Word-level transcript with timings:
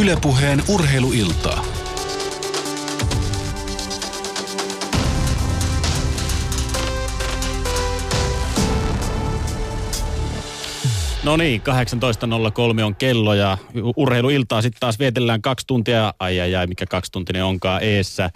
Ylepuheen 0.00 0.62
urheiluiltaa. 0.68 1.64
No 11.24 11.36
niin, 11.36 11.62
18.03 12.78 12.82
on 12.84 12.96
kello 12.96 13.34
ja 13.34 13.58
urheiluiltaa 13.96 14.62
sitten 14.62 14.80
taas 14.80 14.98
vietellään 14.98 15.42
kaksi 15.42 15.66
tuntia. 15.66 16.14
Ai 16.18 16.40
ai 16.40 16.54
ai, 16.54 16.66
mikä 16.66 16.86
kaksi 16.86 17.12
tuntinen 17.12 17.44
onkaan 17.44 17.82
eessä. 17.82 18.30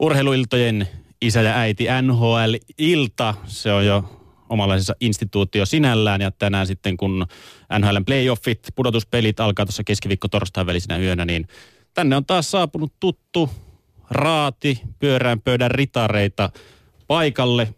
Urheiluiltojen 0.00 0.88
isä 1.22 1.42
ja 1.42 1.56
äiti 1.58 1.86
NHL-ilta, 2.02 3.34
se 3.46 3.72
on 3.72 3.86
jo 3.86 4.21
omanlaisensa 4.52 4.94
instituutio 5.00 5.66
sinällään. 5.66 6.20
Ja 6.20 6.30
tänään 6.30 6.66
sitten 6.66 6.96
kun 6.96 7.26
NHLn 7.78 8.04
playoffit, 8.04 8.68
pudotuspelit 8.74 9.40
alkaa 9.40 9.66
tuossa 9.66 9.84
keskiviikko 9.84 10.28
torstain 10.28 10.66
välisenä 10.66 10.98
yönä, 10.98 11.24
niin 11.24 11.48
tänne 11.94 12.16
on 12.16 12.24
taas 12.24 12.50
saapunut 12.50 12.92
tuttu 13.00 13.50
raati, 14.10 14.80
pyörään 14.98 15.40
pöydän 15.40 15.70
ritareita 15.70 16.50
paikalle. 17.06 17.74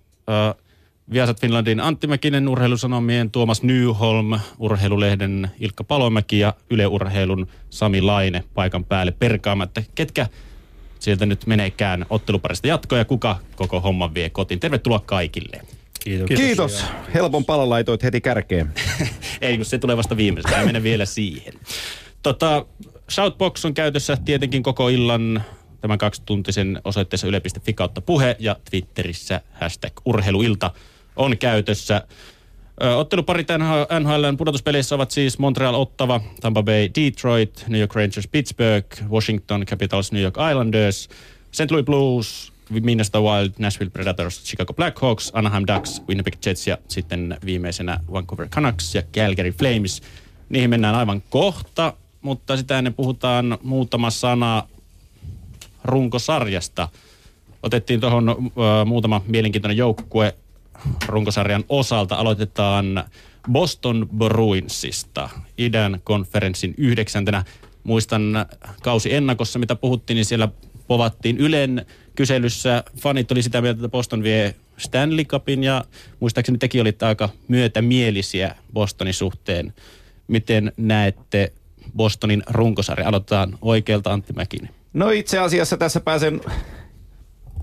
Viasat 1.12 1.40
Finlandin 1.40 1.80
Antti 1.80 2.06
Mäkinen, 2.06 2.48
urheilusanomien 2.48 3.30
Tuomas 3.30 3.62
Nyholm, 3.62 4.40
urheilulehden 4.58 5.50
Ilkka 5.60 5.84
Palomäki 5.84 6.38
ja 6.38 6.54
Yle 6.70 6.86
Urheilun 6.86 7.46
Sami 7.70 8.00
Laine 8.00 8.44
paikan 8.54 8.84
päälle 8.84 9.12
perkaamatta. 9.12 9.82
Ketkä 9.94 10.26
sieltä 10.98 11.26
nyt 11.26 11.46
meneekään 11.46 12.06
otteluparista 12.10 12.66
jatkoa 12.66 12.98
ja 12.98 13.04
kuka 13.04 13.36
koko 13.56 13.80
homman 13.80 14.14
vie 14.14 14.30
kotiin. 14.30 14.60
Tervetuloa 14.60 14.98
kaikille. 14.98 15.60
Kiitos. 16.04 16.28
Kiitos. 16.36 16.84
Helpon 17.14 17.44
palon 17.44 17.70
laitoit 17.70 18.02
heti 18.02 18.20
kärkeen. 18.20 18.72
Ei, 19.40 19.56
kun 19.56 19.64
se 19.64 19.78
tulee 19.78 19.96
vasta 19.96 20.16
viimeisenä. 20.16 20.64
Mene 20.64 20.82
vielä 20.82 21.04
siihen. 21.04 21.54
Tota, 22.22 22.66
Shoutbox 23.10 23.64
on 23.64 23.74
käytössä 23.74 24.16
tietenkin 24.24 24.62
koko 24.62 24.88
illan 24.88 25.44
tämän 25.80 25.98
kaksituntisen 25.98 26.80
osoitteessa 26.84 27.26
yle.fi 27.26 27.72
kautta 27.72 28.00
puhe 28.00 28.36
ja 28.38 28.56
Twitterissä 28.70 29.40
hashtag 29.52 29.92
urheiluilta 30.04 30.70
on 31.16 31.38
käytössä. 31.38 32.06
Otteluparit 32.96 33.48
NHLn 34.00 34.36
pudotuspeleissä 34.36 34.94
ovat 34.94 35.10
siis 35.10 35.38
Montreal 35.38 35.74
Ottava, 35.74 36.20
Tampa 36.40 36.62
Bay 36.62 36.88
Detroit, 36.94 37.64
New 37.68 37.80
York 37.80 37.94
Rangers 37.94 38.28
Pittsburgh, 38.28 39.02
Washington 39.10 39.66
Capitals 39.66 40.12
New 40.12 40.22
York 40.22 40.36
Islanders, 40.50 41.08
St. 41.52 41.70
Louis 41.70 41.84
Blues, 41.84 42.52
Minnesota 42.80 43.20
Wild, 43.20 43.50
Nashville 43.58 43.90
Predators, 43.90 44.44
Chicago 44.44 44.72
Blackhawks, 44.74 45.30
Anaheim 45.34 45.64
Ducks, 45.74 46.02
Winnipeg 46.08 46.34
Jets 46.46 46.66
ja 46.66 46.78
sitten 46.88 47.38
viimeisenä 47.44 48.00
Vancouver 48.12 48.48
Canucks 48.48 48.94
ja 48.94 49.02
Calgary 49.02 49.50
Flames. 49.50 50.02
Niihin 50.48 50.70
mennään 50.70 50.94
aivan 50.94 51.22
kohta, 51.30 51.92
mutta 52.22 52.56
sitä 52.56 52.78
ennen 52.78 52.94
puhutaan 52.94 53.58
muutama 53.62 54.10
sana 54.10 54.68
runkosarjasta. 55.84 56.88
Otettiin 57.62 58.00
tuohon 58.00 58.52
muutama 58.86 59.22
mielenkiintoinen 59.26 59.76
joukkue 59.76 60.34
runkosarjan 61.06 61.64
osalta. 61.68 62.16
Aloitetaan 62.16 63.04
Boston 63.52 64.08
Bruinsista, 64.18 65.28
idän 65.58 66.00
konferenssin 66.04 66.74
yhdeksäntenä. 66.78 67.44
Muistan 67.84 68.46
kausi 68.82 69.14
ennakossa, 69.14 69.58
mitä 69.58 69.74
puhuttiin, 69.76 70.14
niin 70.14 70.24
siellä 70.24 70.48
povattiin 70.86 71.38
Ylen 71.38 71.86
kyselyssä. 72.16 72.84
Fanit 73.00 73.32
oli 73.32 73.42
sitä 73.42 73.60
mieltä, 73.60 73.78
että 73.78 73.88
Boston 73.88 74.22
vie 74.22 74.54
Stanley 74.76 75.24
Cupin 75.24 75.64
ja 75.64 75.84
muistaakseni 76.20 76.58
tekin 76.58 76.80
olitte 76.80 77.06
aika 77.06 77.28
myötämielisiä 77.48 78.54
Bostonin 78.72 79.14
suhteen. 79.14 79.74
Miten 80.28 80.72
näette 80.76 81.52
Bostonin 81.96 82.42
runkosarja? 82.50 83.08
Aloitetaan 83.08 83.58
oikealta 83.62 84.12
Antti 84.12 84.32
Mäkinen. 84.32 84.70
No 84.92 85.10
itse 85.10 85.38
asiassa 85.38 85.76
tässä 85.76 86.00
pääsen 86.00 86.40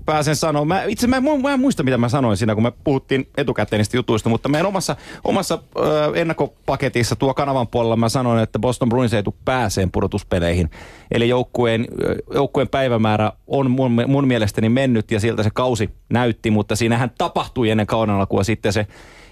pääsen 0.06 0.36
sanoa. 0.36 0.64
Mä, 0.64 0.84
itse 0.84 1.06
mä, 1.06 1.20
mä 1.20 1.52
en 1.52 1.60
muista, 1.60 1.82
mitä 1.82 1.98
mä 1.98 2.08
sanoin 2.08 2.36
siinä, 2.36 2.54
kun 2.54 2.62
me 2.62 2.72
puhuttiin 2.84 3.28
etukäteen 3.36 3.78
niistä 3.78 3.96
jutuista, 3.96 4.28
mutta 4.28 4.48
meidän 4.48 4.66
omassa, 4.66 4.96
omassa 5.24 5.58
ö, 5.78 6.12
ennakkopaketissa 6.14 7.16
tuo 7.16 7.34
kanavan 7.34 7.68
puolella 7.68 7.96
mä 7.96 8.08
sanoin, 8.08 8.42
että 8.42 8.58
Boston 8.58 8.88
Bruins 8.88 9.14
ei 9.14 9.22
tule 9.22 9.34
pääseen 9.44 9.90
pudotuspeleihin. 9.90 10.70
Eli 11.10 11.28
joukkueen, 11.28 11.86
joukkueen 12.34 12.68
päivämäärä 12.68 13.32
on 13.46 13.70
mun, 13.70 13.92
mun 14.06 14.28
mielestäni 14.28 14.68
mennyt 14.68 15.10
ja 15.10 15.20
siltä 15.20 15.42
se 15.42 15.50
kausi 15.54 15.90
näytti, 16.10 16.50
mutta 16.50 16.76
siinähän 16.76 17.10
tapahtui 17.18 17.70
ennen 17.70 17.86
kauden 17.86 18.14
alkua 18.14 18.44
sitten 18.44 18.72
se 18.72 18.86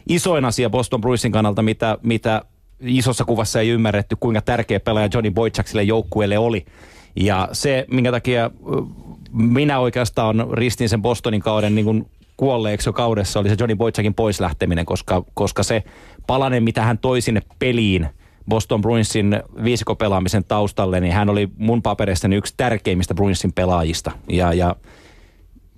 isoin 0.08 0.44
asia 0.44 0.70
Boston 0.70 1.00
Bruinsin 1.00 1.32
kannalta, 1.32 1.62
mitä, 1.62 1.98
mitä 2.02 2.42
isossa 2.80 3.24
kuvassa 3.24 3.60
ei 3.60 3.68
ymmärretty, 3.68 4.16
kuinka 4.20 4.40
tärkeä 4.40 4.80
pelaaja 4.80 5.08
Johnny 5.14 5.30
Boychaksille 5.30 5.82
joukkueelle 5.82 6.38
oli. 6.38 6.66
Ja 7.16 7.48
se, 7.52 7.86
minkä 7.90 8.10
takia 8.10 8.50
minä 9.32 9.78
oikeastaan 9.78 10.46
ristin 10.52 10.88
sen 10.88 11.02
Bostonin 11.02 11.40
kauden 11.40 11.74
niin 11.74 11.84
kuin 11.84 12.06
kuolleeksi 12.36 12.88
jo 12.88 12.92
kaudessa, 12.92 13.40
oli 13.40 13.48
se 13.48 13.56
Johnny 13.58 13.76
Boytsakin 13.76 14.14
pois 14.14 14.40
lähteminen, 14.40 14.86
koska, 14.86 15.24
koska 15.34 15.62
se 15.62 15.82
palanen, 16.26 16.62
mitä 16.62 16.82
hän 16.82 16.98
toi 16.98 17.20
sinne 17.20 17.42
peliin 17.58 18.08
Boston 18.48 18.80
Bruinsin 18.80 19.42
viisikopelaamisen 19.64 20.44
taustalle, 20.44 21.00
niin 21.00 21.12
hän 21.12 21.28
oli 21.28 21.48
mun 21.56 21.82
paperissani 21.82 22.36
yksi 22.36 22.54
tärkeimmistä 22.56 23.14
Bruinsin 23.14 23.52
pelaajista. 23.52 24.10
Ja, 24.28 24.52
ja 24.52 24.76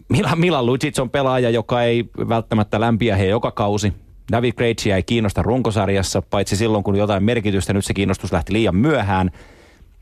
Milan, 0.09 0.41
Milan 0.41 0.67
Lucic 0.67 0.99
on 0.99 1.11
pelaaja, 1.11 1.51
joka 1.51 1.83
ei 1.83 2.05
välttämättä 2.29 2.81
lämpiä 2.81 3.17
he 3.17 3.27
joka 3.27 3.51
kausi. 3.51 3.93
David 4.33 4.53
Krejci 4.53 4.93
ei 4.93 5.03
kiinnosta 5.03 5.43
runkosarjassa, 5.43 6.23
paitsi 6.23 6.57
silloin 6.57 6.85
kun 6.85 6.97
jotain 6.97 7.25
merkitystä, 7.25 7.73
nyt 7.73 7.85
se 7.85 7.95
kiinnostus 7.95 8.33
lähti 8.33 8.53
liian 8.53 8.77
myöhään– 8.77 9.31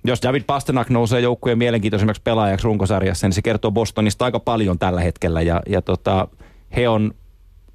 jos 0.05 0.23
David 0.23 0.43
Pasternak 0.47 0.91
nousee 0.91 1.21
joukkueen 1.21 1.59
mielenkiintoisemmaksi 1.59 2.23
pelaajaksi 2.23 2.65
runkosarjassa, 2.65 3.27
niin 3.27 3.35
se 3.35 3.43
kertoo 3.43 3.71
Bostonista 3.71 4.25
aika 4.25 4.41
paljon 4.41 4.79
tällä 4.79 5.01
hetkellä. 5.01 5.43
Ja, 5.43 5.63
ja 5.69 5.83
tota, 5.83 6.29
he 6.77 6.89
on, 6.89 7.15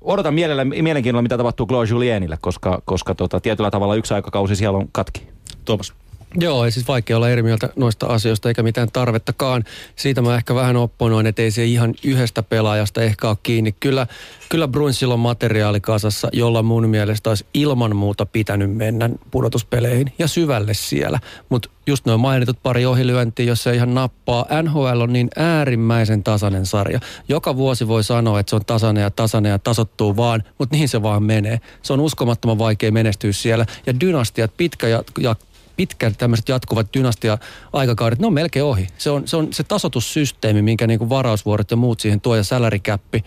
odotan 0.02 0.34
mielellä, 0.34 0.66
mielenkiinnolla, 0.66 1.22
mitä 1.22 1.38
tapahtuu 1.38 1.68
Claude 1.68 1.90
Julienille, 1.90 2.38
koska, 2.42 2.82
koska 2.86 3.16
tota, 3.16 3.40
tietyllä 3.40 3.72
tavalla 3.72 3.96
yksi 3.96 4.14
aikakausi 4.14 4.56
siellä 4.56 4.78
on 4.78 4.88
katki. 4.92 5.28
Tuomas. 5.66 5.94
Joo, 6.40 6.66
ei 6.66 6.72
siis 6.72 6.88
vaikea 6.88 7.18
olla 7.18 7.30
eri 7.30 7.44
mieltä 7.44 7.70
noista 7.76 8.06
asioista 8.06 8.50
eikä 8.50 8.64
mitään 8.64 8.92
tarvettakaan. 8.94 9.64
Siitä 9.96 10.22
mä 10.22 10.36
ehkä 10.36 10.56
vähän 10.56 10.78
opponoin, 10.78 11.28
että 11.28 11.42
ei 11.42 11.52
se 11.52 11.66
ihan 11.66 11.94
yhdestä 12.04 12.44
pelaajasta 12.44 13.02
ehkä 13.02 13.30
ole 13.30 13.38
kiinni. 13.44 13.72
Kyllä, 13.72 14.08
kyllä 14.50 14.68
Bruinsilla 14.68 15.14
on 15.14 15.20
materiaali 15.20 15.82
kasassa, 15.82 16.30
jolla 16.34 16.64
mun 16.64 16.90
mielestä 16.90 17.30
olisi 17.30 17.46
ilman 17.54 17.96
muuta 17.96 18.26
pitänyt 18.26 18.76
mennä 18.76 19.10
pudotuspeleihin 19.32 20.14
ja 20.20 20.28
syvälle 20.28 20.74
siellä. 20.74 21.20
Mutta 21.50 21.70
just 21.88 22.06
noin 22.06 22.20
mainitut 22.20 22.64
pari 22.64 22.86
ohilyöntiä, 22.86 23.46
jos 23.46 23.64
se 23.64 23.76
ihan 23.76 23.94
nappaa. 23.94 24.46
NHL 24.62 25.02
on 25.02 25.14
niin 25.14 25.30
äärimmäisen 25.36 26.24
tasainen 26.24 26.66
sarja. 26.66 27.00
Joka 27.30 27.56
vuosi 27.56 27.88
voi 27.88 28.04
sanoa, 28.04 28.40
että 28.40 28.50
se 28.50 28.56
on 28.56 28.66
tasainen 28.66 29.02
ja 29.02 29.12
tasainen 29.12 29.50
ja 29.50 29.60
tasottuu 29.60 30.18
vaan, 30.18 30.44
mutta 30.58 30.76
niin 30.76 30.90
se 30.90 31.02
vaan 31.02 31.24
menee. 31.24 31.60
Se 31.82 31.94
on 31.94 32.00
uskomattoman 32.00 32.58
vaikea 32.58 32.92
menestyä 32.92 33.32
siellä. 33.32 33.66
Ja 33.86 34.00
dynastiat, 34.00 34.52
pitkä 34.58 34.88
ja, 34.88 35.04
ja 35.20 35.36
pitkät 35.78 36.18
tämmöiset 36.18 36.50
jatkuvat 36.50 36.88
dynastia-aikakaudet, 36.94 38.20
ne 38.20 38.28
on 38.28 38.34
melkein 38.34 38.66
ohi. 38.66 38.88
Se 38.98 39.10
on 39.10 39.28
se, 39.28 39.38
on 39.38 39.48
se 39.54 39.64
tasotussysteemi, 39.64 40.62
minkä 40.62 40.88
niin 40.88 41.00
kuin 41.00 41.10
varausvuorot 41.10 41.72
ja 41.72 41.78
muut 41.78 42.00
siihen 42.00 42.22
tuo 42.22 42.36
ja 42.36 42.44
sälärikäppi. 42.44 43.24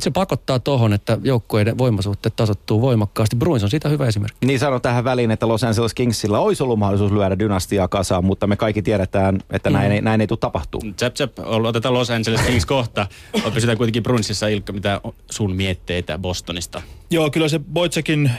Se 0.00 0.10
pakottaa 0.10 0.58
tuohon, 0.58 0.92
että 0.92 1.18
joukkueiden 1.22 1.78
voimasuhteet 1.78 2.36
tasottuu 2.36 2.80
voimakkaasti. 2.80 3.36
Bruins 3.36 3.64
on 3.64 3.70
siitä 3.70 3.88
hyvä 3.88 4.06
esimerkki. 4.06 4.46
Niin 4.46 4.58
sanon 4.58 4.80
tähän 4.80 5.04
väliin, 5.04 5.30
että 5.30 5.48
Los 5.48 5.64
Angeles 5.64 5.94
Kingsillä 5.94 6.38
olisi 6.38 6.62
ollut 6.62 6.78
mahdollisuus 6.78 7.12
lyödä 7.12 7.38
dynastiaa 7.38 7.88
kasaan, 7.88 8.24
mutta 8.24 8.46
me 8.46 8.56
kaikki 8.56 8.82
tiedetään, 8.82 9.40
että 9.50 9.70
mm. 9.70 9.74
näin, 9.74 9.92
ei, 9.92 10.00
näin 10.00 10.20
ei 10.20 10.26
tule 10.26 10.38
tapahtuu. 10.38 10.80
Tsep, 10.96 11.14
tsep, 11.14 11.38
otetaan 11.38 11.94
Los 11.94 12.10
Angeles 12.10 12.40
Kings 12.40 12.66
kohta. 12.76 13.06
Pysytään 13.54 13.78
kuitenkin 13.78 14.02
Bruinsissa, 14.02 14.48
Ilkka, 14.48 14.72
mitä 14.72 15.00
sun 15.30 15.56
mietteitä 15.56 16.18
Bostonista? 16.18 16.82
Joo, 17.10 17.30
kyllä 17.30 17.48
se 17.48 17.58
Boitsekin 17.58 18.30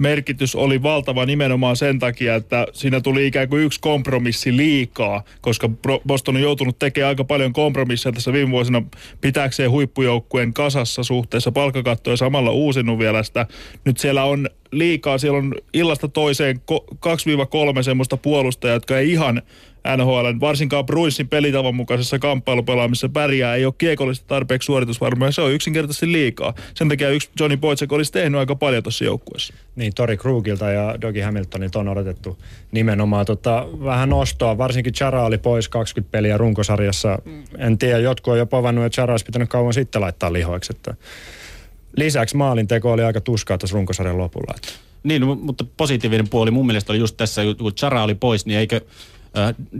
merkitys 0.00 0.54
oli 0.54 0.82
valtava 0.82 1.26
nimenomaan 1.26 1.76
sen 1.76 1.98
takia, 1.98 2.34
että 2.34 2.66
siinä 2.72 3.00
tuli 3.00 3.26
ikään 3.26 3.48
kuin 3.48 3.62
yksi 3.62 3.80
kompromissi 3.80 4.56
liikaa, 4.56 5.22
koska 5.40 5.70
Boston 6.06 6.36
on 6.36 6.42
joutunut 6.42 6.78
tekemään 6.78 7.08
aika 7.08 7.24
paljon 7.24 7.52
kompromisseja 7.52 8.12
tässä 8.12 8.32
viime 8.32 8.50
vuosina 8.50 8.82
pitääkseen 9.20 9.70
huippujoukkueen 9.70 10.54
kasassa 10.54 11.02
suhteessa 11.02 11.52
palkkakattoon 11.52 12.12
ja 12.12 12.16
samalla 12.16 12.50
uusinut 12.50 12.98
vielä 12.98 13.22
sitä. 13.22 13.46
Nyt 13.84 13.98
siellä 13.98 14.24
on 14.24 14.48
liikaa, 14.72 15.18
siellä 15.18 15.38
on 15.38 15.54
illasta 15.74 16.08
toiseen 16.08 16.60
2-3 17.78 17.82
semmoista 17.82 18.16
puolustajaa, 18.16 18.76
jotka 18.76 18.98
ei 18.98 19.10
ihan 19.10 19.42
NHL, 19.96 20.40
varsinkaan 20.40 20.86
Bruinsin 20.86 21.28
pelitavan 21.28 21.74
mukaisessa 21.74 22.18
kamppailupelaamisessa 22.18 23.08
pärjää, 23.08 23.54
ei 23.54 23.64
ole 23.64 23.74
kiekollista 23.78 24.24
tarpeeksi 24.28 24.66
suoritusvarmaa, 24.66 25.32
se 25.32 25.40
on 25.40 25.52
yksinkertaisesti 25.52 26.12
liikaa. 26.12 26.54
Sen 26.74 26.88
takia 26.88 27.10
yksi 27.10 27.30
Johnny 27.40 27.56
Boycek 27.56 27.92
olisi 27.92 28.12
tehnyt 28.12 28.38
aika 28.38 28.56
paljon 28.56 28.82
tuossa 28.82 29.04
joukkueessa. 29.04 29.54
Niin, 29.76 29.92
Tori 29.94 30.16
Krugilta 30.16 30.70
ja 30.70 31.00
Dogi 31.00 31.20
Hamiltonilta 31.20 31.78
on 31.78 31.88
odotettu 31.88 32.38
nimenomaan 32.72 33.26
tota, 33.26 33.66
vähän 33.84 34.08
nostoa. 34.08 34.58
Varsinkin 34.58 34.92
Chara 34.92 35.24
oli 35.24 35.38
pois 35.38 35.68
20 35.68 36.12
peliä 36.12 36.36
runkosarjassa. 36.36 37.18
En 37.58 37.78
tiedä, 37.78 37.98
jotkut 37.98 38.32
on 38.32 38.38
jo 38.38 38.46
povannut, 38.46 38.84
että 38.84 38.94
Chara 38.94 39.14
olisi 39.14 39.24
pitänyt 39.24 39.48
kauan 39.48 39.74
sitten 39.74 40.00
laittaa 40.00 40.32
lihoiksi. 40.32 40.72
Että 40.76 40.94
lisäksi 41.96 42.36
maalinteko 42.36 42.92
oli 42.92 43.02
aika 43.02 43.20
tuskaa 43.20 43.58
tuossa 43.58 43.74
runkosarjan 43.74 44.18
lopulla. 44.18 44.54
Että. 44.56 44.68
Niin, 45.02 45.26
mutta 45.26 45.64
positiivinen 45.76 46.28
puoli 46.28 46.50
mun 46.50 46.66
mielestä 46.66 46.92
oli 46.92 46.98
just 46.98 47.16
tässä, 47.16 47.42
kun 47.58 47.74
Chara 47.74 48.02
oli 48.02 48.14
pois, 48.14 48.46
niin 48.46 48.58
eikö 48.58 48.80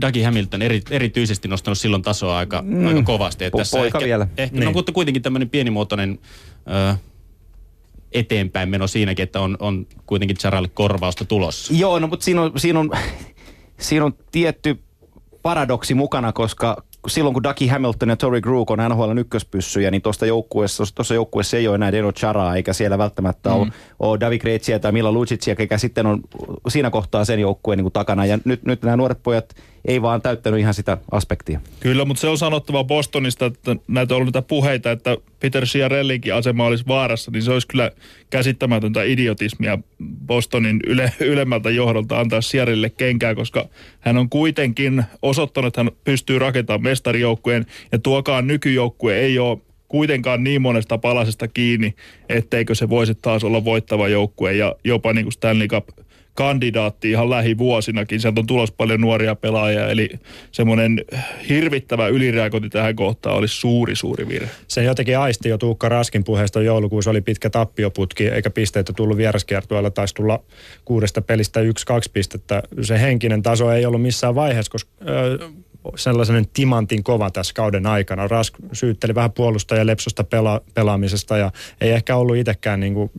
Dougie 0.01 0.25
Hamilton 0.25 0.61
eri, 0.61 0.81
erityisesti 0.91 1.47
nostanut 1.47 1.77
silloin 1.77 2.01
tasoa 2.01 2.37
aika, 2.37 2.61
mm. 2.61 2.87
aika 2.87 3.03
kovasti. 3.03 3.45
Että 3.45 3.57
Po- 3.57 3.59
tässä 3.59 3.85
ehkä, 3.85 3.99
vielä. 3.99 4.27
Ehkä, 4.37 4.55
Niin. 4.57 4.65
no, 4.65 4.71
mutta 4.71 4.91
kuitenkin 4.91 5.21
tämmöinen 5.21 5.49
pienimuotoinen 5.49 6.19
äh, 6.89 6.99
eteenpäin 8.11 8.69
meno 8.69 8.87
siinäkin, 8.87 9.23
että 9.23 9.41
on, 9.41 9.57
on 9.59 9.87
kuitenkin 10.05 10.37
Charalle 10.37 10.67
korvausta 10.67 11.25
tulossa. 11.25 11.73
Joo, 11.73 11.99
no 11.99 12.07
mutta 12.07 12.23
siinä 12.23 12.41
on, 12.41 12.51
siinä 12.57 12.79
on, 12.79 12.91
siinä 13.79 14.05
on 14.05 14.13
tietty 14.31 14.79
paradoksi 15.41 15.93
mukana, 15.93 16.31
koska 16.31 16.83
silloin 17.07 17.33
kun 17.33 17.43
Ducky 17.43 17.67
Hamilton 17.67 18.09
ja 18.09 18.15
Tory 18.15 18.41
Grook 18.41 18.71
on 18.71 18.79
NHL 18.89 19.17
ykköspyssyjä, 19.17 19.91
niin 19.91 20.01
tuosta 20.01 20.25
joukkueessa, 20.25 20.83
tuossa 20.95 21.13
joukkueessa 21.13 21.57
ei 21.57 21.67
ole 21.67 21.75
enää 21.75 21.91
Deno 21.91 22.11
Charaa, 22.11 22.55
eikä 22.55 22.73
siellä 22.73 22.97
välttämättä 22.97 23.49
mm. 23.49 23.55
ole, 23.55 23.67
ole 23.99 24.19
Davi 24.19 24.39
Kretsiä 24.39 24.79
tai 24.79 24.91
Mila 24.91 25.11
Lucicia, 25.11 25.55
eikä 25.59 25.77
sitten 25.77 26.05
on 26.05 26.21
siinä 26.67 26.89
kohtaa 26.89 27.25
sen 27.25 27.39
joukkueen 27.39 27.79
niin 27.79 27.91
takana. 27.91 28.25
Ja 28.25 28.39
nyt, 28.45 28.63
nyt 28.63 28.81
nämä 28.81 28.97
nuoret 28.97 29.23
pojat 29.23 29.55
ei 29.85 30.01
vaan 30.01 30.21
täyttänyt 30.21 30.59
ihan 30.59 30.73
sitä 30.73 30.97
aspektia. 31.11 31.59
Kyllä, 31.79 32.05
mutta 32.05 32.21
se 32.21 32.27
on 32.27 32.37
sanottava 32.37 32.83
Bostonista, 32.83 33.45
että 33.45 33.75
näitä 33.87 34.13
on 34.13 34.21
ollut 34.21 34.33
näitä 34.33 34.47
puheita, 34.47 34.91
että 34.91 35.17
Peter 35.39 35.65
Chiarellinkin 35.65 36.33
asema 36.33 36.65
olisi 36.65 36.87
vaarassa, 36.87 37.31
niin 37.31 37.43
se 37.43 37.51
olisi 37.51 37.67
kyllä 37.67 37.91
käsittämätöntä 38.29 39.03
idiotismia 39.03 39.77
Bostonin 40.25 40.79
yle, 40.87 41.13
ylemmältä 41.19 41.69
johdolta 41.69 42.19
antaa 42.19 42.39
Chiarelle 42.39 42.89
kenkää, 42.89 43.35
koska 43.35 43.69
hän 43.99 44.17
on 44.17 44.29
kuitenkin 44.29 45.03
osoittanut, 45.21 45.67
että 45.67 45.83
hän 45.83 45.91
pystyy 46.03 46.39
rakentamaan 46.39 46.83
mestarijoukkueen 46.83 47.65
ja 47.91 47.99
tuokaan 47.99 48.47
nykyjoukkue 48.47 49.17
ei 49.17 49.39
ole 49.39 49.57
kuitenkaan 49.87 50.43
niin 50.43 50.61
monesta 50.61 50.97
palasesta 50.97 51.47
kiinni, 51.47 51.95
etteikö 52.29 52.75
se 52.75 52.89
voisi 52.89 53.15
taas 53.15 53.43
olla 53.43 53.65
voittava 53.65 54.07
joukkue 54.07 54.53
ja 54.53 54.75
jopa 54.83 55.13
niin 55.13 55.25
kuin 55.25 55.33
Stanley 55.33 55.67
Cup 55.67 55.89
kandidaatti 56.33 57.11
ihan 57.11 57.29
lähivuosinakin. 57.29 58.19
Sieltä 58.19 58.39
on 58.41 58.47
tulos 58.47 58.71
paljon 58.71 59.01
nuoria 59.01 59.35
pelaajia, 59.35 59.89
eli 59.89 60.09
semmoinen 60.51 61.05
hirvittävä 61.49 62.07
ylireagointi 62.07 62.69
tähän 62.69 62.95
kohtaan 62.95 63.35
olisi 63.35 63.55
suuri, 63.55 63.95
suuri 63.95 64.27
virhe. 64.27 64.49
Se 64.67 64.83
jotenkin 64.83 65.17
aisti 65.17 65.49
jo 65.49 65.57
Tuukka 65.57 65.89
Raskin 65.89 66.23
puheesta 66.23 66.61
joulukuussa 66.61 67.11
oli 67.11 67.21
pitkä 67.21 67.49
tappioputki, 67.49 68.27
eikä 68.27 68.49
pisteitä 68.49 68.93
tullut 68.93 69.17
vieraskiertueella, 69.17 69.91
taisi 69.91 70.15
tulla 70.15 70.39
kuudesta 70.85 71.21
pelistä 71.21 71.59
yksi, 71.59 71.85
kaksi 71.85 72.11
pistettä. 72.13 72.63
Se 72.81 73.01
henkinen 73.01 73.41
taso 73.41 73.71
ei 73.71 73.85
ollut 73.85 74.01
missään 74.01 74.35
vaiheessa, 74.35 74.71
koska 74.71 74.91
ö, 75.09 75.49
sellainen 75.95 76.45
timantin 76.53 77.03
kova 77.03 77.31
tässä 77.31 77.53
kauden 77.53 77.85
aikana. 77.85 78.27
Rask 78.27 78.53
syytteli 78.73 79.15
vähän 79.15 79.31
puolustaja 79.31 79.85
lepsosta 79.85 80.23
pela- 80.23 80.71
pelaamisesta 80.73 81.37
ja 81.37 81.51
ei 81.81 81.91
ehkä 81.91 82.15
ollut 82.15 82.37
itsekään 82.37 82.79
niin 82.79 82.93
kuin 82.93 83.11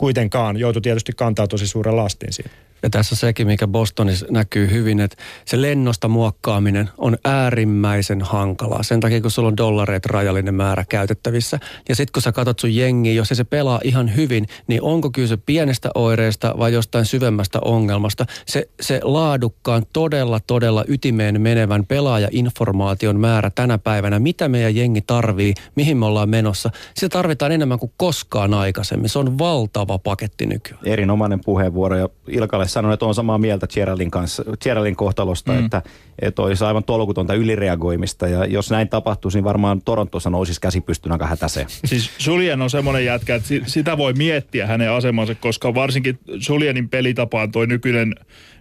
kuitenkaan. 0.00 0.56
Joutui 0.56 0.82
tietysti 0.82 1.12
kantaa 1.16 1.46
tosi 1.46 1.66
suuren 1.66 1.96
lastin 1.96 2.32
siitä. 2.32 2.69
Ja 2.82 2.90
tässä 2.90 3.16
sekin, 3.16 3.46
mikä 3.46 3.66
Bostonissa 3.66 4.26
näkyy 4.30 4.70
hyvin, 4.70 5.00
että 5.00 5.16
se 5.44 5.62
lennosta 5.62 6.08
muokkaaminen 6.08 6.90
on 6.98 7.16
äärimmäisen 7.24 8.22
hankalaa. 8.22 8.82
Sen 8.82 9.00
takia, 9.00 9.20
kun 9.20 9.30
sulla 9.30 9.48
on 9.48 9.56
dollareet 9.56 10.06
rajallinen 10.06 10.54
määrä 10.54 10.84
käytettävissä. 10.88 11.58
Ja 11.88 11.96
sitten 11.96 12.12
kun 12.12 12.22
sä 12.22 12.32
katsot 12.32 12.58
sun 12.58 12.74
jengiä, 12.74 13.12
jos 13.12 13.30
ei 13.30 13.36
se 13.36 13.44
pelaa 13.44 13.80
ihan 13.84 14.16
hyvin, 14.16 14.46
niin 14.66 14.82
onko 14.82 15.10
kyse 15.10 15.36
pienestä 15.36 15.90
oireesta 15.94 16.54
vai 16.58 16.72
jostain 16.72 17.06
syvemmästä 17.06 17.58
ongelmasta. 17.64 18.26
Se, 18.46 18.68
se 18.80 19.00
laadukkaan, 19.02 19.82
todella, 19.92 20.40
todella 20.46 20.84
ytimeen 20.88 21.40
menevän 21.40 21.86
pelaajainformaation 21.86 23.20
määrä 23.20 23.50
tänä 23.50 23.78
päivänä, 23.78 24.18
mitä 24.18 24.48
meidän 24.48 24.76
jengi 24.76 25.00
tarvii, 25.00 25.54
mihin 25.74 25.96
me 25.96 26.06
ollaan 26.06 26.28
menossa, 26.28 26.70
sitä 26.94 27.08
tarvitaan 27.08 27.52
enemmän 27.52 27.78
kuin 27.78 27.92
koskaan 27.96 28.54
aikaisemmin. 28.54 29.08
Se 29.08 29.18
on 29.18 29.38
valtava 29.38 29.98
paketti 29.98 30.46
nykyään. 30.46 30.80
Erinomainen 30.84 31.40
puheenvuoro 31.44 31.96
ja 31.96 32.08
Ilkalle 32.28 32.68
sanon, 32.72 32.92
että 32.92 33.06
on 33.06 33.14
samaa 33.14 33.38
mieltä 33.38 33.66
Geraldin 33.66 34.10
kanssa, 34.10 34.44
Geraldin 34.62 34.96
kohtalosta, 34.96 35.52
mm. 35.52 35.64
että, 35.64 35.82
että 36.22 36.42
olisi 36.42 36.64
aivan 36.64 36.84
tolkutonta 36.84 37.34
ylireagoimista 37.34 38.28
ja 38.28 38.44
jos 38.44 38.70
näin 38.70 38.88
tapahtuisi, 38.88 39.38
niin 39.38 39.44
varmaan 39.44 39.82
Torontossa 39.82 40.30
nousisi 40.30 40.60
käsi 40.60 40.80
pystyn 40.80 41.12
aika 41.12 41.26
hätäseen. 41.26 41.66
Siis 41.84 42.26
Julien 42.26 42.62
on 42.62 42.70
semmoinen 42.70 43.04
jätkä, 43.04 43.34
että 43.34 43.48
si- 43.48 43.62
sitä 43.66 43.96
voi 43.96 44.12
miettiä 44.12 44.66
hänen 44.66 44.90
asemansa, 44.90 45.34
koska 45.34 45.74
varsinkin 45.74 46.18
Julienin 46.48 46.88
pelitapaan 46.88 47.52
toi 47.52 47.66
nykyinen 47.66 48.14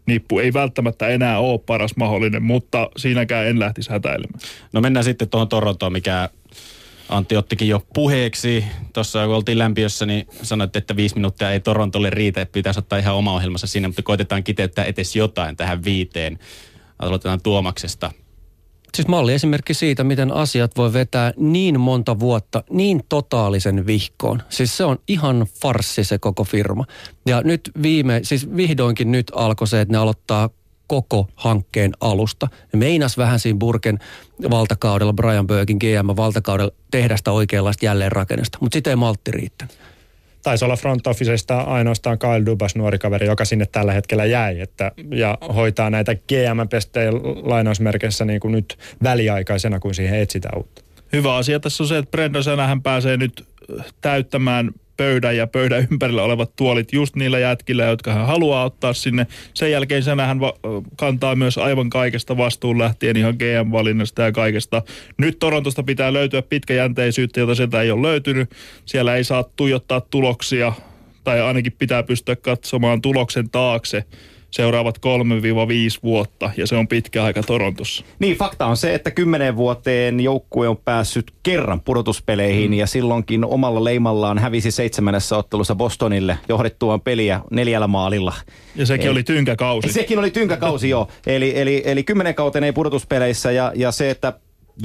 nippu 0.05 0.39
ei 0.39 0.53
välttämättä 0.53 1.07
enää 1.07 1.39
ole 1.39 1.59
paras 1.59 1.95
mahdollinen, 1.95 2.43
mutta 2.43 2.89
siinäkään 2.97 3.47
en 3.47 3.59
lähtisi 3.59 3.89
hätäilemään. 3.89 4.39
No 4.73 4.81
mennään 4.81 5.03
sitten 5.03 5.29
tuohon 5.29 5.47
Torontoon, 5.47 5.93
mikä 5.93 6.29
Antti 7.09 7.37
ottikin 7.37 7.67
jo 7.67 7.85
puheeksi. 7.93 8.65
Tuossa 8.93 9.25
kun 9.25 9.35
oltiin 9.35 9.57
lämpiössä, 9.57 10.05
niin 10.05 10.27
sanoitte, 10.41 10.79
että 10.79 10.95
viisi 10.95 11.15
minuuttia 11.15 11.51
ei 11.51 11.59
Torontolle 11.59 12.09
riitä, 12.09 12.41
että 12.41 12.53
pitäisi 12.53 12.79
ottaa 12.79 12.99
ihan 12.99 13.15
oma 13.15 13.33
ohjelmassa 13.33 13.67
sinne, 13.67 13.87
mutta 13.87 14.01
koitetaan 14.01 14.43
kiteyttää 14.43 14.85
edes 14.85 15.15
jotain 15.15 15.57
tähän 15.57 15.83
viiteen. 15.83 16.39
Aloitetaan 16.99 17.41
Tuomaksesta. 17.41 18.11
Siis 18.95 19.07
malli 19.07 19.33
esimerkki 19.33 19.73
siitä, 19.73 20.03
miten 20.03 20.31
asiat 20.31 20.77
voi 20.77 20.93
vetää 20.93 21.33
niin 21.37 21.79
monta 21.79 22.19
vuotta 22.19 22.63
niin 22.69 23.01
totaalisen 23.09 23.85
vihkoon. 23.85 24.41
Siis 24.49 24.77
se 24.77 24.83
on 24.83 24.97
ihan 25.07 25.47
farssi 25.61 26.03
se 26.03 26.17
koko 26.17 26.43
firma. 26.43 26.85
Ja 27.25 27.41
nyt 27.41 27.71
viime, 27.81 28.19
siis 28.23 28.55
vihdoinkin 28.55 29.11
nyt 29.11 29.31
alkoi 29.35 29.67
se, 29.67 29.81
että 29.81 29.91
ne 29.91 29.97
aloittaa 29.97 30.49
koko 30.89 31.27
hankkeen 31.35 31.91
alusta. 32.01 32.47
Ne 32.73 32.79
meinas 32.79 33.17
vähän 33.17 33.39
siinä 33.39 33.59
Burken 33.59 33.99
valtakaudella, 34.49 35.13
Brian 35.13 35.47
Burkin 35.47 35.77
GM 35.77 36.15
valtakaudella 36.15 36.71
tehdä 36.91 37.17
sitä 37.17 37.31
oikeanlaista 37.31 37.85
jälleenrakennusta, 37.85 38.57
mutta 38.61 38.75
sitä 38.75 38.89
ei 38.89 38.95
maltti 38.95 39.31
riittänyt. 39.31 39.77
Taisi 40.43 40.65
olla 40.65 40.75
front 40.75 41.07
officesta 41.07 41.61
ainoastaan 41.61 42.19
Kyle 42.19 42.45
Dubas, 42.45 42.75
nuori 42.75 42.99
kaveri, 42.99 43.27
joka 43.27 43.45
sinne 43.45 43.65
tällä 43.65 43.93
hetkellä 43.93 44.25
jäi. 44.25 44.59
Että, 44.59 44.91
ja 45.11 45.37
hoitaa 45.55 45.89
näitä 45.89 46.15
GM-pestejä 46.15 47.11
lainausmerkeissä 47.43 48.25
niin 48.25 48.39
kuin 48.39 48.51
nyt 48.51 48.77
väliaikaisena, 49.03 49.79
kun 49.79 49.95
siihen 49.95 50.19
etsitään 50.19 50.57
uutta. 50.57 50.81
Hyvä 51.13 51.35
asia 51.35 51.59
tässä 51.59 51.83
on 51.83 51.87
se, 51.87 51.97
että 51.97 52.11
Brendan 52.11 52.43
Sänähän 52.43 52.81
pääsee 52.81 53.17
nyt 53.17 53.45
täyttämään 54.01 54.71
pöydän 54.99 55.37
ja 55.37 55.47
pöydän 55.47 55.87
ympärillä 55.91 56.23
olevat 56.23 56.55
tuolit 56.55 56.93
just 56.93 57.15
niillä 57.15 57.39
jätkillä, 57.39 57.83
jotka 57.83 58.13
hän 58.13 58.27
haluaa 58.27 58.65
ottaa 58.65 58.93
sinne. 58.93 59.27
Sen 59.53 59.71
jälkeen 59.71 60.03
Sänähän 60.03 60.39
va- 60.39 60.53
kantaa 60.95 61.35
myös 61.35 61.57
aivan 61.57 61.89
kaikesta 61.89 62.37
vastuun 62.37 62.79
lähtien 62.79 63.17
ihan 63.17 63.35
GM-valinnasta 63.35 64.21
ja 64.21 64.31
kaikesta. 64.31 64.81
Nyt 65.17 65.39
Torontosta 65.39 65.83
pitää 65.83 66.13
löytyä 66.13 66.41
pitkäjänteisyyttä, 66.41 67.39
jota 67.39 67.55
sieltä 67.55 67.81
ei 67.81 67.91
ole 67.91 68.07
löytynyt. 68.07 68.49
Siellä 68.85 69.15
ei 69.15 69.23
saa 69.23 69.43
tuijottaa 69.55 70.01
tuloksia, 70.01 70.73
tai 71.23 71.41
ainakin 71.41 71.73
pitää 71.79 72.03
pystyä 72.03 72.35
katsomaan 72.35 73.01
tuloksen 73.01 73.49
taakse 73.49 74.03
seuraavat 74.51 74.97
3-5 74.97 75.01
vuotta, 76.03 76.51
ja 76.57 76.67
se 76.67 76.75
on 76.75 76.87
pitkä 76.87 77.23
aika 77.23 77.43
Torontossa. 77.43 78.05
Niin, 78.19 78.37
fakta 78.37 78.65
on 78.65 78.77
se, 78.77 78.95
että 78.95 79.11
kymmenen 79.11 79.55
vuoteen 79.55 80.19
joukkue 80.19 80.67
on 80.67 80.77
päässyt 80.77 81.31
kerran 81.43 81.81
pudotuspeleihin 81.81 82.71
mm. 82.71 82.77
ja 82.77 82.87
silloinkin 82.87 83.45
omalla 83.45 83.83
leimallaan 83.83 84.37
hävisi 84.37 84.71
seitsemännessä 84.71 85.37
ottelussa 85.37 85.75
Bostonille 85.75 86.37
johdettuaan 86.49 87.01
peliä 87.01 87.39
neljällä 87.51 87.87
maalilla. 87.87 88.33
Ja 88.75 88.85
sekin 88.85 89.05
Ei. 89.05 89.11
oli 89.11 89.23
tynkäkausi. 89.23 89.93
Sekin 89.93 90.19
oli 90.19 90.31
tynkäkausi 90.31 90.89
joo. 90.89 91.07
Eli, 91.27 91.59
eli, 91.59 91.81
eli 91.85 92.03
kymmenen 92.03 92.35
kauteen 92.35 92.63
ei 92.63 92.71
pudotuspeleissä 92.71 93.51
ja, 93.51 93.71
ja 93.75 93.91
se, 93.91 94.09
että 94.09 94.33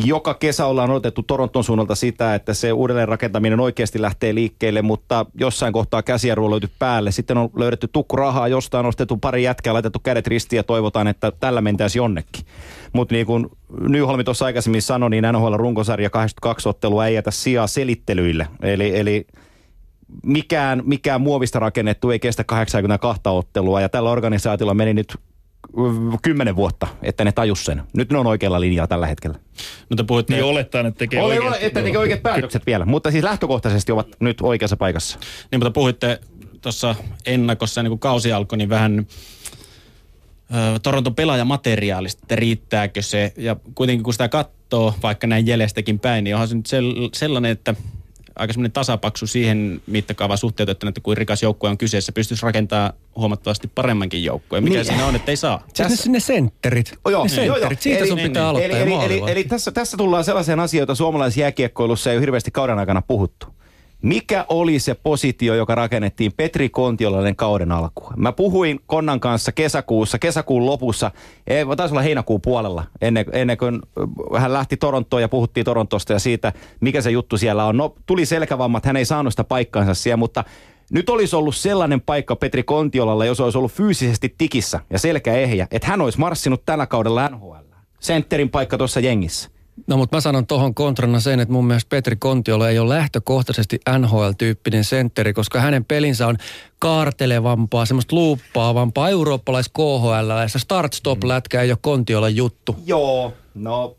joka 0.04 0.34
kesä 0.34 0.66
ollaan 0.66 0.90
odotettu 0.90 1.22
Toronton 1.22 1.64
suunnalta 1.64 1.94
sitä, 1.94 2.34
että 2.34 2.54
se 2.54 2.72
uudelleen 2.72 3.08
rakentaminen 3.08 3.60
oikeasti 3.60 4.02
lähtee 4.02 4.34
liikkeelle, 4.34 4.82
mutta 4.82 5.26
jossain 5.40 5.72
kohtaa 5.72 6.02
käsiä 6.02 6.34
löyty 6.50 6.68
päälle. 6.78 7.10
Sitten 7.10 7.38
on 7.38 7.50
löydetty 7.56 7.88
tukku 7.88 8.16
rahaa, 8.16 8.48
jostain 8.48 8.84
on 8.84 8.88
ostettu 8.88 9.16
pari 9.16 9.42
jätkää, 9.42 9.72
laitettu 9.72 9.98
kädet 9.98 10.26
ristiin 10.26 10.56
ja 10.56 10.62
toivotaan, 10.62 11.06
että 11.06 11.32
tällä 11.40 11.60
mentäisi 11.60 11.98
jonnekin. 11.98 12.44
Mutta 12.92 13.14
niin 13.14 13.26
kuin 13.26 13.46
Nyholmi 13.80 14.24
tuossa 14.24 14.44
aikaisemmin 14.44 14.82
sanoi, 14.82 15.10
niin 15.10 15.24
NHL 15.32 15.54
runkosarja 15.56 16.10
82 16.10 16.68
ottelua 16.68 17.06
ei 17.06 17.14
jätä 17.14 17.30
sijaa 17.30 17.66
selittelyille. 17.66 18.48
Eli, 18.62 18.98
eli 18.98 19.26
mikään, 20.22 20.82
mikään 20.84 21.20
muovista 21.20 21.58
rakennettu 21.58 22.10
ei 22.10 22.18
kestä 22.18 22.44
82 22.44 23.22
ottelua 23.24 23.80
ja 23.80 23.88
tällä 23.88 24.10
organisaatiolla 24.10 24.74
meni 24.74 24.94
nyt 24.94 25.16
kymmenen 26.22 26.56
vuotta, 26.56 26.86
että 27.02 27.24
ne 27.24 27.32
tajus 27.32 27.64
sen. 27.64 27.82
Nyt 27.96 28.10
ne 28.12 28.18
on 28.18 28.26
oikealla 28.26 28.60
linjalla 28.60 28.86
tällä 28.86 29.06
hetkellä. 29.06 29.38
No 29.90 29.96
te 29.96 30.02
puhuitte, 30.02 30.32
Niin 30.34 30.44
olettaen, 30.44 30.86
että 30.86 30.98
tekee 30.98 31.22
oikein. 31.22 31.48
ole, 31.48 31.56
että 31.60 31.82
tekee 31.82 31.98
oikeat 31.98 32.22
päätökset 32.22 32.66
vielä, 32.66 32.84
mutta 32.84 33.10
siis 33.10 33.24
lähtökohtaisesti 33.24 33.92
ovat 33.92 34.06
nyt 34.20 34.40
oikeassa 34.42 34.76
paikassa. 34.76 35.18
niin, 35.50 35.58
mutta 35.60 35.70
puhuitte 35.70 36.20
tuossa 36.62 36.94
ennakossa, 37.26 37.80
ennen 37.80 37.90
kuin 37.90 37.98
kausi 37.98 38.32
alkoi, 38.32 38.58
niin 38.58 38.68
vähän 38.68 39.06
ö, 40.54 40.78
Toronton 40.82 41.14
pelaajamateriaalista, 41.14 42.20
että 42.22 42.36
riittääkö 42.36 43.02
se. 43.02 43.32
Ja 43.36 43.56
kuitenkin 43.74 44.04
kun 44.04 44.14
sitä 44.14 44.28
katsoo, 44.28 44.94
vaikka 45.02 45.26
näin 45.26 45.46
jäljestäkin 45.46 45.98
päin, 45.98 46.24
niin 46.24 46.34
onhan 46.36 46.48
se 46.48 46.54
nyt 46.54 46.66
sel- 46.68 47.08
sellainen, 47.14 47.50
että 47.50 47.74
aika 48.36 48.52
semmoinen 48.52 48.72
tasapaksu 48.72 49.26
siihen 49.26 49.82
mittakaavan 49.86 50.38
suhteutettuna, 50.38 50.88
että 50.88 51.00
kuin 51.00 51.16
rikas 51.16 51.42
joukkue 51.42 51.70
on 51.70 51.78
kyseessä, 51.78 52.12
pystyisi 52.12 52.46
rakentamaan 52.46 52.92
huomattavasti 53.16 53.68
paremmankin 53.74 54.24
joukkueen. 54.24 54.64
Mikä 54.64 54.76
Niin. 54.76 54.84
siinä 54.84 55.06
on, 55.06 55.16
että 55.16 55.32
ei 55.32 55.36
saa? 55.36 55.64
Siis 55.74 56.06
ne, 56.06 56.12
ne 56.12 56.20
sentterit. 56.20 56.98
Oh, 57.04 57.12
joo, 57.12 57.24
ne 57.24 57.34
joo, 57.44 57.54
sentterit. 57.54 57.78
joo. 57.78 57.82
Siitä 57.82 57.98
Eli- 57.98 58.08
sun 58.08 58.18
pitää 58.18 58.42
niin. 58.42 58.50
aloittaa 58.50 58.78
Eli, 58.78 58.92
eli, 58.94 59.14
eli, 59.22 59.32
eli 59.32 59.44
tässä, 59.44 59.72
tässä 59.72 59.96
tullaan 59.96 60.24
sellaiseen 60.24 60.60
asioon, 60.60 60.82
jota 60.82 60.94
suomalaisessa 60.94 61.40
jääkiekkoilussa 61.40 62.10
ei 62.10 62.16
ole 62.16 62.20
hirveästi 62.20 62.50
kauden 62.50 62.78
aikana 62.78 63.02
puhuttu. 63.02 63.46
Mikä 64.04 64.46
oli 64.48 64.78
se 64.78 64.94
positio, 64.94 65.54
joka 65.54 65.74
rakennettiin 65.74 66.32
Petri 66.36 66.68
Kontiolainen 66.68 67.36
kauden 67.36 67.72
alkuun? 67.72 68.12
Mä 68.16 68.32
puhuin 68.32 68.80
Konnan 68.86 69.20
kanssa 69.20 69.52
kesäkuussa, 69.52 70.18
kesäkuun 70.18 70.66
lopussa, 70.66 71.10
ei, 71.46 71.64
taisi 71.76 71.94
olla 71.94 72.02
heinäkuun 72.02 72.40
puolella, 72.40 72.84
ennen, 73.00 73.24
ennen 73.32 73.58
kuin 73.58 73.80
hän 74.38 74.52
lähti 74.52 74.76
Torontoon 74.76 75.22
ja 75.22 75.28
puhuttiin 75.28 75.64
Torontosta 75.64 76.12
ja 76.12 76.18
siitä, 76.18 76.52
mikä 76.80 77.00
se 77.00 77.10
juttu 77.10 77.36
siellä 77.36 77.64
on. 77.64 77.76
No, 77.76 77.94
tuli 78.06 78.26
selkävammat, 78.26 78.84
hän 78.84 78.96
ei 78.96 79.04
saanut 79.04 79.32
sitä 79.32 79.44
paikkaansa 79.44 79.94
siellä, 79.94 80.16
mutta 80.16 80.44
nyt 80.90 81.08
olisi 81.08 81.36
ollut 81.36 81.56
sellainen 81.56 82.00
paikka 82.00 82.36
Petri 82.36 82.62
Kontiolalla, 82.62 83.24
jos 83.24 83.40
olisi 83.40 83.58
ollut 83.58 83.72
fyysisesti 83.72 84.34
tikissä 84.38 84.80
ja 84.90 84.98
selkä 84.98 85.34
ehjä, 85.34 85.66
että 85.70 85.88
hän 85.88 86.00
olisi 86.00 86.18
marssinut 86.20 86.62
tällä 86.66 86.86
kaudella 86.86 87.28
NHL. 87.28 87.54
Sentterin 88.00 88.50
paikka 88.50 88.78
tuossa 88.78 89.00
jengissä. 89.00 89.53
No 89.86 89.96
mutta 89.96 90.16
mä 90.16 90.20
sanon 90.20 90.46
tuohon 90.46 90.74
kontrana 90.74 91.20
sen, 91.20 91.40
että 91.40 91.52
mun 91.52 91.66
mielestä 91.66 91.88
Petri 91.88 92.16
Kontiola 92.16 92.68
ei 92.68 92.78
ole 92.78 92.94
lähtökohtaisesti 92.94 93.80
NHL-tyyppinen 93.98 94.84
sentteri, 94.84 95.32
koska 95.32 95.60
hänen 95.60 95.84
pelinsä 95.84 96.26
on 96.26 96.36
kaartelevampaa, 96.78 97.86
semmoista 97.86 98.16
luuppaavampaa, 98.16 99.08
eurooppalais 99.08 99.68
KHL, 99.68 100.30
ja 100.42 100.58
start-stop-lätkä 100.58 101.62
ei 101.62 101.70
ole 101.70 101.78
Kontiola 101.82 102.28
juttu. 102.28 102.76
Joo, 102.86 103.32
no 103.54 103.96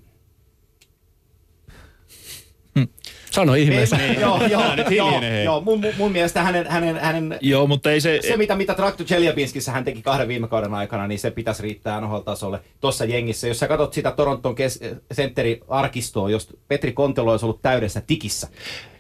Sano 3.36 3.54
ihmeessä. 3.54 3.98
Niin, 3.98 4.22
joo, 4.22 4.46
joo, 4.52 4.62
joo, 4.90 5.22
joo 5.44 5.62
mun, 5.62 5.86
mun, 5.98 6.12
mielestä 6.12 6.44
hänen, 6.44 6.68
hänen, 6.68 6.98
hänen 6.98 7.38
Joo, 7.42 7.68
mutta 7.68 7.92
ei 7.92 8.02
se... 8.02 8.20
se, 8.28 8.38
mitä, 8.38 8.56
mitä 8.56 8.74
Traktu 8.74 9.04
Chelyabinskissä 9.04 9.72
hän 9.72 9.84
teki 9.84 10.02
kahden 10.02 10.28
viime 10.28 10.48
kauden 10.48 10.74
aikana, 10.74 11.08
niin 11.08 11.20
se 11.20 11.32
pitäisi 11.32 11.64
riittää 11.64 12.02
NHL-tasolle 12.02 12.60
tuossa 12.80 13.06
jengissä. 13.06 13.48
Jos 13.48 13.60
sä 13.60 13.68
katsot 13.68 13.94
sitä 13.94 14.12
Toronton 14.12 14.56
kes- 14.56 14.80
sentteri-arkistoa, 15.12 16.30
jos 16.30 16.58
Petri 16.68 16.92
Kontelo 16.92 17.32
olisi 17.32 17.46
ollut 17.46 17.62
täydessä 17.62 18.02
tikissä, 18.08 18.48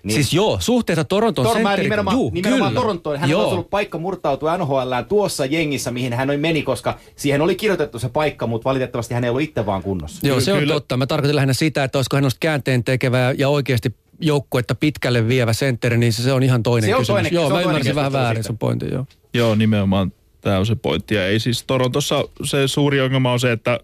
niin 0.06 0.14
Siis 0.14 0.34
joo, 0.34 0.58
suhteessa 0.60 1.04
Toronton 1.04 1.46
Tor- 1.46 1.54
sentteri... 1.54 1.84
nimenomaan, 1.84 2.18
Juu, 2.18 2.32
nimenomaan 2.34 2.72
kyllä. 2.72 2.82
Torontoon. 2.82 3.20
Hän 3.20 3.36
olisi 3.36 3.54
ollut 3.54 3.70
paikka 3.70 3.98
murtautua 3.98 4.58
NHLään 4.58 5.06
tuossa 5.06 5.46
jengissä, 5.46 5.92
mihin 5.92 6.14
hän 6.14 6.30
oli 6.30 6.38
meni, 6.38 6.64
koska 6.64 6.98
siihen 7.16 7.42
oli 7.42 7.56
kirjoitettu 7.56 8.00
se 8.00 8.10
paikka, 8.10 8.48
mutta 8.48 8.70
valitettavasti 8.70 9.14
hän 9.14 9.24
ei 9.24 9.30
ollut 9.30 9.42
itse 9.42 9.66
vaan 9.66 9.84
kunnossa. 9.84 10.28
Joo, 10.28 10.40
se 10.40 10.54
on 10.54 10.60
Kyllä. 10.60 10.74
totta. 10.74 10.98
Mä 10.98 11.08
tarkoitin 11.08 11.36
lähinnä 11.36 11.54
sitä, 11.54 11.84
että 11.84 11.98
olisiko 11.98 12.18
hän 12.18 12.24
ollut 12.24 12.38
käänteen 12.40 12.84
tekevä 12.84 13.34
ja 13.38 13.50
oikeasti 13.50 13.96
joukkuetta 14.20 14.76
pitkälle 14.76 15.28
vievä 15.28 15.54
sentteri, 15.54 15.98
niin 15.98 16.14
se, 16.14 16.24
se 16.24 16.34
on 16.34 16.44
ihan 16.44 16.64
toinen 16.64 16.90
Se 16.90 16.96
on 16.96 17.02
kysymys. 17.02 17.16
toinen- 17.18 17.34
joo, 17.34 17.48
se 17.48 17.54
on 17.54 17.60
mä 17.60 17.64
toinen 17.64 17.70
ymmärsin 17.70 17.96
vähän 17.96 18.14
väärin 18.14 18.36
sitten. 18.44 18.48
sun 18.48 18.58
pointin, 18.58 18.92
joo. 18.92 19.06
Joo, 19.34 19.56
nimenomaan 19.56 20.14
tämä 20.42 20.60
on 20.60 20.66
se 20.66 20.76
pointti. 20.76 21.16
Ja 21.16 21.28
ei 21.28 21.40
siis 21.40 21.64
Torontossa 21.64 22.24
se 22.44 22.68
suuri 22.68 23.02
ongelma 23.02 23.32
on 23.32 23.40
se, 23.40 23.52
että 23.52 23.80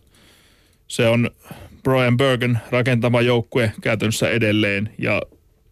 se 0.88 1.08
on 1.08 1.30
Brian 1.84 2.18
Bergen 2.18 2.60
rakentama 2.70 3.22
joukkue 3.22 3.72
käytännössä 3.82 4.30
edelleen. 4.30 4.94
Ja 4.98 5.22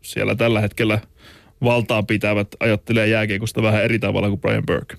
siellä 0.02 0.36
tällä 0.36 0.62
hetkellä 0.62 1.00
valtaa 1.64 2.04
pitävät 2.04 2.48
ajattelee 2.60 3.08
jääkiekosta 3.08 3.62
vähän 3.62 3.84
eri 3.84 4.00
tavalla 4.00 4.30
kuin 4.30 4.42
Brian 4.42 4.66
Berg. 4.66 4.94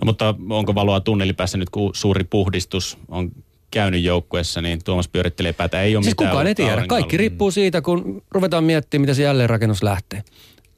No 0.00 0.04
mutta 0.04 0.34
onko 0.50 0.74
valoa 0.74 1.00
tunnelipäässä 1.00 1.58
nyt, 1.58 1.70
kun 1.70 1.90
suuri 1.94 2.24
puhdistus 2.24 2.98
on 3.08 3.32
käynyt 3.74 4.02
joukkueessa, 4.02 4.62
niin 4.62 4.84
Tuomas 4.84 5.08
pyörittelee 5.08 5.52
päätä. 5.52 5.82
Ei 5.82 5.96
ole 5.96 6.04
Siis 6.04 6.12
mitään 6.12 6.30
kukaan 6.30 6.46
ei 6.46 6.54
tiedä. 6.54 6.86
Kaikki 6.86 7.16
riippuu 7.16 7.50
siitä, 7.50 7.82
kun 7.82 8.22
ruvetaan 8.30 8.64
miettimään, 8.64 9.00
miten 9.00 9.14
se 9.14 9.22
jälleenrakennus 9.22 9.82
lähtee. 9.82 10.22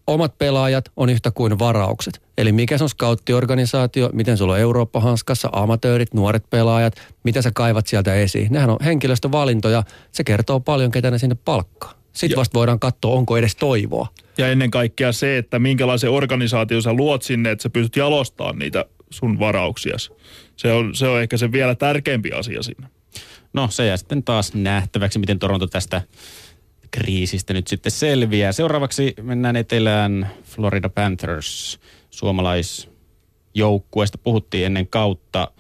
Omat 0.07 0.39
pelaajat 0.39 0.85
on 0.97 1.09
yhtä 1.09 1.31
kuin 1.31 1.59
varaukset. 1.59 2.23
Eli 2.39 2.53
mikä 2.53 2.79
se 2.79 2.85
on 2.85 2.91
scouttiorganisaatio, 2.91 4.11
miten 4.13 4.37
sulla 4.37 4.53
on 4.53 4.59
Eurooppa-hanskassa, 4.59 5.49
amatöörit, 5.53 6.15
nuoret 6.15 6.51
pelaajat, 6.51 6.95
mitä 7.25 7.43
sä 7.43 7.51
kaivat 7.55 7.87
sieltä 7.87 8.15
esiin. 8.15 8.53
Nehän 8.53 8.71
on 8.71 8.77
henkilöstövalintoja. 8.85 9.83
Se 10.13 10.25
kertoo 10.25 10.61
paljon, 10.61 10.91
ketä 10.91 11.11
ne 11.11 11.19
sinne 11.19 11.37
palkkaa. 11.45 11.95
Sitten 12.13 12.39
vasta 12.39 12.59
voidaan 12.59 12.81
katsoa, 12.81 13.15
onko 13.15 13.37
edes 13.37 13.57
toivoa. 13.57 14.07
Ja 14.39 14.49
ennen 14.49 14.71
kaikkea 14.71 15.13
se, 15.13 15.39
että 15.39 15.59
minkälaisen 15.59 16.11
organisaation 16.11 16.83
sä 16.83 16.93
luot 16.93 17.23
sinne, 17.23 17.51
että 17.51 17.63
sä 17.63 17.71
pystyt 17.71 17.97
jalostamaan 17.97 18.59
niitä 18.59 18.85
sun 19.17 19.39
varauksias. 19.39 20.13
Se 20.57 20.73
on, 20.73 20.95
se 20.95 21.09
on 21.09 21.23
ehkä 21.23 21.37
se 21.37 21.53
vielä 21.53 21.75
tärkeämpi 21.75 22.33
asia 22.33 22.63
siinä. 22.63 22.89
No 23.53 23.69
se 23.71 23.87
jää 23.87 23.97
sitten 23.97 24.23
taas 24.23 24.55
nähtäväksi, 24.55 25.19
miten 25.19 25.39
Toronto 25.39 25.67
tästä 25.67 26.03
kriisistä 26.91 27.53
nyt 27.53 27.67
sitten 27.67 27.93
selviää. 27.93 28.53
Seuraavaksi 28.53 29.15
mennään 29.23 29.57
etelään 29.57 30.31
Florida 30.45 30.89
Panthers, 30.89 31.81
suomalaisjoukkueesta 32.11 34.19
puhuttiin 34.19 34.67
ennen 34.67 34.87
kautta. 34.87 35.51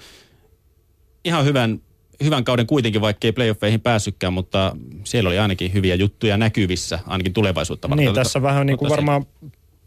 Ihan 1.25 1.45
hyvän, 1.45 1.81
hyvän 2.25 2.45
kauden 2.45 2.67
kuitenkin, 2.67 3.01
vaikkei 3.01 3.33
playoffeihin 3.33 3.81
päässytkään, 3.81 4.33
mutta 4.33 4.77
siellä 5.05 5.29
oli 5.29 5.39
ainakin 5.39 5.73
hyviä 5.73 5.95
juttuja 5.95 6.37
näkyvissä, 6.37 6.99
ainakin 7.07 7.33
tulevaisuutta 7.33 7.91
varten. 7.91 8.05
Niin, 8.05 8.15
tässä 8.15 8.43
vähän 8.43 8.67
niin 8.67 8.79
kuin 8.79 8.91
varmaan 8.91 9.27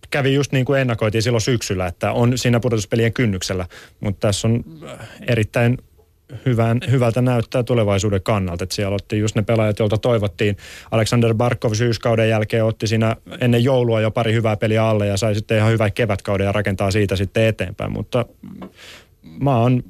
kävi 0.09 0.33
just 0.33 0.51
niin 0.51 0.65
kuin 0.65 0.81
ennakoitiin 0.81 1.21
silloin 1.21 1.41
syksyllä, 1.41 1.87
että 1.87 2.11
on 2.11 2.37
siinä 2.37 2.59
pudotuspelien 2.59 3.13
kynnyksellä, 3.13 3.65
mutta 3.99 4.27
tässä 4.27 4.47
on 4.47 4.63
äh, 4.83 5.09
erittäin 5.27 5.77
hyvän, 6.45 6.79
hyvältä 6.91 7.21
näyttää 7.21 7.63
tulevaisuuden 7.63 8.21
kannalta, 8.23 8.63
että 8.63 8.75
siellä 8.75 8.95
otti 8.95 9.19
just 9.19 9.35
ne 9.35 9.41
pelaajat, 9.41 9.79
joilta 9.79 9.97
toivottiin. 9.97 10.57
Alexander 10.91 11.33
Barkov 11.33 11.73
syyskauden 11.73 12.29
jälkeen 12.29 12.65
otti 12.65 12.87
siinä 12.87 13.15
ennen 13.41 13.63
joulua 13.63 14.01
jo 14.01 14.11
pari 14.11 14.33
hyvää 14.33 14.57
peliä 14.57 14.85
alle 14.85 15.07
ja 15.07 15.17
sai 15.17 15.35
sitten 15.35 15.57
ihan 15.57 15.71
hyvää 15.71 15.89
kevätkauden 15.89 16.45
ja 16.45 16.51
rakentaa 16.51 16.91
siitä 16.91 17.15
sitten 17.15 17.43
eteenpäin, 17.43 17.91
mutta 17.91 18.25
mä 19.39 19.57
oon 19.57 19.83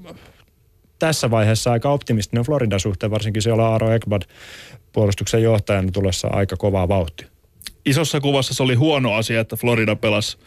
tässä 1.00 1.32
vaiheessa 1.32 1.72
aika 1.72 1.90
optimistinen 1.90 2.46
Floridan 2.46 2.80
suhteen, 2.80 3.12
varsinkin 3.12 3.42
siellä 3.42 3.66
Aaro 3.66 3.92
Ekblad 3.92 4.22
puolustuksen 4.94 5.44
johtajana 5.44 5.92
tulossa 5.92 6.28
aika 6.28 6.56
kovaa 6.58 6.88
vauhtia. 6.88 7.28
Isossa 7.86 8.20
kuvassa 8.20 8.54
se 8.54 8.64
oli 8.64 8.76
huono 8.76 9.14
asia, 9.14 9.40
että 9.40 9.56
Florida 9.56 9.96
pelasi 9.96 10.38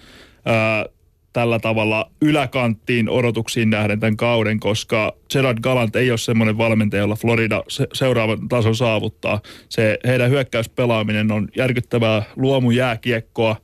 ää, 0.44 0.86
tällä 1.32 1.58
tavalla 1.58 2.10
yläkanttiin 2.22 3.08
odotuksiin 3.08 3.70
nähden 3.70 4.00
tämän 4.00 4.16
kauden, 4.16 4.60
koska 4.60 5.12
Gerard 5.32 5.58
Gallant 5.60 5.96
ei 5.96 6.10
ole 6.10 6.18
semmoinen 6.18 6.58
valmentaja, 6.58 7.00
jolla 7.00 7.16
Florida 7.16 7.64
se, 7.68 7.86
seuraavan 7.92 8.48
tason 8.48 8.76
saavuttaa. 8.76 9.40
Se, 9.68 9.98
heidän 10.06 10.30
hyökkäyspelaaminen 10.30 11.32
on 11.32 11.48
järkyttävää 11.56 12.22
luomujääkiekkoa 12.36 13.56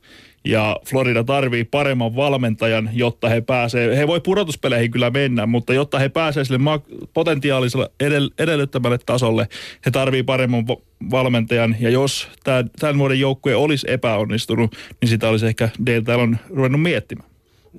ja 0.45 0.77
Florida 0.89 1.23
tarvii 1.23 1.63
paremman 1.63 2.15
valmentajan, 2.15 2.89
jotta 2.93 3.29
he 3.29 3.41
pääsee, 3.41 3.97
he 3.97 4.07
voi 4.07 4.21
pudotuspeleihin 4.21 4.91
kyllä 4.91 5.09
mennä, 5.09 5.45
mutta 5.45 5.73
jotta 5.73 5.99
he 5.99 6.09
pääsee 6.09 6.45
sille 6.45 6.57
ma- 6.57 6.81
potentiaaliselle 7.13 7.89
edell- 8.03 8.33
edellyttämälle 8.39 8.97
tasolle, 8.97 9.47
he 9.85 9.91
tarvii 9.91 10.23
paremman 10.23 10.65
vo- 10.71 10.81
valmentajan 11.11 11.75
ja 11.79 11.89
jos 11.89 12.27
tää, 12.43 12.63
tämän 12.79 12.97
vuoden 12.97 13.19
joukkue 13.19 13.55
olisi 13.55 13.87
epäonnistunut, 13.91 14.75
niin 15.01 15.09
sitä 15.09 15.29
olisi 15.29 15.45
ehkä 15.45 15.69
Dale 15.85 16.01
Talon 16.01 16.37
ruvennut 16.49 16.81
miettimään. 16.81 17.28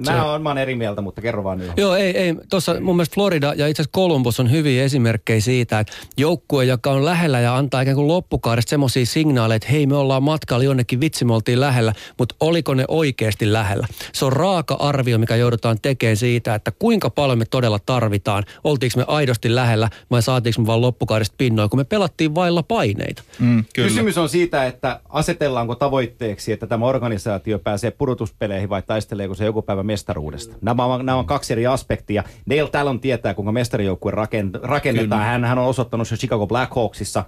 Mä 0.06 0.24
oon, 0.24 0.42
mä 0.42 0.48
oon 0.48 0.58
eri 0.58 0.74
mieltä, 0.74 1.00
mutta 1.00 1.20
kerro 1.20 1.44
vaan 1.44 1.58
nyt. 1.58 1.70
Joo, 1.76 1.94
ei, 1.94 2.18
ei. 2.18 2.34
Tuossa 2.50 2.80
mun 2.80 2.96
mielestä 2.96 3.14
Florida 3.14 3.54
ja 3.56 3.66
itse 3.66 3.82
asiassa 3.82 3.96
Columbus 3.96 4.40
on 4.40 4.50
hyviä 4.50 4.84
esimerkkejä 4.84 5.40
siitä, 5.40 5.80
että 5.80 5.92
joukkue, 6.16 6.64
joka 6.64 6.90
on 6.90 7.04
lähellä 7.04 7.40
ja 7.40 7.56
antaa 7.56 7.80
ikään 7.80 7.94
kuin 7.94 8.08
loppukaudesta 8.08 8.70
semmoisia 8.70 9.06
signaaleja, 9.06 9.56
että 9.56 9.68
hei 9.68 9.86
me 9.86 9.96
ollaan 9.96 10.22
matkalla 10.22 10.64
jonnekin, 10.64 11.00
vitsi 11.00 11.24
me 11.24 11.34
oltiin 11.34 11.60
lähellä, 11.60 11.92
mutta 12.18 12.34
oliko 12.40 12.74
ne 12.74 12.84
oikeasti 12.88 13.52
lähellä? 13.52 13.86
Se 14.12 14.24
on 14.24 14.32
raaka 14.32 14.74
arvio, 14.74 15.18
mikä 15.18 15.36
joudutaan 15.36 15.78
tekemään 15.82 16.16
siitä, 16.16 16.54
että 16.54 16.72
kuinka 16.78 17.10
paljon 17.10 17.38
me 17.38 17.44
todella 17.44 17.78
tarvitaan. 17.86 18.44
Oltiinko 18.64 18.98
me 18.98 19.04
aidosti 19.08 19.54
lähellä 19.54 19.90
vai 20.10 20.22
saatiinko 20.22 20.60
me 20.60 20.66
vaan 20.66 20.80
loppukaudesta 20.80 21.34
pinnoin, 21.38 21.70
kun 21.70 21.80
me 21.80 21.84
pelattiin 21.84 22.34
vailla 22.34 22.62
paineita. 22.62 23.22
Mm, 23.38 23.64
kyllä. 23.74 23.88
Kysymys 23.88 24.18
on 24.18 24.28
siitä, 24.28 24.66
että 24.66 25.00
asetellaanko 25.08 25.74
tavoitteeksi, 25.74 26.52
että 26.52 26.66
tämä 26.66 26.86
organisaatio 26.86 27.58
pääsee 27.58 27.90
pudotuspeleihin 27.90 28.68
vai 28.68 28.82
taisteleeko 28.82 29.34
se 29.34 29.44
joku 29.44 29.62
päivä 29.62 29.82
mestaruudesta. 29.90 30.56
Nämä 30.60 30.84
on, 30.84 31.06
nämä 31.06 31.18
on 31.18 31.26
kaksi 31.26 31.52
eri 31.52 31.66
aspektia. 31.66 32.24
Dale 32.50 32.70
Talon 32.70 33.00
tietää, 33.00 33.34
kuinka 33.34 33.52
mestarijoukkue 33.52 34.12
rakennetaan. 34.62 35.22
Hän, 35.22 35.44
hän 35.44 35.58
on 35.58 35.66
osoittanut 35.66 36.08
se 36.08 36.16
Chicago 36.16 36.46
Blackhawksissa. 36.46 37.24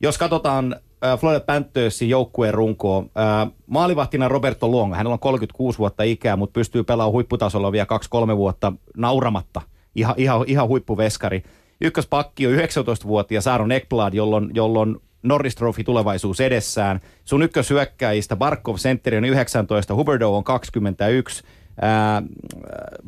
Jos 0.00 0.18
katsotaan 0.18 0.76
äh, 1.04 1.18
Florida 1.18 1.40
Panthersin 1.40 2.08
joukkueen 2.08 2.54
runkoa, 2.54 2.98
äh, 2.98 3.52
maalivahtina 3.66 4.28
Roberto 4.28 4.68
Luongo, 4.68 4.96
hänellä 4.96 5.12
on 5.12 5.18
36 5.18 5.78
vuotta 5.78 6.02
ikää, 6.02 6.36
mutta 6.36 6.52
pystyy 6.52 6.84
pelaamaan 6.84 7.12
huipputasolla 7.12 7.72
vielä 7.72 7.86
2-3 8.32 8.36
vuotta 8.36 8.72
nauramatta. 8.96 9.60
Ihan, 9.94 10.14
ihan, 10.18 10.44
ihan 10.46 10.68
huippuveskari. 10.68 11.42
Ykköspakki 11.80 12.46
on 12.46 12.52
19-vuotias 12.52 13.46
Aaron 13.46 13.72
Ekblad, 13.72 14.14
jolloin, 14.14 14.50
jolloin 14.54 14.96
Norris 15.22 15.54
Trophy 15.54 15.84
tulevaisuus 15.84 16.40
edessään. 16.40 17.00
Sun 17.24 17.42
ykkösyökkäjistä 17.42 18.36
Barkov 18.36 18.76
Sentteri 18.76 19.16
on 19.16 19.24
19, 19.24 19.94
Huberdo 19.94 20.30
on 20.30 20.44
21. 20.44 21.44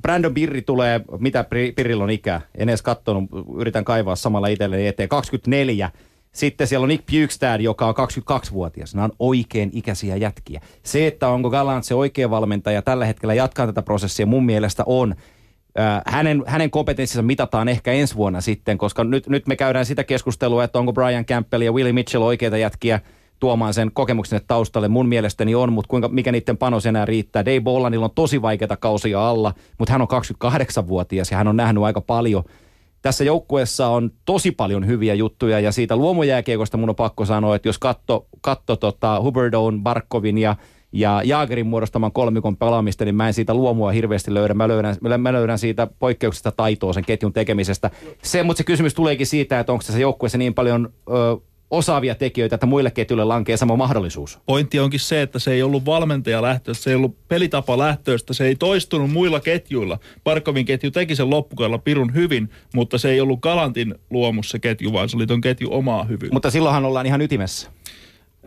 Brandon 0.02 0.34
Birri 0.34 0.62
tulee, 0.62 1.00
mitä 1.18 1.44
Pirrillä 1.76 2.04
on 2.04 2.10
ikä? 2.10 2.40
En 2.54 2.68
edes 2.68 2.82
katsonut, 2.82 3.24
yritän 3.58 3.84
kaivaa 3.84 4.16
samalla 4.16 4.48
itselleni 4.48 4.86
eteen. 4.86 5.08
24. 5.08 5.90
Sitten 6.32 6.66
siellä 6.66 6.84
on 6.84 6.88
Nick 6.88 7.06
Bjugstad, 7.06 7.60
joka 7.60 7.86
on 7.86 7.94
22-vuotias. 7.94 8.94
Nämä 8.94 9.04
on 9.04 9.12
oikein 9.18 9.70
ikäisiä 9.72 10.16
jätkiä. 10.16 10.60
Se, 10.82 11.06
että 11.06 11.28
onko 11.28 11.50
Gallant 11.50 11.84
se 11.84 11.94
oikea 11.94 12.30
valmentaja 12.30 12.82
tällä 12.82 13.04
hetkellä 13.04 13.34
jatkaa 13.34 13.66
tätä 13.66 13.82
prosessia, 13.82 14.26
mun 14.26 14.46
mielestä 14.46 14.82
on. 14.86 15.14
Hänen, 16.06 16.42
hänen 16.46 16.70
kompetenssinsa 16.70 17.22
mitataan 17.22 17.68
ehkä 17.68 17.92
ensi 17.92 18.16
vuonna 18.16 18.40
sitten, 18.40 18.78
koska 18.78 19.04
nyt, 19.04 19.28
nyt 19.28 19.46
me 19.46 19.56
käydään 19.56 19.86
sitä 19.86 20.04
keskustelua, 20.04 20.64
että 20.64 20.78
onko 20.78 20.92
Brian 20.92 21.26
Campbell 21.26 21.62
ja 21.62 21.72
Willie 21.72 21.92
Mitchell 21.92 22.22
oikeita 22.22 22.58
jätkiä 22.58 23.00
tuomaan 23.40 23.74
sen 23.74 23.90
kokemuksen 23.92 24.40
taustalle. 24.46 24.88
Mun 24.88 25.08
mielestäni 25.08 25.54
on, 25.54 25.72
mutta 25.72 25.88
kuinka, 25.88 26.08
mikä 26.08 26.32
niiden 26.32 26.56
panos 26.56 26.86
enää 26.86 27.04
riittää. 27.04 27.44
Dave 27.44 27.60
Bollanilla 27.60 28.04
on 28.04 28.10
tosi 28.14 28.42
vaikeita 28.42 28.76
kausia 28.76 29.28
alla, 29.28 29.54
mutta 29.78 29.92
hän 29.92 30.02
on 30.02 30.08
28-vuotias 30.44 31.30
ja 31.30 31.36
hän 31.36 31.48
on 31.48 31.56
nähnyt 31.56 31.84
aika 31.84 32.00
paljon. 32.00 32.44
Tässä 33.02 33.24
joukkueessa 33.24 33.88
on 33.88 34.10
tosi 34.24 34.50
paljon 34.50 34.86
hyviä 34.86 35.14
juttuja 35.14 35.60
ja 35.60 35.72
siitä 35.72 35.96
luomujääkiekosta 35.96 36.76
mun 36.76 36.88
on 36.88 36.96
pakko 36.96 37.24
sanoa, 37.24 37.56
että 37.56 37.68
jos 37.68 37.78
katto, 37.78 38.26
katto 38.40 38.76
tota 38.76 39.20
Huberdoon, 39.20 39.82
Barkovin 39.82 40.38
ja 40.38 40.56
ja 40.92 41.22
Jaagerin 41.24 41.66
muodostaman 41.66 42.12
kolmikon 42.12 42.56
pelaamista, 42.56 43.04
niin 43.04 43.14
mä 43.14 43.26
en 43.26 43.34
siitä 43.34 43.54
luomua 43.54 43.90
hirveästi 43.90 44.34
löydä. 44.34 44.54
Mä 44.54 44.68
löydän, 44.68 44.96
mä 45.18 45.32
löydän 45.32 45.58
siitä 45.58 45.88
poikkeuksesta 45.98 46.52
taitoa 46.52 46.92
sen 46.92 47.04
ketjun 47.04 47.32
tekemisestä. 47.32 47.90
Se, 48.22 48.42
mutta 48.42 48.58
se 48.58 48.64
kysymys 48.64 48.94
tuleekin 48.94 49.26
siitä, 49.26 49.60
että 49.60 49.72
onko 49.72 49.82
tässä 49.86 50.00
joukkueessa 50.00 50.38
niin 50.38 50.54
paljon 50.54 50.92
ö, 51.08 51.12
osaavia 51.70 52.14
tekijöitä, 52.14 52.54
että 52.54 52.66
muille 52.66 52.90
ketjuille 52.90 53.24
lankee 53.24 53.56
sama 53.56 53.76
mahdollisuus. 53.76 54.38
Pointti 54.46 54.80
onkin 54.80 55.00
se, 55.00 55.22
että 55.22 55.38
se 55.38 55.52
ei 55.52 55.62
ollut 55.62 55.86
valmentaja 55.86 56.42
lähtöistä, 56.42 56.84
se 56.84 56.90
ei 56.90 56.96
ollut 56.96 57.28
pelitapa 57.28 57.78
lähtöistä, 57.78 58.34
se 58.34 58.44
ei 58.44 58.56
toistunut 58.56 59.10
muilla 59.10 59.40
ketjuilla. 59.40 59.98
Parkovin 60.24 60.66
ketju 60.66 60.90
teki 60.90 61.16
sen 61.16 61.30
loppukaudella 61.30 61.78
pirun 61.78 62.14
hyvin, 62.14 62.50
mutta 62.74 62.98
se 62.98 63.10
ei 63.10 63.20
ollut 63.20 63.40
Galantin 63.40 63.94
luomus 64.10 64.50
se 64.50 64.58
ketju, 64.58 64.92
vaan 64.92 65.08
se 65.08 65.16
oli 65.16 65.26
ton 65.26 65.40
ketju 65.40 65.68
omaa 65.72 66.04
hyvyyttä. 66.04 66.34
Mutta 66.34 66.50
silloinhan 66.50 66.84
ollaan 66.84 67.06
ihan 67.06 67.20
ytimessä. 67.20 67.70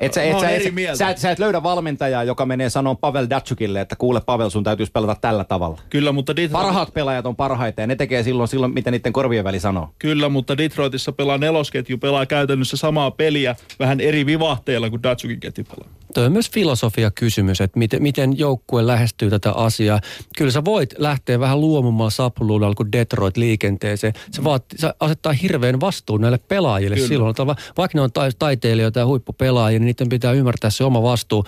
Et 0.05 0.13
sä, 0.13 0.23
et, 0.23 0.39
sä, 0.39 0.49
et, 0.49 0.63
sä, 0.97 1.09
et, 1.09 1.17
sä 1.17 1.31
et 1.31 1.39
löydä 1.39 1.63
valmentajaa, 1.63 2.23
joka 2.23 2.45
menee 2.45 2.69
sanomaan 2.69 2.97
Pavel 2.97 3.27
Datsukille, 3.29 3.81
että 3.81 3.95
kuule 3.95 4.21
Pavel, 4.21 4.49
sun 4.49 4.63
täytyisi 4.63 4.91
pelata 4.91 5.15
tällä 5.21 5.43
tavalla. 5.43 5.79
Kyllä, 5.89 6.11
mutta 6.11 6.35
Detroit... 6.35 6.63
Parhaat 6.63 6.93
pelaajat 6.93 7.25
on 7.25 7.35
parhaita 7.35 7.81
ja 7.81 7.87
ne 7.87 7.95
tekee 7.95 8.23
silloin, 8.23 8.47
silloin 8.47 8.73
mitä 8.73 8.91
niiden 8.91 9.13
korvien 9.13 9.43
väli 9.43 9.59
sanoo. 9.59 9.89
Kyllä, 9.99 10.29
mutta 10.29 10.57
Detroitissa 10.57 11.11
pelaa 11.11 11.37
nelosketju, 11.37 11.97
pelaa 11.97 12.25
käytännössä 12.25 12.77
samaa 12.77 13.11
peliä 13.11 13.55
vähän 13.79 13.99
eri 13.99 14.25
vivahteilla 14.25 14.89
kuin 14.89 15.03
Datsukin 15.03 15.39
ketju 15.39 15.63
pelaa. 15.63 15.89
Tuo 16.13 16.23
on 16.23 16.31
myös 16.31 16.51
filosofia 16.51 17.11
kysymys, 17.11 17.61
että 17.61 17.79
miten, 17.79 18.01
miten 18.01 18.37
joukkue 18.37 18.87
lähestyy 18.87 19.29
tätä 19.29 19.51
asiaa. 19.51 19.99
Kyllä 20.37 20.51
sä 20.51 20.65
voit 20.65 20.93
lähteä 20.97 21.39
vähän 21.39 21.61
luomumalla 21.61 22.09
sapluudella 22.09 22.75
kuin 22.75 22.91
Detroit 22.91 23.37
liikenteeseen. 23.37 24.13
Se, 24.31 24.41
mm. 24.41 24.45
vaat, 24.45 24.65
se 24.75 24.93
asettaa 24.99 25.33
hirveän 25.33 25.79
vastuun 25.79 26.21
näille 26.21 26.37
pelaajille 26.37 26.95
Kyllä. 26.95 27.07
silloin. 27.07 27.29
Että 27.29 27.45
vaikka 27.77 27.97
ne 27.97 28.01
on 28.01 28.09
taiteilijoita 28.39 28.99
ja 28.99 29.05
huippupelaajia, 29.05 29.79
niin 29.79 29.85
niiden 29.85 30.09
pitää 30.09 30.31
ymmärtää 30.31 30.69
se 30.69 30.83
oma 30.83 31.03
vastuu. 31.03 31.45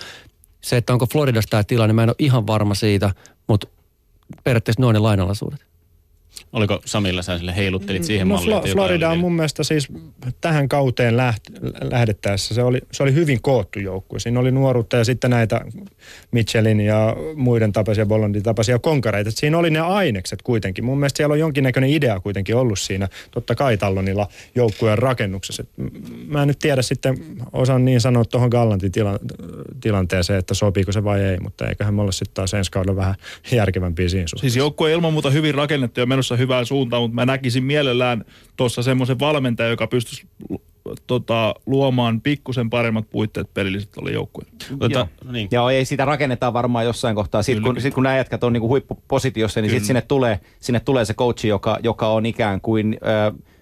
Se, 0.60 0.76
että 0.76 0.92
onko 0.92 1.06
Floridassa 1.12 1.50
tämä 1.50 1.64
tilanne, 1.64 1.92
mä 1.92 2.02
en 2.02 2.08
ole 2.08 2.16
ihan 2.18 2.46
varma 2.46 2.74
siitä, 2.74 3.14
mutta 3.48 3.66
periaatteessa 4.44 4.82
noin 4.82 4.94
ne 4.94 5.00
lainalaisuudet. 5.00 5.66
Oliko 6.52 6.80
Samilla 6.84 7.22
sä 7.22 7.38
sille 7.38 7.56
heiluttelit 7.56 8.04
siihen 8.04 8.28
no, 8.28 8.34
malliin? 8.34 8.62
Fl- 8.62 8.72
Florida 8.72 9.10
on 9.10 9.18
mun 9.18 9.32
mielestä 9.32 9.64
siis 9.64 9.88
tähän 10.40 10.68
kauteen 10.68 11.16
läht, 11.16 11.42
lähdettäessä, 11.90 12.54
se 12.54 12.62
oli, 12.62 12.80
se 12.92 13.02
oli 13.02 13.14
hyvin 13.14 13.42
koottu 13.42 13.80
joukkue. 13.80 14.18
Siinä 14.18 14.40
oli 14.40 14.50
nuoruutta 14.50 14.96
ja 14.96 15.04
sitten 15.04 15.30
näitä 15.30 15.60
Mitchellin 16.30 16.80
ja 16.80 17.16
muiden 17.34 17.72
tapaisia, 17.72 18.06
Bollandin 18.06 18.42
tapaisia 18.42 18.78
konkareita. 18.78 19.30
Siinä 19.30 19.58
oli 19.58 19.70
ne 19.70 19.80
ainekset 19.80 20.42
kuitenkin. 20.42 20.84
Mun 20.84 20.98
mielestä 20.98 21.16
siellä 21.16 21.32
on 21.32 21.38
jonkinnäköinen 21.38 21.90
idea 21.90 22.20
kuitenkin 22.20 22.56
ollut 22.56 22.78
siinä, 22.78 23.08
totta 23.30 23.54
kai 23.54 23.76
Tallonilla 23.76 24.28
joukkueen 24.54 24.98
rakennuksessa. 24.98 25.62
Et 25.62 25.70
mä 26.26 26.42
en 26.42 26.48
nyt 26.48 26.58
tiedä 26.58 26.82
sitten, 26.82 27.16
osaan 27.52 27.84
niin 27.84 28.00
sanoa 28.00 28.24
tuohon 28.24 28.48
Gallantin 28.48 28.92
tila, 28.92 29.18
tilanteeseen, 29.80 30.38
että 30.38 30.54
sopiiko 30.54 30.92
se 30.92 31.04
vai 31.04 31.22
ei, 31.22 31.40
mutta 31.40 31.68
eiköhän 31.68 31.94
me 31.94 32.02
olla 32.02 32.12
sitten 32.12 32.34
taas 32.34 32.54
ensi 32.54 32.70
kaudella 32.70 32.96
vähän 32.96 33.14
järkevämpiä 33.52 34.08
siinä 34.08 34.26
suhteessa. 34.26 34.42
Siis 34.42 34.56
joukkue 34.56 34.92
ilman 34.92 35.12
muuta 35.12 35.30
hyvin 35.30 35.54
rakennettu 35.54 36.00
ja 36.00 36.06
menossa 36.06 36.35
hyvään 36.38 36.66
suuntaan, 36.66 37.02
mutta 37.02 37.14
mä 37.14 37.26
näkisin 37.26 37.64
mielellään 37.64 38.24
tuossa 38.56 38.82
semmoisen 38.82 39.18
valmentajan, 39.18 39.70
joka 39.70 39.86
pystyisi 39.86 40.26
tota, 41.06 41.54
luomaan 41.66 42.20
pikkusen 42.20 42.70
paremmat 42.70 43.10
puitteet 43.10 43.54
pelilliset 43.54 43.96
oli 43.96 44.12
joukkueelle. 44.12 44.52
Joo. 44.90 45.08
No 45.24 45.32
niin. 45.32 45.48
Joo, 45.50 45.70
ei 45.70 45.84
sitä 45.84 46.04
rakennetaan 46.04 46.52
varmaan 46.52 46.84
jossain 46.84 47.14
kohtaa. 47.14 47.42
Sitten 47.42 47.62
kun, 47.62 47.80
sit 47.80 47.94
kun 47.94 48.02
nämä 48.02 48.16
jätkät 48.16 48.44
on 48.44 48.52
niinku 48.52 48.68
huippupositiossa, 48.68 49.60
niin 49.60 49.70
sitten 49.70 49.86
sinne 49.86 50.02
tulee, 50.02 50.40
sinne 50.60 50.80
tulee 50.80 51.04
se 51.04 51.14
coachi, 51.14 51.48
joka, 51.48 51.78
joka 51.82 52.08
on 52.08 52.26
ikään 52.26 52.60
kuin... 52.60 52.96
Ö, 53.02 53.56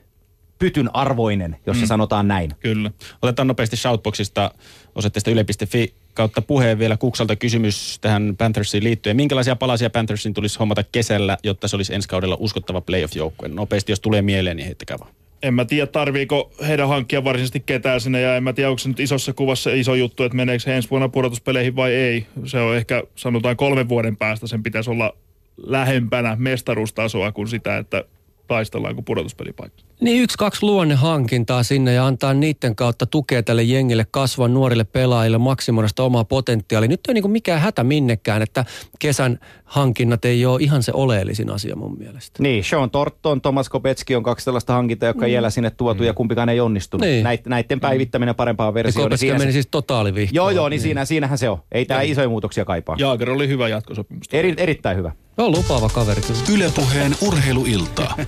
pytyn 0.59 0.90
arvoinen, 0.95 1.56
jos 1.67 1.76
mm. 1.76 1.80
se 1.80 1.87
sanotaan 1.87 2.28
näin. 2.28 2.52
Kyllä. 2.60 2.91
Otetaan 3.23 3.49
nopeasti 3.49 3.76
Shoutboxista 3.76 4.50
osoitteesta 4.95 5.30
yle.fi 5.30 5.95
kautta 6.14 6.42
puheen 6.42 6.78
vielä 6.78 6.96
Kuksalta 6.96 7.36
kysymys 7.36 7.98
tähän 8.00 8.34
Panthersiin 8.38 8.84
liittyen. 8.84 9.16
Minkälaisia 9.16 9.56
palasia 9.56 9.90
Panthersin 9.90 10.34
tulisi 10.34 10.58
hommata 10.58 10.84
kesällä, 10.92 11.38
jotta 11.42 11.68
se 11.68 11.76
olisi 11.76 11.94
ensi 11.94 12.08
kaudella 12.08 12.36
uskottava 12.40 12.80
playoff-joukkue? 12.80 13.48
Nopeasti, 13.48 13.92
jos 13.92 14.00
tulee 14.00 14.22
mieleen, 14.22 14.56
niin 14.56 14.66
heittäkää 14.66 14.98
vaan. 15.00 15.12
En 15.42 15.54
mä 15.54 15.64
tiedä, 15.64 15.86
tarviiko 15.86 16.52
heidän 16.66 16.88
hankkia 16.88 17.24
varsinaisesti 17.24 17.60
ketään 17.60 18.00
sinne, 18.00 18.20
ja 18.20 18.36
en 18.36 18.44
mä 18.44 18.52
tiedä, 18.52 18.70
onko 18.70 18.78
se 18.78 18.88
nyt 18.88 19.00
isossa 19.00 19.32
kuvassa 19.32 19.70
iso 19.70 19.94
juttu, 19.94 20.22
että 20.22 20.36
meneekö 20.36 20.64
he 20.66 20.76
ensi 20.76 20.90
vuonna 20.90 21.08
pudotuspeleihin 21.08 21.76
vai 21.76 21.92
ei. 21.92 22.26
Se 22.44 22.58
on 22.58 22.76
ehkä, 22.76 23.02
sanotaan 23.16 23.56
kolmen 23.56 23.88
vuoden 23.88 24.16
päästä, 24.16 24.46
sen 24.46 24.62
pitäisi 24.62 24.90
olla 24.90 25.16
lähempänä 25.56 26.36
mestaruustasoa 26.38 27.32
kuin 27.32 27.48
sitä, 27.48 27.76
että 27.76 28.04
taistellaan 28.46 28.94
kuin 28.94 29.04
pudotuspelipaikka. 29.04 29.82
Niin 30.00 30.23
yksi, 30.23 30.39
kaksi 30.39 30.63
luonnehankintaa 30.63 31.63
sinne 31.63 31.93
ja 31.93 32.07
antaa 32.07 32.35
niiden 32.35 32.76
kautta 32.76 33.07
tukea 33.07 33.43
tälle 33.43 33.63
jengille 33.63 34.07
kasvaa 34.11 34.49
nuorille 34.49 34.85
pelaajille, 34.85 35.39
maksimoida 35.39 35.89
sitä 35.89 36.02
omaa 36.02 36.25
potentiaalia. 36.25 36.89
Nyt 36.89 37.00
ei 37.09 37.13
ole 37.13 37.21
niin 37.21 37.30
mikään 37.30 37.61
hätä 37.61 37.85
minnekään, 37.85 38.43
että 38.43 38.65
kesän 38.99 39.39
hankinnat 39.65 40.25
ei 40.25 40.47
ole 40.47 40.61
ihan 40.63 40.83
se 40.83 40.93
oleellisin 40.95 41.50
asia 41.50 41.76
mun 41.76 41.99
mielestä. 41.99 42.43
Niin, 42.43 42.65
Sean 42.65 42.91
Torton, 42.91 43.43
Thomas 43.43 43.69
Kopetski 43.69 44.17
on 44.17 44.23
kaksi 44.23 44.45
tällaista 44.45 44.73
hankintaa, 44.73 45.07
jotka 45.07 45.26
mm. 45.26 45.33
ei 45.33 45.50
sinne 45.50 45.71
tuotu 45.71 46.02
mm. 46.02 46.07
ja 46.07 46.15
kumpikaan 46.15 46.49
ei 46.49 46.61
onnistunut. 46.61 47.07
Niin. 47.07 47.25
Näit, 47.25 47.47
näiden 47.47 47.80
päivittäminen 47.80 48.35
parempaan 48.35 48.75
versioon. 48.75 49.11
Ja 49.11 49.17
niin 49.21 49.35
meni 49.35 49.45
se... 49.45 49.52
siis 49.52 49.69
totaalivihkoon. 49.71 50.35
Joo, 50.35 50.50
joo, 50.50 50.69
niin, 50.69 50.76
niin. 50.76 50.83
Siinä, 50.83 51.04
siinähän 51.04 51.39
se 51.39 51.49
on. 51.49 51.59
Ei 51.73 51.85
tämä 51.85 52.02
isoja 52.02 52.28
muutoksia 52.28 52.65
kaipaa. 52.65 52.97
Jaager 52.99 53.30
oli 53.30 53.49
hyvä 53.49 53.69
jatkosopimus. 53.69 54.26
Eri, 54.33 54.54
erittäin 54.57 54.97
hyvä. 54.97 55.13
Joo, 55.39 55.50
lupaava 55.50 55.89
kaveri. 55.89 56.23
Ylepuheen 56.52 57.17
urheiluilta. 57.21 58.15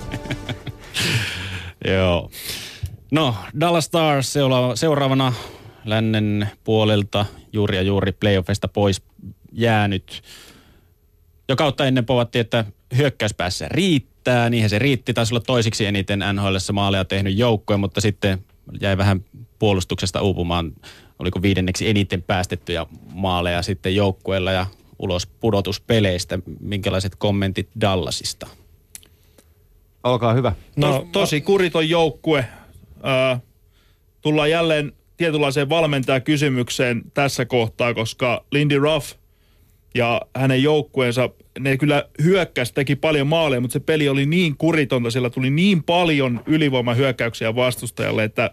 Joo. 1.85 2.31
No, 3.11 3.35
Dallas 3.59 3.85
Stars 3.85 4.33
seuraavana 4.75 5.33
lännen 5.85 6.49
puolelta 6.63 7.25
juuri 7.53 7.77
ja 7.77 7.81
juuri 7.81 8.11
playoffista 8.11 8.67
pois 8.67 9.01
jäänyt. 9.51 10.21
Jo 11.49 11.55
kautta 11.55 11.85
ennen 11.85 12.05
povattiin, 12.05 12.41
että 12.41 12.65
hyökkäyspäässä 12.97 13.67
riittää. 13.69 14.49
Niinhän 14.49 14.69
se 14.69 14.79
riitti. 14.79 15.13
Taisi 15.13 15.33
olla 15.33 15.43
toisiksi 15.47 15.85
eniten 15.85 16.23
NHL 16.33 16.55
maaleja 16.73 17.05
tehnyt 17.05 17.37
joukkue, 17.37 17.77
mutta 17.77 18.01
sitten 18.01 18.45
jäi 18.81 18.97
vähän 18.97 19.25
puolustuksesta 19.59 20.21
uupumaan. 20.21 20.73
Oliko 21.19 21.41
viidenneksi 21.41 21.89
eniten 21.89 22.21
päästettyjä 22.21 22.85
maaleja 23.13 23.61
sitten 23.61 23.95
joukkueella 23.95 24.51
ja 24.51 24.65
ulos 24.99 25.27
pudotuspeleistä. 25.27 26.39
Minkälaiset 26.59 27.15
kommentit 27.15 27.69
Dallasista? 27.81 28.47
Olkaa 30.11 30.33
hyvä. 30.33 30.53
No, 30.75 30.91
to, 30.91 31.07
tosi 31.11 31.41
kuriton 31.41 31.89
joukkue. 31.89 32.45
Äh, 33.05 33.41
tullaan 34.21 34.49
jälleen 34.49 34.93
tietynlaiseen 35.17 35.69
valmentajakysymykseen 35.69 37.01
tässä 37.13 37.45
kohtaa, 37.45 37.93
koska 37.93 38.45
Lindy 38.51 38.77
Ruff 38.77 39.13
ja 39.95 40.21
hänen 40.35 40.63
joukkueensa, 40.63 41.29
ne 41.59 41.77
kyllä 41.77 42.03
hyökkäsi, 42.23 42.73
teki 42.73 42.95
paljon 42.95 43.27
maaleja, 43.27 43.61
mutta 43.61 43.73
se 43.73 43.79
peli 43.79 44.09
oli 44.09 44.25
niin 44.25 44.57
kuritonta, 44.57 45.11
siellä 45.11 45.29
tuli 45.29 45.49
niin 45.49 45.83
paljon 45.83 46.41
ylivoimahyökkäyksiä 46.45 47.55
vastustajalle, 47.55 48.23
että 48.23 48.51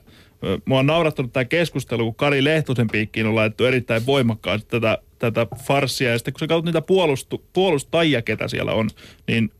mua 0.65 0.79
on 0.79 0.87
naurattanut 0.87 1.33
tämä 1.33 1.45
keskustelu, 1.45 2.05
kun 2.05 2.15
Kari 2.15 2.45
Lehtosen 2.45 2.87
piikkiin 2.87 3.27
on 3.27 3.35
laitettu 3.35 3.65
erittäin 3.65 4.07
voimakkaasti 4.07 4.69
tätä, 4.71 4.99
tätä 5.19 5.47
farssia. 5.67 6.11
Ja 6.11 6.19
sitten 6.19 6.35
kun 6.35 6.41
sä 6.41 6.47
katsot 6.47 6.65
niitä 6.65 6.83
puolustu, 6.83 7.45
puolustajia, 7.53 8.23
ketä 8.23 8.49
siellä 8.49 8.73
on, 8.73 8.91
niin 9.29 9.51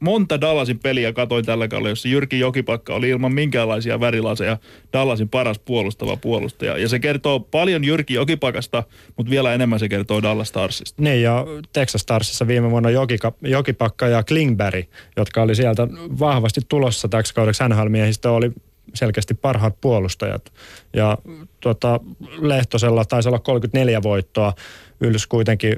monta 0.00 0.40
Dallasin 0.40 0.78
peliä 0.78 1.12
katoin 1.12 1.44
tällä 1.44 1.68
kaudella, 1.68 1.88
jossa 1.88 2.08
Jyrki 2.08 2.38
Jokipakka 2.38 2.94
oli 2.94 3.08
ilman 3.08 3.34
minkäänlaisia 3.34 4.00
värilaseja 4.00 4.58
Dallasin 4.92 5.28
paras 5.28 5.58
puolustava 5.58 6.16
puolustaja. 6.16 6.78
Ja 6.78 6.88
se 6.88 6.98
kertoo 6.98 7.40
paljon 7.40 7.84
Jyrki 7.84 8.14
Jokipakasta, 8.14 8.82
mutta 9.16 9.30
vielä 9.30 9.54
enemmän 9.54 9.78
se 9.78 9.88
kertoo 9.88 10.22
Dallas 10.22 10.48
Starsista. 10.48 11.02
Niin 11.02 11.22
ja 11.22 11.46
Texas 11.72 12.00
Starsissa 12.00 12.46
viime 12.46 12.70
vuonna 12.70 12.90
Jokika, 12.90 13.32
Jokipakka 13.42 14.08
ja 14.08 14.22
Klingberg, 14.22 14.86
jotka 15.16 15.42
oli 15.42 15.54
sieltä 15.54 15.88
vahvasti 16.18 16.60
tulossa 16.68 17.08
täksi 17.08 17.34
kaudeksi 17.34 17.64
NHL-miehistä, 17.68 18.30
oli 18.30 18.52
selkeästi 18.94 19.34
parhaat 19.34 19.80
puolustajat. 19.80 20.52
Ja 20.92 21.18
tuota, 21.60 22.00
Lehtosella 22.40 23.04
taisi 23.04 23.28
olla 23.28 23.38
34 23.38 24.02
voittoa, 24.02 24.52
Yls 25.00 25.26
kuitenkin 25.26 25.72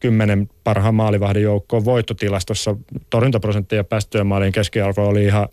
kymmenen 0.00 0.50
parhaan 0.64 0.94
maalivahdin 0.94 1.42
joukkoon 1.42 1.84
voittotilastossa. 1.84 2.76
Torjuntaprosentti 3.10 3.76
ja 3.76 3.84
päästöjen 3.84 4.26
maalin 4.26 4.52
keskiarvo 4.52 5.08
oli 5.08 5.24
ihan, 5.24 5.48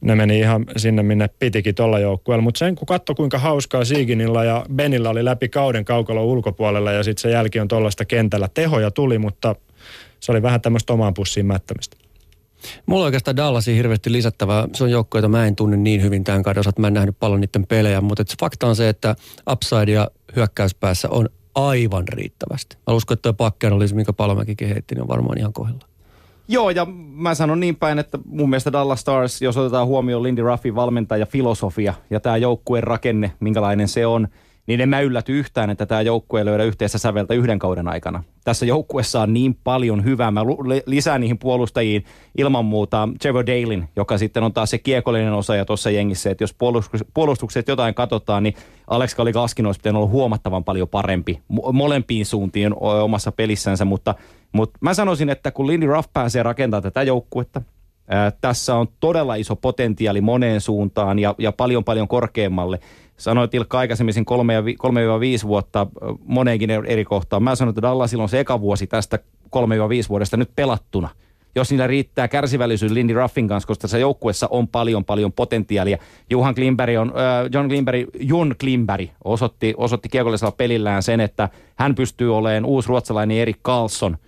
ne 0.00 0.14
meni 0.14 0.38
ihan 0.38 0.66
sinne 0.76 1.02
minne 1.02 1.28
pitikin 1.38 1.74
tuolla 1.74 1.98
joukkueella. 1.98 2.42
Mutta 2.42 2.58
sen 2.58 2.74
kun 2.74 2.86
katsoi 2.86 3.14
kuinka 3.14 3.38
hauskaa 3.38 3.84
Siiginilla 3.84 4.44
ja 4.44 4.66
Benillä 4.74 5.10
oli 5.10 5.24
läpi 5.24 5.48
kauden 5.48 5.84
kaukalon 5.84 6.24
ulkopuolella 6.24 6.92
ja 6.92 7.02
sitten 7.02 7.22
se 7.22 7.30
jälki 7.30 7.60
on 7.60 7.68
tuollaista 7.68 8.04
kentällä. 8.04 8.48
Tehoja 8.54 8.90
tuli, 8.90 9.18
mutta 9.18 9.54
se 10.20 10.32
oli 10.32 10.42
vähän 10.42 10.60
tämmöistä 10.60 10.92
omaan 10.92 11.14
pussiin 11.14 11.46
mättämistä. 11.46 11.96
Mulla 12.86 13.02
on 13.02 13.04
oikeastaan 13.04 13.36
Dallasin 13.36 13.76
hirveästi 13.76 14.12
lisättävää. 14.12 14.68
Se 14.74 14.84
on 14.84 14.90
joukko, 14.90 15.18
jota 15.18 15.28
mä 15.28 15.46
en 15.46 15.56
tunne 15.56 15.76
niin 15.76 16.02
hyvin 16.02 16.24
tämän 16.24 16.42
kauden 16.42 16.60
osalta. 16.60 16.80
Mä 16.80 16.86
en 16.86 16.94
nähnyt 16.94 17.16
paljon 17.20 17.40
niiden 17.40 17.66
pelejä, 17.66 18.00
mutta 18.00 18.24
fakta 18.40 18.66
on 18.66 18.76
se, 18.76 18.88
että 18.88 19.16
upside 19.50 19.92
ja 19.92 20.10
hyökkäyspäässä 20.36 21.08
on 21.10 21.28
aivan 21.54 22.08
riittävästi. 22.08 22.76
Mä 22.86 22.94
uskon, 22.94 23.14
että 23.14 23.22
tuo 23.22 23.32
pakkeanalyysi, 23.32 23.94
minkä 23.94 24.12
Palomäkikin 24.12 24.68
heitti, 24.68 24.94
niin 24.94 25.02
on 25.02 25.08
varmaan 25.08 25.38
ihan 25.38 25.52
kohdalla. 25.52 25.90
Joo, 26.48 26.70
ja 26.70 26.86
mä 27.14 27.34
sanon 27.34 27.60
niin 27.60 27.76
päin, 27.76 27.98
että 27.98 28.18
mun 28.24 28.50
mielestä 28.50 28.72
Dallas 28.72 29.00
Stars, 29.00 29.42
jos 29.42 29.56
otetaan 29.56 29.86
huomioon 29.86 30.22
Lindy 30.22 30.42
Ruffin 30.42 30.74
valmentaja 30.74 31.26
filosofia 31.26 31.94
ja 32.10 32.20
tämä 32.20 32.36
joukkueen 32.36 32.84
rakenne, 32.84 33.32
minkälainen 33.40 33.88
se 33.88 34.06
on, 34.06 34.28
niin 34.66 34.80
en 34.80 34.88
mä 34.88 35.00
ylläty 35.00 35.38
yhtään, 35.38 35.70
että 35.70 35.86
tämä 35.86 36.02
joukkue 36.02 36.44
löydä 36.44 36.64
yhteistä 36.64 36.98
säveltä 36.98 37.34
yhden 37.34 37.58
kauden 37.58 37.88
aikana. 37.88 38.24
Tässä 38.44 38.66
joukkuessa 38.66 39.20
on 39.20 39.32
niin 39.32 39.54
paljon 39.64 40.04
hyvää. 40.04 40.30
Mä 40.30 40.40
lisään 40.86 41.20
niihin 41.20 41.38
puolustajiin 41.38 42.04
ilman 42.38 42.64
muuta 42.64 43.08
Trevor 43.20 43.46
Dalin, 43.46 43.88
joka 43.96 44.18
sitten 44.18 44.42
on 44.42 44.52
taas 44.52 44.70
se 44.70 44.78
kiekollinen 44.78 45.32
osaaja 45.32 45.64
tuossa 45.64 45.90
jengissä, 45.90 46.30
että 46.30 46.44
jos 46.44 46.56
puolustukset 47.14 47.68
jotain 47.68 47.94
katsotaan, 47.94 48.42
niin 48.42 48.54
Alex 48.86 49.14
Kaligaskin 49.14 49.66
olisi 49.66 49.80
pitänyt 49.80 49.96
olla 49.96 50.10
huomattavan 50.10 50.64
paljon 50.64 50.88
parempi 50.88 51.40
molempiin 51.72 52.26
suuntiin 52.26 52.74
omassa 52.80 53.32
pelissänsä, 53.32 53.84
mutta, 53.84 54.14
mutta 54.52 54.78
mä 54.80 54.94
sanoisin, 54.94 55.28
että 55.28 55.50
kun 55.50 55.66
Lindy 55.66 55.86
Ruff 55.86 56.08
pääsee 56.12 56.42
rakentamaan 56.42 56.82
tätä 56.82 57.02
joukkuetta, 57.02 57.62
tässä 58.40 58.74
on 58.74 58.88
todella 59.00 59.34
iso 59.34 59.56
potentiaali 59.56 60.20
moneen 60.20 60.60
suuntaan 60.60 61.18
ja, 61.18 61.34
ja 61.38 61.52
paljon 61.52 61.84
paljon 61.84 62.08
korkeammalle. 62.08 62.78
Sanoit 63.20 63.54
Ilkka 63.54 63.78
aikaisemmin 63.78 64.14
3-5 65.44 65.46
vuotta 65.46 65.86
moneenkin 66.24 66.70
eri 66.70 67.04
kohtaan. 67.04 67.42
Mä 67.42 67.54
sanoin, 67.54 67.70
että 67.70 67.82
Dallasilla 67.82 68.22
on 68.22 68.28
se 68.28 68.40
eka 68.40 68.60
vuosi 68.60 68.86
tästä 68.86 69.18
3-5 69.46 69.50
vuodesta 70.08 70.36
nyt 70.36 70.50
pelattuna. 70.56 71.08
Jos 71.54 71.70
niillä 71.70 71.86
riittää 71.86 72.28
kärsivällisyys 72.28 72.92
Lindy 72.92 73.14
Ruffin 73.14 73.48
kanssa, 73.48 73.66
koska 73.66 73.82
tässä 73.82 73.98
joukkuessa 73.98 74.48
on 74.50 74.68
paljon 74.68 75.04
paljon 75.04 75.32
potentiaalia. 75.32 75.98
Juhan 76.30 76.54
Klimberg 76.54 76.98
on, 76.98 77.08
äh, 77.08 77.48
John 77.52 77.68
Klimberg, 77.68 78.08
Jun 78.20 78.54
Klimberg 78.60 79.08
osoitti, 79.24 79.74
osoitti 79.76 80.08
kiekollisella 80.08 80.52
pelillään 80.52 81.02
sen, 81.02 81.20
että 81.20 81.48
hän 81.76 81.94
pystyy 81.94 82.36
olemaan 82.36 82.64
uusi 82.64 82.88
ruotsalainen 82.88 83.36
Erik 83.36 83.58
Carlson– 83.64 84.16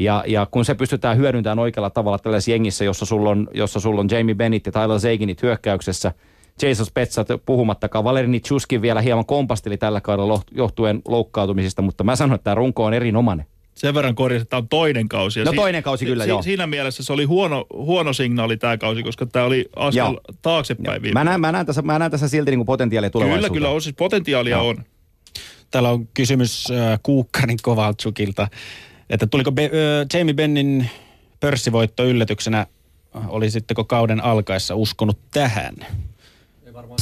ja, 0.00 0.24
ja 0.26 0.46
kun 0.50 0.64
se 0.64 0.74
pystytään 0.74 1.16
hyödyntämään 1.16 1.58
oikealla 1.58 1.90
tavalla 1.90 2.18
tällaisessa 2.18 2.50
jengissä, 2.50 2.84
jossa 2.84 3.06
sulla 3.06 3.30
on, 3.30 3.48
jossa 3.54 3.80
sulla 3.80 4.00
on 4.00 4.08
Jamie 4.10 4.34
Bennett 4.34 4.66
ja 4.66 4.72
Tyler 4.72 5.00
Zaginit 5.00 5.42
hyökkäyksessä– 5.42 6.12
Jason 6.62 6.86
Spetsat 6.86 7.28
puhumattakaan. 7.46 8.04
Valeri 8.04 8.28
Nitschuskin 8.28 8.82
vielä 8.82 9.00
hieman 9.00 9.26
kompasteli 9.26 9.76
tällä 9.76 10.00
kaudella 10.00 10.42
johtuen 10.52 11.02
loukkaantumisista, 11.08 11.82
mutta 11.82 12.04
mä 12.04 12.16
sanon, 12.16 12.34
että 12.34 12.44
tämä 12.44 12.54
runko 12.54 12.84
on 12.84 12.94
erinomainen. 12.94 13.46
Sen 13.74 13.94
verran 13.94 14.14
korjasin, 14.14 14.42
että 14.42 14.50
tämä 14.50 14.58
on 14.58 14.68
toinen 14.68 15.08
kausi. 15.08 15.44
no 15.44 15.52
toinen 15.52 15.82
kausi 15.82 16.04
kyllä, 16.04 16.24
si- 16.24 16.30
joo. 16.30 16.42
Siinä 16.42 16.66
mielessä 16.66 17.02
se 17.02 17.12
oli 17.12 17.24
huono, 17.24 17.66
huono 17.72 18.12
signaali 18.12 18.56
tämä 18.56 18.78
kausi, 18.78 19.02
koska 19.02 19.26
tämä 19.26 19.44
oli 19.44 19.68
askel 19.76 20.04
joo. 20.04 20.20
taaksepäin 20.42 21.04
joo. 21.04 21.12
Mä 21.12 21.24
näen, 21.24 21.40
mä, 21.40 21.52
näen 21.52 21.66
tässä, 21.66 21.82
mä 21.82 21.98
näen 21.98 22.10
tässä 22.10 22.28
silti 22.28 22.50
niin 22.50 22.66
potentiaalia 22.66 23.10
tulevaisuuteen. 23.10 23.52
Kyllä, 23.52 23.54
kyllä 23.54 23.74
on, 23.74 23.82
siis 23.82 23.94
potentiaalia 23.98 24.56
joo. 24.56 24.68
on. 24.68 24.84
Täällä 25.70 25.90
on 25.90 26.08
kysymys 26.14 26.70
äh, 26.70 27.00
Kuukkarin 27.02 27.58
Kovaltsukilta, 27.62 28.48
että 29.10 29.26
tuliko 29.26 29.52
Be- 29.52 29.64
äh, 29.64 30.18
Jamie 30.18 30.34
Bennin 30.34 30.90
pörssivoitto 31.40 32.04
yllätyksenä, 32.04 32.66
olisitteko 33.28 33.84
kauden 33.84 34.24
alkaessa 34.24 34.74
uskonut 34.74 35.18
tähän? 35.30 35.74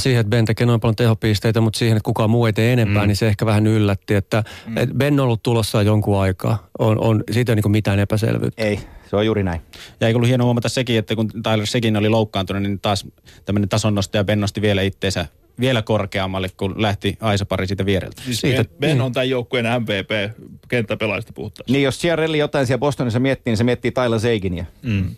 Siihen, 0.01 0.19
että 0.19 0.29
Ben 0.29 0.45
tekee 0.45 0.67
noin 0.67 0.79
paljon 0.79 0.95
tehopisteitä, 0.95 1.61
mutta 1.61 1.79
siihen, 1.79 1.97
että 1.97 2.05
kukaan 2.05 2.29
muu 2.29 2.45
ei 2.45 2.53
tee 2.53 2.73
enempää, 2.73 3.03
mm. 3.03 3.07
niin 3.07 3.15
se 3.15 3.27
ehkä 3.27 3.45
vähän 3.45 3.67
yllätti. 3.67 4.15
Että 4.15 4.43
mm. 4.67 4.77
et 4.77 4.89
Ben 4.89 5.19
on 5.19 5.25
ollut 5.25 5.43
tulossa 5.43 5.81
jonkun 5.81 6.21
aikaa. 6.21 6.67
On, 6.79 6.99
on, 6.99 7.23
siitä 7.31 7.51
ei 7.51 7.53
ole 7.53 7.61
niin 7.61 7.71
mitään 7.71 7.99
epäselvyyttä. 7.99 8.63
Ei, 8.63 8.79
se 9.09 9.15
on 9.15 9.25
juuri 9.25 9.43
näin. 9.43 9.61
Ja 9.99 10.07
eikö 10.07 10.17
ollut 10.17 10.29
hieno 10.29 10.45
huomata 10.45 10.69
sekin, 10.69 10.97
että 10.97 11.15
kun 11.15 11.29
Tyler 11.43 11.67
sekin 11.67 11.97
oli 11.97 12.09
loukkaantunut, 12.09 12.63
niin 12.63 12.79
taas 12.79 13.07
tämmöinen 13.45 13.69
tasonnosto 13.69 14.17
ja 14.17 14.23
Ben 14.23 14.39
nosti 14.39 14.61
vielä 14.61 14.81
itteensä 14.81 15.25
vielä 15.59 15.81
korkeammalle, 15.81 16.49
kun 16.57 16.81
lähti 16.81 17.17
Aisa-pari 17.21 17.67
siitä 17.67 17.85
viereltä. 17.85 18.21
Siis 18.21 18.41
siitä, 18.41 18.63
ben, 18.63 18.79
ben 18.79 19.01
on 19.01 19.11
tämän 19.11 19.29
joukkueen 19.29 19.65
MVP 19.81 20.37
kenttäpelaajista 20.67 21.33
puhuttaessa. 21.33 21.73
Niin 21.73 21.83
jos 21.83 21.99
Ciarelli 21.99 22.37
jotain 22.37 22.67
siellä 22.67 22.79
Bostonissa 22.79 23.19
miettii, 23.19 23.51
niin 23.51 23.57
se 23.57 23.63
miettii 23.63 23.91
Tyler 23.91 24.19
Zeiginia. 24.19 24.65
Mm. 24.81 25.15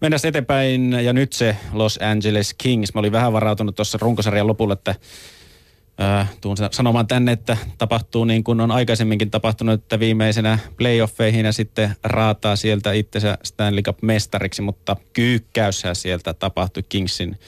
Mennään 0.00 0.20
eteenpäin 0.24 0.92
ja 0.92 1.12
nyt 1.12 1.32
se 1.32 1.56
Los 1.72 1.98
Angeles 2.02 2.54
Kings. 2.54 2.94
Mä 2.94 3.00
olin 3.00 3.12
vähän 3.12 3.32
varautunut 3.32 3.76
tuossa 3.76 3.98
runkosarjan 4.00 4.46
lopulla, 4.46 4.72
että 4.72 4.94
äh, 6.00 6.30
tuun 6.40 6.56
sanomaan 6.70 7.06
tänne, 7.06 7.32
että 7.32 7.56
tapahtuu 7.78 8.24
niin 8.24 8.44
kuin 8.44 8.60
on 8.60 8.70
aikaisemminkin 8.70 9.30
tapahtunut, 9.30 9.74
että 9.74 10.00
viimeisenä 10.00 10.58
playoffeihin 10.76 11.44
ja 11.44 11.52
sitten 11.52 11.90
raataa 12.04 12.56
sieltä 12.56 12.92
itsensä 12.92 13.38
Stanley 13.42 13.82
Cup-mestariksi, 13.82 14.62
mutta 14.62 14.96
kyykkäyshän 15.12 15.96
sieltä 15.96 16.34
tapahtui 16.34 16.82
Kingsin 16.88 17.38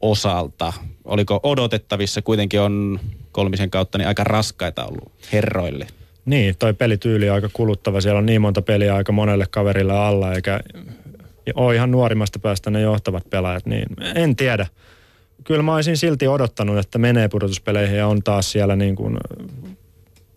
osalta. 0.00 0.72
Oliko 1.04 1.40
odotettavissa, 1.42 2.22
kuitenkin 2.22 2.60
on 2.60 3.00
kolmisen 3.32 3.70
kautta 3.70 3.98
niin 3.98 4.08
aika 4.08 4.24
raskaita 4.24 4.84
ollut 4.84 5.12
herroille. 5.32 5.86
Niin, 6.24 6.56
toi 6.58 6.74
pelityyli 6.74 7.30
on 7.30 7.34
aika 7.34 7.48
kuluttava. 7.52 8.00
Siellä 8.00 8.18
on 8.18 8.26
niin 8.26 8.40
monta 8.40 8.62
peliä 8.62 8.94
aika 8.94 9.12
monelle 9.12 9.46
kaverille 9.50 9.92
alla, 9.92 10.32
eikä 10.32 10.60
ole 11.54 11.74
ihan 11.74 11.90
nuorimmasta 11.90 12.38
päästä 12.38 12.70
ne 12.70 12.80
johtavat 12.80 13.30
pelaajat, 13.30 13.66
niin 13.66 13.86
en 14.14 14.36
tiedä. 14.36 14.66
Kyllä 15.44 15.62
mä 15.62 15.74
olisin 15.74 15.96
silti 15.96 16.28
odottanut, 16.28 16.78
että 16.78 16.98
menee 16.98 17.28
pudotuspeleihin 17.28 17.96
ja 17.96 18.06
on 18.06 18.22
taas 18.22 18.52
siellä 18.52 18.76
niin 18.76 18.96
kuin 18.96 19.18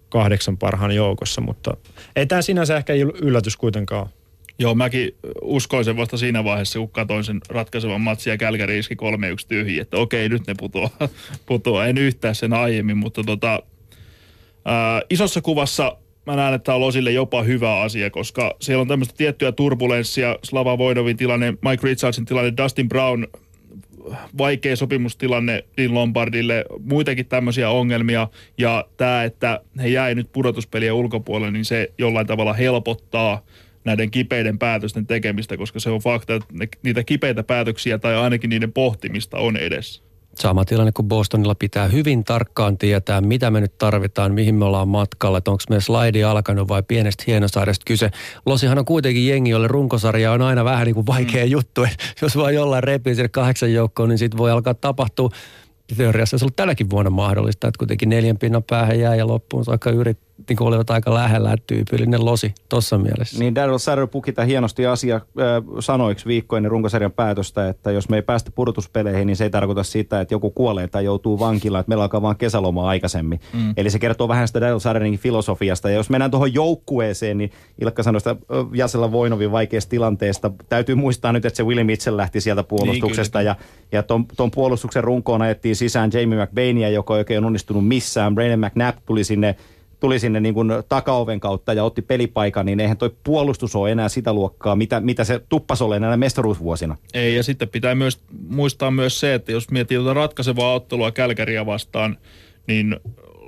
kahdeksan 0.10 0.58
parhaan 0.58 0.96
joukossa, 0.96 1.42
mutta 1.42 1.78
ei 2.16 2.26
tämä 2.26 2.42
sinänsä 2.42 2.78
ehkä 2.78 2.94
yllätys 3.22 3.58
kuitenkaan 3.58 4.10
Joo, 4.60 4.76
mäkin 4.76 5.16
uskoin 5.42 5.86
sen 5.86 5.98
vasta 5.98 6.18
siinä 6.18 6.44
vaiheessa, 6.44 6.80
kun 6.80 6.90
katsoin 6.90 7.24
sen 7.24 7.42
ratkaisevan 7.50 8.02
matsia 8.02 8.34
ja 8.34 8.38
Kälkäri 8.38 8.80
iski 8.80 8.96
3-1 8.96 8.98
tyhjiä, 9.48 9.82
että 9.82 9.98
okei, 9.98 10.30
nyt 10.30 10.48
ne 10.48 10.54
putoaa. 10.58 10.90
putoaa. 11.46 11.86
En 11.86 11.98
yhtään 11.98 12.36
sen 12.36 12.54
aiemmin, 12.54 12.98
mutta 12.98 13.24
tota, 13.24 13.64
ää, 14.66 15.02
isossa 15.10 15.42
kuvassa 15.42 15.98
mä 16.26 16.36
näen, 16.36 16.54
että 16.54 16.66
tämä 16.66 16.76
on 16.76 16.82
Losille 16.82 17.12
jopa 17.12 17.44
hyvä 17.44 17.82
asia, 17.82 18.10
koska 18.10 18.56
siellä 18.62 18.82
on 18.82 18.88
tämmöistä 18.88 19.16
tiettyä 19.18 19.52
turbulenssia, 19.52 20.40
Slava 20.44 20.78
Voidovin 20.78 21.18
tilanne, 21.18 21.52
Mike 21.52 21.88
Richardsin 21.88 22.26
tilanne, 22.26 22.54
Dustin 22.64 22.90
Brown, 22.90 23.26
vaikea 24.38 24.76
sopimustilanne 24.76 25.64
Dean 25.78 25.94
Lombardille, 25.94 26.66
muitakin 26.80 27.26
tämmöisiä 27.26 27.70
ongelmia, 27.70 28.28
ja 28.58 28.86
tämä, 28.98 29.24
että 29.24 29.62
he 29.82 29.88
jäi 29.88 30.16
nyt 30.16 30.32
pudotuspelien 30.32 30.94
ulkopuolelle, 30.94 31.52
niin 31.52 31.66
se 31.66 31.92
jollain 31.98 32.28
tavalla 32.28 32.54
helpottaa 32.54 33.42
näiden 33.86 34.12
kipeiden 34.12 34.60
päätösten 34.60 35.08
tekemistä, 35.08 35.58
koska 35.58 35.80
se 35.80 35.90
on 35.90 36.00
fakta, 36.00 36.36
että 36.36 36.48
ne, 36.52 36.68
niitä 36.84 37.04
kipeitä 37.04 37.44
päätöksiä 37.44 37.98
tai 37.98 38.16
ainakin 38.16 38.50
niiden 38.50 38.74
pohtimista 38.74 39.38
on 39.38 39.58
edessä. 39.58 40.05
Sama 40.40 40.66
tilanne 40.66 40.92
kuin 40.92 41.08
Bostonilla 41.08 41.56
pitää 41.56 41.88
hyvin 41.88 42.24
tarkkaan 42.24 42.78
tietää, 42.78 43.22
mitä 43.22 43.52
me 43.52 43.62
nyt 43.62 43.78
tarvitaan, 43.78 44.34
mihin 44.34 44.56
me 44.56 44.66
ollaan 44.66 44.88
matkalla, 44.88 45.38
että 45.38 45.52
onko 45.52 45.64
meidän 45.70 45.82
slaidi 45.82 46.24
alkanut 46.24 46.68
vai 46.68 46.84
pienestä 46.84 47.24
hienosairesta 47.28 47.84
kyse. 47.86 48.12
Losihan 48.46 48.80
on 48.80 48.86
kuitenkin 48.86 49.28
jengi, 49.28 49.50
jolle 49.50 49.68
runkosarja 49.68 50.32
on 50.32 50.42
aina 50.42 50.66
vähän 50.66 50.86
niin 50.86 50.96
kuin 50.96 51.08
vaikea 51.08 51.46
mm. 51.46 51.52
juttu, 51.52 51.84
että 51.84 52.04
jos 52.22 52.38
vaan 52.38 52.54
jollain 52.54 52.84
repii 52.84 53.16
sinne 53.16 53.30
kahdeksan 53.30 53.74
joukkoon, 53.74 54.10
niin 54.10 54.18
sitten 54.18 54.38
voi 54.38 54.52
alkaa 54.52 54.74
tapahtua 54.74 55.30
teoriassa 55.98 56.38
se 56.38 56.44
on 56.44 56.48
ollut 56.48 56.56
tälläkin 56.56 56.90
vuonna 56.90 57.10
mahdollista, 57.10 57.68
että 57.68 57.78
kuitenkin 57.78 58.10
neljän 58.10 58.38
pinnan 58.38 58.64
päähän 58.64 59.00
jää 59.00 59.16
ja 59.16 59.28
loppuun 59.28 59.66
saakka 59.66 59.90
yrit, 59.90 60.20
niin 60.50 60.58
kuin 60.58 60.68
olivat 60.68 60.90
aika 60.90 61.14
lähellä, 61.14 61.54
että 61.54 61.64
tyypillinen 61.68 62.26
losi 62.26 62.54
tuossa 62.70 62.98
mielessä. 62.98 63.40
Niin 63.40 63.56
Daryl 63.56 63.78
Sarrer 63.78 64.08
pukita 64.08 64.46
hienosti 64.46 64.86
asia 64.86 65.16
äh, 65.16 65.22
sanoiksi 65.80 66.26
viikko 66.26 66.58
ennen 66.58 66.72
runkosarjan 66.72 67.12
päätöstä, 67.12 67.70
että 67.70 67.92
jos 67.92 68.10
me 68.10 68.16
ei 68.16 68.22
päästä 68.22 68.52
pudotuspeleihin, 68.56 69.28
niin 69.28 69.38
se 69.38 69.44
ei 69.44 69.50
tarkoita 69.50 69.84
sitä, 69.84 70.22
että 70.22 70.34
joku 70.34 70.52
kuolee 70.52 70.88
tai 70.88 71.06
joutuu 71.06 71.40
vankilaan, 71.40 71.80
että 71.80 71.90
meillä 71.90 72.04
alkaa 72.04 72.22
vaan 72.22 72.38
kesäloma 72.38 72.90
aikaisemmin. 72.90 73.40
Mm. 73.54 73.74
Eli 73.78 73.90
se 73.90 74.00
kertoo 74.00 74.28
vähän 74.28 74.48
sitä 74.48 74.62
Daryl 74.62 74.80
Sarrerin 74.80 75.20
filosofiasta. 75.20 75.90
Ja 75.90 75.96
jos 75.96 76.10
mennään 76.10 76.32
tuohon 76.32 76.54
joukkueeseen, 76.54 77.38
niin 77.38 77.52
Ilkka 77.82 78.04
sanoi 78.04 78.22
sitä 78.22 78.36
Jasella 78.74 79.12
Voinovin 79.12 79.52
vaikeasta 79.52 79.90
tilanteesta. 79.90 80.52
Täytyy 80.70 80.96
muistaa 80.96 81.34
nyt, 81.34 81.46
että 81.46 81.58
se 81.58 81.64
Willie 81.64 81.84
Mitchell 81.84 82.18
lähti 82.18 82.42
sieltä 82.42 82.62
niin, 82.62 82.68
puolustuksesta 82.68 83.40
niin, 83.40 83.46
ja, 83.46 83.56
ja 83.92 84.04
ton, 84.04 84.26
ton 84.38 84.52
puolustuksen 84.52 85.04
runkoon 85.04 85.42
ajettiin 85.42 85.76
sisään 85.76 86.10
Jamie 86.14 86.46
McBainia, 86.46 86.90
joka 86.90 87.14
ei 87.14 87.18
oikein 87.18 87.46
onnistunut 87.46 87.88
missään. 87.88 88.36
Brandon 88.36 88.60
McNabb 88.60 88.98
tuli 89.06 89.24
sinne 89.24 89.56
tuli 90.06 90.20
sinne 90.20 90.40
niin 90.40 90.54
kuin 90.54 90.70
takaoven 90.90 91.40
kautta 91.40 91.74
ja 91.74 91.84
otti 91.84 92.02
pelipaikan, 92.02 92.66
niin 92.66 92.80
eihän 92.80 92.98
toi 92.98 93.16
puolustus 93.24 93.76
ole 93.76 93.92
enää 93.92 94.10
sitä 94.10 94.34
luokkaa, 94.34 94.76
mitä, 94.76 95.00
mitä 95.00 95.24
se 95.24 95.42
tuppas 95.50 95.82
ole 95.82 95.96
enää 95.96 96.18
mestaruusvuosina. 96.18 96.98
Ei, 97.14 97.36
ja 97.36 97.44
sitten 97.44 97.70
pitää 97.70 97.96
myös 97.96 98.20
muistaa 98.50 98.92
myös 98.92 99.20
se, 99.20 99.34
että 99.34 99.52
jos 99.52 99.72
miettii 99.72 99.98
tuota 99.98 100.14
ratkaisevaa 100.14 100.74
ottelua 100.74 101.12
Kälkäriä 101.12 101.66
vastaan, 101.66 102.18
niin 102.68 103.00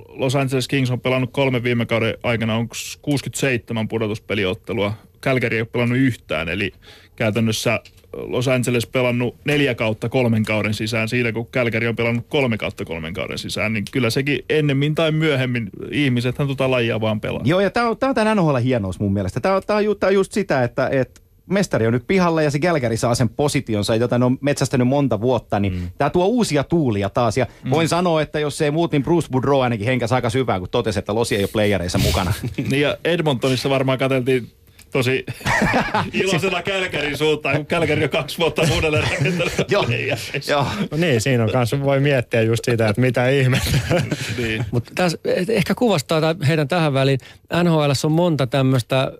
Los 0.07 0.35
Angeles 0.35 0.67
Kings 0.67 0.91
on 0.91 1.01
pelannut 1.01 1.29
kolme 1.33 1.63
viime 1.63 1.85
kauden 1.85 2.13
aikana, 2.23 2.55
on 2.55 2.69
67 3.01 3.87
pudotuspeliottelua. 3.87 4.93
Kälkäri 5.21 5.55
ei 5.55 5.61
ole 5.61 5.69
pelannut 5.71 5.97
yhtään, 5.97 6.49
eli 6.49 6.73
käytännössä 7.15 7.79
Los 8.13 8.47
Angeles 8.47 8.87
pelannut 8.87 9.35
neljä 9.45 9.75
kautta 9.75 10.09
kolmen 10.09 10.43
kauden 10.43 10.73
sisään 10.73 11.09
siinä, 11.09 11.31
kun 11.31 11.47
Kälkäri 11.51 11.87
on 11.87 11.95
pelannut 11.95 12.25
kolme 12.29 12.57
kautta 12.57 12.85
kolmen 12.85 13.13
kauden 13.13 13.37
sisään, 13.37 13.73
niin 13.73 13.83
kyllä 13.91 14.09
sekin 14.09 14.39
ennemmin 14.49 14.95
tai 14.95 15.11
myöhemmin 15.11 15.69
ihmisethän 15.91 16.47
tota 16.47 16.71
lajia 16.71 17.01
vaan 17.01 17.21
pelaa. 17.21 17.41
Joo, 17.45 17.59
ja 17.59 17.69
tämä 17.69 17.89
on, 17.89 17.97
tää 17.97 18.09
on 18.09 18.15
tämän 18.15 18.37
NHL 18.37 18.55
hienous 18.55 18.99
mun 18.99 19.13
mielestä. 19.13 19.39
Tämä 19.39 19.55
on, 19.55 19.61
tää 19.67 19.75
on, 19.75 19.85
ju, 19.85 19.95
tää 19.95 20.07
on 20.07 20.13
just 20.13 20.31
sitä, 20.31 20.63
että 20.63 20.89
et 20.91 21.27
mestari 21.49 21.87
on 21.87 21.93
nyt 21.93 22.07
pihalla 22.07 22.41
ja 22.41 22.51
se 22.51 22.59
Gälkäri 22.59 22.97
saa 22.97 23.15
sen 23.15 23.29
positionsa, 23.29 23.95
jota 23.95 24.19
ne 24.19 24.25
on 24.25 24.37
metsästänyt 24.41 24.87
monta 24.87 25.21
vuotta, 25.21 25.59
niin 25.59 25.73
mm. 25.73 25.89
tämä 25.97 26.09
tuo 26.09 26.25
uusia 26.25 26.63
tuulia 26.63 27.09
taas. 27.09 27.37
Ja 27.37 27.47
mm. 27.63 27.69
voin 27.69 27.87
sanoa, 27.87 28.21
että 28.21 28.39
jos 28.39 28.61
ei 28.61 28.71
muut, 28.71 28.91
niin 28.91 29.03
Bruce 29.03 29.27
Boudreau 29.31 29.61
ainakin 29.61 29.85
henkäsi 29.85 30.13
aika 30.13 30.29
syvään, 30.29 30.59
kun 30.59 30.69
totesi, 30.69 30.99
että 30.99 31.15
Losi 31.15 31.35
ei 31.35 31.41
ole 31.41 31.49
playereissa 31.53 31.97
mukana. 31.97 32.33
niin 32.69 32.81
ja 32.81 32.97
Edmontonissa 33.03 33.69
varmaan 33.69 33.97
katseltiin 33.97 34.51
tosi 34.91 35.25
iloisena 36.13 36.63
Kälkärin 36.63 37.17
suuntaan, 37.17 37.55
kun 37.55 37.65
Kälkäri 37.65 38.03
on 38.03 38.09
kaksi 38.09 38.37
vuotta 38.37 38.61
uudelleen 38.75 39.03
rakentanut. 39.03 39.53
Joo, 39.71 39.85
joo. 40.49 40.67
No 40.91 40.97
niin, 40.97 41.21
siinä 41.21 41.43
on 41.43 41.51
kanssa, 41.51 41.83
voi 41.83 41.99
miettiä 41.99 42.41
just 42.41 42.65
sitä, 42.65 42.87
että 42.87 43.01
mitä 43.01 43.29
ihmettä. 43.29 43.77
niin. 44.37 44.65
Mutta 44.71 44.91
tässä 44.95 45.17
ehkä 45.49 45.75
kuvastaa 45.75 46.21
heidän 46.47 46.67
tähän 46.67 46.93
väliin. 46.93 47.19
NHL 47.63 47.91
on 48.03 48.11
monta 48.11 48.47
tämmöistä 48.47 49.11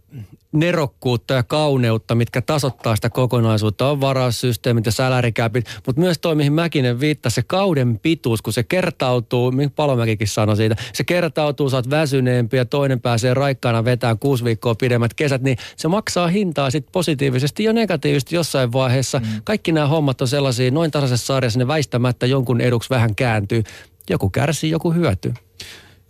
nerokkuutta 0.60 1.34
ja 1.34 1.43
kauneutta, 1.43 2.15
mitkä 2.15 2.41
tasoittaa 2.41 2.96
sitä 2.96 3.10
kokonaisuutta. 3.10 3.89
On 3.89 4.02
varaussysteemit 4.02 4.86
ja 4.86 4.91
sälärikäpit, 4.91 5.65
mutta 5.86 6.00
myös 6.00 6.20
toi, 6.20 6.36
mihin 6.36 6.54
Mäkinen 6.54 7.00
viittasi, 7.00 7.36
se 7.36 7.43
kauden 7.48 8.00
pituus, 8.00 8.41
kun 8.41 8.54
se 8.54 8.63
kertautuu, 8.63 9.52
mihin 9.52 9.72
Palomäkikin 9.72 10.28
sanoi 10.28 10.58
siitä, 10.58 10.76
se 10.93 11.04
kertautuu, 11.04 11.70
sä 11.70 11.78
oot 11.78 11.89
väsyneempi 11.89 12.58
ja 12.58 12.65
toinen 12.65 13.02
pääsee 13.02 13.34
raikkaana 13.34 13.86
vetään 13.86 14.20
kuusi 14.20 14.43
viikkoa 14.43 14.76
pidemmät 14.76 15.13
kesät, 15.13 15.41
niin 15.41 15.58
se 15.76 15.88
maksaa 15.88 16.28
hintaa 16.28 16.72
sitten 16.72 16.91
positiivisesti 16.91 17.63
ja 17.63 17.74
negatiivisesti 17.74 18.36
jossain 18.36 18.74
vaiheessa. 18.74 19.20
Mm. 19.20 19.26
Kaikki 19.43 19.72
nämä 19.72 19.88
hommat 19.88 20.22
on 20.22 20.28
sellaisia, 20.28 20.72
noin 20.72 20.91
tasaisessa 20.91 21.26
sarjassa 21.26 21.60
ne 21.60 21.67
väistämättä 21.67 22.26
jonkun 22.26 22.62
eduksi 22.62 22.89
vähän 22.89 23.15
kääntyy. 23.15 23.63
Joku 24.10 24.30
kärsii, 24.30 24.72
joku 24.72 24.93
hyötyy. 24.93 25.34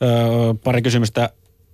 Öö, 0.02 0.10
pari 0.64 0.82
kysymystä 0.82 1.30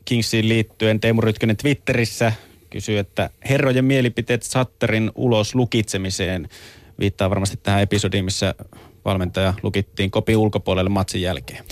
Kingsiin 0.05 0.49
liittyen. 0.49 0.99
Teemu 0.99 1.21
Rytkönen 1.21 1.57
Twitterissä 1.57 2.33
kysyy, 2.73 2.99
että 2.99 3.29
herrojen 3.49 3.85
mielipiteet 3.85 4.43
Satterin 4.43 5.11
ulos 5.15 5.55
lukitsemiseen 5.55 6.49
viittaa 6.99 7.29
varmasti 7.29 7.59
tähän 7.63 7.81
episodiin, 7.81 8.25
missä 8.25 8.55
valmentaja 9.05 9.53
lukittiin 9.63 10.11
kopi 10.11 10.35
ulkopuolelle 10.35 10.89
matsin 10.89 11.21
jälkeen. 11.21 11.63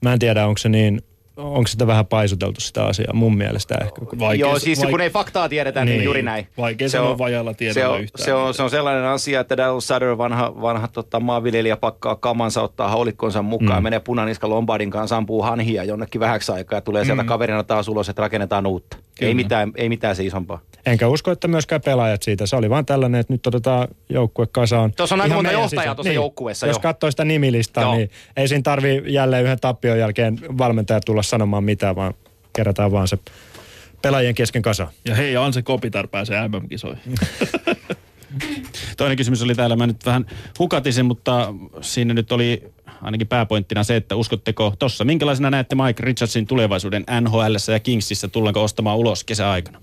Mä 0.00 0.12
en 0.12 0.18
tiedä, 0.18 0.46
onko 0.46 0.58
se 0.58 0.68
niin 0.68 1.02
onko 1.36 1.66
sitä 1.66 1.86
vähän 1.86 2.06
paisuteltu 2.06 2.60
sitä 2.60 2.84
asiaa 2.84 3.12
mun 3.12 3.36
mielestä 3.36 3.74
ehkä. 3.74 4.00
Vaikea, 4.18 4.46
Joo, 4.46 4.58
siis 4.58 4.82
vaik- 4.82 4.90
kun 4.90 5.00
ei 5.00 5.10
faktaa 5.10 5.48
tiedetä, 5.48 5.84
niin, 5.84 5.92
niin 5.92 6.04
juuri 6.04 6.22
näin. 6.22 6.46
Vaikea 6.58 6.88
se 6.88 7.00
on 7.00 7.18
vajalla 7.18 7.54
tiedolla 7.54 7.86
se 7.86 7.86
on, 7.86 8.00
yhtään. 8.00 8.24
Se 8.24 8.34
on, 8.34 8.54
se 8.54 8.62
on 8.62 8.70
sellainen 8.70 9.04
asia, 9.04 9.40
että 9.40 9.56
Daryl 9.56 9.80
Sutter, 9.80 10.18
vanha, 10.18 10.62
vanha 10.62 10.88
tota, 10.88 11.20
maanviljelijä, 11.20 11.76
pakkaa 11.76 12.16
kamansa, 12.16 12.62
ottaa 12.62 12.88
haulikkonsa 12.88 13.42
mukaan, 13.42 13.80
mm. 13.80 13.82
menee 13.82 14.00
punaniska 14.00 14.48
Lombardin 14.48 14.90
kanssa, 14.90 15.16
ampuu 15.16 15.42
hanhia 15.42 15.84
jonnekin 15.84 16.20
vähäksi 16.20 16.52
aikaa 16.52 16.76
ja 16.76 16.80
tulee 16.80 17.04
sieltä 17.04 17.22
mm. 17.22 17.28
kaverina 17.28 17.62
taas 17.64 17.88
ulos, 17.88 18.08
että 18.08 18.22
rakennetaan 18.22 18.66
uutta. 18.66 18.96
Ei 19.20 19.34
mitään, 19.34 19.72
ei 19.76 19.88
mitään 19.88 20.16
se 20.16 20.24
isompaa. 20.24 20.60
Enkä 20.86 21.08
usko, 21.08 21.30
että 21.30 21.48
myöskään 21.48 21.80
pelaajat 21.80 22.22
siitä. 22.22 22.46
Se 22.46 22.56
oli 22.56 22.70
vaan 22.70 22.86
tällainen, 22.86 23.20
että 23.20 23.32
nyt 23.32 23.46
otetaan 23.46 23.88
joukkue 24.08 24.46
kasaan. 24.46 24.92
Tuossa 24.92 25.14
on 25.14 25.20
aika 25.20 25.34
monta 25.34 25.52
johtajaa 25.52 25.94
tuossa 25.94 26.08
niin, 26.08 26.14
joukkueessa. 26.14 26.66
Jos 26.66 26.78
katsoo 26.78 27.10
sitä 27.10 27.24
nimilistaa, 27.24 27.82
Joo. 27.82 27.94
niin 27.94 28.10
ei 28.36 28.48
siinä 28.48 28.62
tarvi 28.62 29.02
jälleen 29.06 29.44
yhden 29.44 29.60
tappion 29.60 29.98
jälkeen 29.98 30.38
valmentaja 30.58 31.00
tulla 31.00 31.22
sanomaan 31.22 31.64
mitään, 31.64 31.96
vaan 31.96 32.14
kerätään 32.52 32.92
vaan 32.92 33.08
se 33.08 33.18
pelaajien 34.02 34.34
kesken 34.34 34.62
kasa. 34.62 34.88
Ja 35.04 35.14
hei, 35.14 35.36
Anse 35.36 35.62
Kopitar 35.62 36.08
pääsee 36.08 36.48
MM-kisoihin. 36.48 37.14
Toinen 38.96 39.16
kysymys 39.16 39.42
oli 39.42 39.54
täällä, 39.54 39.76
mä 39.76 39.86
nyt 39.86 40.06
vähän 40.06 40.26
hukatisin, 40.58 41.06
mutta 41.06 41.54
siinä 41.80 42.14
nyt 42.14 42.32
oli 42.32 42.73
ainakin 43.02 43.26
pääpointtina 43.26 43.84
se, 43.84 43.96
että 43.96 44.16
uskotteko 44.16 44.74
tossa, 44.78 45.04
minkälaisena 45.04 45.50
näette 45.50 45.74
Mike 45.74 46.02
Richardsin 46.02 46.46
tulevaisuuden 46.46 47.04
NHL 47.20 47.72
ja 47.72 47.80
Kingsissä, 47.80 48.28
tullaanko 48.28 48.62
ostamaan 48.62 48.98
ulos 48.98 49.24
kesäaikana? 49.24 49.80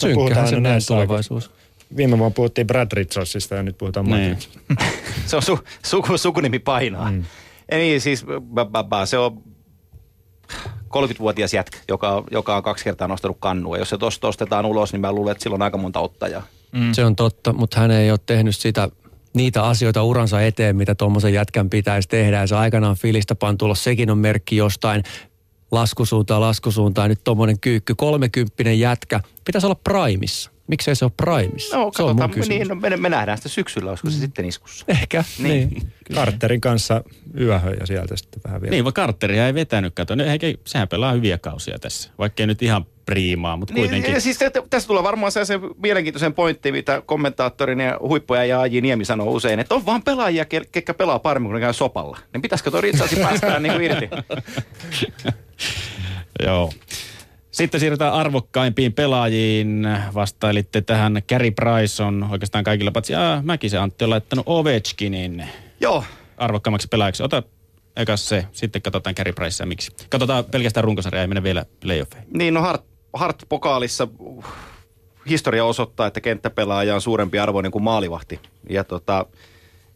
Synkkähän 0.00 0.48
se 0.48 0.60
näin 0.60 0.82
tulevaisuus. 0.86 1.50
Viime 1.96 2.18
vuonna 2.18 2.34
puhuttiin 2.34 2.66
Brad 2.66 2.92
Richardsista 2.92 3.54
ja 3.54 3.62
nyt 3.62 3.78
puhutaan 3.78 4.06
Mike 4.06 4.18
niin. 4.18 4.38
Se 5.26 5.36
on 5.36 5.42
su, 5.42 5.58
suku, 5.84 6.18
sukunimi 6.18 6.58
painaa. 6.58 7.10
Mm. 7.10 7.24
Niin, 7.70 8.00
siis 8.00 8.26
se 9.04 9.18
on 9.18 9.42
30-vuotias 10.84 11.54
jätkä, 11.54 11.78
joka, 11.88 12.24
joka 12.30 12.56
on 12.56 12.62
kaksi 12.62 12.84
kertaa 12.84 13.08
nostanut 13.08 13.36
kannua. 13.40 13.78
Jos 13.78 13.88
se 13.90 13.98
tuosta 13.98 14.28
ostetaan 14.28 14.66
ulos, 14.66 14.92
niin 14.92 15.00
mä 15.00 15.12
luulen, 15.12 15.32
että 15.32 15.42
silloin 15.42 15.62
on 15.62 15.64
aika 15.64 15.78
monta 15.78 16.00
ottajaa. 16.00 16.46
Mm. 16.72 16.92
Se 16.92 17.04
on 17.04 17.16
totta, 17.16 17.52
mutta 17.52 17.80
hän 17.80 17.90
ei 17.90 18.10
ole 18.10 18.20
tehnyt 18.26 18.56
sitä 18.56 18.88
niitä 19.36 19.62
asioita 19.62 20.02
uransa 20.02 20.42
eteen, 20.42 20.76
mitä 20.76 20.94
tuommoisen 20.94 21.32
jätkän 21.32 21.70
pitäisi 21.70 22.08
tehdä. 22.08 22.40
Ja 22.40 22.46
se 22.46 22.56
aikanaan 22.56 22.96
filistä 22.96 23.34
pantu 23.34 23.74
sekin 23.74 24.10
on 24.10 24.18
merkki 24.18 24.56
jostain 24.56 25.02
laskusuuntaan, 25.70 26.40
laskusuuntaan. 26.40 27.10
Nyt 27.10 27.24
tuommoinen 27.24 27.60
kyykky, 27.60 27.94
kolmekymppinen 27.94 28.80
jätkä, 28.80 29.20
pitäisi 29.44 29.66
olla 29.66 29.80
primissa. 29.84 30.50
Miksei 30.68 30.96
se 30.96 31.04
ole 31.04 31.12
primissa? 31.16 31.76
No, 31.76 31.90
se 31.96 32.02
on 32.02 32.16
mun 32.16 32.30
niin, 32.48 32.68
no, 32.68 32.74
me, 32.74 32.96
me 32.96 33.08
nähdään 33.08 33.38
sitä 33.38 33.48
syksyllä, 33.48 33.90
olisiko 33.90 34.10
se 34.10 34.16
mm. 34.16 34.20
sitten 34.20 34.44
iskussa. 34.44 34.84
Ehkä, 34.88 35.24
niin. 35.38 35.68
niin. 35.68 35.92
Karterin 36.14 36.60
kanssa 36.60 37.04
yöhön 37.40 37.76
ja 37.80 37.86
sieltä 37.86 38.16
sitten 38.16 38.40
vähän 38.44 38.60
vielä. 38.60 38.70
Niin, 38.70 38.84
vaan 38.84 38.94
Carteria 38.94 39.46
ei 39.46 39.54
vetänyt, 39.54 39.94
kato. 39.94 40.14
Eikä, 40.30 40.46
sehän 40.64 40.88
pelaa 40.88 41.12
hyviä 41.12 41.38
kausia 41.38 41.78
tässä, 41.78 42.10
vaikka 42.18 42.46
nyt 42.46 42.62
ihan 42.62 42.86
priimaa, 43.06 43.56
mutta 43.56 43.74
niin, 43.74 43.82
kuitenkin. 43.82 44.14
Ja 44.14 44.20
siis 44.20 44.38
tässä 44.70 44.86
tulee 44.86 45.02
varmaan 45.02 45.32
se 45.32 45.40
mielenkiintoisen 45.82 46.34
pointti, 46.34 46.72
mitä 46.72 47.02
kommentaattorin 47.06 47.80
ja 47.80 47.98
huippuja 48.00 48.44
ja 48.44 48.60
Aji 48.60 48.80
Niemi 48.80 49.04
sanoo 49.04 49.30
usein, 49.30 49.60
että 49.60 49.74
on 49.74 49.86
vaan 49.86 50.02
pelaajia, 50.02 50.44
ketkä 50.44 50.94
pelaa 50.94 51.18
paremmin, 51.18 51.48
kun 51.48 51.54
ne 51.54 51.60
käy 51.60 51.72
sopalla. 51.72 52.18
Niin 52.32 52.42
pitäisikö 52.42 52.70
tuo 52.70 52.80
Ritsasi 52.80 53.16
päästään 53.16 53.62
niin 53.62 53.72
kuin 53.72 53.84
irti? 53.84 54.08
Joo. 56.46 56.72
Sitten 57.50 57.80
siirrytään 57.80 58.12
arvokkaimpiin 58.12 58.92
pelaajiin. 58.92 59.88
Vastailitte 60.14 60.80
tähän. 60.80 61.22
Carey 61.30 61.50
Price 61.50 62.02
on 62.02 62.28
oikeastaan 62.30 62.64
kaikilla 62.64 62.90
patsi. 62.90 63.14
Ah, 63.14 63.42
se 63.66 63.78
Antti 63.78 64.04
on 64.04 64.10
laittanut 64.10 64.44
Ovechkinin. 64.48 65.44
Joo. 65.80 66.04
Arvokkaimmaksi 66.36 66.88
pelaajaksi. 66.88 67.22
Ota 67.22 67.42
eka 67.96 68.16
se, 68.16 68.46
sitten 68.52 68.82
katsotaan 68.82 69.14
Carey 69.14 69.32
Price 69.32 69.62
ja 69.62 69.66
miksi. 69.66 69.92
Katsotaan 70.10 70.44
pelkästään 70.44 70.84
runkosarjaa, 70.84 71.22
ei 71.22 71.28
mene 71.28 71.42
vielä 71.42 71.64
playoffeihin. 71.80 72.28
Niin, 72.32 72.54
no 72.54 72.60
Hart, 72.60 72.84
Hart-pokaalissa 73.16 74.08
uh, 74.18 74.44
historia 75.28 75.64
osoittaa, 75.64 76.06
että 76.06 76.20
kenttäpelaaja 76.20 76.94
on 76.94 77.00
suurempi 77.00 77.38
arvoinen 77.38 77.72
kuin 77.72 77.84
maalivahti. 77.84 78.40
Ja 78.70 78.84
tota, 78.84 79.26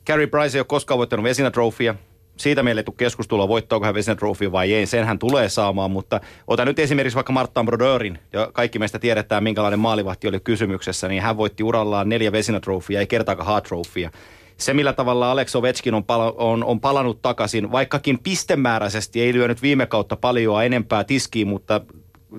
Carey 0.07 0.27
Price 0.27 0.59
ei 0.59 0.61
ole 0.61 0.67
koskaan 0.67 0.99
voittanut 0.99 1.25
vesinatrofia 1.25 1.95
siitä 2.41 2.63
meille 2.63 2.81
ei 2.81 2.85
tule 2.85 2.95
keskustelua, 2.99 3.49
voittaako 3.49 3.87
hän 3.87 3.95
Vesina 3.95 4.17
vai 4.53 4.73
ei. 4.73 4.87
Sen 4.87 5.05
hän 5.05 5.19
tulee 5.19 5.49
saamaan, 5.49 5.91
mutta 5.91 6.21
ota 6.47 6.65
nyt 6.65 6.79
esimerkiksi 6.79 7.15
vaikka 7.15 7.33
Martin 7.33 7.67
Brodeurin, 7.67 8.19
ja 8.33 8.51
kaikki 8.53 8.79
meistä 8.79 8.99
tiedetään, 8.99 9.43
minkälainen 9.43 9.79
maalivahti 9.79 10.29
oli 10.29 10.41
kysymyksessä, 10.41 11.09
niin 11.09 11.23
hän 11.23 11.37
voitti 11.37 11.63
urallaan 11.63 12.09
neljä 12.09 12.33
Vesina 12.33 12.61
Trophyä, 12.61 13.01
ei 13.01 13.07
kertaakaan 13.07 13.47
Hard 13.47 13.67
Trophyä. 13.67 14.11
Se, 14.57 14.75
millä 14.75 14.93
tavalla 14.93 15.31
Alex 15.31 15.57
Ovechkin 15.57 15.95
on, 15.95 16.05
pala- 16.05 16.35
on, 16.37 16.65
on 16.65 16.81
palannut 16.81 17.23
takaisin, 17.23 17.73
vaikkakin 17.73 18.19
pistemääräisesti 18.19 19.23
ei 19.23 19.33
lyönyt 19.33 19.63
viime 19.63 19.87
kautta 19.87 20.17
paljon 20.17 20.65
enempää 20.65 21.05
tiskiin, 21.05 21.49
mutta 21.49 21.81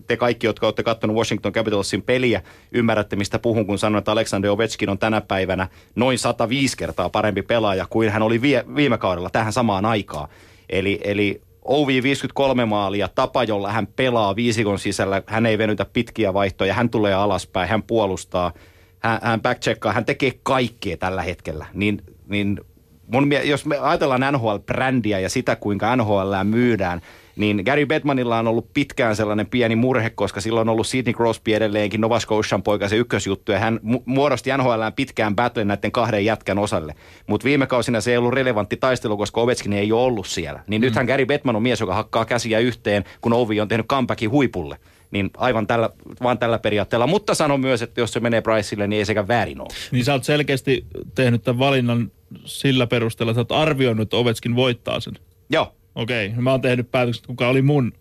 te 0.07 0.17
kaikki, 0.17 0.47
jotka 0.47 0.67
olette 0.67 0.83
katsoneet 0.83 1.17
Washington 1.17 1.51
Capitalsin 1.51 2.01
peliä, 2.01 2.41
ymmärrätte, 2.71 3.15
mistä 3.15 3.39
puhun, 3.39 3.65
kun 3.65 3.79
sanon, 3.79 3.99
että 3.99 4.11
Alexander 4.11 4.51
Ovechkin 4.51 4.89
on 4.89 4.99
tänä 4.99 5.21
päivänä 5.21 5.67
noin 5.95 6.19
105 6.19 6.77
kertaa 6.77 7.09
parempi 7.09 7.41
pelaaja 7.41 7.85
kuin 7.89 8.09
hän 8.09 8.21
oli 8.21 8.41
vie, 8.41 8.65
viime 8.75 8.97
kaudella 8.97 9.29
tähän 9.29 9.53
samaan 9.53 9.85
aikaan. 9.85 10.29
Eli, 10.69 10.99
eli 11.03 11.41
Ovi 11.61 12.03
53 12.03 12.65
maalia, 12.65 13.07
tapa, 13.07 13.43
jolla 13.43 13.71
hän 13.71 13.87
pelaa 13.87 14.35
viisikon 14.35 14.79
sisällä, 14.79 15.23
hän 15.25 15.45
ei 15.45 15.57
venytä 15.57 15.85
pitkiä 15.85 16.33
vaihtoja, 16.33 16.73
hän 16.73 16.89
tulee 16.89 17.13
alaspäin, 17.13 17.69
hän 17.69 17.83
puolustaa, 17.83 18.53
hän, 18.99 19.19
hän 19.23 19.41
backcheckaa, 19.41 19.93
hän 19.93 20.05
tekee 20.05 20.33
kaikkea 20.43 20.97
tällä 20.97 21.21
hetkellä. 21.21 21.65
Niin, 21.73 22.01
niin 22.27 22.61
mun, 23.07 23.29
jos 23.43 23.65
me 23.65 23.77
ajatellaan 23.77 24.33
NHL-brändiä 24.33 25.19
ja 25.19 25.29
sitä, 25.29 25.55
kuinka 25.55 25.95
NHL 25.95 26.33
myydään– 26.43 27.01
niin 27.35 27.61
Gary 27.65 27.85
Bedmanilla 27.85 28.39
on 28.39 28.47
ollut 28.47 28.73
pitkään 28.73 29.15
sellainen 29.15 29.47
pieni 29.47 29.75
murhe, 29.75 30.09
koska 30.09 30.41
silloin 30.41 30.69
on 30.69 30.71
ollut 30.71 30.87
Sidney 30.87 31.13
Crosby 31.13 31.53
edelleenkin 31.53 32.01
Nova 32.01 32.19
Scotian 32.19 32.63
poika 32.63 32.89
se 32.89 32.95
ykkösjuttu, 32.95 33.51
ja 33.51 33.59
hän 33.59 33.79
mu- 33.83 34.03
muodosti 34.05 34.49
NHL 34.57 34.81
pitkään 34.95 35.35
battle 35.35 35.65
näiden 35.65 35.91
kahden 35.91 36.25
jätkän 36.25 36.59
osalle. 36.59 36.95
Mutta 37.27 37.45
viime 37.45 37.67
kausina 37.67 38.01
se 38.01 38.11
ei 38.11 38.17
ollut 38.17 38.33
relevantti 38.33 38.77
taistelu, 38.77 39.17
koska 39.17 39.41
Ovechkin 39.41 39.73
ei 39.73 39.91
ole 39.91 40.01
ollut 40.01 40.27
siellä. 40.27 40.63
Niin 40.67 40.81
mm. 40.81 40.85
nythän 40.85 41.05
Gary 41.05 41.25
Bedman 41.25 41.55
on 41.55 41.63
mies, 41.63 41.79
joka 41.79 41.93
hakkaa 41.93 42.25
käsiä 42.25 42.59
yhteen, 42.59 43.03
kun 43.21 43.33
Ovi 43.33 43.61
on 43.61 43.67
tehnyt 43.67 43.87
comebackin 43.87 44.31
huipulle 44.31 44.77
niin 45.11 45.31
aivan 45.37 45.67
tällä, 45.67 45.89
vaan 46.23 46.39
tällä 46.39 46.59
periaatteella. 46.59 47.07
Mutta 47.07 47.35
sanon 47.35 47.59
myös, 47.59 47.81
että 47.81 48.01
jos 48.01 48.13
se 48.13 48.19
menee 48.19 48.41
Priceille, 48.41 48.87
niin 48.87 48.99
ei 48.99 49.05
sekä 49.05 49.27
väärin 49.27 49.61
ole. 49.61 49.69
Niin 49.91 50.05
sä 50.05 50.13
oot 50.13 50.23
selkeästi 50.23 50.85
tehnyt 51.15 51.43
tämän 51.43 51.59
valinnan 51.59 52.11
sillä 52.45 52.87
perusteella, 52.87 53.31
että 53.31 53.37
sä 53.37 53.41
oot 53.41 53.61
arvioinut, 53.61 54.01
että 54.01 54.17
Ovechkin 54.17 54.55
voittaa 54.55 54.99
sen. 54.99 55.13
Joo. 55.49 55.75
Okei, 55.95 56.27
okay. 56.27 56.41
mä 56.41 56.51
oon 56.51 56.61
tehnyt 56.61 56.91
päätökset, 56.91 57.27
kuka 57.27 57.47
oli 57.47 57.61
mun 57.61 57.93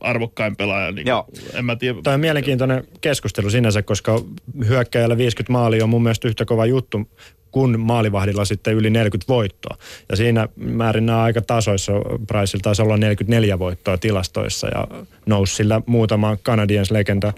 arvokkain 0.00 0.56
pelaaja. 0.56 0.92
Niin 0.92 1.06
Joo. 1.06 1.26
En 1.54 1.64
mä 1.64 1.76
tiedä. 1.76 1.98
Tämä 2.02 2.14
on 2.14 2.20
mielenkiintoinen 2.20 2.84
keskustelu 3.00 3.50
sinänsä, 3.50 3.82
koska 3.82 4.20
hyökkäjällä 4.68 5.16
50 5.16 5.52
maali 5.52 5.82
on 5.82 5.88
mun 5.88 6.02
mielestä 6.02 6.28
yhtä 6.28 6.44
kova 6.44 6.66
juttu 6.66 7.08
kun 7.54 7.80
maalivahdilla 7.80 8.44
sitten 8.44 8.74
yli 8.74 8.90
40 8.90 9.32
voittoa. 9.32 9.76
Ja 10.10 10.16
siinä 10.16 10.48
määrin 10.56 11.06
nämä 11.06 11.22
aika 11.22 11.40
tasoissa. 11.40 11.92
Priceilla 12.26 12.62
taisi 12.62 12.82
olla 12.82 12.96
44 12.96 13.58
voittoa 13.58 13.98
tilastoissa 13.98 14.68
ja 14.68 14.88
nousi 15.26 15.54
sillä 15.54 15.80
muutama 15.86 16.36
Canadiens 16.36 16.90
legenda 16.90 17.32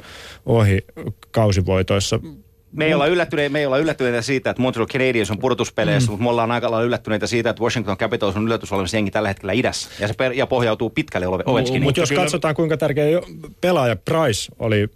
ohi 0.47 0.85
kausivoitoissa 1.31 2.21
Me 2.77 2.85
ei, 2.85 2.95
olla 2.95 3.07
yllättyneitä, 3.07 3.53
me 3.53 3.59
ei 3.59 3.67
olla 3.67 3.79
yllättyneitä 3.79 4.23
siitä, 4.23 4.51
että 4.51 4.63
Montreal 4.63 4.87
Canadiens 4.87 5.31
on 5.31 5.39
pudotuspeleissä, 5.39 6.09
mm. 6.09 6.13
mutta 6.13 6.23
me 6.25 6.31
ollaan 6.31 6.51
aika 6.51 6.71
lailla 6.71 6.87
yllättyneitä 6.87 7.27
siitä, 7.27 7.51
että 7.51 7.63
Washington 7.63 7.97
Capitals 7.97 8.37
on 8.37 8.45
yllätysolevissa 8.45 8.97
jengi 8.97 9.11
tällä 9.11 9.29
hetkellä 9.29 9.53
idässä. 9.53 9.89
Ja 10.01 10.09
se 10.09 10.15
per, 10.15 10.33
ja 10.33 10.47
pohjautuu 10.47 10.91
pitkälle 10.91 11.27
Ove- 11.27 11.43
Ovechkiniin. 11.47 11.83
Mutta 11.83 12.01
jos 12.01 12.09
kyllä- 12.09 12.23
katsotaan 12.23 12.55
kuinka 12.55 12.77
tärkeä 12.77 13.09
jo- 13.09 13.27
pelaaja 13.61 13.97
Price 13.97 14.53
oli 14.59 14.89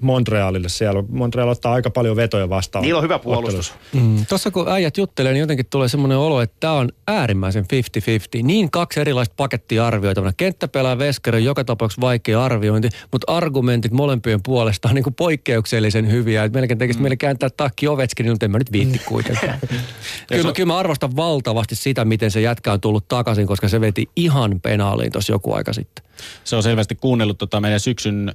Montrealille 0.00 0.68
siellä. 0.68 1.04
Montreal 1.08 1.48
ottaa 1.48 1.72
aika 1.72 1.90
paljon 1.90 2.16
vetoja 2.16 2.48
vastaan. 2.48 2.82
Niillä 2.82 2.98
on 2.98 3.04
hyvä 3.04 3.18
puolustus. 3.18 3.74
Mm. 3.92 4.26
Tuossa 4.28 4.50
kun 4.50 4.68
äijät 4.68 4.96
juttelee, 4.96 5.32
niin 5.32 5.40
jotenkin 5.40 5.66
tulee 5.70 5.88
semmoinen 5.88 6.18
olo, 6.18 6.40
että 6.40 6.56
tämä 6.60 6.72
on 6.72 6.88
äärimmäisen 7.08 7.64
50-50. 7.64 8.42
Niin 8.42 8.70
kaksi 8.70 9.00
erilaista 9.00 9.34
pakettia 9.36 9.86
arvioitavana. 9.86 10.32
Kenttäpelaa 10.36 10.98
veskari 10.98 11.38
on 11.38 11.44
joka 11.44 11.64
tapauksessa 11.64 12.00
vaikea 12.00 12.44
arviointi, 12.44 12.88
mutta 13.12 13.32
argumentit 13.32 13.92
molempien 13.92 14.42
puolesta 14.42 14.88
on 14.88 14.94
niin 14.94 15.04
kuin 15.04 15.14
poikkeuksellisen 15.14 16.10
hyviä. 16.10 16.44
Et 16.44 16.52
melkein 16.52 16.78
tekisi 16.78 16.98
mm. 16.98 17.02
mieli 17.02 17.16
kääntää 17.16 17.50
takki 17.56 17.88
Ovechkin, 17.88 18.30
mutta 18.30 18.46
en 18.46 18.50
mä 18.50 18.58
nyt 18.58 18.72
viitti 18.72 18.98
kuitenkaan. 18.98 19.58
kyllä, 20.28 20.44
mä, 20.44 20.52
kyllä 20.52 20.66
mä 20.66 20.78
arvostan 20.78 21.16
valtavasti 21.16 21.74
sitä, 21.76 22.04
miten 22.04 22.30
se 22.30 22.40
jätkä 22.40 22.72
on 22.72 22.80
tullut 22.80 23.08
takaisin, 23.08 23.46
koska 23.46 23.68
se 23.68 23.80
veti 23.80 24.08
ihan 24.16 24.60
penaaliin 24.60 25.12
tuossa 25.12 25.32
joku 25.32 25.52
aika 25.52 25.72
sitten. 25.72 26.04
Se 26.44 26.56
on 26.56 26.62
selvästi 26.62 26.94
kuunnellut 26.94 27.38
tota 27.38 27.60
meidän 27.60 27.80
syksyn 27.80 28.34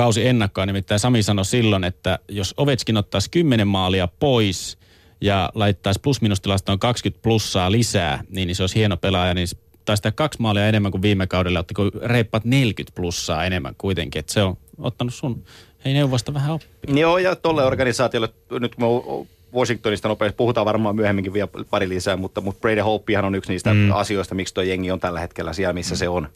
kausi 0.00 0.26
ennakkoa. 0.26 0.66
Nimittäin 0.66 1.00
Sami 1.00 1.22
sanoi 1.22 1.44
silloin, 1.44 1.84
että 1.84 2.18
jos 2.28 2.54
Ovechkin 2.56 2.96
ottaisi 2.96 3.30
10 3.30 3.68
maalia 3.68 4.08
pois 4.20 4.78
ja 5.20 5.50
laittaisi 5.54 6.00
plus-minustilastoon 6.00 6.78
20 6.78 7.22
plussaa 7.22 7.72
lisää, 7.72 8.22
niin, 8.28 8.46
niin 8.46 8.56
se 8.56 8.62
olisi 8.62 8.74
hieno 8.74 8.96
pelaaja. 8.96 9.34
Niin 9.34 9.48
se 9.48 9.56
taisi 9.84 10.02
tehdä 10.02 10.14
kaksi 10.14 10.42
maalia 10.42 10.68
enemmän 10.68 10.92
kuin 10.92 11.02
viime 11.02 11.26
kaudella, 11.26 11.58
otti 11.58 11.74
reippaat 12.02 12.44
40 12.44 12.96
plussaa 12.96 13.44
enemmän 13.44 13.74
kuitenkin. 13.78 14.20
Että 14.20 14.32
se 14.32 14.42
on 14.42 14.56
ottanut 14.78 15.14
sun 15.14 15.44
hei 15.84 15.94
neuvosta 15.94 16.34
vähän 16.34 16.54
oppia. 16.54 17.00
Joo, 17.00 17.18
ja 17.18 17.36
tolle 17.36 17.64
organisaatiolle, 17.64 18.28
nyt 18.60 18.74
kun 18.74 18.84
me 18.84 19.26
Washingtonista 19.58 20.08
nopeasti 20.08 20.36
puhutaan 20.36 20.66
varmaan 20.66 20.96
myöhemminkin 20.96 21.32
vielä 21.32 21.48
pari 21.70 21.88
lisää, 21.88 22.16
mutta, 22.16 22.40
mutta 22.40 22.60
Brady 22.60 22.80
Hopehan 22.80 23.24
on 23.24 23.34
yksi 23.34 23.52
niistä 23.52 23.74
mm. 23.74 23.90
asioista, 23.92 24.34
miksi 24.34 24.54
tuo 24.54 24.62
jengi 24.62 24.90
on 24.90 25.00
tällä 25.00 25.20
hetkellä 25.20 25.52
siellä, 25.52 25.72
missä 25.72 25.94
mm. 25.94 25.98
se 25.98 26.08
on. 26.08 26.28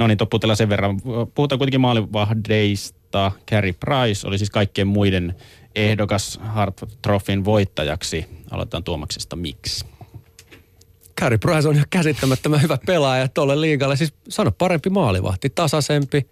No 0.00 0.06
niin, 0.06 0.18
topputella 0.18 0.54
sen 0.54 0.68
verran. 0.68 1.00
Puhutaan 1.34 1.58
kuitenkin 1.58 1.80
maalivahdeista. 1.80 3.32
Carey 3.50 3.72
Price 3.72 4.28
oli 4.28 4.38
siis 4.38 4.50
kaikkien 4.50 4.86
muiden 4.86 5.34
ehdokas 5.74 6.40
Hart 6.42 6.82
Trophyn 7.02 7.44
voittajaksi. 7.44 8.26
Aloitetaan 8.50 8.84
Tuomaksesta. 8.84 9.36
Miksi? 9.36 9.86
Carey 11.20 11.38
Price 11.38 11.68
on 11.68 11.74
ihan 11.74 11.86
käsittämättömän 11.90 12.62
hyvä 12.62 12.78
pelaaja 12.86 13.28
tuolle 13.28 13.60
liigalle. 13.60 13.96
Siis 13.96 14.14
sano 14.28 14.52
parempi 14.52 14.90
maalivahti, 14.90 15.50
tasaisempi. 15.50 16.26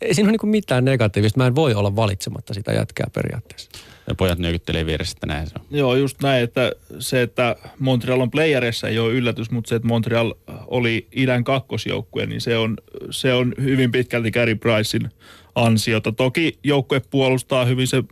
Ei 0.00 0.14
siinä 0.14 0.30
ole 0.30 0.36
niin 0.42 0.50
mitään 0.50 0.84
negatiivista. 0.84 1.38
Mä 1.38 1.46
en 1.46 1.54
voi 1.54 1.74
olla 1.74 1.96
valitsematta 1.96 2.54
sitä 2.54 2.72
jätkää 2.72 3.06
periaatteessa. 3.14 3.70
Ja 4.08 4.14
pojat 4.14 4.38
nyökyttelee 4.38 4.86
vieressä, 4.86 5.16
että 5.16 5.26
näin 5.26 5.46
se 5.46 5.52
on. 5.58 5.66
Joo, 5.70 5.96
just 5.96 6.22
näin, 6.22 6.44
että 6.44 6.72
se, 6.98 7.22
että 7.22 7.56
Montreal 7.78 8.20
on 8.20 8.30
playerissa 8.30 8.88
ei 8.88 8.98
ole 8.98 9.12
yllätys, 9.12 9.50
mutta 9.50 9.68
se, 9.68 9.74
että 9.74 9.88
Montreal 9.88 10.34
oli 10.66 11.06
idän 11.16 11.44
kakkosjoukkue, 11.44 12.26
niin 12.26 12.40
se 12.40 12.56
on, 12.56 12.76
se 13.10 13.32
on 13.32 13.54
hyvin 13.62 13.92
pitkälti 13.92 14.30
Gary 14.30 14.54
Pricein 14.54 15.10
ansiota. 15.54 16.12
Toki 16.12 16.58
joukkue 16.64 17.00
puolustaa 17.10 17.64
hyvin, 17.64 17.86
se, 17.86 18.04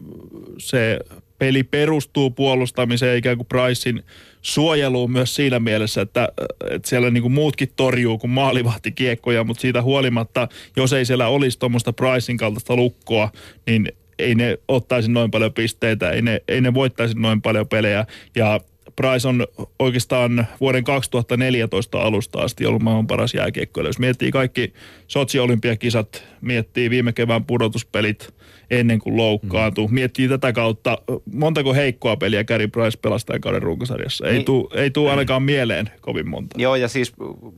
se 0.59 0.99
peli 1.39 1.63
perustuu 1.63 2.31
puolustamiseen 2.31 3.19
ikään 3.19 3.37
kuin 3.37 3.47
Pricein 3.47 4.03
suojeluun 4.43 5.13
myös 5.13 5.35
siinä 5.35 5.59
mielessä, 5.59 6.01
että, 6.01 6.29
että 6.71 6.89
siellä 6.89 7.11
niin 7.11 7.23
kuin 7.23 7.33
muutkin 7.33 7.73
torjuu 7.77 8.19
kuin 8.19 8.31
maalivahti 8.31 8.93
kiekkoja, 8.93 9.45
mutta 9.45 9.61
siitä 9.61 9.83
huolimatta, 9.83 10.49
jos 10.77 10.93
ei 10.93 11.05
siellä 11.05 11.29
olisi 11.29 11.59
tuommoista 11.59 11.93
Pricein 11.93 12.39
kaltaista 12.39 12.77
lukkoa, 12.77 13.31
niin 13.67 13.89
ei 14.19 14.35
ne 14.35 14.59
ottaisi 14.69 15.11
noin 15.11 15.31
paljon 15.31 15.53
pisteitä, 15.53 16.11
ei 16.11 16.23
ne, 16.23 16.43
ei 16.49 16.61
ne 16.61 16.75
voittaisi 16.75 17.19
noin 17.19 17.43
paljon 17.43 17.69
pelejä. 17.69 18.07
Ja 18.37 18.61
Price 18.97 19.29
on 19.29 19.47
oikeastaan 19.79 20.47
vuoden 20.61 20.85
2014 20.85 22.03
alusta 22.03 22.39
asti 22.39 22.67
ollut 22.67 22.83
maailman 22.83 23.07
paras 23.07 23.35
jääkiekkoilija. 23.35 23.89
Jos 23.89 23.99
miettii 23.99 24.31
kaikki 24.31 24.73
Sotsi-olympiakisat, 25.09 26.25
miettii 26.41 26.91
viime 26.91 27.13
kevään 27.13 27.45
pudotuspelit 27.45 28.35
ennen 28.71 28.99
kuin 28.99 29.17
loukkaantui, 29.17 29.87
mm. 29.87 29.95
miettii 29.95 30.29
tätä 30.29 30.53
kautta, 30.53 30.99
montako 31.33 31.75
heikkoa 31.75 32.17
peliä 32.17 32.45
Gary 32.45 32.69
Price 32.69 32.99
pelasi 33.03 33.27
tämän 33.27 33.41
kauden 33.41 33.63
runkosarjassa. 33.63 34.27
Ei 34.27 34.33
Niin. 34.33 34.45
tuu, 34.45 34.71
ei 34.75 34.91
tuu 34.91 35.09
ainakaan 35.09 35.43
mieleen 35.43 35.91
kovin 36.01 36.29
monta. 36.29 36.61
Joo, 36.61 36.77
ja 36.77 36.89
siis 36.89 37.13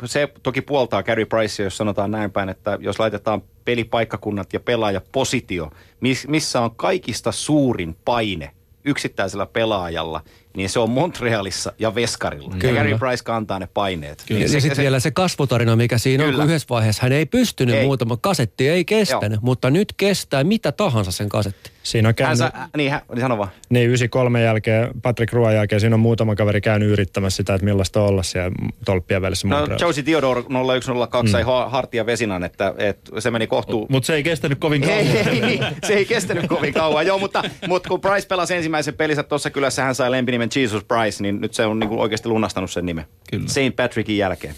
se 0.04 0.28
toki 0.42 0.60
puoltaa 0.60 1.02
Carey 1.02 1.24
Price, 1.24 1.62
jos 1.62 1.76
sanotaan 1.76 2.10
näin 2.10 2.30
päin, 2.30 2.48
että 2.48 2.78
jos 2.80 2.98
laitetaan 2.98 3.42
pelipaikkakunnat 3.64 4.52
ja 4.52 4.60
pelaajapositio, 4.60 5.70
miss, 6.00 6.28
missä 6.28 6.60
on 6.60 6.70
kaikista 6.76 7.32
suurin 7.32 7.96
paine 8.04 8.50
yksittäisellä 8.84 9.46
pelaajalla, 9.46 10.20
niin 10.56 10.70
se 10.70 10.78
on 10.78 10.90
Montrealissa 10.90 11.72
ja 11.78 11.94
Veskarilla. 11.94 12.54
Kyllä. 12.58 12.74
Ja 12.78 12.84
Gary 12.84 12.98
Price 12.98 13.24
kantaa 13.24 13.58
ne 13.58 13.68
paineet. 13.74 14.24
Ja, 14.30 14.48
Se- 14.48 14.54
ja 14.56 14.60
sitten 14.60 14.82
vielä 14.82 15.00
se 15.00 15.10
kasvutarina, 15.10 15.76
mikä 15.76 15.98
siinä 15.98 16.24
on, 16.24 16.30
Kyllä. 16.30 16.42
kun 16.42 16.50
yhdessä 16.50 16.66
vaiheessa 16.70 17.02
hän 17.02 17.12
ei 17.12 17.26
pystynyt 17.26 17.74
Ei. 17.74 17.84
muutama, 17.84 18.16
kasetti 18.16 18.68
ei 18.68 18.84
kestänyt, 18.84 19.32
Joo. 19.32 19.40
mutta 19.42 19.70
nyt 19.70 19.92
kestää 19.96 20.44
mitä 20.44 20.72
tahansa 20.72 21.12
sen 21.12 21.28
kasetti. 21.28 21.70
Siinä 21.82 22.08
on 22.08 22.10
Hän 22.10 22.14
käynyt, 22.14 22.38
sa, 22.38 22.52
niin, 22.76 22.90
hän, 22.90 23.00
niin 23.12 23.20
sano 23.20 23.38
vaan. 23.38 23.50
niin 23.70 23.86
93 23.86 24.42
jälkeen, 24.42 24.88
Patrick 25.02 25.32
Ruan 25.32 25.54
jälkeen, 25.54 25.80
siinä 25.80 25.96
on 25.96 26.00
muutama 26.00 26.34
kaveri 26.34 26.60
käynyt 26.60 26.88
yrittämässä 26.88 27.36
sitä, 27.36 27.54
että 27.54 27.64
millaista 27.64 28.02
on 28.02 28.08
olla 28.08 28.22
siellä 28.22 28.50
tolppien 28.84 29.22
välissä 29.22 29.48
No. 29.48 29.66
Josie 29.80 30.02
Theodore 30.02 30.42
0102 30.42 31.22
mm. 31.22 31.32
sai 31.32 31.42
Hartia 31.68 32.06
Vesinan, 32.06 32.44
että, 32.44 32.74
että 32.78 33.20
se 33.20 33.30
meni 33.30 33.46
kohtuu. 33.46 33.86
Mutta 33.90 34.06
se 34.06 34.14
ei 34.14 34.22
kestänyt 34.22 34.58
kovin 34.58 34.82
kauan. 34.82 34.98
Ei, 34.98 35.18
ei, 35.18 35.40
niin, 35.40 35.64
se 35.86 35.92
ei 35.94 36.04
kestänyt 36.04 36.46
kovin 36.46 36.74
kauan. 36.74 37.06
Joo, 37.06 37.18
mutta, 37.18 37.42
mutta 37.68 37.88
kun 37.88 38.00
Price 38.00 38.26
pelasi 38.28 38.54
ensimmäisen 38.54 38.94
pelinsä 38.94 39.22
tuossa 39.22 39.50
kylässä, 39.50 39.82
hän 39.84 39.94
sai 39.94 40.10
lempinimen 40.10 40.48
Jesus 40.56 40.84
Price, 40.84 41.22
niin 41.22 41.40
nyt 41.40 41.54
se 41.54 41.66
on 41.66 41.78
niin 41.78 41.88
kuin 41.88 42.00
oikeasti 42.00 42.28
lunastanut 42.28 42.70
sen 42.70 42.86
nimen. 42.86 43.04
Kyllä. 43.30 43.48
St. 43.48 43.76
Patrickin 43.76 44.18
jälkeen. 44.18 44.54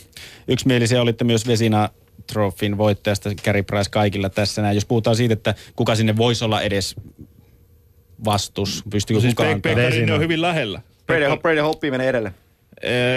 Yksimielisiä 0.48 1.02
olitte 1.02 1.24
myös 1.24 1.46
Vesina 1.46 1.88
Trophyn 2.26 2.78
voittajasta 2.78 3.30
Carey 3.44 3.62
Price 3.62 3.90
kaikilla 3.90 4.28
tässä 4.30 4.62
näin. 4.62 4.74
Jos 4.74 4.86
puhutaan 4.86 5.16
siitä, 5.16 5.32
että 5.32 5.54
kuka 5.76 5.94
sinne 5.94 6.16
voisi 6.16 6.44
olla 6.44 6.62
edes 6.62 6.96
vastus, 8.24 8.84
pystyykö 8.90 9.18
No 9.18 9.20
siis 9.20 9.34
kukaan 9.34 9.76
Vesina. 9.76 10.14
on 10.14 10.20
hyvin 10.20 10.42
lähellä. 10.42 10.80
Brady, 11.06 11.24
Brady 11.42 11.60
Hoppe 11.60 11.90
menee 11.90 12.08
edelle. 12.08 12.34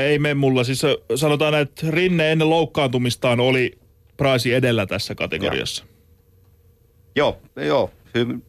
Ei 0.05 0.19
mene 0.19 0.33
mulla. 0.33 0.63
Siis 0.63 0.81
sanotaan, 1.15 1.55
että 1.55 1.87
Rinne 1.89 2.31
ennen 2.31 2.49
loukkaantumistaan 2.49 3.39
oli 3.39 3.77
Price 4.17 4.55
edellä 4.55 4.85
tässä 4.85 5.15
kategoriassa. 5.15 5.85
Joo, 7.15 7.37
joo. 7.55 7.91
Hy- 8.17 8.41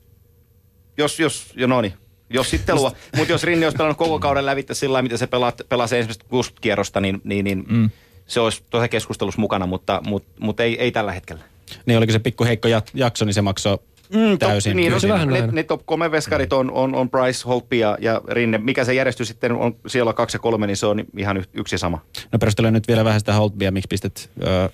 jos, 0.99 1.21
jos, 1.21 1.53
jo 1.57 1.67
no 1.67 1.81
niin. 1.81 1.93
Jos 2.31 2.51
sitten 2.51 2.75
luo. 2.75 2.93
Mutta 3.17 3.33
jos 3.33 3.45
Rinne 3.45 3.67
olisi 3.67 3.77
pelannut 3.77 3.99
koko 3.99 4.19
kauden 4.19 4.47
lävitse 4.47 4.75
sillä 4.75 5.03
miten 5.03 5.19
se 5.19 5.27
pelaa, 5.27 5.53
pelasi 5.69 5.97
ensimmäistä 5.97 6.25
kuusi 6.29 6.53
kierrosta, 6.61 7.01
niin, 7.01 7.21
niin, 7.25 7.45
niin 7.45 7.65
mm. 7.69 7.91
Se 8.27 8.41
olisi 8.41 8.63
tuossa 8.71 8.89
keskustelussa 8.89 9.41
mukana, 9.41 9.67
mutta, 9.67 10.01
mutta, 10.07 10.29
mutta 10.41 10.63
ei, 10.63 10.81
ei 10.81 10.93
tällä 10.93 11.13
hetkellä. 11.13 11.43
Niin 11.87 11.99
oliko 11.99 12.13
se 12.13 12.19
pikku 12.19 12.45
heikko 12.45 12.69
jakso, 12.95 13.25
niin 13.25 13.35
se 13.35 13.43
maksoi 13.43 13.79
mm, 14.15 14.39
täysin. 14.39 14.77
Niin, 14.77 14.93
no, 14.93 15.01
se 15.01 15.09
vähän 15.09 15.29
ne, 15.29 15.49
ne 15.53 15.63
top 15.63 15.83
kolme 15.85 16.11
veskarit 16.11 16.53
on, 16.53 16.71
on, 16.71 16.95
on 16.95 17.11
Price, 17.11 17.45
Holtby 17.47 17.77
ja, 17.77 17.99
ja 18.01 18.21
Rinne. 18.29 18.59
Mikä 18.59 18.85
se 18.85 18.95
järjestys 18.95 19.29
sitten 19.29 19.53
on 19.53 19.77
siellä 19.87 20.09
on 20.09 20.15
kaksi 20.15 20.37
ja 20.37 20.41
kolme, 20.41 20.67
niin 20.67 20.77
se 20.77 20.87
on 20.87 21.05
ihan 21.17 21.37
y- 21.37 21.45
yksi 21.55 21.75
ja 21.75 21.79
sama. 21.79 22.01
No 22.33 22.39
perustelen 22.39 22.73
nyt 22.73 22.89
vielä 22.89 23.05
vähän 23.05 23.21
sitä 23.21 23.33
Holtbia, 23.33 23.71
miksi 23.71 23.89
pistät 23.89 24.31
ö, 24.43 24.69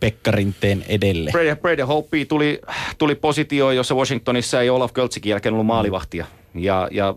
Pekka 0.00 0.30
Rinteen 0.30 0.84
edelle. 0.88 1.30
Brady, 1.30 1.56
Brady 1.56 1.82
Holtby 1.82 2.24
tuli, 2.24 2.60
tuli 2.98 3.14
positioon, 3.14 3.76
jossa 3.76 3.94
Washingtonissa 3.94 4.60
ei 4.60 4.70
Olaf 4.70 4.92
Költsikin 4.92 5.30
jälkeen 5.30 5.52
ollut 5.52 5.66
maalivahtia. 5.66 6.26
Ja, 6.54 6.88
ja 6.90 7.14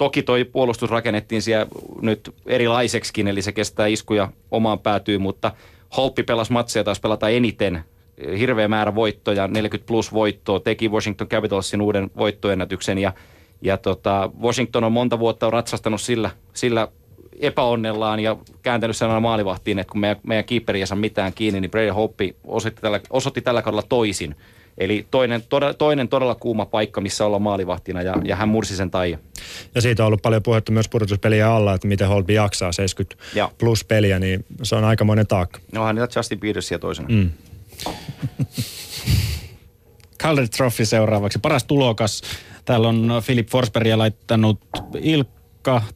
toki 0.00 0.22
toi 0.22 0.44
puolustus 0.44 0.90
rakennettiin 0.90 1.42
siellä 1.42 1.66
nyt 2.00 2.34
erilaiseksikin, 2.46 3.28
eli 3.28 3.42
se 3.42 3.52
kestää 3.52 3.86
iskuja 3.86 4.28
omaan 4.50 4.78
päätyy, 4.78 5.18
mutta 5.18 5.52
Holtby 5.96 6.22
pelasi 6.22 6.52
matseja 6.52 6.84
taas 6.84 7.00
pelata 7.00 7.28
eniten. 7.28 7.84
Hirveä 8.38 8.68
määrä 8.68 8.94
voittoja, 8.94 9.48
40 9.48 9.86
plus 9.86 10.12
voittoa, 10.12 10.60
teki 10.60 10.88
Washington 10.88 11.28
Capitalsin 11.28 11.82
uuden 11.82 12.10
voittoennätyksen 12.16 12.98
ja, 12.98 13.12
ja 13.62 13.76
tota, 13.76 14.30
Washington 14.42 14.84
on 14.84 14.92
monta 14.92 15.18
vuotta 15.18 15.50
ratsastanut 15.50 16.00
sillä, 16.00 16.30
sillä 16.52 16.88
epäonnellaan 17.40 18.20
ja 18.20 18.36
kääntänyt 18.62 18.96
sen 18.96 19.08
aina 19.08 19.20
maalivahtiin, 19.20 19.78
että 19.78 19.90
kun 19.90 20.00
meidän, 20.00 20.16
meidän 20.22 20.44
keeperi 20.44 20.80
ei 20.80 20.86
saa 20.86 20.98
mitään 20.98 21.32
kiinni, 21.32 21.60
niin 21.60 21.70
Brady 21.70 21.88
Hope 21.88 22.34
osoitti 22.44 22.82
tällä, 22.82 23.00
osoitti 23.10 23.40
tällä 23.40 23.62
kaudella 23.62 23.84
toisin. 23.88 24.36
Eli 24.78 25.06
toinen, 25.10 25.42
todella, 25.48 25.74
toinen 25.74 26.08
todella 26.08 26.34
kuuma 26.34 26.66
paikka, 26.66 27.00
missä 27.00 27.26
olla 27.26 27.38
maalivahtina 27.38 28.02
ja, 28.02 28.14
ja 28.24 28.36
hän 28.36 28.48
mursi 28.48 28.76
sen 28.76 28.90
taia. 28.90 29.18
Ja 29.74 29.80
siitä 29.80 30.02
on 30.02 30.06
ollut 30.06 30.22
paljon 30.22 30.42
puhetta 30.42 30.72
myös 30.72 30.88
pudotuspeliä 30.88 31.54
alla, 31.54 31.74
että 31.74 31.88
miten 31.88 32.08
Holby 32.08 32.32
jaksaa 32.32 32.72
70 32.72 33.24
Joo. 33.34 33.52
plus 33.58 33.84
peliä, 33.84 34.18
niin 34.18 34.44
se 34.62 34.76
on 34.76 34.84
aikamoinen 34.84 35.26
taakka. 35.26 35.60
No 35.72 35.84
hän 35.84 35.94
niitä 35.94 36.18
Justin 36.18 36.40
Petersia 36.40 36.78
toisena. 36.78 37.08
Mm. 37.08 37.30
Calder 40.22 40.48
Trophy 40.48 40.84
seuraavaksi. 40.84 41.38
Paras 41.38 41.64
tulokas. 41.64 42.22
Täällä 42.64 42.88
on 42.88 43.12
Philip 43.26 43.48
Forsbergia 43.48 43.98
laittanut 43.98 44.60
Ilkka, 45.00 45.39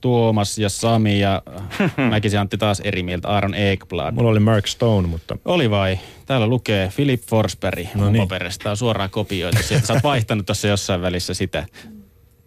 Tuomas 0.00 0.58
ja 0.58 0.68
Sami 0.68 1.20
ja 1.20 1.42
Mäkisen 2.10 2.40
Antti 2.40 2.58
taas 2.58 2.80
eri 2.80 3.02
mieltä. 3.02 3.28
Aaron 3.28 3.54
Ekblad. 3.54 4.14
Mulla 4.14 4.30
oli 4.30 4.40
Mark 4.40 4.66
Stone, 4.66 5.08
mutta 5.08 5.36
Oli 5.44 5.70
vai? 5.70 5.98
Täällä 6.26 6.46
lukee 6.46 6.92
Philip 6.96 7.22
Forsberg. 7.22 7.86
No 7.94 8.10
niin. 8.10 8.22
Paperista 8.22 8.70
on 8.70 8.76
suoraan 8.76 9.10
kopioitu 9.10 9.62
sieltä. 9.62 9.86
Sä 9.86 9.92
oot 9.92 10.02
vaihtanut 10.02 10.46
tuossa 10.46 10.68
jossain 10.68 11.02
välissä 11.02 11.34
sitä. 11.34 11.66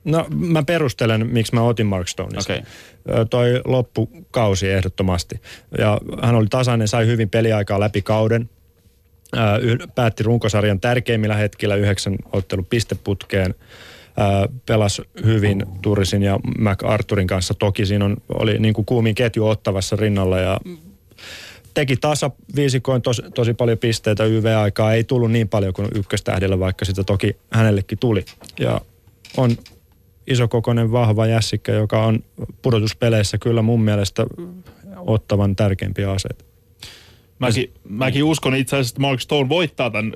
No 0.03 0.25
mä 0.35 0.63
perustelen, 0.63 1.27
miksi 1.27 1.55
mä 1.55 1.61
otin 1.61 1.85
Mark 1.85 2.07
Stoneista. 2.07 2.53
Okei. 2.53 2.63
Ö, 3.09 3.25
Toi 3.25 3.61
loppukausi 3.65 4.69
ehdottomasti. 4.69 5.41
Ja 5.77 5.97
hän 6.21 6.35
oli 6.35 6.47
tasainen, 6.49 6.87
sai 6.87 7.07
hyvin 7.07 7.29
peliaikaa 7.29 7.79
läpi 7.79 8.01
kauden. 8.01 8.49
Päätti 9.95 10.23
runkosarjan 10.23 10.79
tärkeimmillä 10.79 11.35
hetkillä 11.35 11.75
yhdeksän 11.75 12.15
ottelu 12.33 12.63
pisteputkeen. 12.63 13.55
Pelasi 14.65 15.01
hyvin 15.25 15.65
Turisin 15.81 16.23
ja 16.23 16.39
MacArthurin 16.59 17.27
kanssa. 17.27 17.53
Toki 17.53 17.85
siinä 17.85 18.05
on, 18.05 18.17
oli 18.29 18.59
niin 18.59 18.73
kuin 18.73 18.85
kuumin 18.85 19.15
ketju 19.15 19.47
ottavassa 19.47 19.95
rinnalla 19.95 20.39
ja 20.39 20.59
teki 21.73 21.97
tasa 21.97 22.31
viisikoin 22.55 23.01
tosi, 23.01 23.21
tosi 23.35 23.53
paljon 23.53 23.77
pisteitä 23.77 24.25
YV-aikaa. 24.25 24.93
Ei 24.93 25.03
tullut 25.03 25.31
niin 25.31 25.49
paljon 25.49 25.73
kuin 25.73 25.87
ykköstähdellä, 25.95 26.59
vaikka 26.59 26.85
sitä 26.85 27.03
toki 27.03 27.35
hänellekin 27.51 27.99
tuli. 27.99 28.25
Ja 28.59 28.81
on 29.37 29.51
isokokoinen, 30.27 30.91
vahva 30.91 31.27
jässikkä, 31.27 31.71
joka 31.71 32.05
on 32.05 32.23
pudotuspeleissä 32.61 33.37
kyllä 33.37 33.61
mun 33.61 33.81
mielestä 33.81 34.25
ottavan 34.97 35.55
tärkeimpiä 35.55 36.11
aseita. 36.11 36.45
Mäkin, 37.39 37.71
mäkin 37.89 38.23
uskon 38.23 38.55
itse 38.55 38.75
asiassa, 38.75 38.91
että 38.91 39.01
Mark 39.01 39.21
Stone 39.21 39.49
voittaa 39.49 39.89
tämän 39.89 40.13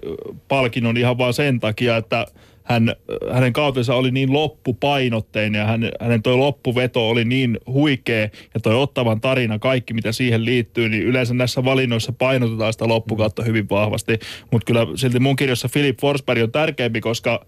palkinnon 0.48 0.98
ihan 0.98 1.18
vaan 1.18 1.34
sen 1.34 1.60
takia, 1.60 1.98
että 1.98 2.26
hän, 2.64 2.96
hänen 3.32 3.54
kautensa 3.54 3.96
oli 3.96 4.12
niin 4.12 4.34
loppupainotteinen 4.34 5.60
ja 5.60 5.66
hän, 5.66 5.92
hänen 6.02 6.24
toi 6.24 6.38
loppuveto 6.38 7.10
oli 7.10 7.26
niin 7.26 7.58
huikea 7.68 8.30
ja 8.54 8.60
toi 8.64 8.76
ottavan 8.76 9.22
tarina, 9.22 9.60
kaikki 9.60 9.94
mitä 9.94 10.12
siihen 10.12 10.46
liittyy, 10.46 10.90
niin 10.90 11.04
yleensä 11.04 11.34
näissä 11.34 11.66
valinnoissa 11.66 12.14
painotetaan 12.14 12.74
sitä 12.74 12.88
loppukautta 12.88 13.44
hyvin 13.44 13.70
vahvasti. 13.70 14.20
Mutta 14.52 14.66
kyllä 14.66 14.88
silti 14.96 15.20
mun 15.20 15.36
kirjassa 15.36 15.70
Philip 15.74 16.00
Forsberg 16.02 16.44
on 16.44 16.52
tärkeämpi, 16.52 17.02
koska 17.02 17.46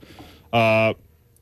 ää, 0.51 0.93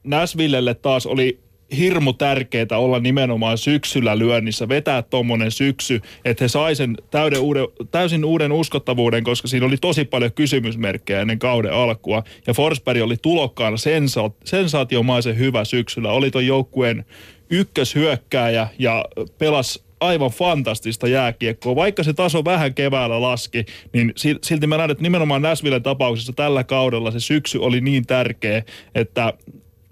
Näsvillelle 0.04 0.74
taas 0.74 1.06
oli 1.06 1.40
hirmu 1.78 2.14
tärkeää 2.14 2.66
olla 2.72 3.00
nimenomaan 3.00 3.58
syksyllä 3.58 4.20
lyönnissä, 4.20 4.70
vetää 4.70 5.02
tuommoinen 5.02 5.52
syksy, 5.52 6.02
että 6.26 6.44
he 6.44 6.48
sai 6.48 6.76
sen 6.76 6.98
täyden 7.12 7.40
uuden, 7.40 7.68
täysin 7.92 8.26
uuden 8.26 8.52
uskottavuuden, 8.52 9.24
koska 9.24 9.48
siinä 9.48 9.66
oli 9.66 9.78
tosi 9.78 10.06
paljon 10.06 10.32
kysymysmerkkejä 10.32 11.22
ennen 11.22 11.40
kauden 11.40 11.74
alkua. 11.74 12.24
Ja 12.48 12.54
Forsberg 12.54 13.02
oli 13.02 13.18
tulokkaana 13.22 13.78
sensa- 13.78 14.32
sensaatiomaisen 14.44 15.38
hyvä 15.38 15.66
syksyllä. 15.66 16.12
Oli 16.12 16.32
ton 16.32 16.46
joukkueen 16.46 17.06
ykköshyökkääjä 17.50 18.68
ja 18.80 19.06
pelasi 19.38 19.84
aivan 20.00 20.32
fantastista 20.32 21.08
jääkiekkoa. 21.08 21.76
Vaikka 21.76 22.04
se 22.04 22.14
taso 22.14 22.46
vähän 22.46 22.74
keväällä 22.74 23.22
laski, 23.22 23.66
niin 23.94 24.14
si- 24.16 24.38
silti 24.44 24.68
mä 24.68 24.78
näen, 24.78 24.92
että 24.92 25.04
nimenomaan 25.04 25.42
Näsvillen 25.42 25.84
tapauksessa 25.84 26.34
tällä 26.34 26.64
kaudella 26.64 27.12
se 27.12 27.20
syksy 27.20 27.58
oli 27.58 27.82
niin 27.82 28.06
tärkeä, 28.06 28.64
että 28.96 29.34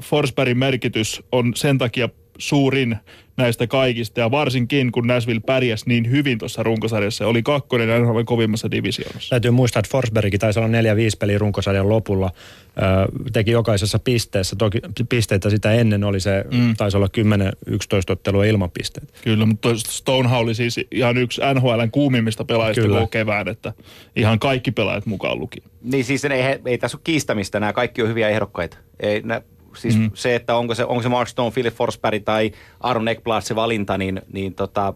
Forsbergin 0.04 0.58
merkitys 0.58 1.24
on 1.32 1.52
sen 1.56 1.78
takia 1.78 2.10
suurin 2.38 2.98
näistä 3.38 3.68
kaikista, 3.68 4.20
ja 4.20 4.32
varsinkin 4.32 4.92
kun 4.92 5.08
Nashville 5.08 5.42
pärjäsi 5.46 5.86
niin 5.88 6.12
hyvin 6.12 6.38
tuossa 6.38 6.64
runkosarjassa, 6.64 7.24
ja 7.24 7.28
oli 7.28 7.44
kakkonen 7.44 8.02
NHL 8.02 8.22
kovimmassa 8.26 8.72
divisioonassa. 8.72 9.30
Täytyy 9.30 9.52
muistaa, 9.52 9.80
että 9.80 9.92
Forsbergkin 9.92 10.40
taisi 10.40 10.60
olla 10.60 10.68
4-5 10.68 10.72
peliä 11.20 11.38
runkosarjan 11.38 11.90
lopulla. 11.90 12.32
Ö, 12.78 13.32
teki 13.34 13.52
jokaisessa 13.52 14.00
pisteessä. 14.00 14.56
Toki 14.56 14.80
pisteitä 15.10 15.50
sitä 15.50 15.72
ennen 15.72 16.04
oli 16.04 16.20
se, 16.20 16.46
mm. 16.52 16.76
taisi 16.76 16.98
olla 16.98 17.10
10-11 17.70 17.72
ottelua 18.10 18.46
ilman 18.46 18.72
pisteitä. 18.72 19.14
Kyllä, 19.24 19.46
mutta 19.46 19.70
toi 19.70 19.78
Stonehan 19.78 20.40
oli 20.40 20.56
siis 20.56 20.80
ihan 20.92 21.18
yksi 21.18 21.42
NHLn 21.54 21.92
kuumimmista 21.92 22.46
pelaajista 22.46 22.82
Kyllä. 22.82 22.96
koko 22.96 23.08
kevään, 23.08 23.48
että 23.48 23.74
ihan 24.16 24.40
kaikki 24.40 24.72
pelaajat 24.72 25.06
mukaan 25.06 25.40
luki. 25.40 25.64
Niin 25.84 26.06
siis 26.06 26.26
ei, 26.26 26.60
ei 26.66 26.78
tässä 26.78 26.98
ole 26.98 27.02
kiistämistä, 27.04 27.60
nämä 27.60 27.74
kaikki 27.74 28.02
on 28.02 28.10
hyviä 28.10 28.30
ehdokkaita. 28.30 28.78
Ei, 29.00 29.22
nä, 29.22 29.42
siis 29.80 29.98
mm. 29.98 30.12
se, 30.14 30.36
että 30.36 30.56
onko 30.56 30.76
se, 30.76 30.86
onko 30.86 31.04
se 31.04 31.10
Mark 31.10 31.28
Stone, 31.28 31.52
Philip 31.52 31.74
Forsberg 31.74 32.24
tai 32.24 32.52
Aaron 32.80 33.08
Ekblad 33.08 33.42
se 33.42 33.56
valinta, 33.56 33.98
niin, 33.98 34.22
niin 34.34 34.56
tota, 34.56 34.94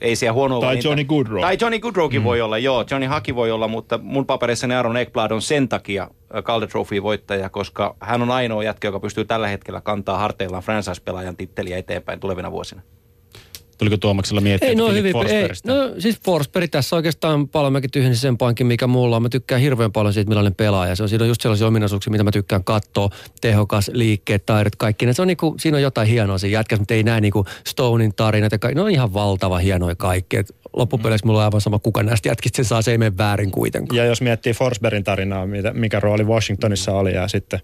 ei 0.00 0.16
siellä 0.16 0.32
huono 0.32 0.60
Tai 0.60 0.68
valinta. 0.68 0.88
Johnny 0.88 1.04
Goodrow. 1.04 1.40
Tai 1.40 1.56
Johnny 1.60 1.78
Goodrowkin 1.78 2.20
mm. 2.20 2.24
voi 2.24 2.40
olla, 2.40 2.58
joo. 2.58 2.84
Johnny 2.90 3.06
Haki 3.06 3.34
voi 3.34 3.50
olla, 3.50 3.68
mutta 3.68 3.98
mun 3.98 4.26
paperissani 4.26 4.74
Aaron 4.74 4.96
Ekblad 4.96 5.30
on 5.30 5.42
sen 5.42 5.68
takia 5.68 6.08
Calder 6.42 6.68
Trophy 6.68 7.02
voittaja, 7.02 7.48
koska 7.48 7.96
hän 8.00 8.22
on 8.22 8.30
ainoa 8.30 8.64
jätkä, 8.64 8.88
joka 8.88 9.00
pystyy 9.00 9.24
tällä 9.24 9.48
hetkellä 9.48 9.80
kantaa 9.80 10.18
harteillaan 10.18 10.62
franchise-pelaajan 10.62 11.36
titteliä 11.36 11.78
eteenpäin 11.78 12.20
tulevina 12.20 12.50
vuosina. 12.50 12.82
Tuliko 13.82 13.96
Tuomaksella 13.96 14.40
miettiä 14.40 14.68
Ei, 14.68 14.74
no 14.74 14.92
hyvin, 14.92 15.16
ei, 15.28 15.48
no 15.66 15.74
siis 15.98 16.20
Forsberg 16.24 16.70
tässä 16.70 16.96
oikeastaan 16.96 17.48
paljon 17.48 17.72
mäkin 17.72 17.90
tyhjensin 17.90 18.20
sen 18.20 18.38
pankin, 18.38 18.66
mikä 18.66 18.86
mulla 18.86 19.16
on. 19.16 19.22
Mä 19.22 19.28
tykkään 19.28 19.60
hirveän 19.60 19.92
paljon 19.92 20.14
siitä, 20.14 20.28
millainen 20.28 20.54
pelaaja. 20.54 20.96
Se 20.96 21.02
on, 21.02 21.08
siinä 21.08 21.24
on 21.24 21.28
just 21.28 21.40
sellaisia 21.40 21.66
ominaisuuksia, 21.66 22.10
mitä 22.10 22.24
mä 22.24 22.30
tykkään 22.30 22.64
katsoa. 22.64 23.08
Tehokas, 23.40 23.90
liikkeet, 23.94 24.46
taidot, 24.46 24.76
kaikki. 24.76 25.06
ne. 25.06 25.12
Se 25.12 25.22
on 25.22 25.28
niinku, 25.28 25.54
siinä 25.58 25.76
on 25.76 25.82
jotain 25.82 26.08
hienoa 26.08 26.38
siinä 26.38 26.58
jätkässä, 26.58 26.80
mutta 26.80 26.94
ei 26.94 27.02
näe 27.02 27.20
niinku 27.20 27.44
Stonein 27.66 28.14
tarinat. 28.14 28.52
Ne 28.74 28.80
on 28.80 28.90
ihan 28.90 29.14
valtava 29.14 29.58
hienoja 29.58 29.96
kaikki. 29.96 30.36
Et 30.36 30.56
loppupeleissä 30.72 31.26
mulla 31.26 31.38
on 31.38 31.44
aivan 31.44 31.60
sama, 31.60 31.78
kuka 31.78 32.02
näistä 32.02 32.28
jätkistä 32.28 32.56
sen 32.56 32.64
saa, 32.64 32.82
se 32.82 32.90
ei 32.90 32.98
mene 32.98 33.18
väärin 33.18 33.50
kuitenkaan. 33.50 33.96
Ja 33.96 34.04
jos 34.04 34.20
miettii 34.20 34.52
Forsbergin 34.52 35.04
tarinaa, 35.04 35.46
mitä- 35.46 35.72
mikä 35.72 36.00
rooli 36.00 36.24
Washingtonissa 36.24 36.92
oli 36.92 37.14
ja 37.14 37.28
sitten 37.28 37.60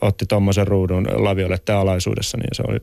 otti 0.00 0.26
tuommoisen 0.26 0.66
ruudun 0.66 1.06
Laviolette 1.12 1.72
alaisuudessa, 1.72 2.38
niin 2.38 2.48
se 2.52 2.62
oli 2.68 2.78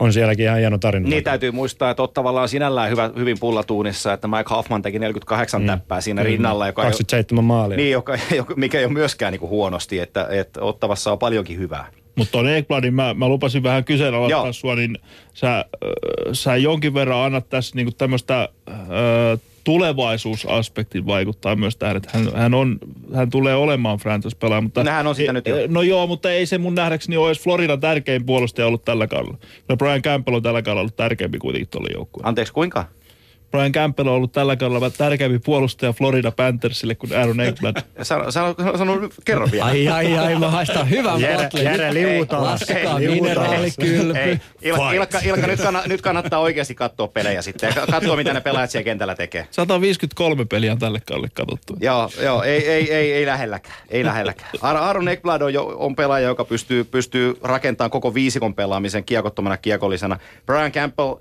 on 0.00 0.12
sielläkin 0.12 0.44
ihan 0.44 0.58
hieno 0.58 0.78
tarina. 0.78 1.08
Niin 1.08 1.24
täytyy 1.24 1.50
muistaa, 1.50 1.90
että 1.90 2.02
Ottavalla 2.02 2.42
on 2.42 2.48
sinällään 2.48 2.90
hyvä, 2.90 3.10
hyvin 3.16 3.36
pullatuunissa, 3.40 4.12
että 4.12 4.28
Mike 4.28 4.50
Hoffman 4.50 4.82
teki 4.82 4.98
48 4.98 5.62
mm. 5.62 5.66
täppää 5.66 6.00
siinä 6.00 6.22
rinnalla, 6.22 6.66
joka 6.66 6.82
ei, 6.82 6.86
27 6.86 7.44
maalia. 7.44 7.76
niin, 7.76 7.90
joka, 7.98 8.18
mikä 8.56 8.78
ei 8.78 8.84
ole 8.84 8.92
myöskään 8.92 9.32
niin 9.32 9.40
kuin 9.40 9.50
huonosti, 9.50 9.98
että, 9.98 10.26
että 10.30 10.60
Ottavassa 10.60 11.12
on 11.12 11.18
paljonkin 11.18 11.58
hyvää. 11.58 11.86
Mutta 12.16 12.32
tuon 12.32 12.48
Ekbladin 12.48 12.94
mä, 12.94 13.14
mä 13.14 13.28
lupasin 13.28 13.62
vähän 13.62 13.84
kyseenalaistaa 13.84 14.52
sua, 14.52 14.74
niin 14.74 14.98
sä, 15.34 15.58
äh, 15.58 15.64
sä 16.32 16.56
jonkin 16.56 16.94
verran 16.94 17.24
annat 17.24 17.48
tässä 17.48 17.76
niinku 17.76 17.92
tämmöistä 17.92 18.48
äh, 18.68 18.76
tulevaisuusaspektin 19.66 21.06
vaikuttaa 21.06 21.56
myös 21.56 21.76
tähän, 21.76 21.96
että 21.96 22.08
hän, 22.12 22.28
hän, 22.34 22.54
on, 22.54 22.78
hän 23.14 23.30
tulee 23.30 23.54
olemaan 23.54 23.98
franchise-pelaaja. 23.98 24.60
Mutta, 24.60 24.84
No 24.84 24.90
hän 24.90 25.06
on 25.06 25.14
sitä 25.14 25.32
nyt 25.32 25.46
jo. 25.46 25.56
No 25.68 25.82
joo, 25.82 26.06
mutta 26.06 26.30
ei 26.30 26.46
se 26.46 26.58
mun 26.58 26.74
nähdäkseni 26.74 27.16
ole 27.16 27.28
edes 27.28 27.40
Floridan 27.40 27.80
tärkein 27.80 28.26
puolustaja 28.26 28.66
ollut 28.66 28.84
tällä 28.84 29.06
kaudella. 29.06 29.38
No 29.68 29.76
Brian 29.76 30.02
Campbell 30.02 30.36
on 30.36 30.42
tällä 30.42 30.62
kaudella 30.62 30.80
ollut 30.80 30.96
tärkeämpi 30.96 31.38
kuitenkin 31.38 31.68
tuolle 31.68 31.88
joukkueelle. 31.94 32.28
Anteeksi, 32.28 32.52
kuinka? 32.52 32.84
Brian 33.56 33.72
Campbell 33.72 34.08
on 34.08 34.14
ollut 34.14 34.32
tällä 34.32 34.56
kaudella 34.56 34.90
tärkeämpi 34.90 35.38
puolustaja 35.38 35.92
Florida 35.92 36.30
Panthersille 36.30 36.94
kuin 36.94 37.18
Aaron 37.18 37.40
Ekblad. 37.40 37.76
Sano, 38.02 38.30
sano, 38.30 38.54
sano, 38.58 38.78
sano 38.78 39.08
kerro 39.24 39.48
vielä. 39.52 39.64
Ai, 39.64 39.88
ai, 39.88 40.18
ai, 40.18 40.38
mä 40.38 40.50
haistan 40.50 40.90
hyvän 40.90 41.20
botlin. 41.20 41.64
Jere 41.64 41.94
liutaa. 41.94 42.56
Liutaa. 42.68 42.98
mineraalikylpy. 42.98 44.40
Ilkka, 44.62 45.46
nyt, 45.46 45.60
kannattaa, 45.60 45.82
nyt 45.86 46.02
kannattaa 46.02 46.40
oikeasti 46.40 46.74
katsoa 46.74 47.08
pelejä 47.08 47.42
sitten. 47.42 47.74
Katsoa, 47.90 48.16
mitä 48.16 48.32
ne 48.32 48.40
pelaajat 48.40 48.70
siellä 48.70 48.84
kentällä 48.84 49.14
tekee. 49.14 49.46
153 49.50 50.44
peliä 50.44 50.72
on 50.72 50.78
tälle 50.78 51.00
kaudelle 51.06 51.28
katsottu. 51.34 51.76
Joo, 51.80 52.10
joo 52.22 52.42
ei, 52.42 52.68
ei, 52.68 52.92
ei, 52.94 53.12
ei 53.12 53.26
lähelläkään. 53.26 53.76
Ei 53.88 54.04
lähelläkään. 54.04 54.50
Ar- 54.60 54.76
Aaron 54.76 55.08
Ekblad 55.08 55.42
on, 55.42 55.54
jo, 55.54 55.64
on 55.76 55.96
pelaaja, 55.96 56.28
joka 56.28 56.44
pystyy, 56.44 56.84
pystyy 56.84 57.38
rakentamaan 57.42 57.90
koko 57.90 58.14
viisikon 58.14 58.54
pelaamisen 58.54 59.04
kiekottomana 59.04 59.56
kiekollisena. 59.56 60.18
Brian 60.46 60.72
Campbell, 60.72 61.14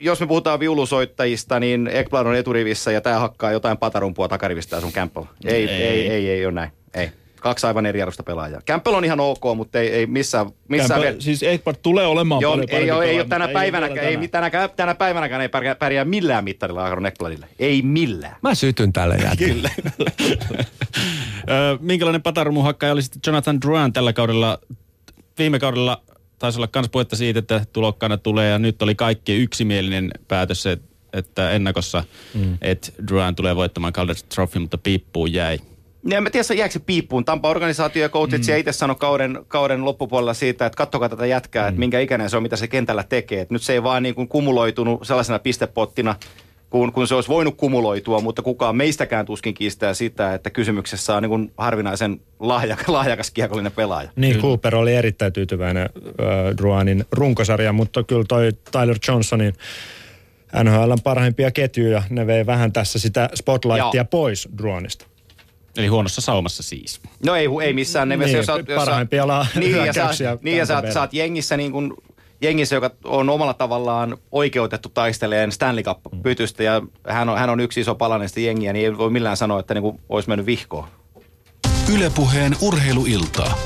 jos 0.00 0.20
me 0.20 0.26
puhutaan 0.26 0.60
viulusoittajista, 0.60 1.60
niin 1.60 1.90
Ekblad 1.92 2.26
on 2.26 2.36
eturivissä 2.36 2.92
ja 2.92 3.00
tämä 3.00 3.18
hakkaa 3.18 3.52
jotain 3.52 3.78
patarumpua 3.78 4.28
takarivistä 4.28 4.80
sun 4.80 4.92
Campbell. 4.92 5.24
Ei, 5.44 5.54
ei, 5.54 5.68
ei, 5.68 5.82
ei, 5.82 6.08
ei, 6.08 6.30
ei 6.30 6.46
ole 6.46 6.54
näin. 6.54 6.70
Ei. 6.94 7.10
Kaksi 7.40 7.66
aivan 7.66 7.86
eri 7.86 8.02
arvosta 8.02 8.22
pelaajaa. 8.22 8.60
Campbell 8.60 8.94
on 8.94 9.04
ihan 9.04 9.20
ok, 9.20 9.42
mutta 9.56 9.78
ei, 9.78 9.88
ei 9.88 10.06
missään... 10.06 10.46
missään 10.68 11.00
Campbell, 11.00 11.20
siis 11.20 11.42
Ekblad 11.42 11.76
tulee 11.82 12.06
olemaan 12.06 12.40
Joo, 12.40 12.52
paljon 12.52 12.70
ei, 12.70 12.76
ei, 12.76 12.88
parempi 12.88 12.92
ei, 12.92 12.98
pelaaja, 12.98 13.22
ole 13.22 13.28
tänä 13.28 13.44
mutta 13.44 13.58
päivänäkään, 13.58 14.06
vielä 14.06 14.20
ei, 14.20 14.28
tänä, 14.28 14.50
tänä 14.76 14.94
päivänäkään 14.94 15.40
ei 15.40 15.48
pärjää, 15.48 15.74
pärjää 15.74 16.04
millään 16.04 16.44
mittarilla 16.44 16.84
Aaron 16.84 17.06
Ekbladille. 17.06 17.46
Ei 17.58 17.82
millään. 17.82 18.36
Mä 18.42 18.54
sytyn 18.54 18.92
tälle. 18.92 19.18
Kyllä. 19.38 19.70
Ö, 21.50 21.78
minkälainen 21.80 22.22
patarumuhakkaja 22.22 22.92
oli 22.92 23.02
sitten 23.02 23.20
Jonathan 23.26 23.60
Drouin 23.60 23.92
tällä 23.92 24.12
kaudella? 24.12 24.58
Viime 25.38 25.58
kaudella 25.58 26.02
taisi 26.38 26.58
olla 26.58 26.68
myös 26.74 26.88
puhetta 26.88 27.16
siitä, 27.16 27.38
että 27.38 27.64
tulokkaana 27.72 28.16
tulee 28.16 28.50
ja 28.50 28.58
nyt 28.58 28.82
oli 28.82 28.94
kaikki 28.94 29.36
yksimielinen 29.36 30.10
päätös, 30.28 30.66
et- 30.66 30.88
että 31.12 31.50
ennakossa, 31.50 32.04
mm. 32.34 32.58
että 32.60 32.92
Drouin 33.08 33.34
tulee 33.34 33.56
voittamaan 33.56 33.92
Calder 33.92 34.16
Trophy, 34.34 34.58
mutta 34.58 34.78
piippuun 34.78 35.32
jäi. 35.32 35.58
Niin 36.02 36.16
en 36.16 36.22
mä 36.22 36.30
tiedä, 36.30 36.54
jääkö 36.54 36.72
se 36.72 36.78
piippuun. 36.78 37.24
Tampa 37.24 37.48
organisaatio 37.48 38.02
ja 38.02 38.08
coachit 38.08 38.46
mm. 38.46 38.56
itse 38.56 38.72
sanoi 38.72 38.96
kauden, 38.96 39.38
kauden 39.48 39.84
loppupuolella 39.84 40.34
siitä, 40.34 40.66
että 40.66 40.76
kattokaa 40.76 41.08
tätä 41.08 41.26
jätkää, 41.26 41.62
mm. 41.62 41.68
että 41.68 41.78
minkä 41.78 42.00
ikäinen 42.00 42.30
se 42.30 42.36
on, 42.36 42.42
mitä 42.42 42.56
se 42.56 42.68
kentällä 42.68 43.04
tekee. 43.08 43.40
Et 43.40 43.50
nyt 43.50 43.62
se 43.62 43.72
ei 43.72 43.82
vaan 43.82 44.02
niin 44.02 44.14
kuin 44.14 44.28
kumuloitunut 44.28 45.06
sellaisena 45.06 45.38
pistepottina, 45.38 46.14
kun, 46.70 46.92
kun 46.92 47.08
se 47.08 47.14
olisi 47.14 47.28
voinut 47.28 47.56
kumuloitua, 47.56 48.20
mutta 48.20 48.42
kukaan 48.42 48.76
meistäkään 48.76 49.26
tuskin 49.26 49.54
kiistää 49.54 49.94
sitä, 49.94 50.34
että 50.34 50.50
kysymyksessä 50.50 51.16
on 51.16 51.22
niin 51.22 51.30
kuin 51.30 51.52
harvinaisen 51.56 52.20
lahjakas, 52.40 52.88
lahjakas 52.98 53.30
kiekollinen 53.30 53.72
pelaaja. 53.72 54.10
Niin, 54.16 54.40
Cooper 54.40 54.76
oli 54.76 54.94
erittäin 54.94 55.32
tyytyväinen 55.32 55.82
äh, 56.06 56.56
Druanin 56.56 57.04
runkosarja, 57.12 57.72
mutta 57.72 58.02
kyllä 58.02 58.24
toi 58.28 58.50
Tyler 58.72 58.96
Johnsonin 59.08 59.54
NHLn 60.64 60.98
parhaimpia 61.04 61.50
ketjuja, 61.50 62.02
ne 62.10 62.26
vei 62.26 62.46
vähän 62.46 62.72
tässä 62.72 62.98
sitä 62.98 63.28
spotlightia 63.34 64.00
Joo. 64.00 64.04
pois 64.04 64.48
Druanista. 64.58 65.06
Eli 65.76 65.86
huonossa 65.86 66.20
saumassa 66.20 66.62
siis. 66.62 67.00
No 67.26 67.34
ei, 67.34 67.48
ei 67.62 67.72
missään 67.72 68.08
nimessä. 68.08 68.28
Niin, 68.32 68.36
jos 68.36 68.46
sä- 68.46 68.52
jos 68.68 68.84
parhaimpia 68.84 69.26
la- 69.26 69.46
niin, 69.54 69.76
ja 69.76 69.92
sä, 69.92 70.08
niin, 70.42 70.56
ja 70.58 70.66
sä, 70.66 70.82
sä 70.92 71.00
oot 71.00 71.14
jengissä 71.14 71.56
niin 71.56 71.72
kuin, 71.72 71.92
jengissä, 72.40 72.76
joka 72.76 72.90
on 73.04 73.30
omalla 73.30 73.54
tavallaan 73.54 74.16
oikeutettu 74.32 74.88
taisteleen 74.88 75.52
Stanley 75.52 75.84
Cup-pytystä 75.84 76.62
ja 76.62 76.82
hän 77.08 77.28
on, 77.28 77.38
hän 77.38 77.50
on 77.50 77.60
yksi 77.60 77.80
iso 77.80 77.94
palanen 77.94 78.28
sitä 78.28 78.40
jengiä, 78.40 78.72
niin 78.72 78.84
ei 78.84 78.98
voi 78.98 79.10
millään 79.10 79.36
sanoa, 79.36 79.60
että 79.60 79.74
niin 79.74 79.82
kuin 79.82 80.00
olisi 80.08 80.28
mennyt 80.28 80.46
vihkoon. 80.46 80.88
Ylepuheen 81.94 82.56
urheiluiltaa. 82.60 83.58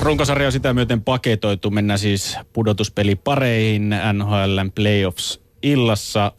Runkosarja 0.00 0.48
on 0.48 0.52
sitä 0.52 0.74
myöten 0.74 1.02
paketoitu. 1.02 1.70
Mennään 1.70 1.98
siis 1.98 2.38
pudotuspelipareihin 2.52 3.90
NHLn 4.12 4.72
playoffs 4.74 5.40
illassa. 5.62 6.32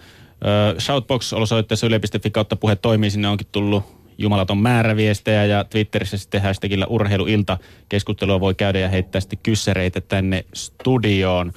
Ö, 0.46 0.80
Shoutbox-osoitteessa 0.80 1.88
yle.fi 1.88 2.30
kautta 2.30 2.56
puhe 2.56 2.76
toimii. 2.76 3.10
Sinne 3.10 3.28
onkin 3.28 3.48
tullut 3.52 4.01
jumalaton 4.18 4.58
määrä 4.58 4.96
viestejä 4.96 5.46
ja 5.46 5.64
Twitterissä 5.64 6.18
sitten 6.18 6.42
hashtagillä 6.42 6.86
urheiluilta 6.86 7.58
keskustelua 7.90 8.40
voi 8.40 8.56
käydä 8.56 8.80
ja 8.80 8.90
heittää 8.90 9.22
sitten 9.22 9.40
kyssäreitä 9.44 10.02
tänne 10.02 10.46
studioon. 10.54 11.52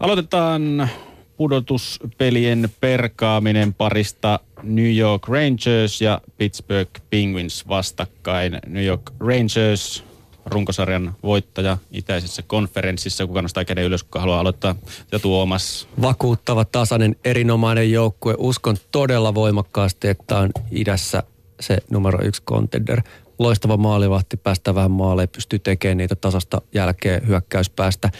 Aloitetaan 0.00 0.90
pudotuspelien 1.36 2.70
perkaaminen 2.80 3.74
parista 3.74 4.40
New 4.62 4.96
York 4.96 5.28
Rangers 5.28 6.00
ja 6.00 6.20
Pittsburgh 6.38 6.90
Penguins 7.10 7.68
vastakkain. 7.68 8.58
New 8.66 8.84
York 8.84 9.12
Rangers, 9.20 10.04
runkosarjan 10.46 11.14
voittaja 11.22 11.78
itäisessä 11.90 12.42
konferenssissa. 12.42 13.26
Kuka 13.26 13.42
nostaa 13.42 13.64
käden 13.64 13.84
ylös, 13.84 14.02
kuka 14.02 14.20
haluaa 14.20 14.40
aloittaa? 14.40 14.74
Ja 15.12 15.18
Tuomas. 15.18 15.88
Vakuuttava, 16.02 16.64
tasainen, 16.64 17.16
erinomainen 17.24 17.92
joukkue. 17.92 18.34
Uskon 18.38 18.76
todella 18.92 19.34
voimakkaasti, 19.34 20.08
että 20.08 20.38
on 20.38 20.50
idässä 20.70 21.22
se 21.60 21.78
numero 21.90 22.24
yksi 22.24 22.42
contender. 22.42 23.02
Loistava 23.38 23.76
maalivahti, 23.76 24.36
päästä 24.36 24.74
vähän 24.74 24.90
maalle, 24.90 25.26
pystyy 25.26 25.58
tekemään 25.58 25.96
niitä 25.96 26.14
tasasta 26.14 26.62
jälkeen 26.74 27.26
hyökkäyspäästä. 27.26 28.10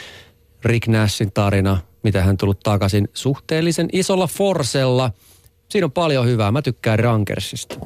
Rick 0.64 0.88
Nashin 0.88 1.32
tarina, 1.32 1.78
mitä 2.02 2.22
hän 2.22 2.36
tullut 2.36 2.60
takaisin 2.60 3.08
suhteellisen 3.14 3.88
isolla 3.92 4.26
forsella. 4.26 5.12
Siinä 5.68 5.84
on 5.84 5.92
paljon 5.92 6.26
hyvää. 6.26 6.52
Mä 6.52 6.62
tykkään 6.62 6.98
Rankersista. 6.98 7.76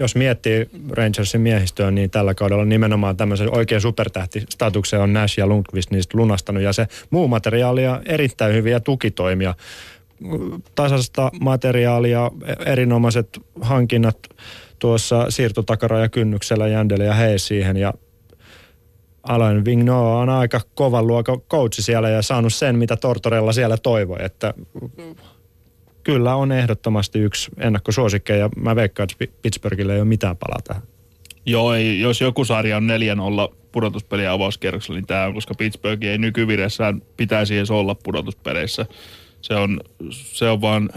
Jos 0.00 0.14
miettii 0.14 0.70
Rangersin 0.90 1.40
miehistöä, 1.40 1.90
niin 1.90 2.10
tällä 2.10 2.34
kaudella 2.34 2.64
nimenomaan 2.64 3.16
tämmöisen 3.16 3.56
oikein 3.56 3.80
supertähtistatuksen 3.80 5.00
on 5.00 5.12
Nash 5.12 5.38
ja 5.38 5.46
Lundqvist 5.46 5.90
niistä 5.90 6.18
lunastanut. 6.18 6.62
Ja 6.62 6.72
se 6.72 6.86
muu 7.10 7.28
materiaali 7.28 7.86
on 7.86 8.02
erittäin 8.04 8.54
hyviä 8.54 8.80
tukitoimia. 8.80 9.54
Tasasta 10.74 11.30
materiaalia, 11.40 12.30
erinomaiset 12.66 13.40
hankinnat 13.60 14.18
tuossa 14.78 15.26
siirtotakarajakynnyksellä 15.28 16.68
Jändele 16.68 17.04
ja 17.04 17.14
Hei 17.14 17.38
siihen. 17.38 17.76
Ja 17.76 17.94
Alain 19.22 19.64
Vigneault 19.64 20.22
on 20.22 20.28
aika 20.28 20.60
kovan 20.74 21.06
luokan 21.06 21.40
coachi 21.40 21.82
siellä 21.82 22.08
ja 22.08 22.22
saanut 22.22 22.54
sen, 22.54 22.78
mitä 22.78 22.96
Tortorella 22.96 23.52
siellä 23.52 23.76
toivoi. 23.76 24.18
Että 24.20 24.54
kyllä 26.02 26.34
on 26.34 26.52
ehdottomasti 26.52 27.18
yksi 27.18 27.50
ennakkosuosikkeja 27.58 28.38
ja 28.38 28.48
mä 28.56 28.76
veikkaan, 28.76 29.08
että 29.12 29.36
Pittsburghille 29.42 29.94
ei 29.94 30.00
ole 30.00 30.08
mitään 30.08 30.36
palaa 30.36 30.60
tähän. 30.64 30.82
Joo, 31.46 31.74
ei, 31.74 32.00
jos 32.00 32.20
joku 32.20 32.44
sarja 32.44 32.76
on 32.76 32.88
4-0 33.50 33.54
pudotuspeliä 33.72 34.32
avauskierroksella, 34.32 34.98
niin 34.98 35.06
tämä 35.06 35.24
on, 35.24 35.34
koska 35.34 35.54
Pittsburgh 35.54 36.04
ei 36.04 36.18
nykyviressään 36.18 37.02
pitäisi 37.16 37.56
edes 37.56 37.70
olla 37.70 37.94
pudotuspeleissä. 37.94 38.86
Se 39.40 39.54
on, 39.54 39.80
se 40.10 40.48
on 40.48 40.60
vaan 40.60 40.90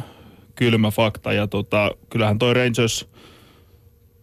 kylmä 0.55 0.91
fakta 0.91 1.33
ja 1.33 1.47
tota, 1.47 1.91
kyllähän 2.09 2.39
toi 2.39 2.53
Rangers 2.53 3.09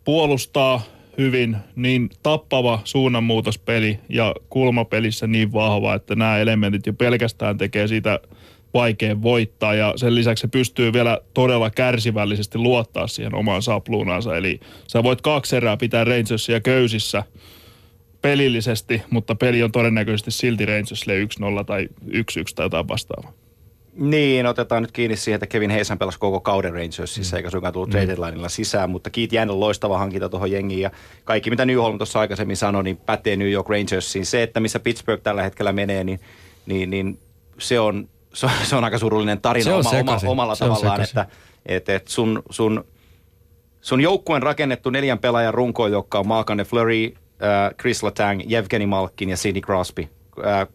puolustaa 0.09 0.83
hyvin 1.19 1.57
niin 1.77 2.11
tappava 2.23 2.81
suunnanmuutospeli 2.85 4.01
ja 4.09 4.35
kulmapelissä 4.49 5.27
niin 5.27 5.53
vahva, 5.53 5.95
että 5.95 6.15
nämä 6.15 6.39
elementit 6.39 6.87
jo 6.87 6.93
pelkästään 6.93 7.59
tekee 7.59 7.89
siitä 7.89 8.21
vaikea 8.75 9.23
voittaa 9.23 9.75
ja 9.75 9.93
sen 9.97 10.15
lisäksi 10.15 10.41
se 10.41 10.49
pystyy 10.49 10.93
vielä 10.93 11.19
todella 11.35 11.71
kärsivällisesti 11.71 12.59
luottaa 12.59 13.07
siihen 13.07 13.35
omaan 13.35 13.63
sapluunaansa. 13.63 14.37
Eli 14.37 14.61
sä 14.87 15.03
voit 15.03 15.21
kaksi 15.21 15.57
erää 15.57 15.77
pitää 15.77 16.05
Rangersia 16.05 16.61
köysissä 16.61 17.23
pelillisesti, 18.23 19.03
mutta 19.11 19.35
peli 19.35 19.63
on 19.63 19.73
todennäköisesti 19.73 20.31
silti 20.31 20.67
Rangersille 20.67 21.25
1-0 21.25 21.65
tai 21.67 21.89
1-1 22.07 22.11
tai 22.55 22.65
jotain 22.65 22.89
vastaavaa. 22.89 23.33
Niin, 23.99 24.47
otetaan 24.47 24.83
nyt 24.83 24.93
kiinni 24.93 25.17
siihen, 25.17 25.37
että 25.37 25.47
Kevin 25.47 25.71
Hayes 25.71 25.93
pelasi 25.99 26.19
koko 26.19 26.41
kauden 26.41 26.73
Rangersissa, 26.73 27.37
eikä 27.37 27.51
suinkaan 27.51 27.73
tullut 27.73 27.91
trade 27.91 28.07
deadlinella 28.07 28.49
sisään, 28.49 28.91
mutta 28.91 29.11
Keith 29.11 29.35
Yandel 29.35 29.61
loistava 29.61 29.99
hankinta 29.99 30.29
tuohon 30.29 30.51
jengiin 30.51 30.81
ja 30.81 30.91
kaikki 31.25 31.51
mitä 31.51 31.65
Newholm 31.65 31.99
tuossa 31.99 32.21
aikaisemmin 32.21 32.57
sanoi, 32.57 32.85
niin 32.85 32.97
pätee 32.97 33.37
New 33.37 33.51
York 33.51 33.69
Rangersiin. 33.69 34.27
Se, 34.27 34.43
että 34.43 34.61
missä 34.61 34.81
Pittsburgh 34.81 35.23
tällä 35.23 35.43
hetkellä 35.43 35.73
menee, 35.73 36.05
niin, 36.05 36.21
niin, 36.67 36.91
niin 36.91 37.19
se, 37.59 37.81
on, 37.81 38.09
se, 38.35 38.47
on, 38.47 38.53
se 38.63 38.77
on 38.77 38.85
aika 38.85 38.99
surullinen 38.99 39.41
tarina 39.41 39.65
Se 39.65 39.73
on 39.73 39.87
oma, 39.87 40.13
oma, 40.13 40.21
omalla 40.27 40.55
Se 40.55 40.65
on 40.65 40.71
tavallaan, 40.71 41.07
sekaisin. 41.07 41.21
että 41.21 41.37
et, 41.67 41.89
et 41.89 42.09
sun, 42.09 42.43
sun, 42.51 42.85
sun 43.81 44.01
joukkueen 44.01 44.43
rakennettu 44.43 44.91
neljän 44.91 45.19
pelaajan 45.19 45.55
runko, 45.55 45.87
joka 45.87 46.19
on 46.19 46.27
Mark-Anne 46.27 46.65
Fleury, 46.65 47.05
äh, 47.05 47.75
Chris 47.81 48.03
Letang, 48.03 48.53
Evgeny 48.53 48.87
Malkin 48.87 49.31
ja 49.31 49.37
Sidney 49.37 49.63
Crosby. 49.63 50.09
Äh, 50.47 50.69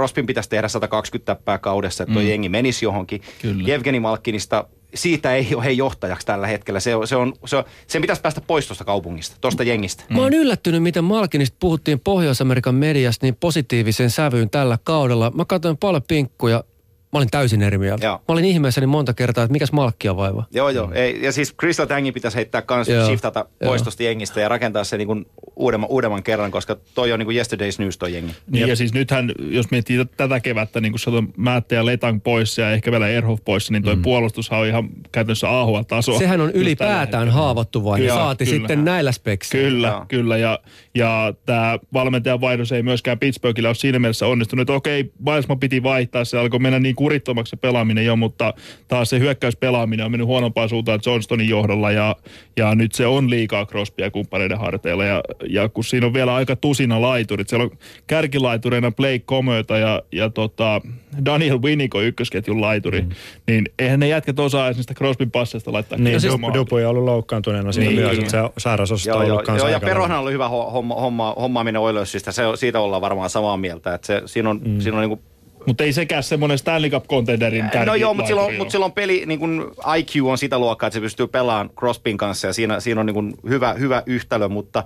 Crosbyn 0.00 0.26
pitäisi 0.26 0.48
tehdä 0.48 0.68
120 0.68 1.34
täppää 1.34 1.58
kaudessa, 1.58 2.02
että 2.02 2.12
tuo 2.12 2.22
mm. 2.22 2.28
jengi 2.28 2.48
menisi 2.48 2.84
johonkin. 2.84 3.22
Kyllä. 3.42 3.74
Evgeni 3.74 4.00
Malkinista, 4.00 4.64
siitä 4.94 5.34
ei 5.34 5.54
ole 5.54 5.64
hei 5.64 5.76
johtajaksi 5.76 6.26
tällä 6.26 6.46
hetkellä. 6.46 6.80
Se 6.80 6.94
on, 6.94 7.08
se 7.08 7.16
on, 7.16 7.32
se 7.46 7.56
on, 7.56 7.64
sen 7.86 8.02
pitäisi 8.02 8.22
päästä 8.22 8.40
pois 8.40 8.66
tuosta 8.66 8.84
kaupungista, 8.84 9.36
tuosta 9.40 9.62
jengistä. 9.62 10.04
Mä 10.08 10.22
oon 10.22 10.34
yllättynyt, 10.34 10.82
miten 10.82 11.04
Malkinista 11.04 11.56
puhuttiin 11.60 12.00
Pohjois-Amerikan 12.00 12.74
mediassa 12.74 13.18
niin 13.22 13.36
positiiviseen 13.40 14.10
sävyyn 14.10 14.50
tällä 14.50 14.78
kaudella. 14.84 15.30
Mä 15.34 15.44
katsoin 15.44 15.76
paljon 15.76 16.02
pinkkuja. 16.08 16.64
Mä 17.12 17.18
olin 17.18 17.30
täysin 17.30 17.62
eri 17.62 17.78
mieltä. 17.78 18.06
Joo. 18.06 18.16
Mä 18.16 18.32
olin 18.32 18.44
ihmeessäni 18.44 18.86
monta 18.86 19.14
kertaa, 19.14 19.44
että 19.44 19.52
mikäs 19.52 19.72
Malkkia 19.72 20.16
vaiva. 20.16 20.44
Joo, 20.50 20.68
joo. 20.68 20.92
Ei, 20.92 21.22
ja 21.22 21.32
siis 21.32 21.54
Chris 21.56 21.78
Letangin 21.78 22.14
pitäisi 22.14 22.36
heittää 22.36 22.62
kans 22.62 22.88
Joo. 22.88 23.06
shiftata 23.06 23.44
pois 23.44 23.78
Joo. 23.78 23.84
tuosta 23.84 24.02
jengistä 24.02 24.40
ja 24.40 24.48
rakentaa 24.48 24.84
se 24.84 24.96
niin 24.96 25.06
kuin 25.06 25.26
uudemman, 25.56 25.90
uudemman 25.90 26.22
kerran, 26.22 26.50
koska 26.50 26.76
toi 26.94 27.12
on 27.12 27.18
niin 27.18 27.26
kuin 27.26 27.36
yesterday's 27.36 27.76
news 27.78 27.98
toi 27.98 28.14
jengi. 28.14 28.32
Niin 28.50 28.68
ja 28.68 28.76
siis 28.76 28.94
nythän, 28.94 29.32
jos 29.38 29.70
miettii 29.70 30.04
tätä 30.16 30.40
kevättä, 30.40 30.80
niin 30.80 30.92
kun 30.92 31.14
on 31.14 31.28
Määttä 31.36 31.74
ja 31.74 31.86
Letang 31.86 32.20
pois 32.22 32.58
ja 32.58 32.70
ehkä 32.70 32.90
vielä 32.90 33.08
Erhoff 33.08 33.44
pois, 33.44 33.70
niin 33.70 33.82
toi 33.82 33.96
mm. 33.96 34.02
puolustushan 34.02 34.60
on 34.60 34.66
ihan 34.66 34.88
käytännössä 35.12 35.60
AHL-tasoa. 35.60 36.18
Sehän 36.18 36.40
on 36.40 36.50
ylipäätään 36.50 37.28
haavoittuvainen. 37.28 38.08
Kyllä, 38.08 38.20
Saati 38.20 38.44
kyllä. 38.44 38.58
sitten 38.58 38.84
näillä 38.84 39.12
speksillä. 39.12 39.68
Kyllä, 39.68 39.88
Joo. 39.88 40.04
kyllä. 40.08 40.36
Ja, 40.36 40.58
ja 40.94 41.34
tämä 41.46 41.78
valmentajan 41.92 42.40
vaihdos 42.40 42.72
ei 42.72 42.82
myöskään 42.82 43.18
Pittsburghilla 43.18 43.68
ole 43.68 43.74
siinä 43.74 43.98
mielessä 43.98 44.26
onnistunut. 44.26 44.60
Että 44.60 44.72
okei, 44.72 45.12
Bailsma 45.24 45.56
piti 45.56 45.82
vaihtaa, 45.82 46.24
se 46.24 46.38
alkoi 46.38 46.60
mennä 46.60 46.78
niin 46.78 46.94
kurittomaksi 46.94 47.50
se 47.50 47.56
pelaaminen 47.56 48.06
jo, 48.06 48.16
mutta 48.16 48.54
taas 48.88 49.10
se 49.10 49.18
hyökkäyspelaaminen 49.18 50.06
on 50.06 50.12
mennyt 50.12 50.26
huonompaan 50.26 50.68
suuntaan 50.68 51.00
Johnstonin 51.06 51.48
johdolla 51.48 51.90
ja, 51.90 52.16
ja 52.56 52.74
nyt 52.74 52.92
se 52.92 53.06
on 53.06 53.30
liikaa 53.30 53.66
Crosbya 53.66 54.06
ja 54.06 54.10
kumppaneiden 54.10 54.58
harteilla. 54.58 55.04
Ja, 55.04 55.22
ja 55.48 55.68
kun 55.68 55.84
siinä 55.84 56.06
on 56.06 56.14
vielä 56.14 56.34
aika 56.34 56.56
tusina 56.56 57.00
laiturit, 57.02 57.48
siellä 57.48 57.64
on 57.64 57.70
kärkilaitureina 58.06 58.90
Blake 58.90 59.18
Cometa 59.18 59.78
ja, 59.78 60.02
ja 60.12 60.30
tota 60.30 60.80
Daniel 61.24 61.62
Winiko 61.62 62.00
ykkösketjun 62.00 62.60
laituri, 62.60 63.00
mm. 63.02 63.08
niin 63.46 63.68
eihän 63.78 64.00
ne 64.00 64.08
jätkät 64.08 64.38
osaa 64.38 64.66
edes 64.66 64.76
niistä 64.76 64.94
Crosbyn 64.94 65.30
passeista 65.30 65.72
laittaa 65.72 65.98
Niin, 65.98 66.20
siis 66.20 66.34
omaan. 66.34 66.54
Dupu 66.54 66.76
ei 66.76 66.84
ollut 66.84 67.04
loukkaantuneena 67.04 67.72
siinä 67.72 67.90
Niin, 67.90 68.00
myös, 68.00 68.18
että 68.18 68.30
se 68.30 68.38
sairasosasto 68.58 69.10
Joo, 69.10 69.18
on 69.18 69.30
ollut 69.30 69.46
kanssa 69.46 69.66
joo 69.66 69.72
ja 69.72 69.80
Perohan 69.80 70.10
lailla. 70.10 70.22
oli 70.22 70.32
hyvä 70.32 70.48
ho- 70.48 70.72
homma, 70.80 70.94
homma, 70.94 71.34
hommaaminen 71.38 71.80
Oilersista. 71.80 72.32
Se, 72.32 72.42
siitä 72.54 72.80
ollaan 72.80 73.02
varmaan 73.02 73.30
samaa 73.30 73.56
mieltä. 73.56 73.94
Että 73.94 74.06
se, 74.06 74.22
siinä 74.26 74.50
on, 74.50 74.60
mm. 74.64 74.80
siinä 74.80 74.96
on 74.96 75.02
niin 75.02 75.18
kuin 75.18 75.20
Mutta 75.66 75.84
ei 75.84 75.92
sekään 75.92 76.22
semmoinen 76.22 76.58
Stanley 76.58 76.90
Cup 76.90 77.06
contenderin 77.06 77.70
No 77.86 77.94
joo, 77.94 78.14
mutta 78.14 78.28
silloin, 78.28 78.56
mut 78.56 78.70
silloin 78.70 78.92
peli, 78.92 79.22
niin 79.26 79.40
kun 79.40 79.74
IQ 79.98 80.24
on 80.24 80.38
sitä 80.38 80.58
luokkaa, 80.58 80.86
että 80.86 80.94
se 80.94 81.00
pystyy 81.00 81.26
pelaamaan 81.26 81.70
Crosbyn 81.78 82.16
kanssa 82.16 82.46
ja 82.46 82.52
siinä, 82.52 82.80
siinä 82.80 83.00
on 83.00 83.06
niin 83.06 83.14
kun 83.14 83.34
hyvä, 83.48 83.72
hyvä 83.72 84.02
yhtälö, 84.06 84.48
mutta, 84.48 84.84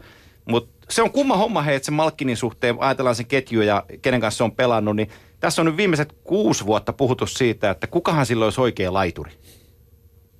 mutta 0.48 0.86
se 0.90 1.02
on 1.02 1.10
kumma 1.10 1.36
homma 1.36 1.62
hei, 1.62 1.76
että 1.76 1.86
sen 1.86 1.94
Malkkinin 1.94 2.36
suhteen, 2.36 2.76
ajatellaan 2.78 3.16
sen 3.16 3.26
ketju 3.26 3.60
ja 3.60 3.84
kenen 4.02 4.20
kanssa 4.20 4.38
se 4.38 4.44
on 4.44 4.52
pelannut, 4.52 4.96
niin 4.96 5.08
tässä 5.40 5.62
on 5.62 5.66
nyt 5.66 5.76
viimeiset 5.76 6.14
kuusi 6.24 6.66
vuotta 6.66 6.92
puhuttu 6.92 7.26
siitä, 7.26 7.70
että 7.70 7.86
kukahan 7.86 8.26
silloin 8.26 8.46
olisi 8.46 8.60
oikea 8.60 8.92
laituri. 8.92 9.32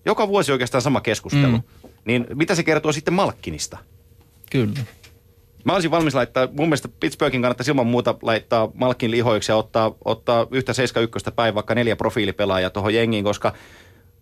Joka 0.05 0.29
vuosi 0.29 0.53
oikeastaan 0.53 0.83
sama 0.83 1.01
keskustelu. 1.01 1.57
Mm. 1.57 1.63
Niin 2.05 2.27
mitä 2.35 2.55
se 2.55 2.63
kertoo 2.63 2.93
sitten 2.93 3.15
Malkkinista? 3.15 3.79
Kyllä. 4.51 4.81
Mä 5.65 5.73
olisin 5.73 5.91
valmis 5.91 6.15
laittaa, 6.15 6.47
mun 6.47 6.69
mielestä 6.69 6.89
Pittsburghin 7.01 7.43
kannattaisi 7.43 7.71
ilman 7.71 7.87
muuta 7.87 8.15
laittaa 8.23 8.69
Malkin 8.75 9.11
lihoiksi 9.11 9.53
ja 9.53 9.57
ottaa, 9.57 9.95
ottaa 10.05 10.47
yhtä 10.51 10.73
71 10.73 11.31
päin 11.37 11.55
vaikka 11.55 11.75
neljä 11.75 11.97
profiilipelaajaa 11.97 12.71
tuohon 12.71 12.95
jengiin, 12.95 13.25
koska 13.25 13.53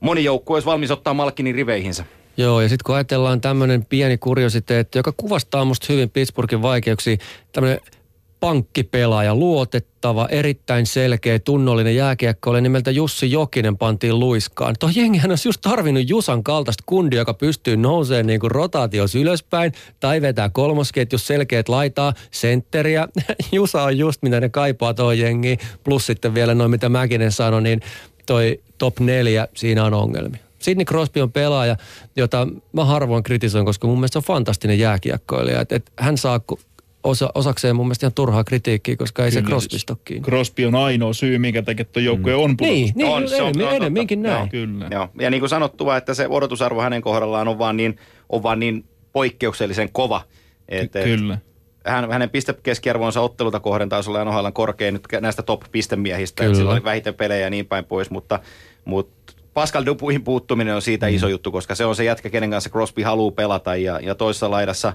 moni 0.01 0.25
joukkue 0.25 0.57
olisi 0.57 0.67
valmis 0.67 0.91
ottaa 0.91 1.15
Malkinin 1.15 1.55
riveihinsä. 1.55 2.05
Joo, 2.37 2.61
ja 2.61 2.69
sitten 2.69 2.85
kun 2.87 2.95
ajatellaan 2.95 3.41
tämmöinen 3.41 3.85
pieni 3.85 4.19
kuriositeetti, 4.19 4.99
joka 4.99 5.13
kuvastaa 5.17 5.65
musta 5.65 5.93
hyvin 5.93 6.11
Pittsburghin 6.11 6.63
vaikeuksia, 6.63 7.17
tämmöinen 7.53 7.81
pankkipelaaja, 8.43 9.35
luotettava, 9.35 10.29
erittäin 10.31 10.87
selkeä, 10.87 11.39
tunnollinen 11.39 11.97
jääkiekko, 11.97 12.61
nimeltä 12.61 12.91
Jussi 12.91 13.31
Jokinen 13.31 13.77
pantiin 13.77 14.19
luiskaan. 14.19 14.75
Tuo 14.79 14.91
jengihän 14.95 15.31
olisi 15.31 15.49
just 15.49 15.61
tarvinnut 15.61 16.09
Jusan 16.09 16.45
kaltaista 16.45 16.85
kundia, 16.87 17.19
joka 17.19 17.35
pystyy 17.35 17.77
nousemaan 17.77 18.27
niin 18.27 18.41
kuin 18.41 18.51
rotaatios 18.51 19.15
ylöspäin 19.15 19.73
tai 20.01 20.23
vetää 20.23 20.49
kolmosketjus 20.49 21.27
selkeät 21.27 21.69
laitaa, 21.69 22.15
sentteriä. 22.31 23.09
Jusa 23.53 23.83
on 23.83 23.99
just 23.99 24.23
mitä 24.23 24.41
ne 24.41 24.49
kaipaa 24.49 24.95
tuo 24.95 25.13
jengi. 25.13 25.59
Plus 25.85 26.07
sitten 26.07 26.35
vielä 26.35 26.55
noin 26.55 26.71
mitä 26.71 26.89
Mäkinen 26.89 27.33
sanoi, 27.33 27.63
niin 27.63 27.81
toi 28.27 28.61
top 28.79 29.01
neljä, 29.01 29.49
siinä 29.55 29.85
on 29.85 29.95
ongelmia. 29.95 30.41
Sidney 30.59 30.85
Crosby 30.85 31.21
on 31.21 31.33
pelaaja, 31.33 31.77
jota 32.17 32.49
mä 32.73 32.85
harvoin 32.85 33.23
kritisoin, 33.23 33.65
koska 33.65 33.87
mun 33.87 33.99
mielestä 33.99 34.13
se 34.13 34.19
on 34.19 34.25
fantastinen 34.37 34.79
jääkiekkoilija. 34.79 35.61
Et, 35.61 35.73
et 35.73 35.93
hän 35.99 36.19
saa 36.19 36.41
osa, 37.05 37.31
osakseen 37.35 37.77
mun 37.77 37.87
mielestä 37.87 38.07
ihan 38.07 38.15
turhaa 38.15 38.45
kritiikkiä, 38.45 38.97
koska 38.97 39.25
ei 39.25 39.31
Kyllä, 39.31 39.43
se 39.43 39.49
Crosby 39.49 39.71
siis 39.71 39.87
kiinni. 40.05 40.25
Crosby 40.25 40.65
on 40.65 40.75
ainoa 40.75 41.13
syy, 41.13 41.39
minkä 41.39 41.63
takia 41.63 41.85
tuo 41.85 42.03
joukkue 42.03 42.35
on 42.35 42.57
pudotus. 42.57 42.77
Niin, 42.77 42.93
niin 42.95 43.09
On, 43.09 43.23
on, 43.23 43.29
se 43.29 43.43
on- 43.43 43.49
enemmän, 43.49 43.77
enemmänkin 43.77 44.23
näin. 44.23 44.49
Kyllä. 44.49 44.89
Joo. 44.91 45.09
Ja 45.21 45.31
niin 45.31 45.41
kuin 45.41 45.51
sanottua, 45.51 45.97
että 45.97 46.15
se 46.15 46.27
odotusarvo 46.29 46.83
hänen 46.83 47.03
kohdallaan 47.03 47.49
on 47.49 47.59
vaan 47.59 47.77
niin, 47.77 47.99
on 48.29 48.43
vaan 48.43 48.61
niin 48.61 48.85
poikkeuksellisen 49.13 49.89
kova. 49.93 50.23
Et, 50.69 50.97
et 50.97 51.05
Kyllä. 51.05 51.39
hän, 51.87 52.13
hänen 52.13 52.31
pistekeskiarvonsa 52.31 53.21
ottelulta 53.21 53.61
kohden 53.61 53.89
taisi 53.89 54.11
olla 54.11 54.25
NHL 54.25 54.47
korkein 54.53 54.95
nyt 54.95 55.07
näistä. 55.21 55.43
Että 55.43 56.55
sillä 56.55 56.73
oli 56.73 56.85
vähiten 56.85 57.15
pelejä 57.15 57.41
ja 57.41 57.51
niin 57.51 57.67
päin 57.67 57.85
pois, 57.85 58.11
mutta, 58.11 58.41
mutta 58.85 59.33
Pascal 59.55 59.87
Dupuihin 59.87 60.25
puuttuminen 60.25 60.75
on 60.75 60.83
siitä 60.83 61.07
mm. 61.09 61.15
iso 61.15 61.29
juttu, 61.29 61.53
koska 61.53 61.75
se 61.75 61.85
on 61.85 61.97
se 61.97 62.05
jätkä, 62.05 62.31
kenen 62.31 62.51
kanssa 62.51 62.71
Crosby 62.71 63.03
haluaa 63.03 63.31
pelata 63.31 63.77
ja, 63.77 64.01
ja 64.01 64.15
toisessa 64.15 64.51
laidassa 64.51 64.93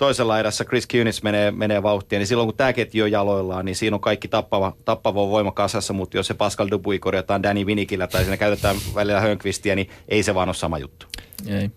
toisessa 0.00 0.28
laidassa 0.28 0.64
Chris 0.64 0.86
Kunis 0.86 1.22
menee, 1.22 1.50
menee 1.50 1.82
vauhtia, 1.82 2.18
niin 2.18 2.26
silloin 2.26 2.46
kun 2.46 2.56
tämä 2.56 2.72
ketju 2.72 3.04
on 3.04 3.10
jaloillaan, 3.10 3.64
niin 3.64 3.76
siinä 3.76 3.96
on 3.96 4.00
kaikki 4.00 4.28
tappava, 4.28 4.76
tappava 4.84 5.28
voima 5.28 5.52
kasassa, 5.52 5.92
mutta 5.92 6.16
jos 6.16 6.26
se 6.26 6.34
Pascal 6.34 6.68
Dupuy 6.70 6.98
korjataan 6.98 7.42
Danny 7.42 7.66
Vinikillä 7.66 8.06
tai 8.06 8.22
siinä 8.22 8.36
käytetään 8.36 8.76
välillä 8.94 9.20
Hönkvistiä, 9.20 9.74
niin 9.74 9.90
ei 10.08 10.22
se 10.22 10.34
vaan 10.34 10.48
ole 10.48 10.54
sama 10.54 10.78
juttu. 10.78 11.06
Ei. 11.46 11.70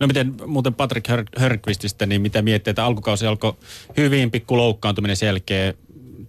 No 0.00 0.06
miten 0.06 0.34
muuten 0.46 0.74
Patrick 0.74 1.08
Hör- 1.08 1.40
Hörqvististä, 1.40 2.06
niin 2.06 2.22
mitä 2.22 2.42
miettii, 2.42 2.70
että 2.70 2.84
alkukausi 2.84 3.26
alkoi 3.26 3.52
hyvin 3.96 4.30
pikku 4.30 4.56
loukkaantuminen 4.56 5.16
sen 5.16 5.26
jälkeen 5.26 5.74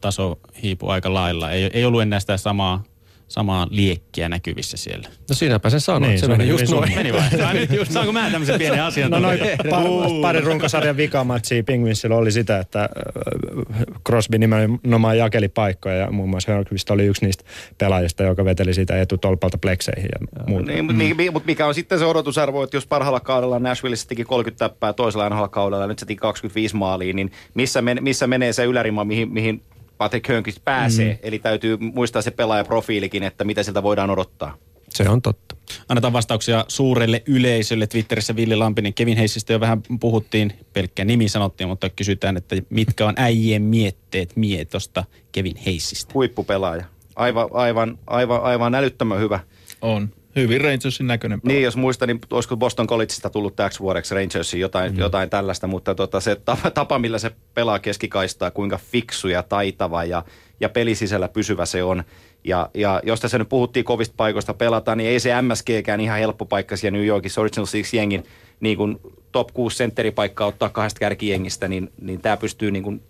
taso 0.02 0.40
hiipui 0.64 0.90
aika 0.90 1.14
lailla. 1.14 1.52
Ei, 1.52 1.70
ei 1.74 1.86
ollut 1.86 2.02
enää 2.02 2.20
sitä 2.20 2.38
samaa, 2.38 2.84
samaa 3.28 3.68
liekkiä 3.70 4.30
näkyvissä 4.30 4.78
siellä. 4.78 5.10
No 5.30 5.36
siinäpä 5.36 5.70
sen 5.70 5.82
sanoit, 5.82 6.10
Niin, 6.10 6.20
se 6.20 6.26
se 6.26 6.32
meni 6.32 6.38
meni 6.38 6.50
just 6.50 6.72
noin. 6.72 6.96
Meni 6.96 7.14
vai? 7.14 7.42
Ai 7.46 7.54
nyt 7.54 7.72
just 7.72 7.92
saanko 7.92 8.12
mä 8.12 8.32
tämmöisen 8.32 8.60
pienen 8.60 8.84
asian? 8.84 9.12
No 9.12 9.20
noin 9.20 9.40
pa- 9.40 10.22
pari 10.22 10.42
runkosarjan 10.42 10.98
vikamatsia 10.98 11.64
Penguinsilla 11.64 12.16
oli 12.16 12.32
sitä, 12.32 12.60
että 12.60 12.82
äh, 12.82 13.84
Crosby 14.08 14.38
nimenomaan 14.38 15.18
jakeli 15.18 15.48
paikkoja 15.48 15.96
ja 15.96 16.12
muun 16.12 16.30
muassa 16.30 16.52
Hörqvist 16.52 16.90
oli 16.90 17.06
yksi 17.06 17.26
niistä 17.26 17.44
pelaajista, 17.78 18.24
joka 18.24 18.46
veteli 18.46 18.74
sitä 18.74 19.02
etutolpalta 19.02 19.58
plekseihin 19.58 20.10
ja 20.20 20.44
muuta. 20.48 20.72
Niin, 20.72 20.86
mm. 20.86 21.34
mutta 21.34 21.48
mikä 21.48 21.68
on 21.68 21.74
sitten 21.74 22.00
se 22.00 22.06
odotusarvo, 22.06 22.64
että 22.64 22.78
jos 22.78 22.88
parhaalla 22.88 23.20
kaudella 23.20 23.60
Nashvilleissa 23.60 24.08
teki 24.08 24.24
30 24.24 24.70
täppää 24.70 24.94
toisella 24.94 25.30
NHL 25.30 25.46
kaudella 25.46 25.84
ja 25.84 25.88
nyt 25.88 26.00
se 26.00 26.06
teki 26.06 26.18
25 26.18 26.76
maalia, 26.76 27.14
niin 27.14 27.32
missä, 27.54 27.82
men, 27.82 27.98
missä 28.02 28.28
menee 28.28 28.54
se 28.54 28.66
ylärima, 28.66 29.04
mihin, 29.04 29.34
mihin 29.34 29.62
Patrick 29.98 30.28
Hönkvist 30.28 30.64
pääsee? 30.64 31.14
Mm. 31.14 31.20
Eli 31.24 31.40
täytyy 31.40 31.78
muistaa 31.78 32.22
se 32.22 32.32
pelaajaprofiilikin, 32.32 33.24
että 33.24 33.44
mitä 33.44 33.64
siltä 33.64 33.84
voidaan 33.84 34.10
odottaa. 34.10 34.58
Se 34.90 35.10
on 35.10 35.22
totta. 35.22 35.56
Annetaan 35.90 36.14
vastauksia 36.14 36.66
suurelle 36.68 37.24
yleisölle. 37.26 37.88
Twitterissä 37.88 38.36
Villi 38.36 38.56
Lampinen, 38.56 38.94
Kevin 38.94 39.18
Heissistä 39.18 39.54
jo 39.54 39.60
vähän 39.60 39.82
puhuttiin, 40.00 40.54
pelkkä 40.74 41.06
nimi 41.06 41.30
sanottiin, 41.30 41.68
mutta 41.68 41.90
kysytään, 41.90 42.38
että 42.38 42.56
mitkä 42.70 43.06
on 43.08 43.14
äijien 43.18 43.62
mietteet 43.62 44.36
mietosta 44.36 45.04
Kevin 45.32 45.56
Heissistä. 45.56 46.14
Huippupelaaja. 46.14 46.86
Aivan, 47.16 47.48
aivan, 47.54 48.00
aivan, 48.08 48.42
aivan 48.42 48.76
älyttömän 48.76 49.20
hyvä. 49.20 49.40
On. 49.82 50.10
Hyvin 50.42 50.62
Rangersin 50.62 51.08
näköinen 51.08 51.42
pelaaja. 51.42 51.56
Niin, 51.56 51.64
jos 51.64 51.78
muistan, 51.78 52.08
niin 52.08 52.20
olisiko 52.32 52.58
Boston 52.58 52.88
Collegeista 52.88 53.30
tullut 53.30 53.56
täksi 53.56 53.80
vuodeksi 53.80 54.16
Rangersiin 54.16 54.62
jotain, 54.62 54.94
mm. 54.94 55.00
jotain 55.00 55.30
tällaista, 55.30 55.68
mutta 55.68 55.96
tota, 55.96 56.20
se 56.20 56.36
tapa, 56.36 56.72
tapa, 56.72 57.00
millä 57.00 57.20
se 57.20 57.32
pelaa 57.54 57.80
keskikaistaa, 57.80 58.52
kuinka 58.52 58.80
fiksu 58.92 59.28
ja 59.28 59.44
taitava 59.44 60.04
ja, 60.04 60.24
ja 60.60 60.70
pelisisällä 60.70 61.28
pysyvä 61.28 61.66
se 61.66 61.84
on. 61.84 62.04
Ja, 62.44 62.70
ja 62.74 63.02
jos 63.04 63.20
tässä 63.20 63.38
nyt 63.38 63.50
puhuttiin 63.50 63.86
kovista 63.86 64.14
paikoista 64.18 64.54
pelata, 64.54 64.96
niin 64.96 65.10
ei 65.10 65.20
se 65.20 65.42
MSGkään 65.42 66.02
ihan 66.02 66.20
helppo 66.20 66.46
paikka 66.46 66.78
siellä 66.78 66.98
New 66.98 67.08
Yorkissa 67.08 67.42
Original 67.42 67.66
Six 67.66 67.94
jengin 67.94 68.24
niin 68.60 68.78
kuin 68.78 69.00
top 69.32 69.54
6 69.54 69.78
sentteripaikkaa 69.78 70.48
ottaa 70.48 70.70
kahdesta 70.70 71.00
kärkijengistä, 71.00 71.68
niin, 71.68 71.92
niin 72.02 72.22
tämä 72.22 72.38
pystyy 72.38 72.72
niin 72.72 72.84
kuin, 72.84 73.02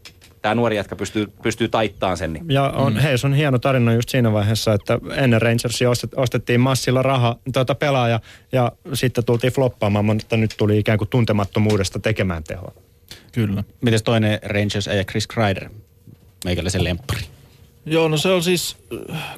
tämä 0.47 0.55
nuori 0.55 0.75
jätkä 0.75 0.95
pystyy, 0.95 1.27
pystyy 1.43 1.67
taittaan 1.67 2.17
sen. 2.17 2.33
Niin. 2.33 2.45
Ja 2.49 2.69
on, 2.69 2.93
mm. 2.93 2.99
hei, 2.99 3.17
se 3.17 3.27
on 3.27 3.33
hieno 3.33 3.59
tarina 3.59 3.93
just 3.93 4.09
siinä 4.09 4.33
vaiheessa, 4.33 4.73
että 4.73 4.99
ennen 5.15 5.41
Rangersia 5.41 5.89
ostet, 5.89 6.11
ostettiin 6.15 6.59
massilla 6.59 7.01
raha 7.01 7.35
tuota 7.53 7.75
pelaaja 7.75 8.19
ja 8.51 8.71
sitten 8.93 9.25
tultiin 9.25 9.53
floppaamaan, 9.53 10.05
mutta 10.05 10.37
nyt 10.37 10.55
tuli 10.57 10.77
ikään 10.77 10.97
kuin 10.97 11.09
tuntemattomuudesta 11.09 11.99
tekemään 11.99 12.43
tehoa. 12.43 12.71
Kyllä. 13.31 13.63
Mites 13.81 14.03
toinen 14.03 14.39
Rangers 14.43 14.87
ja 14.87 15.03
Chris 15.03 15.27
Kreider? 15.27 15.69
Meikäläisen 16.45 16.83
lemppari. 16.83 17.21
Joo, 17.85 18.07
no 18.07 18.17
se 18.17 18.29
on 18.29 18.43
siis, 18.43 18.77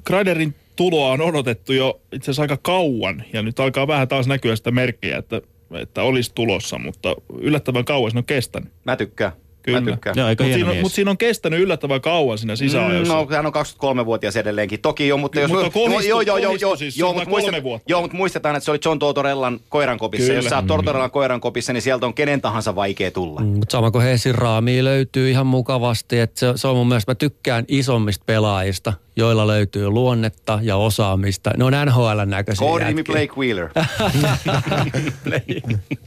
Kreiderin 0.04 0.56
tuloa 0.76 1.12
on 1.12 1.22
odotettu 1.22 1.74
jo 1.74 2.02
itse 2.12 2.26
asiassa 2.26 2.42
aika 2.42 2.58
kauan, 2.58 3.24
ja 3.34 3.42
nyt 3.42 3.60
alkaa 3.60 3.88
vähän 3.88 4.08
taas 4.08 4.28
näkyä 4.28 4.56
sitä 4.56 4.72
merkkiä, 4.72 5.18
että, 5.18 5.42
että 5.82 6.04
olisi 6.04 6.32
tulossa, 6.36 6.80
mutta 6.80 7.16
yllättävän 7.40 7.86
kauan 7.86 8.12
se 8.12 8.18
on 8.18 8.24
kestänyt. 8.24 8.70
Mä 8.86 8.96
tykkään. 8.96 9.32
Kyllä. 9.70 9.82
Mä 9.82 9.92
tykkään. 9.92 10.16
Joo, 10.18 10.28
aika 10.28 10.44
hieno 10.44 10.58
siinä, 10.58 10.72
on- 10.72 10.78
mut 10.78 10.94
siinä 10.94 11.12
on 11.12 11.18
kestänyt 11.18 11.60
yllättävän 11.60 12.02
kauan 12.02 12.38
siinä 12.38 12.56
sisäajossa. 12.56 13.14
No, 13.14 13.28
hän 13.32 13.46
on 13.46 13.54
23-vuotias 13.54 14.36
edelleenkin. 14.36 14.82
Toki 14.82 15.08
jo, 15.08 15.18
mutta 15.18 15.40
jos... 15.40 15.52
Mutta 15.52 15.70
kohdistuu- 15.70 16.08
joo, 16.10 16.22
joo, 16.22 16.38
joo, 16.38 16.56
joo, 16.62 16.76
siis 16.76 16.98
joo, 16.98 17.14
mutta 17.14 17.30
vuotta. 17.30 17.80
joo, 17.88 18.02
mutta 18.02 18.18
muistetaan, 18.18 18.56
että 18.56 18.66
se 18.66 18.72
oli 18.72 18.80
John 18.86 19.00
Tortorellan 19.00 19.60
koirankopissa. 19.70 20.28
Kyllä. 20.28 20.38
Jos 20.38 20.46
sä 20.46 20.56
oot 20.56 20.68
Tortorellan 20.68 21.12
koirankopissa, 21.12 21.74
niin 21.74 21.82
sieltä 21.82 22.06
on 22.06 22.14
kenen 22.14 22.42
tahansa 22.42 22.76
vaikea 22.76 23.12
tulla. 23.12 23.40
Mm, 23.42 23.48
Mutta 23.48 23.72
sama 23.72 23.92
kuin 23.92 24.04
Heisin 24.04 24.36
raamia 24.36 24.84
löytyy 24.84 25.30
ihan 25.30 25.48
mukavasti. 25.48 26.20
Että 26.20 26.40
se, 26.40 26.48
se 26.56 26.68
on 26.68 26.76
mun 26.76 26.88
mielestä, 26.88 27.12
mä 27.12 27.16
tykkään 27.16 27.66
isommista 27.68 28.24
pelaajista, 28.26 28.94
joilla 29.16 29.48
löytyy 29.48 29.90
luonnetta 29.90 30.60
ja 30.62 30.76
osaamista. 30.76 31.52
Ne 31.58 31.64
on 31.64 31.74
NHL 31.86 32.20
näköisiä 32.26 32.68
Koodinimi 32.68 33.00
jätkiä. 33.00 33.14
Blake 33.14 33.34
Wheeler. 33.38 33.70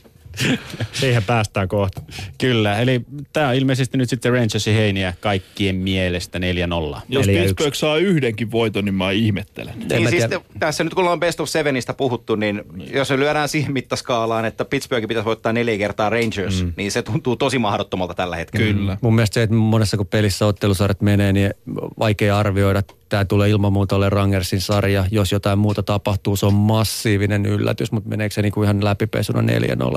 Siihen 1.00 1.22
päästään 1.22 1.68
kohta. 1.68 2.02
Kyllä, 2.38 2.78
eli 2.78 3.00
tämä 3.32 3.48
on 3.48 3.54
ilmeisesti 3.54 3.98
nyt 3.98 4.08
sitten 4.08 4.32
Rangersin 4.32 4.74
heiniä 4.74 5.14
kaikkien 5.20 5.76
mielestä 5.76 6.38
4-0. 6.38 7.00
Jos 7.08 7.26
Pittsburgh 7.26 7.74
saa 7.74 7.96
yhdenkin 7.96 8.50
voiton, 8.50 8.84
niin 8.84 8.94
mä 8.94 9.10
ihmettelen. 9.10 9.74
En 9.82 9.88
Niin 9.88 10.02
mä 10.02 10.10
siis 10.10 10.24
te, 10.24 10.40
tässä 10.58 10.84
nyt 10.84 10.94
kun 10.94 11.02
ollaan 11.02 11.20
Best 11.20 11.40
of 11.40 11.48
Sevenistä 11.48 11.94
puhuttu, 11.94 12.36
niin, 12.36 12.62
niin. 12.72 12.94
jos 12.94 13.08
se 13.08 13.18
lyödään 13.18 13.48
siihen 13.48 13.72
mittaskaalaan, 13.72 14.44
että 14.44 14.64
Pittsburgh 14.64 15.08
pitäisi 15.08 15.24
voittaa 15.24 15.52
neljä 15.52 15.78
kertaa 15.78 16.10
Rangers, 16.10 16.64
mm. 16.64 16.72
niin 16.76 16.92
se 16.92 17.02
tuntuu 17.02 17.36
tosi 17.36 17.58
mahdottomalta 17.58 18.14
tällä 18.14 18.36
hetkellä. 18.36 18.72
Kyllä. 18.74 18.98
Mun 19.00 19.14
mielestä 19.14 19.34
se, 19.34 19.42
että 19.42 19.54
monessa 19.56 19.96
kun 19.96 20.06
pelissä 20.06 20.46
ottelusarjat 20.46 21.02
menee, 21.02 21.32
niin 21.32 21.50
vaikea 21.98 22.38
arvioida. 22.38 22.82
Tämä 23.12 23.24
tulee 23.24 23.48
ilman 23.48 23.72
muuta 23.72 23.96
ole 23.96 24.10
Rangersin 24.10 24.60
sarja. 24.60 25.04
Jos 25.10 25.32
jotain 25.32 25.58
muuta 25.58 25.82
tapahtuu, 25.82 26.36
se 26.36 26.46
on 26.46 26.54
massiivinen 26.54 27.46
yllätys, 27.46 27.92
mutta 27.92 28.08
meneekö 28.08 28.34
se 28.34 28.42
niinku 28.42 28.62
ihan 28.62 28.84
läpipesuna 28.84 29.40
4-0, 29.40 29.44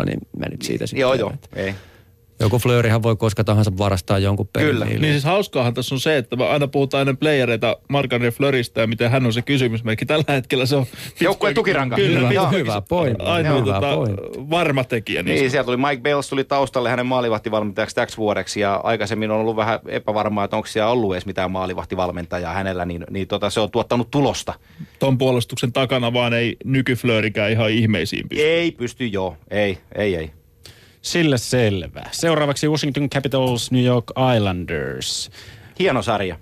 niin 0.06 0.20
mä 0.38 0.46
nyt 0.52 0.62
siitä 0.62 0.88
sitten. 0.88 1.02
Joo, 1.02 1.14
joo, 1.14 1.34
ei. 1.54 1.76
Joku 2.40 2.60
Flöörihän 2.60 3.04
voi 3.04 3.16
koska 3.16 3.44
tahansa 3.44 3.72
varastaa 3.78 4.20
jonkun 4.20 4.50
pelin. 4.54 4.68
Kyllä. 4.68 4.86
niille. 4.86 5.02
Niin 5.02 5.14
siis 5.14 5.24
hauskaahan 5.24 5.74
tässä 5.74 5.96
on 5.96 6.00
se, 6.00 6.18
että 6.18 6.36
me 6.36 6.48
aina 6.48 6.68
puhutaan 6.68 7.02
ennen 7.02 7.18
playereita 7.18 7.78
Markanen 7.90 8.32
Flöristä 8.32 8.82
ja 8.82 8.88
miten 8.88 9.12
hän 9.12 9.26
on 9.26 9.34
se 9.34 9.42
kysymysmerkki. 9.42 10.06
Tällä 10.06 10.34
hetkellä 10.34 10.66
se 10.66 10.76
on... 10.76 10.86
Joukkueen 11.20 11.56
tukiranka. 11.56 11.96
Kyllä, 11.96 12.30
Hyvä, 12.30 12.42
Pittsburgh- 12.42 12.54
hyvä 12.56 12.82
pointti. 12.90 13.26
Ainoa 13.26 13.60
Hyvä 13.62 13.74
tota, 13.74 13.96
pointti. 13.96 14.22
varma 14.50 14.84
tekijä. 14.84 15.24
Niin, 15.24 15.36
Niin, 15.36 15.52
sieltä 15.52 15.66
tuli 15.66 15.78
Mike 15.78 16.02
Bales 16.12 16.30
tuli 16.30 16.44
taustalle 16.44 16.90
hänen 16.90 17.06
maalivahtivalmentajaksi 17.06 17.96
täksi 17.96 18.18
vuodeksi 18.18 18.60
ja 18.60 18.76
aikaisemmin 18.84 19.32
on 19.32 19.40
ollut 19.40 19.56
vähän 19.56 19.80
epävarmaa, 19.88 20.44
että 20.44 20.56
onko 20.58 20.68
siellä 20.68 20.92
ollut 20.92 21.14
edes 21.14 21.26
mitään 21.26 21.52
maalivahtivalmentajaa 21.52 22.54
hänellä, 22.54 22.86
niin, 22.86 23.06
niin 23.10 23.28
tota, 23.28 23.50
se 23.50 23.60
on 23.60 23.72
tuottanut 23.72 24.12
tulosta. 24.12 24.54
ton 25.00 25.18
puolustuksen 25.18 25.74
takana 25.74 26.14
vaan 26.14 26.34
ei 26.34 26.58
nykyflöörikään 26.66 27.52
ihan 27.52 27.70
ihmeisiin 27.72 28.30
pysty. 28.30 28.46
Ei 28.46 28.72
pysty, 28.72 29.06
joo, 29.08 29.38
ei, 29.52 29.78
ei, 29.96 30.16
ei. 30.16 30.32
Sillä 31.06 31.38
selvä. 31.38 32.04
Seuraavaksi 32.12 32.68
Washington 32.68 33.10
Capitals, 33.10 33.72
New 33.72 33.84
York 33.84 34.06
Islanders. 34.36 35.30
Hieno 35.80 36.02
sarja. 36.02 36.40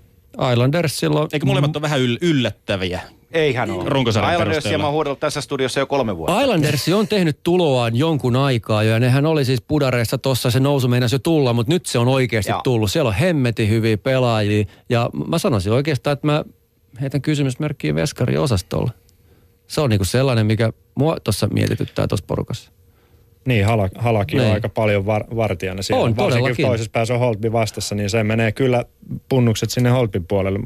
Islandersilla 0.51 1.21
on... 1.21 1.27
Eikö 1.33 1.45
molemmat 1.45 1.75
ole 1.75 1.81
vähän 1.81 1.99
yl- 1.99 2.17
yllättäviä? 2.21 3.01
Eihän 3.31 3.71
ole. 3.71 3.83
Runkosarjan 3.89 4.33
Islandersia 4.33 4.77
mä 4.77 4.83
oon 4.83 4.93
huudellut 4.93 5.19
tässä 5.19 5.41
studiossa 5.41 5.79
jo 5.79 5.85
kolme 5.85 6.17
vuotta. 6.17 6.41
Islanders 6.41 6.89
on 6.89 7.07
tehnyt 7.07 7.39
tuloaan 7.43 7.95
jonkun 7.95 8.35
aikaa 8.35 8.83
jo, 8.83 8.91
ja 8.91 8.99
nehän 8.99 9.25
oli 9.25 9.45
siis 9.45 9.61
pudareissa 9.61 10.17
tossa, 10.17 10.51
se 10.51 10.59
nousu 10.59 10.87
meinasi 10.87 11.15
jo 11.15 11.19
tulla, 11.19 11.53
mutta 11.53 11.73
nyt 11.73 11.85
se 11.85 11.99
on 11.99 12.07
oikeasti 12.07 12.51
Joo. 12.51 12.61
tullut. 12.63 12.91
Siellä 12.91 13.07
on 13.07 13.15
hemmetin 13.15 13.69
hyviä 13.69 13.97
pelaajia, 13.97 14.65
ja 14.89 15.09
mä 15.27 15.37
sanoisin 15.37 15.73
oikeastaan, 15.73 16.13
että 16.13 16.27
mä 16.27 16.43
heitän 17.01 17.21
kysymysmerkkiä 17.21 17.95
Veskarin 17.95 18.39
osastolle. 18.39 18.91
Se 19.67 19.81
on 19.81 19.89
niinku 19.89 20.05
sellainen, 20.05 20.45
mikä 20.45 20.73
mua 20.95 21.17
tuossa 21.23 21.47
mietityttää 21.47 22.07
tuossa 22.07 22.25
porukassa. 22.27 22.72
Niin, 23.45 23.65
Hala, 23.65 23.89
Halakin 23.95 24.39
on 24.39 24.45
Niin. 24.45 24.53
aika 24.53 24.69
paljon 24.69 25.05
var, 25.05 25.23
vartijana 25.35 25.81
siellä. 25.81 26.03
On, 26.03 26.17
Varsinkin 26.17 26.33
todellakin. 26.41 26.65
toisessa 26.65 26.91
päässä 26.93 27.13
on 27.13 27.19
Holtby 27.19 27.51
vastassa, 27.51 27.95
niin 27.95 28.09
se 28.09 28.23
menee 28.23 28.51
kyllä 28.51 28.85
punnukset 29.29 29.69
sinne 29.69 29.89
Holtbyn 29.89 30.25
puolelle. 30.27 30.59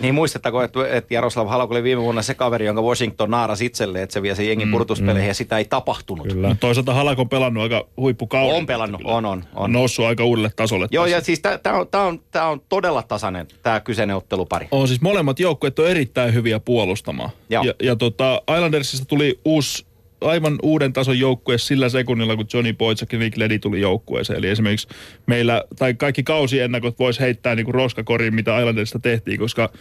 Niin 0.00 0.14
muistettako, 0.14 0.62
että, 0.62 0.78
että 0.90 1.14
Jaroslav 1.14 1.46
Halak 1.48 1.70
oli 1.70 1.82
viime 1.82 2.02
vuonna 2.02 2.22
se 2.22 2.34
kaveri, 2.34 2.66
jonka 2.66 2.82
Washington 2.82 3.30
naaras 3.30 3.60
itselleen, 3.60 4.02
että 4.04 4.14
se 4.14 4.22
vie 4.22 4.34
sen 4.34 4.48
jengin 4.48 4.68
mm, 4.68 4.72
purtuspeleihin 4.72 5.28
ja 5.28 5.34
sitä 5.34 5.58
ei 5.58 5.64
tapahtunut. 5.64 6.26
Kyllä. 6.28 6.48
Mutta 6.48 6.60
toisaalta 6.60 6.94
Halak 6.94 7.18
on 7.18 7.28
pelannut 7.28 7.62
aika 7.62 7.86
huippukauden. 7.96 8.54
On 8.56 8.66
pelannut, 8.66 9.00
on, 9.04 9.24
on, 9.24 9.44
On 9.54 9.64
on. 9.64 9.72
noussut 9.72 10.04
aika 10.04 10.24
uudelle 10.24 10.50
tasolle. 10.56 10.88
Joo, 10.90 11.04
tässä. 11.04 11.16
ja 11.16 11.20
siis 11.24 11.40
tämä 11.62 11.78
on, 11.78 11.88
tää 11.88 12.02
on, 12.02 12.20
tää 12.30 12.48
on 12.48 12.60
todella 12.68 13.02
tasainen, 13.02 13.46
tämä 13.62 13.80
kyseinen 13.80 14.16
ottelupari. 14.16 14.68
On 14.70 14.88
siis 14.88 15.00
molemmat 15.00 15.40
joukkueet 15.40 15.78
on 15.78 15.88
erittäin 15.88 16.34
hyviä 16.34 16.60
puolustamaan. 16.60 17.30
Joo. 17.50 17.62
Ja, 17.64 17.74
ja 17.82 17.96
tota, 17.96 18.42
Islandersista 18.54 19.06
tuli 19.06 19.40
uusi, 19.44 19.86
aivan 20.20 20.58
uuden 20.62 20.92
tason 20.92 21.18
joukkue 21.18 21.58
sillä 21.58 21.88
sekunnilla, 21.88 22.36
kun 22.36 22.46
Johnny 22.52 22.72
Boychuk 22.72 23.12
ja 23.12 23.18
Nick 23.18 23.36
Leddy 23.36 23.58
tuli 23.58 23.80
joukkueeseen. 23.80 24.38
Eli 24.38 24.48
esimerkiksi 24.48 24.88
meillä, 25.26 25.64
tai 25.78 25.94
kaikki 25.94 26.22
kausiennakot 26.22 26.98
voisi 26.98 27.20
heittää 27.20 27.54
niin 27.54 27.64
kuin 27.64 27.74
roskakoriin, 27.74 28.34
mitä 28.34 28.58
Islandersista 28.58 28.98
tehtiin, 28.98 29.38
koska 29.38 29.72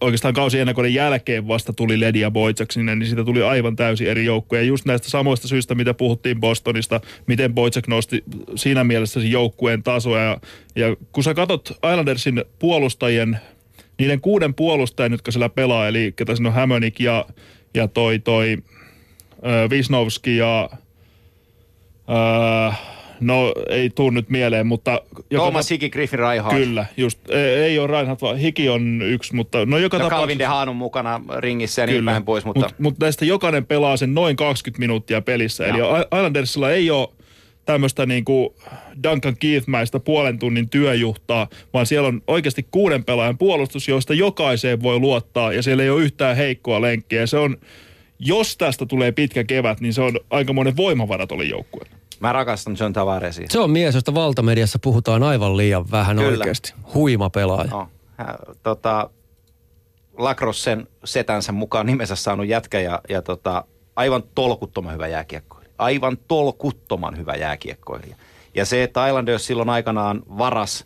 oikeastaan 0.00 0.34
kausiennakoiden 0.34 0.94
jälkeen 0.94 1.48
vasta 1.48 1.72
tuli 1.72 2.00
Leddy 2.00 2.18
ja 2.18 2.30
Boychuk 2.30 2.70
sinne, 2.70 2.96
niin 2.96 3.06
siitä 3.06 3.24
tuli 3.24 3.42
aivan 3.42 3.76
täysin 3.76 4.06
eri 4.06 4.24
joukkue. 4.24 4.58
Ja 4.58 4.64
just 4.64 4.84
näistä 4.84 5.10
samoista 5.10 5.48
syistä, 5.48 5.74
mitä 5.74 5.94
puhuttiin 5.94 6.40
Bostonista, 6.40 7.00
miten 7.26 7.54
Boychuk 7.54 7.86
nosti 7.86 8.24
siinä 8.54 8.84
mielessä 8.84 9.20
sen 9.20 9.30
joukkueen 9.30 9.82
tasoa. 9.82 10.18
Ja, 10.18 10.40
ja 10.76 10.96
kun 11.12 11.24
sä 11.24 11.34
katot 11.34 11.70
Islandersin 11.70 12.44
puolustajien 12.58 13.38
niiden 13.98 14.20
kuuden 14.20 14.54
puolustajan, 14.54 15.12
jotka 15.12 15.30
siellä 15.30 15.48
pelaa, 15.48 15.88
eli 15.88 16.12
ketä 16.16 16.34
siinä 16.34 16.48
on 16.48 16.54
Hämönik 16.54 17.00
ja, 17.00 17.24
ja 17.74 17.88
toi, 17.88 18.18
toi 18.18 18.58
ö, 19.46 19.68
Wisnowski 19.68 20.36
ja 20.36 20.70
ö, 22.08 22.72
no 23.20 23.52
ei 23.68 23.90
tuu 23.90 24.10
nyt 24.10 24.28
mieleen, 24.30 24.66
mutta... 24.66 25.02
joka 25.30 25.44
Thomas 25.44 25.66
tap- 25.66 25.70
Hiki, 25.70 25.90
Griffin 25.90 26.18
Reinhardt. 26.18 26.58
Kyllä, 26.58 26.86
just. 26.96 27.30
Ei, 27.30 27.54
ei 27.54 27.78
ole 27.78 27.86
Reinhardt, 27.86 28.22
vaan 28.22 28.36
Hiki 28.36 28.68
on 28.68 29.02
yksi, 29.02 29.34
mutta 29.34 29.66
no 29.66 29.78
joka 29.78 29.96
Ja 29.96 29.98
tapauksessa... 29.98 30.20
Calvin 30.20 30.38
de 30.38 30.44
Haan 30.44 30.68
on 30.68 30.76
mukana 30.76 31.20
ringissä 31.36 31.82
ja 31.82 31.86
niin 31.86 32.04
päin 32.04 32.24
pois, 32.24 32.44
mutta... 32.44 32.60
Mut, 32.60 32.78
mut 32.78 32.98
näistä 33.00 33.24
jokainen 33.24 33.66
pelaa 33.66 33.96
sen 33.96 34.14
noin 34.14 34.36
20 34.36 34.78
minuuttia 34.80 35.22
pelissä. 35.22 35.66
Eli 35.66 35.78
Joo. 35.78 35.96
I- 35.96 36.16
Islandersilla 36.16 36.70
ei 36.70 36.90
ole 36.90 37.08
tämmöistä 37.64 38.06
niinku 38.06 38.54
Duncan 39.02 39.36
Keith-mäistä 39.36 40.00
puolen 40.00 40.38
tunnin 40.38 40.68
työjuhtaa, 40.70 41.48
vaan 41.74 41.86
siellä 41.86 42.08
on 42.08 42.22
oikeasti 42.26 42.66
kuuden 42.70 43.04
pelaajan 43.04 43.38
puolustus, 43.38 43.88
joista 43.88 44.14
jokaiseen 44.14 44.82
voi 44.82 44.98
luottaa 44.98 45.52
ja 45.52 45.62
siellä 45.62 45.82
ei 45.82 45.90
ole 45.90 46.02
yhtään 46.02 46.36
heikkoa 46.36 46.80
lenkkiä. 46.80 47.20
Ja 47.20 47.26
se 47.26 47.38
on, 47.38 47.56
jos 48.18 48.56
tästä 48.56 48.86
tulee 48.86 49.12
pitkä 49.12 49.44
kevät, 49.44 49.80
niin 49.80 49.94
se 49.94 50.02
on 50.02 50.20
aikamoinen 50.30 50.76
voimavara 50.76 51.26
tuolle 51.26 51.44
joukkueelle. 51.44 51.96
Mä 52.20 52.32
rakastan 52.32 52.76
John 52.80 52.92
Tavaresia. 52.92 53.46
Se 53.50 53.58
on 53.60 53.70
mies, 53.70 53.94
josta 53.94 54.14
valtamediassa 54.14 54.78
puhutaan 54.78 55.22
aivan 55.22 55.56
liian 55.56 55.90
vähän 55.90 56.16
Kyllä. 56.16 56.30
oikeasti. 56.30 56.74
Huima 56.94 57.30
pelaaja. 57.30 57.70
No, 57.70 57.88
tota, 58.62 59.10
Lacrossen 60.18 60.86
setänsä 61.04 61.52
mukaan 61.52 61.86
nimensä 61.86 62.16
saanut 62.16 62.46
jätkä 62.46 62.80
ja, 62.80 63.00
ja 63.08 63.22
tota, 63.22 63.64
aivan 63.96 64.22
tolkuttoman 64.34 64.94
hyvä 64.94 65.06
jääkiekkoilija. 65.06 65.72
Aivan 65.78 66.18
tolkuttoman 66.28 67.16
hyvä 67.16 67.34
jääkiekkoilija. 67.34 68.16
Ja 68.54 68.64
se, 68.64 68.82
että 68.82 69.06
Islanders 69.06 69.46
silloin 69.46 69.70
aikanaan 69.70 70.22
varas 70.38 70.84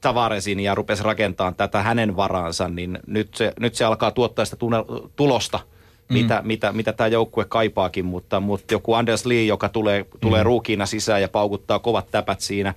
Tavaresin 0.00 0.60
ja 0.60 0.74
rupesi 0.74 1.02
rakentamaan 1.02 1.54
tätä 1.54 1.82
hänen 1.82 2.16
varaansa, 2.16 2.68
niin 2.68 2.98
nyt 3.06 3.34
se, 3.34 3.52
nyt 3.60 3.74
se 3.74 3.84
alkaa 3.84 4.10
tuottaa 4.10 4.44
sitä 4.44 4.56
tunne- 4.56 4.84
tulosta, 5.16 5.60
mitä, 6.08 6.42
mitä, 6.44 6.72
mitä 6.72 6.92
tämä 6.92 7.08
joukkue 7.08 7.44
kaipaakin, 7.44 8.04
mutta, 8.04 8.40
mutta 8.40 8.74
joku 8.74 8.94
Anders 8.94 9.26
Lee, 9.26 9.44
joka 9.44 9.68
tulee, 9.68 10.06
tulee 10.20 10.42
ruukiina 10.42 10.86
sisään 10.86 11.22
ja 11.22 11.28
paukuttaa 11.28 11.78
kovat 11.78 12.10
täpät 12.10 12.40
siinä 12.40 12.74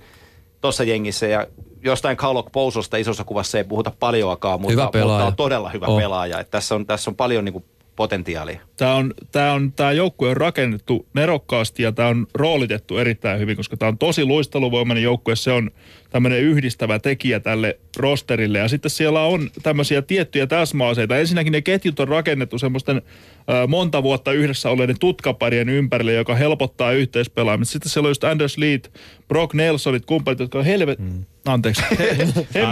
tuossa 0.60 0.84
jengissä 0.84 1.26
ja 1.26 1.46
jostain 1.82 2.16
Kaulok 2.16 2.52
Pousosta 2.52 2.96
isossa 2.96 3.24
kuvassa 3.24 3.58
ei 3.58 3.64
puhuta 3.64 3.92
paljoakaan, 3.98 4.60
mutta, 4.60 4.72
Hyvä 4.72 4.84
mutta 4.84 5.26
on 5.26 5.36
todella 5.36 5.70
hyvä 5.70 5.86
On. 5.86 6.00
pelaaja. 6.00 6.40
Että 6.40 6.50
tässä, 6.50 6.74
on, 6.74 6.86
tässä 6.86 7.10
on 7.10 7.16
paljon 7.16 7.44
niin 7.44 7.52
kuin 7.52 7.64
potentiaalia. 7.96 8.60
Tämä 8.76 8.94
on, 8.94 9.14
tää 9.32 9.52
on, 9.52 9.72
tää 9.72 9.92
joukkue 9.92 10.30
on 10.30 10.36
rakennettu 10.36 11.06
nerokkaasti 11.14 11.82
ja 11.82 11.92
tämä 11.92 12.08
on 12.08 12.26
roolitettu 12.34 12.98
erittäin 12.98 13.40
hyvin, 13.40 13.56
koska 13.56 13.76
tämä 13.76 13.88
on 13.88 13.98
tosi 13.98 14.24
luisteluvoimainen 14.24 15.04
joukkue. 15.04 15.36
Se 15.36 15.52
on 15.52 15.70
tämmöinen 16.10 16.40
yhdistävä 16.40 16.98
tekijä 16.98 17.40
tälle 17.40 17.78
rosterille. 17.96 18.58
Ja 18.58 18.68
sitten 18.68 18.90
siellä 18.90 19.22
on 19.22 19.50
tämmöisiä 19.62 20.02
tiettyjä 20.02 20.46
täsmäaseita. 20.46 21.18
Ensinnäkin 21.18 21.52
ne 21.52 21.62
ketjut 21.62 22.00
on 22.00 22.08
rakennettu 22.08 22.58
semmoisten 22.58 22.96
ö, 22.96 23.66
monta 23.66 24.02
vuotta 24.02 24.32
yhdessä 24.32 24.70
olleiden 24.70 24.98
tutkaparien 25.00 25.68
ympärille, 25.68 26.12
joka 26.12 26.34
helpottaa 26.34 26.92
yhteispelaamista. 26.92 27.72
Sitten 27.72 27.90
siellä 27.90 28.06
on 28.06 28.10
just 28.10 28.24
Anders 28.24 28.58
Leet, 28.58 29.00
Brock 29.28 29.54
Nelsonit, 29.54 30.06
kumppanit, 30.06 30.40
jotka 30.40 30.58
on 30.58 30.64
helvet... 30.64 30.98
Mm. 30.98 31.24
Anteeksi. 31.46 31.82
He, 31.98 32.16
he, 32.54 32.64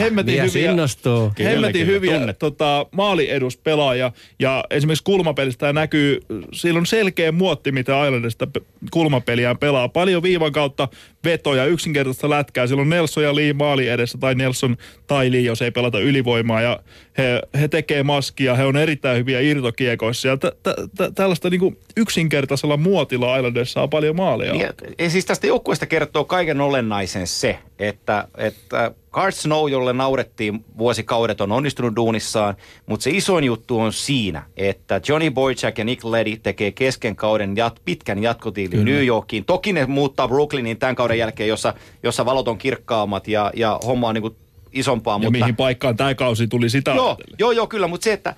hemmetin 0.00 0.34
Mies 0.40 0.54
hyviä, 0.54 0.70
innostuu. 0.70 1.32
Kyllä, 1.34 1.50
hemmetin 1.50 1.86
kyllä, 1.86 1.92
hyviä 1.92 2.18
tunnet. 2.18 2.38
tota, 2.38 2.86
maalieduspelaaja. 2.90 4.12
Ja 4.38 4.64
esimerkiksi 4.70 5.04
kulmapelistä 5.04 5.60
tämä 5.60 5.72
näkyy, 5.72 6.20
sillä 6.52 6.78
on 6.78 6.86
selkeä 6.86 7.32
muotti, 7.32 7.72
mitä 7.72 8.04
Islandista 8.04 8.46
pe- 8.46 8.60
kulmapeliään 8.90 9.58
pelaa. 9.58 9.88
Paljon 9.88 10.22
viivan 10.22 10.52
kautta 10.52 10.88
vetoja, 11.24 11.64
yksinkertaista 11.64 12.30
lätkää. 12.30 12.66
Siellä 12.66 12.82
on 12.82 12.88
Nelson 12.88 13.24
ja 13.24 13.34
Lee 13.34 13.52
maali 13.52 13.88
edessä, 13.88 14.18
tai 14.18 14.34
Nelson 14.34 14.76
tai 15.06 15.32
Lee, 15.32 15.40
jos 15.40 15.62
ei 15.62 15.70
pelata 15.70 16.00
ylivoimaa. 16.00 16.60
Ja 16.60 16.80
he, 17.18 17.42
he 17.60 17.68
tekee 17.68 18.02
maskia, 18.02 18.54
he 18.54 18.64
on 18.64 18.76
erittäin 18.76 19.18
hyviä 19.18 19.40
irtokiekoissa. 19.40 20.28
Ja 20.28 20.36
tä, 20.36 20.52
tä, 20.62 20.74
tä, 20.96 21.10
tällaista 21.10 21.50
niin 21.50 21.60
kuin 21.60 21.78
yksinkertaisella 21.96 22.76
muotilla 22.76 23.36
Islanders 23.36 23.72
saa 23.72 23.88
paljon 23.88 24.16
maaleja. 24.16 24.54
Ja, 24.54 24.72
ja 24.98 25.10
siis 25.10 25.24
tästä 25.24 25.46
joukkueesta 25.46 25.86
kertoo 25.86 26.24
kaiken 26.24 26.60
olennaisen 26.60 27.26
se, 27.26 27.58
että, 27.78 28.28
että 28.36 28.92
Card 29.12 29.32
Snow, 29.32 29.70
jolle 29.70 29.92
naurettiin 29.92 30.64
vuosikaudet, 30.78 31.40
on 31.40 31.52
onnistunut 31.52 31.96
duunissaan, 31.96 32.54
mutta 32.86 33.04
se 33.04 33.10
isoin 33.10 33.44
juttu 33.44 33.80
on 33.80 33.92
siinä, 33.92 34.42
että 34.56 35.00
Johnny 35.08 35.30
Boychuk 35.30 35.78
ja 35.78 35.84
Nick 35.84 36.04
Leddy 36.04 36.36
tekee 36.36 36.70
kesken 36.70 37.16
kauden 37.16 37.56
jat, 37.56 37.80
pitkän 37.84 38.22
jatkotiilin 38.22 38.84
New 38.84 39.06
Yorkiin. 39.06 39.44
Toki 39.44 39.72
ne 39.72 39.86
muuttaa 39.86 40.28
Brooklyniin 40.28 40.78
tämän 40.78 40.96
kauden 40.96 41.18
jälkeen, 41.18 41.48
jossa, 41.48 41.74
jossa 42.02 42.24
valot 42.24 42.48
on 42.48 42.58
kirkkaammat 42.58 43.28
ja, 43.28 43.52
ja 43.56 43.80
homma 43.86 44.08
on 44.08 44.14
niin 44.14 44.36
isompaa. 44.78 45.14
ja 45.14 45.18
mutta, 45.18 45.30
mihin 45.30 45.56
paikkaan 45.56 45.96
tämä 45.96 46.14
kausi 46.14 46.48
tuli 46.48 46.70
sitä 46.70 46.90
Joo, 46.90 47.06
ajatellen. 47.06 47.36
joo, 47.38 47.50
joo, 47.50 47.66
kyllä, 47.66 47.86
mutta 47.86 48.04
se, 48.04 48.12
että 48.12 48.34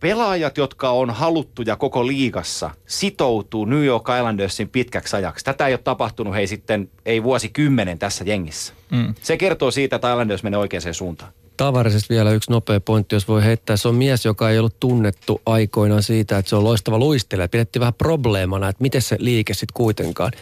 pelaajat, 0.00 0.56
jotka 0.56 0.90
on 0.90 1.10
haluttuja 1.10 1.76
koko 1.76 2.06
liigassa, 2.06 2.70
sitoutuu 2.86 3.64
New 3.64 3.84
York 3.84 4.04
Islandersin 4.18 4.68
pitkäksi 4.68 5.16
ajaksi. 5.16 5.44
Tätä 5.44 5.66
ei 5.66 5.72
ole 5.72 5.80
tapahtunut 5.84 6.34
hei 6.34 6.46
sitten, 6.46 6.90
ei 7.06 7.22
vuosikymmenen 7.22 7.98
tässä 7.98 8.24
jengissä. 8.26 8.72
Mm. 8.90 9.14
Se 9.22 9.36
kertoo 9.36 9.70
siitä, 9.70 9.96
että 9.96 10.10
Islanders 10.10 10.42
menee 10.42 10.58
oikeaan 10.58 10.94
suuntaan. 10.94 11.32
Tavarisesta 11.56 12.14
vielä 12.14 12.30
yksi 12.30 12.50
nopea 12.50 12.80
pointti, 12.80 13.14
jos 13.14 13.28
voi 13.28 13.44
heittää. 13.44 13.76
Se 13.76 13.88
on 13.88 13.94
mies, 13.94 14.24
joka 14.24 14.50
ei 14.50 14.58
ollut 14.58 14.80
tunnettu 14.80 15.40
aikoinaan 15.46 16.02
siitä, 16.02 16.38
että 16.38 16.48
se 16.48 16.56
on 16.56 16.64
loistava 16.64 16.98
luistelija. 16.98 17.48
Pidettiin 17.48 17.80
vähän 17.80 17.94
probleemana, 17.94 18.68
että 18.68 18.82
miten 18.82 19.02
se 19.02 19.16
liike 19.20 19.54
sitten 19.54 19.74
kuitenkaan. 19.74 20.32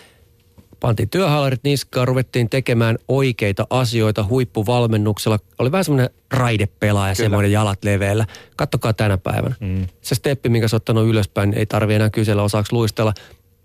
Pantiin 0.80 1.10
työhallarit 1.10 1.60
niskaan, 1.64 2.08
ruvettiin 2.08 2.50
tekemään 2.50 2.98
oikeita 3.08 3.66
asioita 3.70 4.24
huippuvalmennuksella. 4.28 5.38
Oli 5.58 5.72
vähän 5.72 5.84
semmoinen 5.84 6.10
raidepelaaja, 6.32 7.14
semmoinen 7.14 7.52
jalat 7.52 7.84
leveällä. 7.84 8.26
Kattokaa 8.56 8.92
tänä 8.92 9.18
päivänä. 9.18 9.54
Mm. 9.60 9.86
Se 10.00 10.14
steppi, 10.14 10.48
minkä 10.48 10.64
on 10.72 10.76
ottanut 10.76 11.08
ylöspäin, 11.08 11.54
ei 11.54 11.66
tarvi 11.66 11.94
enää 11.94 12.10
kysellä 12.10 12.42
osaksi 12.42 12.72
luistella. 12.72 13.14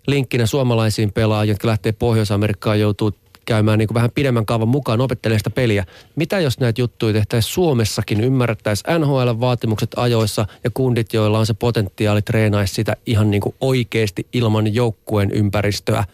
Linkkinä 0.06 0.46
suomalaisiin 0.46 1.12
pelaajiin, 1.12 1.52
jotka 1.52 1.68
lähtee 1.68 1.92
Pohjois-Amerikkaan, 1.92 2.80
joutuu 2.80 3.12
käymään 3.44 3.78
niin 3.78 3.88
kuin 3.88 3.94
vähän 3.94 4.10
pidemmän 4.14 4.46
kaavan 4.46 4.68
mukaan, 4.68 5.00
opettelee 5.00 5.38
sitä 5.38 5.50
peliä. 5.50 5.86
Mitä 6.16 6.40
jos 6.40 6.60
näitä 6.60 6.80
juttuja 6.80 7.12
tehtäisiin 7.12 7.52
Suomessakin, 7.52 8.20
ymmärrettäisiin 8.20 9.00
NHL-vaatimukset 9.00 9.90
ajoissa 9.96 10.46
ja 10.64 10.70
kundit, 10.74 11.14
joilla 11.14 11.38
on 11.38 11.46
se 11.46 11.54
potentiaali, 11.54 12.22
treenaisi 12.22 12.74
sitä 12.74 12.96
ihan 13.06 13.30
niin 13.30 13.40
kuin 13.40 13.54
oikeasti 13.60 14.26
ilman 14.32 14.74
joukkueen 14.74 15.30
ympäristöä. 15.30 16.04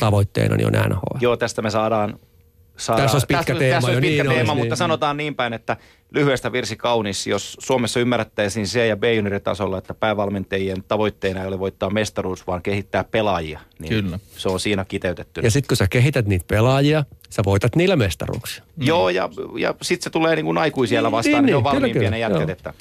Tavoitteena 0.00 0.56
niin 0.56 0.66
on 0.66 0.90
NHL. 0.90 1.18
Joo, 1.20 1.36
tästä 1.36 1.62
me 1.62 1.70
saadaan... 1.70 2.18
saadaan 2.76 3.04
Tässä 3.04 3.16
olisi 3.16 3.26
pitkä 3.26 3.44
tästä, 3.44 3.58
teema 3.58 3.74
Tässä 3.74 3.90
jo, 3.90 3.96
olisi 3.96 4.08
pitkä 4.08 4.22
niin 4.22 4.32
teema, 4.32 4.52
olisi, 4.52 4.60
mutta 4.60 4.72
niin. 4.72 4.76
sanotaan 4.76 5.16
niin 5.16 5.34
päin, 5.34 5.52
että 5.52 5.76
lyhyestä 6.10 6.52
virsi 6.52 6.76
kaunis, 6.76 7.26
jos 7.26 7.56
Suomessa 7.60 8.00
ymmärrettäisiin 8.00 8.66
C- 8.66 8.88
ja 8.88 8.96
B-junioritasolla, 8.96 9.78
että 9.78 9.94
päävalmentajien 9.94 10.84
tavoitteena 10.88 11.40
ei 11.40 11.48
ole 11.48 11.58
voittaa 11.58 11.90
mestaruus, 11.90 12.46
vaan 12.46 12.62
kehittää 12.62 13.04
pelaajia, 13.04 13.60
niin 13.78 13.88
Kyllä. 14.04 14.18
se 14.36 14.48
on 14.48 14.60
siinä 14.60 14.84
kiteytetty. 14.84 15.40
Ja 15.40 15.50
sitten 15.50 15.68
kun 15.68 15.76
sä 15.76 15.86
kehität 15.90 16.26
niitä 16.26 16.44
pelaajia, 16.48 17.04
sä 17.30 17.42
voitat 17.44 17.76
niillä 17.76 17.96
mestaruuksia. 17.96 18.64
Joo, 18.76 19.08
ja, 19.10 19.28
ja 19.58 19.74
sitten 19.82 20.04
se 20.04 20.10
tulee 20.10 20.36
niin 20.36 20.46
kuin 20.46 20.58
aikuisiellä 20.58 21.08
Niin, 21.08 21.12
vastaan, 21.12 21.44
niin, 21.44 21.46
niin, 21.46 21.52
ne 21.52 21.56
on 21.56 21.62
niin, 21.62 21.72
valmiimpia 21.74 22.00
kyllä, 22.00 22.10
ne 22.10 22.18
jätkät, 22.18 22.40
joo. 22.40 22.50
että 22.50 22.74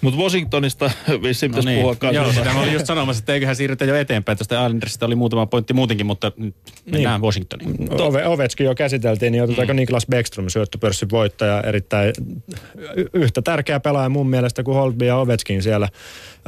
Mutta 0.00 0.20
Washingtonista 0.20 0.90
vissiin 1.22 1.50
No 1.50 1.52
pitäisi 1.56 1.68
niin. 1.68 1.80
puhua 1.80 1.94
kanssa. 1.96 2.22
Joo, 2.22 2.32
sitä 2.32 2.52
mä 2.54 2.60
olin 2.60 2.72
just 2.72 2.86
sanomassa, 2.86 3.20
että 3.20 3.34
eiköhän 3.34 3.56
siirrytä 3.56 3.84
jo 3.84 3.96
eteenpäin. 3.96 4.38
Tuosta 4.38 4.54
Islandersista 4.66 5.06
oli 5.06 5.14
muutama 5.14 5.46
pointti 5.46 5.74
muutenkin, 5.74 6.06
mutta 6.06 6.32
nyt 6.36 6.54
mennään 6.90 7.20
Niin. 7.20 7.26
Washingtoniin. 7.26 8.00
Ove, 8.00 8.26
Ovechkin 8.26 8.64
jo 8.66 8.74
käsiteltiin, 8.74 9.32
niin 9.32 9.42
otetaanko 9.42 9.72
mm. 9.72 9.76
Niklas 9.76 10.06
Bäckström 10.10 10.48
syöttöpörssin 10.48 11.10
voittaja 11.10 11.60
erittäin 11.62 12.12
y- 12.96 13.06
yhtä 13.14 13.42
tärkeä 13.42 13.80
pelaaja 13.80 14.08
mun 14.08 14.26
mielestä 14.30 14.62
kuin 14.62 14.74
Holtby 14.74 15.04
ja 15.06 15.16
Ovechkin 15.16 15.62
siellä 15.62 15.88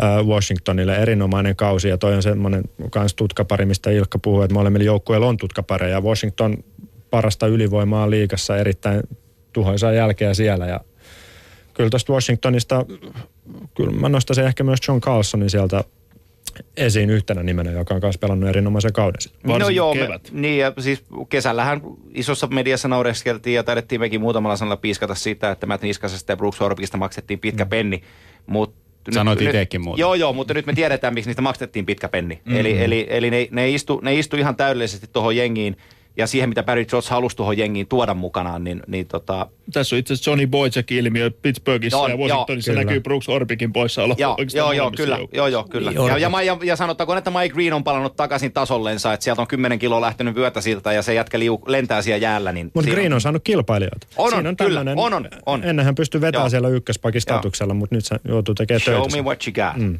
äh, 0.02 0.26
Washingtonille. 0.26 0.96
Erinomainen 0.96 1.56
kausi 1.56 1.88
ja 1.88 1.98
toi 1.98 2.14
on 2.14 2.22
semmoinen 2.22 2.62
kans 2.90 3.14
tutkapari, 3.14 3.64
mistä 3.66 3.90
Ilkka 3.90 4.18
puhuu, 4.18 4.42
että 4.42 4.54
molemmilla 4.54 4.84
joukkueilla 4.84 5.26
on 5.26 5.36
tutkapareja. 5.36 6.00
Washington 6.00 6.56
parasta 7.10 7.46
ylivoimaa 7.46 8.10
liigassa 8.10 8.56
erittäin 8.56 9.00
tuhoisaa 9.52 9.92
jälkeä 9.92 10.34
siellä 10.34 10.66
ja 10.66 10.80
kyllä 11.74 11.90
tuosta 11.90 12.12
Washingtonista, 12.12 12.86
kyllä 13.76 13.90
mä 13.92 14.08
nostaisin 14.08 14.44
ehkä 14.44 14.64
myös 14.64 14.78
John 14.88 15.00
Carlsonin 15.00 15.50
sieltä 15.50 15.84
esiin 16.76 17.10
yhtenä 17.10 17.42
nimenä, 17.42 17.70
joka 17.70 17.94
on 17.94 18.00
myös 18.02 18.18
pelannut 18.18 18.48
erinomaisen 18.48 18.92
kauden. 18.92 19.18
No 19.44 19.52
Varsinkin 19.52 19.76
joo, 19.76 19.94
me, 19.94 20.00
kevät. 20.00 20.28
niin 20.32 20.58
ja 20.58 20.72
siis 20.78 21.04
kesällähän 21.28 21.80
isossa 22.14 22.46
mediassa 22.46 22.88
naureskeltiin 22.88 23.54
ja 23.54 23.62
taidettiin 23.62 24.00
mekin 24.00 24.20
muutamalla 24.20 24.56
sanalla 24.56 24.76
piiskata 24.76 25.14
sitä, 25.14 25.50
että 25.50 25.66
Matt 25.66 25.82
Niskasesta 25.82 26.32
ja 26.32 26.36
Brooks 26.36 26.60
Orpikista 26.60 26.96
maksettiin 26.96 27.38
pitkä 27.38 27.66
penni. 27.66 28.02
Mut 28.46 28.74
nyt- 29.06 29.14
Sanoit 29.14 29.38
nyt- 29.40 29.48
itekin 29.48 29.80
muuten. 29.80 30.00
Joo, 30.00 30.14
joo, 30.14 30.32
mutta 30.32 30.54
nyt 30.54 30.66
me 30.66 30.72
tiedetään, 30.72 31.14
miksi 31.14 31.28
niistä 31.28 31.42
maksettiin 31.42 31.86
pitkä 31.86 32.08
penni. 32.08 32.40
Mm. 32.44 32.56
Eli, 32.56 32.82
eli, 32.82 33.06
eli 33.10 33.30
ne, 33.30 33.48
ne, 33.50 33.70
istu, 33.70 34.00
ne 34.02 34.14
istu 34.18 34.36
ihan 34.36 34.56
täydellisesti 34.56 35.06
tuohon 35.12 35.36
jengiin 35.36 35.76
ja 36.16 36.26
siihen, 36.26 36.48
mitä 36.48 36.62
Barry 36.62 36.84
Trotz 36.84 37.08
halusi 37.10 37.36
tuohon 37.36 37.58
jengiin 37.58 37.86
tuoda 37.86 38.14
mukanaan, 38.14 38.64
niin, 38.64 38.82
niin 38.86 39.06
tota, 39.06 39.46
Tässä 39.72 39.96
on 39.96 40.00
itse 40.00 40.14
asiassa 40.14 40.30
Johnny 40.30 40.46
Boychuk-ilmiö 40.46 41.30
Pittsburghissa 41.42 41.96
Joo, 41.96 42.08
ja 42.08 42.16
Washingtonissa 42.16 42.72
joo, 42.72 42.80
näkyy. 42.82 43.00
Brooks 43.00 43.28
Orpikin 43.28 43.72
poissaolo. 43.72 44.14
Joo, 44.18 44.36
joo, 44.54 44.72
joo, 44.72 44.90
kyllä, 44.90 45.18
joo, 45.32 45.46
joo, 45.46 45.64
kyllä. 45.64 45.90
Joo. 45.90 46.08
Ja, 46.08 46.18
ja, 46.18 46.42
ja, 46.42 46.58
ja 46.62 46.76
sanottakoon, 46.76 47.18
että 47.18 47.30
Mike 47.30 47.54
Green 47.54 47.72
on 47.72 47.84
palannut 47.84 48.16
takaisin 48.16 48.52
tasollensa, 48.52 49.12
että 49.12 49.24
sieltä 49.24 49.42
on 49.42 49.48
10 49.48 49.78
kiloa 49.78 50.00
lähtenyt 50.00 50.34
vyötä 50.34 50.60
siltä 50.60 50.92
ja 50.92 51.02
se 51.02 51.14
jätkä 51.14 51.38
liu, 51.38 51.62
lentää 51.66 52.02
siellä 52.02 52.22
jäällä. 52.22 52.52
Niin 52.52 52.70
Mutta 52.74 52.90
Green 52.90 53.12
on 53.12 53.20
saanut 53.20 53.44
kilpailijoita. 53.44 54.06
On, 54.16 54.34
on, 54.34 54.42
Siinä 54.42 54.54
kyllä, 54.54 54.80
on, 54.96 55.14
on, 55.14 55.28
on. 55.46 55.64
Ennen 55.64 55.84
hän 55.84 55.94
pystyi 55.94 56.20
vetämään 56.20 56.44
Joo. 56.44 56.50
siellä 56.50 56.68
ykköspakistatuksella, 56.68 57.74
mutta 57.74 57.94
nyt 57.94 58.04
se 58.04 58.16
joutuu 58.28 58.54
tekemään 58.54 58.80
Show 58.80 58.94
töitä. 58.94 59.16
me 59.16 59.22
what 59.22 59.46
you 59.46 59.52
got. 59.68 59.82
Mm. 59.82 59.98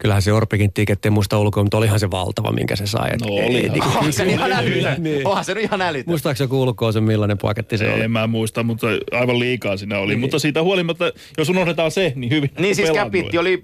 Kyllähän 0.00 0.22
se 0.22 0.32
Orpikin 0.32 0.72
tiketti 0.72 1.08
en 1.08 1.12
muista 1.12 1.38
ulkoa, 1.38 1.62
mutta 1.62 1.76
olihan 1.76 2.00
se 2.00 2.10
valtava, 2.10 2.52
minkä 2.52 2.76
se 2.76 2.86
sai. 2.86 3.10
Et 3.12 3.20
No 3.20 3.26
ei- 3.28 3.46
olihan. 3.48 3.72
niinku- 3.72 3.88
Onhan 3.88 4.12
se 4.12 4.24
ihan 4.24 4.52
älytön. 4.52 5.02
Niin. 5.02 5.26
Onhan 5.26 5.44
se 5.44 5.54
nyt 5.54 5.64
ihan 5.64 5.82
älytön. 5.82 6.10
Muistaakseni 6.10 6.50
ulkoa 6.52 6.92
se 6.92 7.00
millainen 7.00 7.38
paketti 7.38 7.78
se 7.78 7.92
oli? 7.92 8.02
En 8.02 8.10
mä 8.10 8.26
muista, 8.26 8.62
mutta 8.62 8.86
aivan 9.12 9.38
liikaa 9.38 9.76
siinä 9.76 9.98
oli. 9.98 10.16
Mutta 10.16 10.38
siitä 10.38 10.62
huolimatta, 10.62 11.12
jos 11.38 11.48
unohdetaan 11.48 11.90
se, 11.90 12.12
niin 12.16 12.30
hyvin 12.30 12.50
Niin 12.58 12.74
siis 12.74 12.90
käpitti 12.90 13.38
oli 13.38 13.62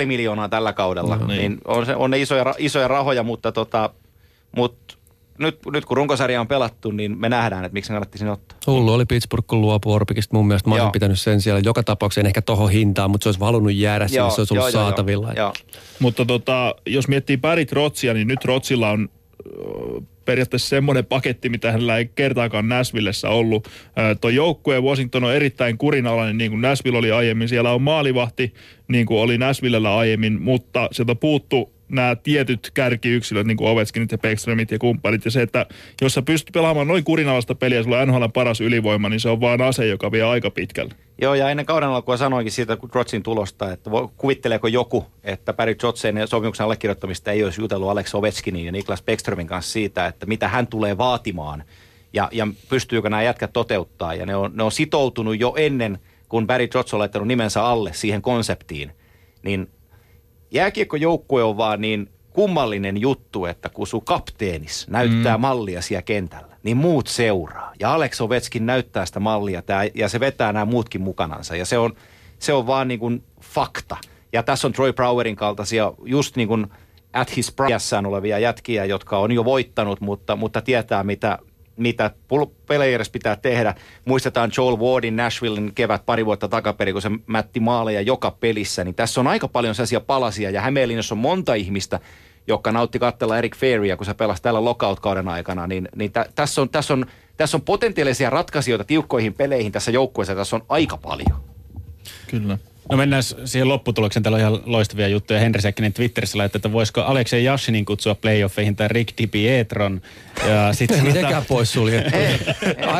5,5 0.00 0.06
miljoonaa 0.06 0.48
tällä 0.48 0.72
kaudella. 0.72 1.16
No 1.16 1.26
niin. 1.26 1.38
niin. 1.38 1.58
on, 1.64 1.86
se, 1.86 1.94
on 1.96 2.10
ne 2.10 2.18
isoja, 2.18 2.54
isoja 2.58 2.88
rahoja, 2.88 3.22
mutta 3.22 3.52
tota, 3.52 3.90
mut 4.56 4.95
nyt, 5.38 5.58
nyt 5.72 5.84
kun 5.84 5.96
runkosarja 5.96 6.40
on 6.40 6.48
pelattu, 6.48 6.90
niin 6.90 7.18
me 7.18 7.28
nähdään, 7.28 7.64
että 7.64 7.74
miksi 7.74 7.86
se 7.86 7.92
kannatti 7.92 8.18
sinne 8.18 8.32
ottaa. 8.32 8.58
Hullu 8.66 8.92
oli 8.92 9.04
Pittsburgh, 9.06 9.46
kun 9.46 9.60
luopui 9.60 9.94
Orpikista. 9.94 10.36
Mun 10.36 10.46
mielestä 10.46 10.68
mä 10.68 10.74
olisin 10.74 10.84
Joo. 10.84 10.92
pitänyt 10.92 11.20
sen 11.20 11.40
siellä. 11.40 11.60
Joka 11.64 11.82
tapauksessa 11.82 12.20
en 12.20 12.26
ehkä 12.26 12.42
tohon 12.42 12.70
hintaan, 12.70 13.10
mutta 13.10 13.22
se 13.24 13.28
olisi 13.28 13.40
halunnut 13.40 13.74
jäädä 13.74 14.08
sinne, 14.08 14.30
se 14.30 14.40
olisi 14.40 14.54
ollut 14.54 14.70
saatavilla. 14.70 15.26
Joo, 15.26 15.36
joo. 15.36 15.52
Mutta 15.98 16.24
tota, 16.24 16.74
jos 16.86 17.08
miettii 17.08 17.36
Barry 17.36 17.64
Trotsia, 17.64 18.14
niin 18.14 18.28
nyt 18.28 18.40
Trotsilla 18.40 18.90
on 18.90 19.08
periaatteessa 20.24 20.68
semmoinen 20.68 21.06
paketti, 21.06 21.48
mitä 21.48 21.72
hänellä 21.72 21.96
ei 21.98 22.10
kertaakaan 22.14 22.68
Nashvillessä 22.68 23.28
ollut. 23.28 23.68
Tuo 24.20 24.30
joukkue 24.30 24.80
Washington 24.80 25.24
on 25.24 25.34
erittäin 25.34 25.78
kurinalainen, 25.78 26.38
niin 26.38 26.50
kuin 26.50 26.60
Nashville 26.60 26.98
oli 26.98 27.12
aiemmin. 27.12 27.48
Siellä 27.48 27.72
on 27.72 27.82
maalivahti, 27.82 28.54
niin 28.88 29.06
kuin 29.06 29.20
oli 29.20 29.38
Nashvillellä 29.38 29.96
aiemmin, 29.96 30.42
mutta 30.42 30.88
sieltä 30.92 31.14
puuttu 31.14 31.75
nämä 31.88 32.16
tietyt 32.16 32.70
kärkiyksilöt, 32.74 33.46
niin 33.46 33.56
kuin 33.56 33.70
Ovechkinit 33.70 34.12
ja 34.12 34.18
Beckströmit 34.18 34.70
ja 34.70 34.78
kumppanit. 34.78 35.24
Ja 35.24 35.30
se, 35.30 35.42
että 35.42 35.66
jos 36.00 36.14
sä 36.14 36.22
pystyt 36.22 36.52
pelaamaan 36.52 36.88
noin 36.88 37.04
kurinalaista 37.04 37.54
peliä, 37.54 37.82
sulla 37.82 37.98
on 37.98 38.08
NHL 38.08 38.26
paras 38.34 38.60
ylivoima, 38.60 39.08
niin 39.08 39.20
se 39.20 39.28
on 39.28 39.40
vaan 39.40 39.62
ase, 39.62 39.86
joka 39.86 40.12
vie 40.12 40.22
aika 40.22 40.50
pitkälle. 40.50 40.94
Joo, 41.20 41.34
ja 41.34 41.50
ennen 41.50 41.66
kauden 41.66 41.88
alkua 41.88 42.16
sanoinkin 42.16 42.52
siitä 42.52 42.76
Trotsin 42.92 43.22
tulosta, 43.22 43.72
että 43.72 43.90
kuvitteleeko 44.16 44.68
joku, 44.68 45.06
että 45.24 45.52
Barry 45.52 45.74
Trotz 45.74 46.04
ennen 46.04 46.28
sopimuksen 46.28 46.64
allekirjoittamista 46.64 47.32
ei 47.32 47.44
olisi 47.44 47.60
jutellut 47.60 47.90
Alex 47.90 48.14
Ovechkinin 48.14 48.66
ja 48.66 48.72
Niklas 48.72 49.02
Beckströmin 49.02 49.46
kanssa 49.46 49.72
siitä, 49.72 50.06
että 50.06 50.26
mitä 50.26 50.48
hän 50.48 50.66
tulee 50.66 50.98
vaatimaan 50.98 51.64
ja, 52.12 52.28
ja 52.32 52.48
pystyykö 52.68 53.10
nämä 53.10 53.22
jätkät 53.22 53.52
toteuttaa. 53.52 54.14
Ja 54.14 54.26
ne 54.26 54.36
on, 54.36 54.52
ne 54.54 54.62
on 54.62 54.72
sitoutunut 54.72 55.40
jo 55.40 55.54
ennen, 55.56 55.98
kun 56.28 56.46
Barry 56.46 56.68
Trotz 56.68 56.94
on 56.94 57.00
laittanut 57.00 57.28
nimensä 57.28 57.64
alle 57.64 57.92
siihen 57.92 58.22
konseptiin, 58.22 58.92
niin 59.42 59.68
jääkiekkojoukkue 60.50 61.42
on 61.42 61.56
vaan 61.56 61.80
niin 61.80 62.10
kummallinen 62.32 63.00
juttu, 63.00 63.44
että 63.44 63.68
kun 63.68 63.86
sun 63.86 64.04
kapteenis 64.04 64.88
näyttää 64.88 65.36
mm. 65.36 65.40
mallia 65.40 65.82
siellä 65.82 66.02
kentällä, 66.02 66.56
niin 66.62 66.76
muut 66.76 67.06
seuraa. 67.06 67.72
Ja 67.80 67.94
Alex 67.94 68.20
Ovechkin 68.20 68.66
näyttää 68.66 69.06
sitä 69.06 69.20
mallia 69.20 69.62
tää, 69.62 69.84
ja 69.94 70.08
se 70.08 70.20
vetää 70.20 70.52
nämä 70.52 70.64
muutkin 70.64 71.00
mukanansa. 71.00 71.56
Ja 71.56 71.64
se 71.64 71.78
on, 71.78 71.92
se 72.38 72.52
on 72.52 72.66
vaan 72.66 72.88
niin 72.88 73.00
kuin 73.00 73.22
fakta. 73.40 73.96
Ja 74.32 74.42
tässä 74.42 74.66
on 74.66 74.72
Troy 74.72 74.92
Browerin 74.92 75.36
kaltaisia 75.36 75.92
just 76.04 76.36
niin 76.36 76.48
kuin 76.48 76.66
at 77.12 77.36
his 77.36 77.52
priassään 77.52 78.06
olevia 78.06 78.38
jätkiä, 78.38 78.84
jotka 78.84 79.18
on 79.18 79.32
jo 79.32 79.44
voittanut, 79.44 80.00
mutta, 80.00 80.36
mutta 80.36 80.62
tietää 80.62 81.04
mitä, 81.04 81.38
mitä 81.76 82.10
players 82.66 83.10
pitää 83.10 83.36
tehdä. 83.36 83.74
Muistetaan 84.04 84.50
Joel 84.56 84.76
Wardin 84.76 85.16
Nashvillein 85.16 85.72
kevät 85.74 86.06
pari 86.06 86.26
vuotta 86.26 86.48
takaperin, 86.48 86.94
kun 86.94 87.02
se 87.02 87.10
mätti 87.26 87.60
maaleja 87.60 88.00
joka 88.00 88.30
pelissä. 88.30 88.84
Niin 88.84 88.94
tässä 88.94 89.20
on 89.20 89.26
aika 89.26 89.48
paljon 89.48 89.74
sellaisia 89.74 90.00
palasia 90.00 90.50
ja 90.50 90.60
Hämeenlinnassa 90.60 91.14
on 91.14 91.18
monta 91.18 91.54
ihmistä, 91.54 92.00
jotka 92.46 92.72
nautti 92.72 92.98
katsella 92.98 93.38
Eric 93.38 93.56
Ferryä, 93.56 93.96
kun 93.96 94.06
se 94.06 94.14
pelasi 94.14 94.42
tällä 94.42 94.64
lockout-kauden 94.64 95.28
aikana. 95.28 95.66
Niin, 95.66 95.88
niin 95.96 96.12
tä, 96.12 96.26
tässä, 96.34 96.62
on, 96.62 96.68
tässä, 96.68 96.94
on, 96.94 97.06
tässä 97.36 97.56
on 97.56 97.62
potentiaalisia 97.62 98.30
ratkaisijoita 98.30 98.84
tiukkoihin 98.84 99.34
peleihin 99.34 99.72
tässä 99.72 99.90
joukkueessa. 99.90 100.34
Tässä 100.34 100.56
on 100.56 100.64
aika 100.68 100.96
paljon. 100.96 101.40
Kyllä. 102.30 102.58
No 102.90 102.96
mennään 102.96 103.22
siihen 103.44 103.68
lopputulokseen. 103.68 104.22
Täällä 104.22 104.36
on 104.36 104.40
ihan 104.40 104.60
loistavia 104.66 105.08
juttuja. 105.08 105.40
Henri 105.40 105.62
Säkkinen 105.62 105.92
Twitterissä 105.92 106.38
laittoi, 106.38 106.58
että 106.58 106.72
voisiko 106.72 107.00
Aleksei 107.00 107.44
Jassinin 107.44 107.84
kutsua 107.84 108.14
playoffeihin 108.14 108.76
tai 108.76 108.88
Rick 108.88 109.18
DiPietron. 109.18 110.00
Ja 110.48 110.72
sitten 110.72 111.02
Mitenkään 111.02 111.44
pois 111.48 111.72
suljettu. 111.72 112.16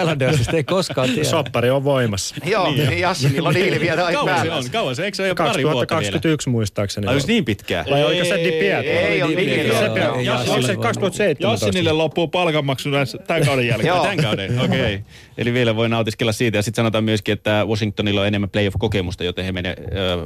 Islandersista 0.00 0.56
ei 0.56 0.64
koskaan 0.64 1.08
tiedä. 1.08 1.24
Soppari 1.24 1.70
on 1.70 1.84
voimassa. 1.84 2.34
Joo, 2.44 2.70
niin. 2.70 2.98
Jassinilla 3.00 3.48
on 3.48 3.54
diili 3.54 3.80
vielä 3.80 4.06
aika 4.06 4.18
Kauan 4.18 4.42
se 4.42 4.52
on? 4.52 4.70
Kauan 4.70 4.96
se? 4.96 5.04
Eikö 5.04 5.16
se 5.16 5.22
ole 5.22 5.28
jo 5.28 5.34
pari 5.34 5.48
vuotta 5.48 5.62
vielä? 5.62 5.86
2021 5.86 6.48
muistaakseni. 6.50 7.06
Ai 7.06 7.14
olisi 7.14 7.28
niin 7.28 7.44
pitkää? 7.44 7.84
Vai 7.90 8.04
oliko 8.04 8.24
se 8.24 8.36
Di 8.36 8.52
Pietro? 8.52 8.90
Ei, 8.90 9.22
on 9.22 9.30
Di 9.30 9.36
Di 9.36 9.44
Pietro. 9.44 9.78
Pietro. 9.78 10.02
Joo, 10.02 10.18
ei 10.18 10.28
Onko 10.28 10.44
se 10.44 10.52
Jassille 10.52 10.76
2017? 10.76 11.66
Jassinille 11.66 11.92
loppuu 11.92 12.28
palkanmaksu 12.28 12.88
tämän 13.26 13.44
kauden 13.44 13.66
jälkeen. 13.66 13.88
Joo. 13.88 14.02
Tämän 14.02 14.16
kauden, 14.16 14.60
okei. 14.60 15.00
Eli 15.38 15.52
vielä 15.52 15.76
voi 15.76 15.88
nautiskella 15.88 16.32
siitä. 16.32 16.58
Ja 16.58 16.62
sitten 16.62 16.82
sanotaan 16.82 17.04
myöskin, 17.04 17.32
että 17.32 17.64
Washingtonilla 17.68 18.20
on 18.20 18.26
enemmän 18.26 18.50
playoff-kokemusta, 18.50 19.24
joten 19.24 19.44
he 19.44 19.52
menee 19.52 19.75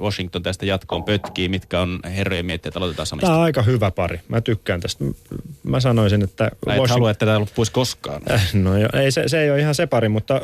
Washington 0.00 0.42
tästä 0.42 0.66
jatkoon 0.66 1.04
pötkiin. 1.04 1.50
Mitkä 1.50 1.80
on 1.80 2.00
herrojen 2.04 2.46
mietteet? 2.46 2.76
Aloitetaan 2.76 2.96
Tämä 3.06 3.06
Samista. 3.06 3.34
on 3.36 3.42
aika 3.42 3.62
hyvä 3.62 3.90
pari. 3.90 4.20
Mä 4.28 4.40
tykkään 4.40 4.80
tästä. 4.80 5.04
Mä 5.62 5.80
sanoisin, 5.80 6.22
että... 6.22 6.50
Mä 6.66 6.74
et 6.74 6.90
halua, 6.90 7.10
että 7.10 7.26
tämä 7.26 7.38
loppuisi 7.40 7.72
koskaan. 7.72 8.22
Äh, 8.30 8.50
No 8.54 8.78
jo, 8.78 8.88
ei, 9.02 9.10
se, 9.10 9.28
se 9.28 9.42
ei 9.42 9.50
ole 9.50 9.60
ihan 9.60 9.74
se 9.74 9.86
pari, 9.86 10.08
mutta 10.08 10.40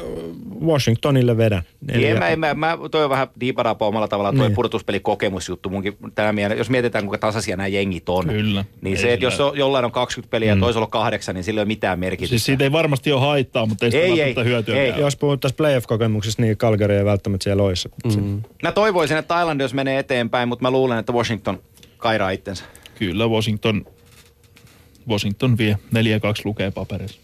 Washingtonille 0.66 1.36
vedän. 1.36 1.62
Niin, 1.92 2.07
en 2.22 2.38
mä, 2.38 2.54
mä, 2.54 2.54
mä, 2.54 2.78
toi 2.90 3.04
on 3.04 3.11
vähän 3.11 3.28
diiparapa 3.40 3.86
omalla 3.86 4.09
tavallaan, 4.09 4.36
toi 4.36 4.46
Niin. 4.46 4.54
pudotuspelikokemusjuttu 4.54 5.70
munkin. 5.70 5.96
Tämä 6.14 6.32
mieleen, 6.32 6.59
jos 6.59 6.70
mietitään, 6.70 7.04
kuinka 7.04 7.18
tasaisia 7.26 7.57
nämä 7.57 7.66
jengit 7.66 8.09
on. 8.09 8.26
Kyllä. 8.26 8.64
Niin 8.80 8.96
Ei 8.96 9.02
se, 9.02 9.12
että 9.12 9.26
jos 9.26 9.40
on, 9.40 9.59
jollain 9.59 9.84
on 9.84 9.92
20 9.92 10.30
peliä 10.30 10.54
mm. 10.54 10.59
ja 10.61 10.64
toisella 10.64 10.84
on 10.86 10.90
kahdeksan, 10.90 11.34
niin 11.34 11.44
sillä 11.44 11.59
ei 11.59 11.62
ole 11.62 11.66
mitään 11.68 11.98
merkitystä. 11.98 12.30
Siis 12.30 12.44
siitä 12.44 12.64
ei 12.64 12.72
varmasti 12.72 13.12
ole 13.12 13.20
haittaa, 13.20 13.66
mutta 13.66 13.84
ei 13.86 13.90
sitä 13.90 14.04
Ei, 14.04 14.11
välttämättä 14.11 14.40
ei, 14.40 14.46
hyötyä. 14.46 14.76
ei. 14.82 15.00
Jos 15.00 15.16
puhuttaisiin 15.16 15.57
playoff-kokemuksesta, 15.57 16.42
niin 16.42 16.57
Calgary 16.57 16.94
ei 16.94 17.04
välttämättä 17.04 17.44
siellä 17.44 17.62
olisi. 17.62 17.88
Mm. 18.16 18.42
Mä 18.62 18.72
toivoisin, 18.97 19.16
että 19.16 19.40
Islanders 19.40 19.74
menee 19.74 19.99
eteenpäin, 19.99 20.49
mutta 20.49 20.62
mä 20.62 20.70
luulen, 20.70 20.99
että 20.99 21.12
Washington 21.12 21.62
kairaa 21.97 22.30
itsensä. 22.30 22.64
Kyllä 22.94 23.26
Washington, 23.26 23.86
Washington 25.09 25.59
vie 25.59 25.78
4-2 25.94 25.97
lukee 26.44 26.70
paperissa. 26.70 27.20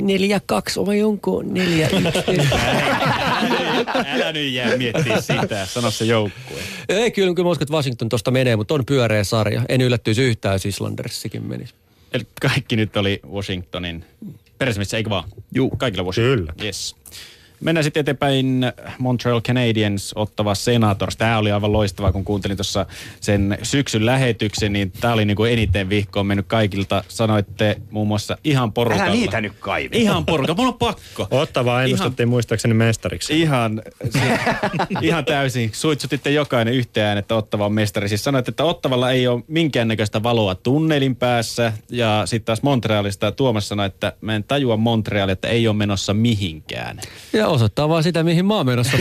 Neljä 0.00 0.40
kaksi 0.46 0.80
vai 0.86 1.02
onko 1.02 1.42
neljä 1.42 1.88
yksi? 1.88 2.48
Älä 4.14 4.32
nyt 4.32 4.52
jää 4.52 4.76
miettiä 4.76 5.20
sitä. 5.20 5.66
Sano 5.66 5.90
se 5.90 6.04
joukkue. 6.04 6.60
Ei, 6.88 7.10
kyllä, 7.10 7.34
kyllä 7.34 7.46
mä 7.46 7.50
uskon, 7.50 7.62
että 7.62 7.74
Washington 7.74 8.08
tosta 8.08 8.30
menee, 8.30 8.56
mutta 8.56 8.74
on 8.74 8.86
pyöreä 8.86 9.24
sarja. 9.24 9.62
En 9.68 9.80
yllättyisi 9.80 10.22
yhtään, 10.22 10.54
jos 10.54 10.66
Islandersikin 10.66 11.42
menisi. 11.42 11.74
Eli 12.12 12.26
kaikki 12.40 12.76
nyt 12.76 12.96
oli 12.96 13.20
Washingtonin 13.32 14.04
peräsimissä, 14.58 14.96
eikö 14.96 15.10
vaan? 15.10 15.28
Juu. 15.54 15.70
Kaikilla 15.70 16.04
Washington. 16.04 16.38
Kyllä. 16.38 16.52
Yes. 16.62 16.96
Mennään 17.60 17.84
sitten 17.84 18.00
eteenpäin 18.00 18.72
Montreal 18.98 19.40
Canadiens 19.40 20.12
ottava 20.14 20.54
Senators. 20.54 21.16
Tämä 21.16 21.38
oli 21.38 21.52
aivan 21.52 21.72
loistavaa, 21.72 22.12
kun 22.12 22.24
kuuntelin 22.24 22.56
tuossa 22.56 22.86
sen 23.20 23.58
syksyn 23.62 24.06
lähetyksen, 24.06 24.72
niin 24.72 24.92
tämä 25.00 25.14
oli 25.14 25.24
niin 25.24 25.36
kuin 25.36 25.52
eniten 25.52 25.88
vihkoon 25.88 26.26
mennyt 26.26 26.46
kaikilta. 26.46 27.04
Sanoitte 27.08 27.76
muun 27.90 28.08
muassa 28.08 28.38
ihan 28.44 28.72
porukalla. 28.72 29.04
Älä 29.04 29.12
niitä 29.12 29.40
nyt 29.40 29.52
kaivi. 29.60 29.96
Ihan 29.96 30.26
porukalla, 30.26 30.56
mulla 30.56 30.72
on 30.72 30.78
pakko. 30.78 31.28
Ottavaa 31.30 31.82
ennustettiin 31.82 32.28
muistaakseni 32.28 32.74
mestariksi. 32.74 33.40
Ihan, 33.40 33.82
se, 34.10 34.38
ihan 35.02 35.24
täysin. 35.24 35.70
Suitsutitte 35.74 36.30
jokainen 36.30 36.74
yhteen, 36.74 37.18
että 37.18 37.34
Ottava 37.34 37.66
on 37.66 37.72
mestari. 37.72 38.08
Siis 38.08 38.24
sanoitte, 38.24 38.50
että 38.50 38.64
Ottavalla 38.64 39.10
ei 39.10 39.28
ole 39.28 39.42
minkäännäköistä 39.48 40.22
valoa 40.22 40.54
tunnelin 40.54 41.16
päässä. 41.16 41.72
Ja 41.90 42.22
sitten 42.24 42.46
taas 42.46 42.62
Montrealista 42.62 43.32
Tuomas 43.32 43.68
sanoi, 43.68 43.86
että 43.86 44.12
mä 44.20 44.34
en 44.36 44.44
tajua 44.44 44.76
Montrealia, 44.76 45.32
että 45.32 45.48
ei 45.48 45.68
ole 45.68 45.76
menossa 45.76 46.14
mihinkään. 46.14 47.00
Ja 47.32 47.45
osoittaa 47.48 47.88
vaan 47.88 48.02
sitä, 48.02 48.22
mihin 48.22 48.46
mä 48.46 48.56
oon 48.56 48.66
menossa. 48.66 48.96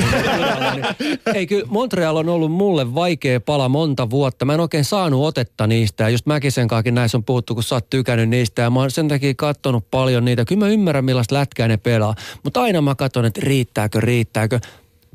ei 1.36 1.48
kyllä, 1.48 1.66
Montreal 1.68 2.16
on 2.16 2.30
ollut 2.30 2.52
mulle 2.52 2.96
vaikea 2.96 3.40
pala 3.40 3.70
monta 3.70 4.10
vuotta. 4.10 4.46
Mä 4.46 4.54
en 4.54 4.60
oikein 4.60 4.86
saanut 4.86 5.26
otetta 5.26 5.68
niistä. 5.68 6.04
Ja 6.04 6.10
just 6.10 6.26
Mäkisen 6.26 6.68
kaakin 6.68 6.96
näissä 6.96 7.18
on 7.18 7.24
puhuttu, 7.24 7.54
kun 7.54 7.64
sä 7.64 7.76
oot 7.76 7.90
tykännyt 7.90 8.30
niistä. 8.30 8.62
Ja 8.62 8.70
mä 8.70 8.80
oon 8.80 8.92
sen 8.92 9.08
takia 9.08 9.34
katsonut 9.38 9.92
paljon 9.92 10.26
niitä. 10.26 10.46
Kyllä 10.46 10.66
mä 10.66 10.72
ymmärrän, 10.72 11.06
millaista 11.06 11.36
lätkää 11.36 11.68
ne 11.68 11.78
pelaa. 11.78 12.16
Mutta 12.44 12.62
aina 12.62 12.82
mä 12.82 12.96
katson, 12.96 13.26
että 13.26 13.42
riittääkö, 13.44 14.02
riittääkö 14.02 14.60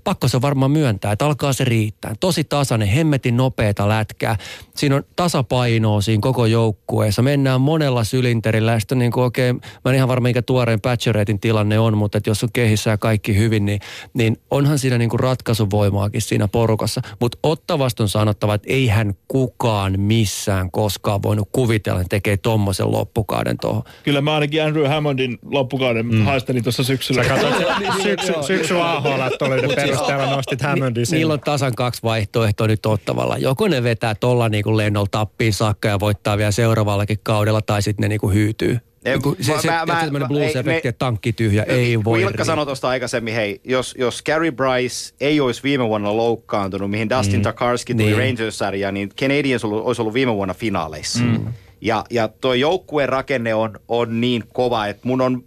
pakko 0.04 0.28
se 0.28 0.40
varmaan 0.40 0.70
myöntää, 0.70 1.12
että 1.12 1.26
alkaa 1.26 1.52
se 1.52 1.64
riittää. 1.64 2.14
Tosi 2.20 2.44
tasainen, 2.44 2.88
hemmetin 2.88 3.36
nopeeta 3.36 3.88
lätkää. 3.88 4.36
Siinä 4.76 4.96
on 4.96 5.04
tasapainoa 5.16 6.00
siinä 6.00 6.20
koko 6.20 6.46
joukkueessa. 6.46 7.22
Mennään 7.22 7.60
monella 7.60 8.04
sylinterillä. 8.04 8.72
Ja 8.72 8.80
sitten 8.80 8.98
niin 8.98 9.12
kuin 9.12 9.24
oikein, 9.24 9.60
mä 9.84 9.90
en 9.90 9.94
ihan 9.94 10.08
varma, 10.08 10.28
mikä 10.28 10.42
tuoreen 10.42 10.80
Patcheretin 10.80 11.40
tilanne 11.40 11.78
on, 11.78 11.96
mutta 11.96 12.18
että 12.18 12.30
jos 12.30 12.44
on 12.44 12.48
kehissä 12.52 12.90
ja 12.90 12.98
kaikki 12.98 13.36
hyvin, 13.36 13.64
niin, 13.64 13.80
niin 14.14 14.36
onhan 14.50 14.78
siinä 14.78 14.98
niin 14.98 15.10
kuin 15.10 15.20
ratkaisuvoimaakin 15.20 16.22
siinä 16.22 16.48
porukassa. 16.48 17.00
Mutta 17.20 17.38
ottavasta 17.42 18.02
on 18.02 18.08
sanottava, 18.08 18.54
että 18.54 18.68
eihän 18.70 19.14
kukaan 19.28 20.00
missään 20.00 20.70
koskaan 20.70 21.22
voinut 21.22 21.48
kuvitella, 21.52 22.00
että 22.00 22.08
tekee 22.08 22.36
tommosen 22.36 22.92
loppukauden 22.92 23.56
tuohon. 23.60 23.82
Kyllä 24.02 24.20
mä 24.20 24.34
ainakin 24.34 24.64
Andrew 24.64 24.86
Hammondin 24.86 25.38
loppukauden 25.42 26.06
mm. 26.06 26.24
haistelin 26.24 26.62
tuossa 26.62 26.84
syksyllä. 26.84 27.22
Sä 27.22 27.28
katsoit 27.28 27.56
syksy, 28.02 28.32
syksy 28.46 28.74
AHL, 28.80 29.08
oli 29.40 29.60
ne 29.60 29.74
perusteella 30.06 30.36
nostit 30.36 30.62
Hammondin 30.62 31.06
sinne. 31.06 31.18
Niillä 31.18 31.32
on 31.34 31.40
tasan 31.40 31.74
kaksi 31.74 32.02
vaihtoehtoa 32.02 32.66
nyt 32.66 32.86
ottavalla. 32.86 33.38
Joko 33.38 33.68
ne 33.68 33.82
vetää 33.82 34.14
tuolla 34.14 34.48
niinku 34.48 34.76
lennolla 34.76 35.08
tappiin 35.10 35.52
saakka 35.52 35.88
ja 35.88 36.00
voittaa 36.00 36.38
vielä 36.38 36.50
seuraavallakin 36.50 37.18
kaudella, 37.22 37.62
tai 37.62 37.82
sitten 37.82 38.02
ne 38.02 38.08
niinku 38.08 38.30
hyytyy. 38.30 38.78
Ei, 39.04 39.12
Niinku 39.12 39.36
se, 39.40 39.52
mä- 39.52 39.60
se, 39.60 39.68
mä- 39.70 39.80
se, 39.86 39.92
mä- 39.92 40.00
tämmöinen 40.00 40.28
blues-efekti, 40.28 40.56
ei, 40.56 40.62
me- 40.62 40.76
että 40.76 40.92
tankki 40.92 41.32
tyhjä, 41.32 41.62
ei 41.62 41.96
voi 41.96 42.02
Kun 42.04 42.16
Ilkka 42.18 42.28
riittää. 42.30 42.44
sanoi 42.44 42.66
tuosta 42.66 42.88
aikaisemmin, 42.88 43.34
hei, 43.34 43.60
jos, 43.64 43.94
jos 43.98 44.22
Gary 44.22 44.52
Bryce 44.52 45.14
ei 45.20 45.40
olisi 45.40 45.62
viime 45.62 45.88
vuonna 45.88 46.16
loukkaantunut, 46.16 46.90
mihin 46.90 47.10
Dustin 47.10 47.36
mm. 47.40 47.42
Takarski 47.42 47.94
tuli 47.94 48.04
Niin. 48.04 48.18
niin. 48.18 48.26
Rangers-sarjaan, 48.28 48.94
niin 48.94 49.08
Canadiens 49.08 49.64
ollut, 49.64 49.84
olisi 49.84 50.02
ollut 50.02 50.14
viime 50.14 50.34
vuonna 50.34 50.54
finaaleissa. 50.54 51.22
Mm. 51.22 51.46
Ja, 51.80 52.04
ja 52.10 52.28
tuo 52.28 52.54
joukkueen 52.54 53.08
rakenne 53.08 53.54
on, 53.54 53.80
on 53.88 54.20
niin 54.20 54.44
kova, 54.52 54.86
että 54.86 55.08
mun 55.08 55.20
on, 55.20 55.42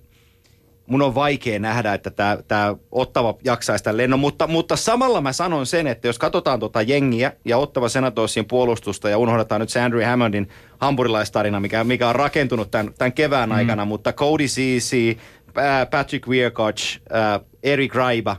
mun 0.87 1.01
on 1.01 1.15
vaikea 1.15 1.59
nähdä, 1.59 1.93
että 1.93 2.09
tämä 2.09 2.37
tää 2.47 2.75
Ottava 2.91 3.35
jaksaisi 3.43 3.83
tämän 3.83 3.97
lennon, 3.97 4.19
mutta, 4.19 4.47
mutta 4.47 4.75
samalla 4.75 5.21
mä 5.21 5.33
sanon 5.33 5.65
sen, 5.65 5.87
että 5.87 6.07
jos 6.07 6.19
katsotaan 6.19 6.59
tota 6.59 6.81
jengiä 6.81 7.33
ja 7.45 7.57
Ottava 7.57 7.89
Senatorsin 7.89 8.45
puolustusta 8.45 9.09
ja 9.09 9.17
unohdetaan 9.17 9.61
nyt 9.61 9.69
se 9.69 9.81
Andrew 9.81 10.03
Hammondin 10.03 10.49
hampurilaistarina, 10.77 11.59
mikä, 11.59 11.83
mikä 11.83 12.09
on 12.09 12.15
rakentunut 12.15 12.71
tämän, 12.71 12.93
tämän 12.97 13.13
kevään 13.13 13.49
mm. 13.49 13.55
aikana, 13.55 13.85
mutta 13.85 14.13
Cody 14.13 14.45
Ceesay, 14.45 15.15
ää, 15.55 15.85
Patrick 15.85 16.27
Weirkoch, 16.27 16.99
ää, 17.09 17.39
Eric 17.63 17.95
Raiba, 17.95 18.35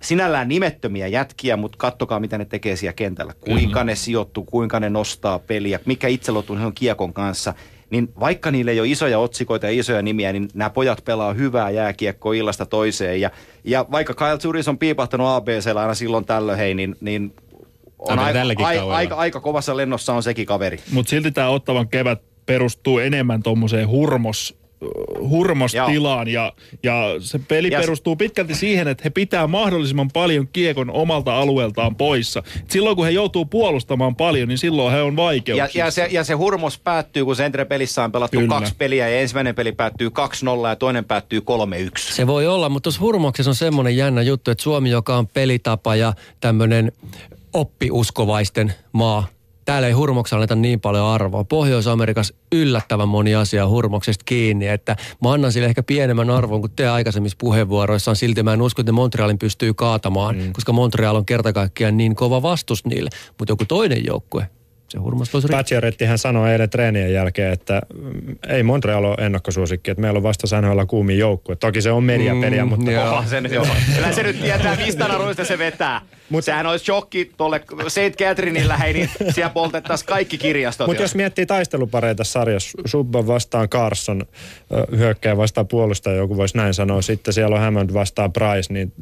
sinällään 0.00 0.48
nimettömiä 0.48 1.06
jätkiä, 1.06 1.56
mutta 1.56 1.78
kattokaa 1.78 2.20
mitä 2.20 2.38
ne 2.38 2.44
tekee 2.44 2.76
siellä 2.76 2.92
kentällä. 2.92 3.34
Kuinka 3.40 3.80
mm. 3.80 3.86
ne 3.86 3.94
sijoittuu, 3.94 4.44
kuinka 4.44 4.80
ne 4.80 4.90
nostaa 4.90 5.38
peliä, 5.38 5.80
mikä 5.86 6.08
itseluottamus 6.08 6.62
on 6.62 6.74
kiekon 6.74 7.12
kanssa. 7.12 7.54
Niin 7.92 8.12
vaikka 8.20 8.50
niille 8.50 8.70
ei 8.70 8.80
ole 8.80 8.88
isoja 8.88 9.18
otsikoita 9.18 9.66
ja 9.66 9.80
isoja 9.80 10.02
nimiä, 10.02 10.32
niin 10.32 10.48
nämä 10.54 10.70
pojat 10.70 11.04
pelaa 11.04 11.32
hyvää 11.32 11.70
jääkiekkoa 11.70 12.34
illasta 12.34 12.66
toiseen. 12.66 13.20
Ja, 13.20 13.30
ja 13.64 13.86
vaikka 13.90 14.14
Kyle 14.14 14.38
Turis 14.38 14.68
on 14.68 14.78
piipahtanut 14.78 15.26
ABCllä 15.26 15.80
aina 15.80 15.94
silloin 15.94 16.24
tällöin, 16.24 16.58
hei, 16.58 16.74
niin, 16.74 16.96
niin 17.00 17.34
on 17.98 18.18
aika, 18.18 18.40
aika, 18.64 18.96
aika, 18.96 19.14
aika 19.14 19.40
kovassa 19.40 19.76
lennossa 19.76 20.12
on 20.12 20.22
sekin 20.22 20.46
kaveri. 20.46 20.80
Mutta 20.92 21.10
silti 21.10 21.30
tämä 21.30 21.48
Ottavan 21.48 21.88
kevät 21.88 22.22
perustuu 22.46 22.98
enemmän 22.98 23.42
tuommoiseen 23.42 23.88
hurmos, 23.88 24.61
hurmostilaan 25.28 26.28
ja, 26.28 26.52
ja 26.82 27.02
se 27.18 27.40
peli 27.48 27.70
Ja 27.70 27.80
perustuu 27.80 28.16
pitkälti 28.16 28.54
siihen, 28.54 28.88
että 28.88 29.02
he 29.04 29.10
pitää 29.10 29.46
mahdollisimman 29.46 30.10
paljon 30.10 30.48
kiekon 30.52 30.90
omalta 30.90 31.36
alueeltaan 31.36 31.96
poissa. 31.96 32.42
Et 32.60 32.70
silloin 32.70 32.96
kun 32.96 33.04
he 33.04 33.10
joutuu 33.10 33.44
puolustamaan 33.44 34.16
paljon, 34.16 34.48
niin 34.48 34.58
silloin 34.58 34.92
he 34.94 35.02
on 35.02 35.12
Ja, 35.12 35.16
vaikeuksissa. 35.16 35.78
ja, 35.78 35.90
se, 35.90 36.08
ja 36.10 36.24
se 36.24 36.34
hurmos 36.34 36.78
päättyy, 36.78 37.24
kun 37.24 37.36
Sentre-pelissä 37.36 38.04
on 38.04 38.12
pelattu 38.12 38.36
Kyllä. 38.38 38.48
kaksi 38.48 38.74
peliä 38.78 39.08
ja 39.08 39.20
ensimmäinen 39.20 39.54
peli 39.54 39.72
päättyy 39.72 40.08
2-0 40.08 40.68
ja 40.68 40.76
toinen 40.76 41.04
päättyy 41.04 41.40
3-1. 41.40 41.42
Se 41.96 42.26
voi 42.26 42.46
olla, 42.46 42.68
mutta 42.68 42.82
tuossa 42.84 43.00
hurmoksessa 43.00 43.50
on 43.50 43.54
semmoinen 43.54 43.96
jännä 43.96 44.22
juttu, 44.22 44.50
että 44.50 44.62
Suomi, 44.62 44.90
joka 44.90 45.16
on 45.16 45.28
pelitapa 45.28 45.96
ja 45.96 46.12
tämmöinen 46.40 46.92
oppiuskovaisten 47.52 48.74
maa, 48.92 49.26
täällä 49.64 49.88
ei 49.88 49.94
hurmoksella 49.94 50.40
anneta 50.40 50.54
niin 50.54 50.80
paljon 50.80 51.06
arvoa. 51.06 51.44
Pohjois-Amerikassa 51.44 52.34
yllättävän 52.52 53.08
moni 53.08 53.34
asia 53.34 53.64
on 53.64 53.70
hurmoksesta 53.70 54.22
kiinni, 54.24 54.68
että 54.68 54.96
mä 55.22 55.32
annan 55.32 55.52
sille 55.52 55.66
ehkä 55.66 55.82
pienemmän 55.82 56.30
arvon 56.30 56.60
kuin 56.60 56.72
te 56.76 56.88
aikaisemmissa 56.88 57.36
puheenvuoroissaan. 57.40 58.16
Silti 58.16 58.42
mä 58.42 58.52
en 58.52 58.62
usko, 58.62 58.82
että 58.82 58.92
Montrealin 58.92 59.38
pystyy 59.38 59.74
kaatamaan, 59.74 60.36
mm. 60.36 60.52
koska 60.52 60.72
Montreal 60.72 61.16
on 61.16 61.26
kerta 61.26 61.52
kaikkiaan 61.52 61.96
niin 61.96 62.14
kova 62.14 62.42
vastus 62.42 62.84
niille. 62.84 63.10
Mutta 63.38 63.52
joku 63.52 63.64
toinen 63.64 64.04
joukkue, 64.06 64.46
se. 64.92 65.48
Paciorettihän 65.50 66.18
sanoi 66.18 66.52
eilen 66.52 66.70
treenien 66.70 67.12
jälkeen, 67.12 67.52
että 67.52 67.82
mm, 67.94 68.36
ei 68.48 68.62
Montreal 68.62 69.04
ole 69.04 69.16
ennakkosuosikki, 69.18 69.90
että 69.90 70.00
meillä 70.00 70.16
on 70.16 70.22
vasta 70.22 70.46
sanoilla 70.46 70.86
kuumin 70.86 71.18
joukkue. 71.18 71.56
Toki 71.56 71.82
se 71.82 71.90
on 71.90 72.04
mediapeliä, 72.04 72.64
Mm, 72.64 72.68
mutta 72.68 72.90
joo. 72.90 73.08
Onhan 73.08 73.28
se 73.28 73.40
nyt, 73.40 73.52
joo. 73.52 73.66
Kyllä 73.94 74.12
se 74.12 74.22
nyt 74.22 74.40
tietää, 74.40 74.76
mistä 74.76 75.08
naruista 75.08 75.44
se 75.44 75.58
vetää. 75.58 76.00
Mutta 76.32 76.44
sehän 76.44 76.66
olisi 76.66 76.84
shokki 76.84 77.30
tuolle 77.36 77.60
St. 77.88 78.16
Catherineillä, 78.18 78.76
hei, 78.76 78.92
niin 78.92 79.10
siellä 79.34 79.50
poltettaisiin 79.50 80.06
kaikki 80.06 80.38
kirjastot. 80.38 80.86
Mutta 80.86 81.02
jos 81.02 81.14
miettii 81.14 81.46
taistelupareita 81.46 82.24
sarjassa, 82.24 82.78
Subban 82.86 83.26
vastaan 83.26 83.68
Carson, 83.68 84.22
ö, 84.72 84.96
hyökkääjä 84.96 85.36
vastaan 85.36 85.68
puolustaja, 85.68 86.16
joku 86.16 86.36
voisi 86.36 86.56
näin 86.56 86.74
sanoa. 86.74 87.02
Sitten 87.02 87.34
siellä 87.34 87.56
on 87.56 87.62
Hammond 87.62 87.92
vastaan 87.94 88.32
Price, 88.32 88.72
niin 88.72 88.92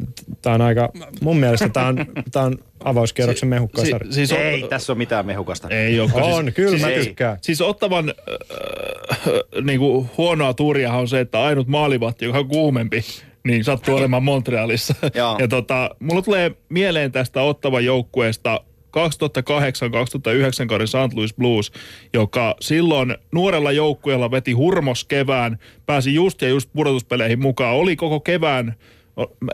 tämä 0.42 0.54
on 0.54 0.60
aika, 0.60 0.88
mun 1.20 1.36
mielestä 1.36 1.68
tämä 1.68 1.86
on, 1.86 2.06
tää 2.32 2.42
on 2.42 2.58
avauskierroksen 2.84 3.48
mehukkaa 3.48 3.84
Si- 3.84 3.90
sarja. 3.90 4.12
siis 4.12 4.32
on- 4.32 4.38
Ei 4.38 4.66
tässä 4.68 4.92
ole 4.92 4.98
mitään 4.98 5.26
mehukasta. 5.26 5.68
Ei 5.68 6.00
ole. 6.00 6.10
On, 6.14 6.52
kyllä 6.52 6.78
mä 6.78 6.88
ei. 6.88 7.04
tykkään. 7.04 7.38
Siis 7.42 7.60
ottavan 7.60 8.08
äh, 8.08 9.26
niinku, 9.62 10.10
huonoa 10.16 10.54
tuuriahan 10.54 11.00
on 11.00 11.08
se, 11.08 11.20
että 11.20 11.42
ainut 11.42 11.68
maalivahti, 11.68 12.24
joka 12.24 12.38
on 12.38 12.48
kuumempi, 12.48 13.04
niin 13.44 13.64
sattuu 13.64 13.96
olemaan 13.96 14.22
Montrealissa. 14.22 14.94
Joo. 15.14 15.36
ja 15.38 15.48
tota, 15.48 15.90
mulla 16.00 16.22
tulee 16.22 16.52
mieleen 16.68 17.12
tästä 17.12 17.42
ottavan 17.42 17.84
joukkueesta 17.84 18.60
2008-2009 18.90 20.66
kauden 20.66 20.88
St. 20.88 21.14
Louis 21.14 21.34
Blues, 21.34 21.72
joka 22.14 22.56
silloin 22.60 23.16
nuorella 23.32 23.72
joukkueella 23.72 24.30
veti 24.30 24.52
hurmos 24.52 25.04
kevään, 25.04 25.58
pääsi 25.86 26.14
just 26.14 26.42
ja 26.42 26.48
just 26.48 26.70
pudotuspeleihin 26.72 27.40
mukaan, 27.40 27.76
oli 27.76 27.96
koko 27.96 28.20
kevään, 28.20 28.74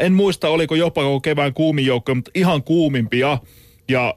en 0.00 0.12
muista 0.12 0.48
oliko 0.48 0.74
jopa 0.74 1.02
koko 1.02 1.20
kevään 1.20 1.54
kuumin 1.54 1.86
joukkue, 1.86 2.14
mutta 2.14 2.30
ihan 2.34 2.62
kuumimpia. 2.62 3.38
Ja 3.88 4.14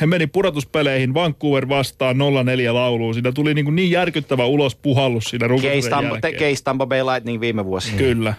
he 0.00 0.06
meni 0.06 0.26
pudotuspeleihin 0.26 1.14
Vancouver 1.14 1.68
vastaan 1.68 2.16
0-4 2.16 2.18
lauluun. 2.74 3.14
Siinä 3.14 3.32
tuli 3.32 3.54
niin, 3.54 3.76
niin 3.76 3.90
järkyttävä 3.90 4.46
ulos 4.46 4.76
puhallus 4.76 5.24
siinä 5.24 5.48
Tampa, 5.90 6.14
jälkeen. 6.14 6.34
Case 6.34 6.64
Tampa 6.64 6.86
Bay 6.86 7.02
Lightning 7.02 7.40
viime 7.40 7.64
vuosi. 7.64 7.92
Kyllä. 7.92 8.34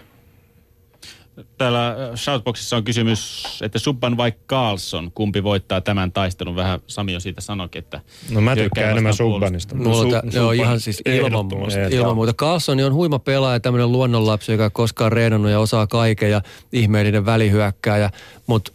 Täällä 1.58 1.88
äh, 1.88 1.94
Shoutboxissa 2.16 2.76
on 2.76 2.84
kysymys, 2.84 3.46
että 3.62 3.78
Subban 3.78 4.16
vai 4.16 4.32
Carlson, 4.48 5.12
kumpi 5.12 5.42
voittaa 5.42 5.80
tämän 5.80 6.12
taistelun? 6.12 6.56
Vähän 6.56 6.80
Sami 6.86 7.12
jo 7.12 7.20
siitä 7.20 7.40
sanoikin, 7.40 7.78
että... 7.78 8.00
No 8.30 8.40
mä 8.40 8.56
tykkään 8.56 8.90
enemmän 8.90 9.14
Subbanista. 9.14 9.74
Mulla 9.74 9.98
on 9.98 10.06
Su- 10.06 10.36
joo, 10.36 10.52
ihan 10.52 10.80
siis 10.80 11.02
ilman 11.06 11.46
muuta. 11.46 11.78
Ilman 11.90 12.14
muuta. 12.14 12.32
Carlson 12.32 12.80
on 12.80 12.94
huima 12.94 13.18
pelaaja, 13.18 13.60
tämmöinen 13.60 13.92
luonnonlapsi, 13.92 14.52
joka 14.52 14.64
ei 14.64 14.70
koskaan 14.72 15.12
reenannut 15.12 15.50
ja 15.50 15.60
osaa 15.60 15.86
kaiken 15.86 16.30
ja 16.30 16.42
ihmeellinen 16.72 17.26
välihyökkääjä, 17.26 18.10
mutta 18.46 18.72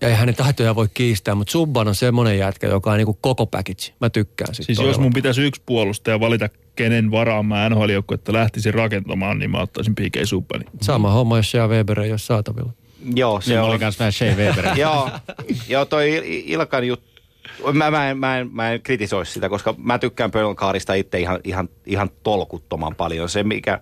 ja 0.00 0.08
ei 0.08 0.14
hänen 0.14 0.34
taitoja 0.34 0.74
voi 0.74 0.88
kiistää, 0.94 1.34
mutta 1.34 1.50
Subban 1.50 1.88
on 1.88 1.94
semmoinen 1.94 2.38
jätkä, 2.38 2.66
joka 2.66 2.90
on 2.90 2.96
niinku 2.96 3.18
koko 3.20 3.46
package. 3.46 3.92
Mä 4.00 4.10
tykkään 4.10 4.54
siitä 4.54 4.66
Siis 4.66 4.78
jos 4.88 4.98
mun 4.98 5.12
pitäisi 5.12 5.42
yksi 5.42 5.62
puolustaja 5.66 6.20
valita, 6.20 6.48
kenen 6.76 7.10
varaan 7.10 7.46
mä 7.46 7.68
nhl 7.68 7.90
että 8.14 8.32
lähtisin 8.32 8.74
rakentamaan, 8.74 9.38
niin 9.38 9.50
mä 9.50 9.60
ottaisin 9.60 9.94
P.K. 9.94 10.16
Subbanin. 10.24 10.68
Sama 10.80 11.10
homma, 11.10 11.36
jos 11.36 11.50
Shea 11.50 11.68
Weber 11.68 12.00
ei 12.00 12.10
ole 12.10 12.18
saatavilla. 12.18 12.72
Joo, 13.14 13.40
Se 13.40 13.60
oli 13.60 13.74
on. 13.74 13.80
kans 13.80 13.98
vähän 13.98 14.12
Shea 14.12 14.34
Weber. 14.36 14.66
joo, 14.78 15.10
joo, 15.68 15.84
toi 15.84 16.20
Il- 16.20 16.42
Ilkan 16.52 16.86
juttu. 16.86 17.06
Mä, 17.72 17.90
mä, 17.90 18.10
en, 18.10 18.18
mä, 18.18 18.38
en, 18.38 18.48
mä 18.52 18.72
en 18.72 18.82
kritisoisi 18.82 19.32
sitä, 19.32 19.48
koska 19.48 19.74
mä 19.78 19.98
tykkään 19.98 20.30
Pölnkaarista 20.30 20.94
itse 20.94 21.20
ihan, 21.20 21.40
ihan, 21.44 21.68
ihan 21.86 22.10
tolkuttoman 22.22 22.94
paljon. 22.94 23.28
Se, 23.28 23.42
mikä, 23.42 23.80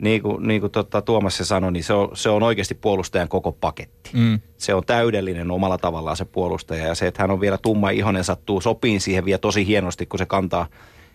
niin 0.00 0.22
kuin, 0.22 0.48
niin 0.48 0.60
kuin 0.60 0.72
tota, 0.72 1.02
Tuomas 1.02 1.36
se 1.36 1.44
sanoi, 1.44 1.72
niin 1.72 1.84
se 1.84 1.92
on, 1.92 2.08
se 2.14 2.28
on 2.28 2.42
oikeasti 2.42 2.74
puolustajan 2.74 3.28
koko 3.28 3.52
paketti. 3.52 4.10
Mm. 4.12 4.40
Se 4.56 4.74
on 4.74 4.82
täydellinen 4.86 5.50
omalla 5.50 5.78
tavallaan 5.78 6.16
se 6.16 6.24
puolustaja 6.24 6.86
ja 6.86 6.94
se, 6.94 7.06
että 7.06 7.22
hän 7.22 7.30
on 7.30 7.40
vielä 7.40 7.58
tumma 7.58 7.90
ihonen 7.90 8.24
sattuu 8.24 8.60
sopiin 8.60 9.00
siihen 9.00 9.24
vielä 9.24 9.38
tosi 9.38 9.66
hienosti, 9.66 10.06
kun 10.06 10.18
se 10.18 10.26
kantaa, 10.26 10.66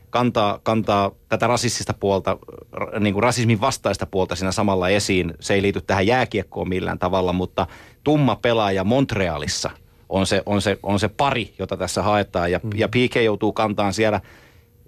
kantaa, 0.10 0.60
kantaa 0.64 1.12
tätä 1.30 1.48
rasistista 1.48 1.94
puolta, 1.94 2.38
niin 3.00 3.14
kuin 3.14 3.24
rasismin 3.24 3.62
vastaista 3.62 4.06
puolta 4.06 4.36
siinä 4.36 4.52
samalla 4.52 4.90
esiin. 4.90 5.34
Se 5.40 5.54
ei 5.54 5.62
liity 5.62 5.82
tähän 5.82 6.08
jääkiekkoon 6.08 6.70
millään 6.70 7.00
tavalla, 7.00 7.34
mutta 7.34 7.68
tumma 8.04 8.36
pelaaja 8.36 8.84
Montrealissa 8.84 9.70
on 10.10 10.28
se, 10.28 10.44
on 10.46 10.62
se, 10.62 10.80
on 10.84 11.00
se 11.00 11.08
pari, 11.08 11.54
jota 11.60 11.78
tässä 11.78 12.04
haetaan 12.04 12.52
ja, 12.52 12.60
mm. 12.64 12.70
ja 12.76 12.88
PK 12.88 13.16
joutuu 13.24 13.54
kantaan 13.54 13.94
siellä 13.94 14.22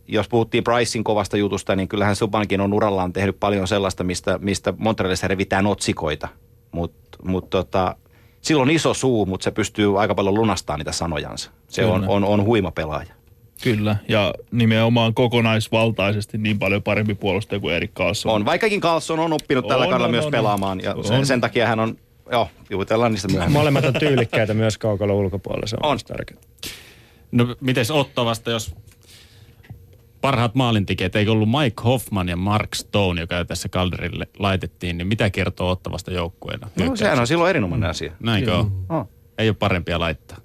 jos 0.08 0.28
puhuttiin 0.30 0.64
Pricein 0.64 1.04
kovasta 1.04 1.38
jutusta, 1.38 1.76
niin 1.76 1.88
kyllähän 1.88 2.16
Subbankin 2.16 2.62
on 2.62 2.74
urallaan 2.74 3.14
tehnyt 3.14 3.40
paljon 3.40 3.68
sellaista, 3.68 4.04
mistä, 4.04 4.40
mistä 4.42 4.74
Montrealissa 4.78 5.28
revitään 5.28 5.68
otsikoita. 5.68 6.28
Mutta 6.72 7.18
mut 7.24 7.50
tota, 7.50 7.96
silloin 8.42 8.70
iso 8.70 8.94
suu, 8.94 9.26
mutta 9.26 9.44
se 9.44 9.52
pystyy 9.52 10.02
aika 10.02 10.16
paljon 10.16 10.36
lunastamaan 10.36 10.80
niitä 10.80 10.92
sanojansa. 10.92 11.52
Se 11.68 11.86
on, 11.86 12.00
Kyllä. 12.00 12.14
on, 12.14 12.24
on 12.24 12.46
huima 12.46 12.72
pelaaja. 12.72 13.18
Kyllä, 13.64 13.96
ja 14.08 14.34
nimenomaan 14.52 15.14
kokonaisvaltaisesti 15.14 16.38
niin 16.38 16.60
paljon 16.60 16.84
parempi 16.84 17.16
puolustaja 17.16 17.60
kuin 17.60 17.76
Erik 17.76 17.94
Karlsson. 17.94 18.34
On, 18.34 18.46
vaikkakin 18.46 18.82
Carlson 18.82 19.20
on 19.20 19.34
oppinut 19.34 19.66
On, 19.66 19.70
tällä 19.70 19.86
kaudella 19.86 20.06
on, 20.06 20.12
myös 20.12 20.26
on, 20.26 20.32
pelaamaan 20.32 20.82
ja 20.84 20.94
on. 20.94 21.04
sen, 21.04 21.26
sen 21.26 21.42
takia 21.42 21.68
hän 21.68 21.80
on, 21.80 21.98
joo, 22.32 22.50
jutellaan 22.70 23.12
niistä 23.12 23.28
myöhemmin. 23.28 23.54
Molemmat 23.54 23.86
on 23.86 23.94
tyylikkäitä 23.94 24.54
myös 24.54 24.78
kaukalla 24.78 25.14
ulkopuolella, 25.14 25.68
se 25.68 25.78
on, 25.84 25.90
On. 25.90 25.92
on. 25.92 26.00
tärkeää. 26.08 26.42
No 27.32 27.56
mites 27.62 27.92
Ottovasta, 27.92 28.52
jos 28.52 28.76
parhaat 30.22 30.56
maalintekijät, 30.56 31.16
eikö 31.16 31.32
ollut 31.32 31.50
Mike 31.50 31.82
Hoffman 31.84 32.30
ja 32.30 32.36
Mark 32.36 32.76
Stone, 32.76 33.22
joka 33.22 33.46
tässä 33.46 33.70
Calderille 33.70 34.28
laitettiin, 34.40 34.98
niin 34.98 35.08
mitä 35.08 35.30
kertoo 35.30 35.72
Ottavasta 35.72 36.12
joukkueena? 36.12 36.70
No, 36.80 36.96
sehän 36.96 37.20
on 37.20 37.28
silloin 37.28 37.50
erinomainen 37.50 37.90
asia. 37.90 38.12
Näinkö 38.20 38.56
on? 38.56 38.86
Oh. 38.90 39.10
Ei 39.38 39.50
ole 39.50 39.56
parempia 39.60 40.00
laittaa. 40.00 40.38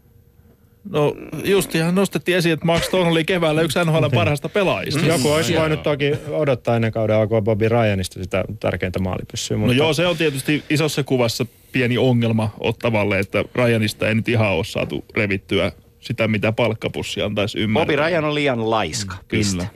No 0.91 1.14
just 1.45 1.75
ihan 1.75 1.95
nostettiin 1.95 2.37
esiin, 2.37 2.53
että 2.53 2.66
Max 2.66 2.85
Stone 2.85 3.11
oli 3.11 3.25
keväällä 3.25 3.62
yksi 3.62 3.79
NHL 3.85 4.07
parhaista 4.14 4.49
pelaajista. 4.49 5.07
Joku 5.07 5.31
olisi 5.31 5.57
voinut 5.57 5.83
toki 5.83 6.12
odottaa 6.29 6.77
ennen 6.77 6.93
kauden 6.93 7.16
alkua 7.16 7.43
Bobby 7.43 7.68
Ryanista 7.68 8.23
sitä 8.23 8.45
tärkeintä 8.61 8.99
maalipyssyä. 8.99 9.57
No 9.57 9.73
joo, 9.73 9.93
se 9.93 10.07
on 10.07 10.16
tietysti 10.16 10.64
isossa 10.70 11.05
kuvassa 11.05 11.47
pieni 11.73 11.99
ongelma 11.99 12.51
ottavalle, 12.61 13.18
että 13.18 13.45
Ryanista 13.55 14.09
ei 14.09 14.14
nyt 14.14 14.29
ihan 14.29 14.53
ole 14.53 14.64
saatu 14.64 15.05
revittyä 15.14 15.73
sitä, 16.03 16.29
mitä 16.29 16.53
palkkapussi 16.53 17.23
antaisi 17.23 17.59
ymmärtää. 17.59 17.87
Bobby 17.87 17.97
Ryan 17.97 18.25
on 18.25 18.35
liian 18.35 18.71
laiska. 18.71 19.17
Piste. 19.29 19.57
Kyllä. 19.57 19.69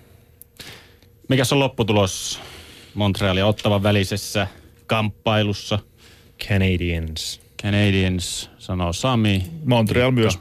Mikäs 1.29 1.53
on 1.53 1.59
lopputulos 1.59 2.41
Montreal 2.95 3.37
ja 3.37 3.47
Ottavan 3.47 3.83
välisessä 3.83 4.47
kamppailussa? 4.87 5.79
Canadiens. 6.49 7.41
Canadiens 7.62 8.51
sanoo 8.59 8.93
Sami. 8.93 9.43
Montreal 9.64 10.11
myös. 10.11 10.39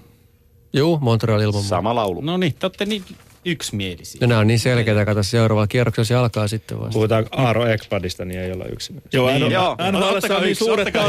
Juu, 0.74 1.00
Montreal 1.02 1.42
ilman. 1.42 1.64
Sama 1.64 1.96
laulu. 1.96 2.22
No 2.22 2.38
niin, 2.38 2.54
te 2.54 2.66
olette 2.66 2.86
niin 2.86 3.04
yksimielisiä. 3.46 4.18
Ja 4.22 4.28
nämä 4.28 4.39
on 4.39 4.48
niin 4.48 4.60
selkeitä, 4.60 5.06
kato 5.06 5.24
seuraavalla 5.24 5.68
kierroksella 5.68 6.06
se 6.06 6.16
alkaa 6.16 6.48
sitten 6.48 6.80
vasta. 6.80 6.93
Puhutaan 6.93 7.26
Aaro 7.32 7.68
Ekbladista, 7.68 8.26
niin 8.26 8.39
ei 8.39 8.52
olla 8.52 8.66
yksin. 8.66 9.02
Joo, 9.14 9.30
Niin, 9.30 9.52
joo. 9.52 9.78
NHL 9.91 10.34
on 10.36 10.43
niin 10.43 10.56
suuret 10.56 10.93
taso, 10.93 11.06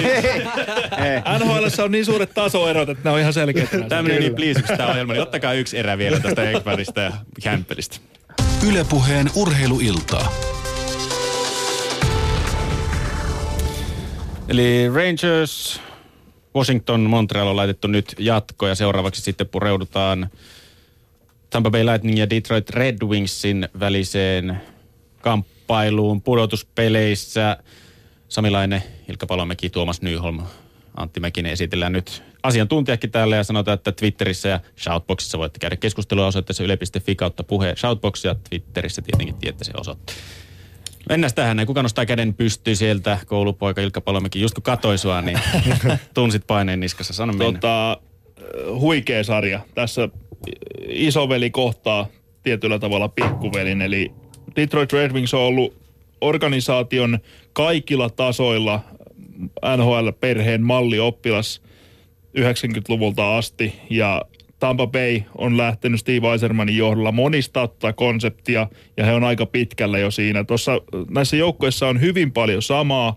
on 1.84 1.90
niin 1.92 2.04
suuret 2.04 2.34
tasoerot, 2.34 2.88
että 2.88 3.08
ne 3.08 3.14
on 3.14 3.20
ihan 3.20 3.32
selkeitä. 3.32 3.78
Tämä 3.88 4.02
menee 4.02 4.18
niin 4.18 4.34
pliisiksi 4.34 4.76
tämä 4.76 4.90
ohjelma, 4.90 5.12
niin 5.12 5.22
ottakaa 5.22 5.52
yksi 5.52 5.78
erä 5.78 5.98
vielä 5.98 6.20
tästä 6.20 6.50
Ekbergistä 6.50 7.00
ja 7.00 7.12
Campbellista. 7.42 8.00
Ylepuheen 8.68 9.30
urheiluiltaa. 9.34 10.32
Eli 14.48 14.88
Rangers, 14.94 15.80
Washington, 16.56 17.00
Montreal 17.00 17.46
on 17.46 17.56
laitettu 17.56 17.88
nyt 17.88 18.14
jatko 18.18 18.66
ja 18.66 18.74
seuraavaksi 18.74 19.22
sitten 19.22 19.48
pureudutaan 19.48 20.30
Tampa 21.56 21.70
Bay 21.70 21.86
Lightning 21.86 22.18
ja 22.18 22.30
Detroit 22.30 22.70
Red 22.70 22.96
Wingsin 23.04 23.68
väliseen 23.80 24.60
kamppailuun 25.20 26.22
pudotuspeleissä. 26.22 27.56
Samilainen, 28.28 28.82
Ilkka 29.08 29.26
Palomäki, 29.26 29.70
Tuomas 29.70 30.02
Nyholm, 30.02 30.42
Antti 30.96 31.20
Mäkinen 31.20 31.52
esitellään 31.52 31.92
nyt 31.92 32.22
asiantuntijakin 32.42 33.10
täällä 33.10 33.36
ja 33.36 33.44
sanotaan, 33.44 33.74
että 33.74 33.92
Twitterissä 33.92 34.48
ja 34.48 34.60
Shoutboxissa 34.78 35.38
voitte 35.38 35.58
käydä 35.58 35.76
keskustelua 35.76 36.26
osoitteessa 36.26 36.64
yle.fi 36.64 37.14
kautta 37.14 37.42
puhe 37.42 37.74
Shoutbox 37.76 38.24
ja 38.24 38.34
Twitterissä 38.48 39.02
tietenkin 39.02 39.34
tiedätte 39.34 39.64
se 39.64 39.72
osoitte. 39.76 40.12
Mennään 41.08 41.34
tähän 41.34 41.56
näin. 41.56 41.66
Kuka 41.66 41.82
nostaa 41.82 42.06
käden 42.06 42.34
pystyy 42.34 42.76
sieltä? 42.76 43.18
Koulupoika 43.26 43.80
Ilkka 43.80 44.00
Palomäki. 44.00 44.40
Just 44.40 44.54
kun 44.54 44.62
katoi 44.62 44.98
sua, 44.98 45.22
niin 45.22 45.40
tunsit 46.14 46.46
paineen 46.46 46.80
niskassa. 46.80 47.12
Sano 47.12 47.32
mennä. 47.32 47.52
tota, 47.52 48.00
huikea 48.78 49.24
sarja. 49.24 49.60
Tässä 49.74 50.08
isoveli 50.88 51.50
kohtaa 51.50 52.06
tietyllä 52.42 52.78
tavalla 52.78 53.08
pikkuvelin. 53.08 53.82
Eli 53.82 54.12
Detroit 54.56 54.92
Red 54.92 55.12
Wings 55.12 55.34
on 55.34 55.40
ollut 55.40 55.74
organisaation 56.20 57.18
kaikilla 57.52 58.10
tasoilla 58.10 58.80
NHL-perheen 59.76 60.62
mallioppilas 60.62 61.62
90-luvulta 62.38 63.36
asti. 63.36 63.74
Ja 63.90 64.22
Tampa 64.58 64.86
Bay 64.86 65.20
on 65.38 65.56
lähtenyt 65.56 66.00
Steve 66.00 66.32
Eisermanin 66.32 66.76
johdolla 66.76 67.12
monista 67.12 67.68
tätä 67.68 67.92
konseptia 67.92 68.68
ja 68.96 69.04
he 69.04 69.12
on 69.12 69.24
aika 69.24 69.46
pitkällä 69.46 69.98
jo 69.98 70.10
siinä. 70.10 70.44
Tuossa 70.44 70.80
näissä 71.10 71.36
joukkueissa 71.36 71.88
on 71.88 72.00
hyvin 72.00 72.32
paljon 72.32 72.62
samaa. 72.62 73.16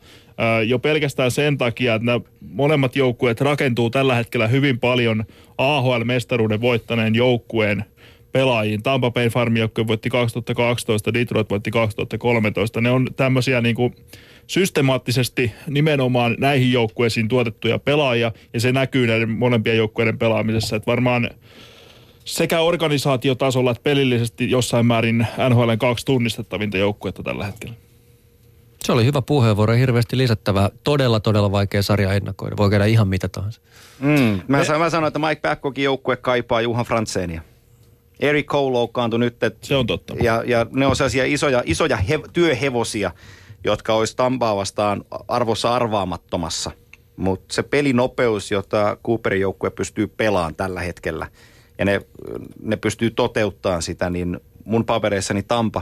Jo 0.65 0.79
pelkästään 0.79 1.31
sen 1.31 1.57
takia, 1.57 1.95
että 1.95 2.05
nämä 2.05 2.19
molemmat 2.51 2.95
joukkueet 2.95 3.41
rakentuu 3.41 3.89
tällä 3.89 4.15
hetkellä 4.15 4.47
hyvin 4.47 4.79
paljon 4.79 5.25
AHL-mestaruuden 5.57 6.61
voittaneen 6.61 7.15
joukkueen 7.15 7.85
pelaajiin. 8.31 8.83
Tampa 8.83 9.11
Bay 9.11 9.27
Farm-joukkue 9.27 9.87
voitti 9.87 10.09
2012, 10.09 11.13
Detroit 11.13 11.49
voitti 11.49 11.71
2013. 11.71 12.81
Ne 12.81 12.91
on 12.91 13.07
tämmöisiä 13.15 13.61
niin 13.61 13.75
kuin 13.75 13.95
systemaattisesti 14.47 15.51
nimenomaan 15.69 16.35
näihin 16.39 16.71
joukkueisiin 16.71 17.27
tuotettuja 17.27 17.79
pelaajia, 17.79 18.31
ja 18.53 18.59
se 18.59 18.71
näkyy 18.71 19.07
näiden 19.07 19.29
molempien 19.29 19.77
joukkueiden 19.77 20.17
pelaamisessa. 20.17 20.75
Että 20.75 20.91
varmaan 20.91 21.29
sekä 22.25 22.59
organisaatiotasolla 22.59 23.71
että 23.71 23.83
pelillisesti 23.83 24.51
jossain 24.51 24.85
määrin 24.85 25.27
NHLn 25.49 25.77
kaksi 25.77 26.05
tunnistettavinta 26.05 26.77
joukkuetta 26.77 27.23
tällä 27.23 27.45
hetkellä. 27.45 27.88
Se 28.83 28.91
oli 28.91 29.05
hyvä 29.05 29.21
puheenvuoro 29.21 29.73
hirveästi 29.73 30.17
lisättävää. 30.17 30.69
Todella, 30.83 31.19
todella 31.19 31.51
vaikea 31.51 31.83
sarja 31.83 32.13
ennakoida. 32.13 32.57
Voi 32.57 32.69
käydä 32.69 32.85
ihan 32.85 33.07
mitä 33.07 33.29
tahansa. 33.29 33.61
Mm, 33.99 34.41
mä, 34.47 34.63
sa- 34.63 34.79
mä 34.79 34.89
sanoin, 34.89 35.07
että 35.07 35.19
Mike 35.19 35.41
Babcockin 35.41 35.83
joukkue 35.83 36.17
kaipaa 36.17 36.61
Juhan 36.61 36.85
Frantzenia. 36.85 37.41
Eric 38.19 38.45
Cole 38.47 38.71
loukkaantui 38.71 39.19
nyt. 39.19 39.43
Et, 39.43 39.57
Se 39.63 39.75
on 39.75 39.87
totta. 39.87 40.15
Ja, 40.21 40.43
ja 40.45 40.65
ne 40.71 40.85
on 40.85 40.95
sellaisia 40.95 41.25
isoja, 41.25 41.63
isoja 41.65 41.97
he, 41.97 42.19
työhevosia, 42.33 43.11
jotka 43.63 43.93
olisi 43.93 44.15
Tampaa 44.15 44.55
vastaan 44.55 45.05
arvossa 45.27 45.75
arvaamattomassa. 45.75 46.71
Mutta 47.15 47.53
se 47.53 47.63
pelinopeus, 47.63 48.51
jota 48.51 48.97
Cooperin 49.05 49.41
joukkue 49.41 49.69
pystyy 49.69 50.07
pelaamaan 50.07 50.55
tällä 50.55 50.81
hetkellä, 50.81 51.27
ja 51.77 51.85
ne, 51.85 52.01
ne 52.61 52.75
pystyy 52.75 53.11
toteuttamaan 53.11 53.81
sitä, 53.81 54.09
niin 54.09 54.39
mun 54.65 54.85
papereissani 54.85 55.43
Tampa, 55.43 55.81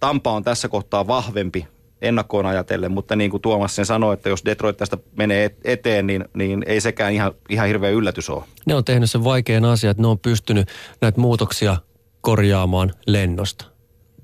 Tampa 0.00 0.32
on 0.32 0.44
tässä 0.44 0.68
kohtaa 0.68 1.06
vahvempi 1.06 1.66
ennakkoon 2.02 2.46
ajatellen, 2.46 2.92
mutta 2.92 3.16
niin 3.16 3.30
kuin 3.30 3.40
Tuomas 3.40 3.76
sen 3.76 3.86
sanoi, 3.86 4.14
että 4.14 4.28
jos 4.28 4.44
Detroit 4.44 4.76
tästä 4.76 4.98
menee 5.16 5.44
et- 5.44 5.58
eteen, 5.64 6.06
niin, 6.06 6.24
niin 6.34 6.64
ei 6.66 6.80
sekään 6.80 7.12
ihan, 7.12 7.32
ihan 7.48 7.66
hirveä 7.66 7.90
yllätys 7.90 8.30
ole. 8.30 8.44
Ne 8.66 8.74
on 8.74 8.84
tehnyt 8.84 9.10
sen 9.10 9.24
vaikean 9.24 9.64
asian, 9.64 9.90
että 9.90 10.02
ne 10.02 10.06
on 10.06 10.18
pystynyt 10.18 10.68
näitä 11.00 11.20
muutoksia 11.20 11.76
korjaamaan 12.20 12.92
lennosta. 13.06 13.75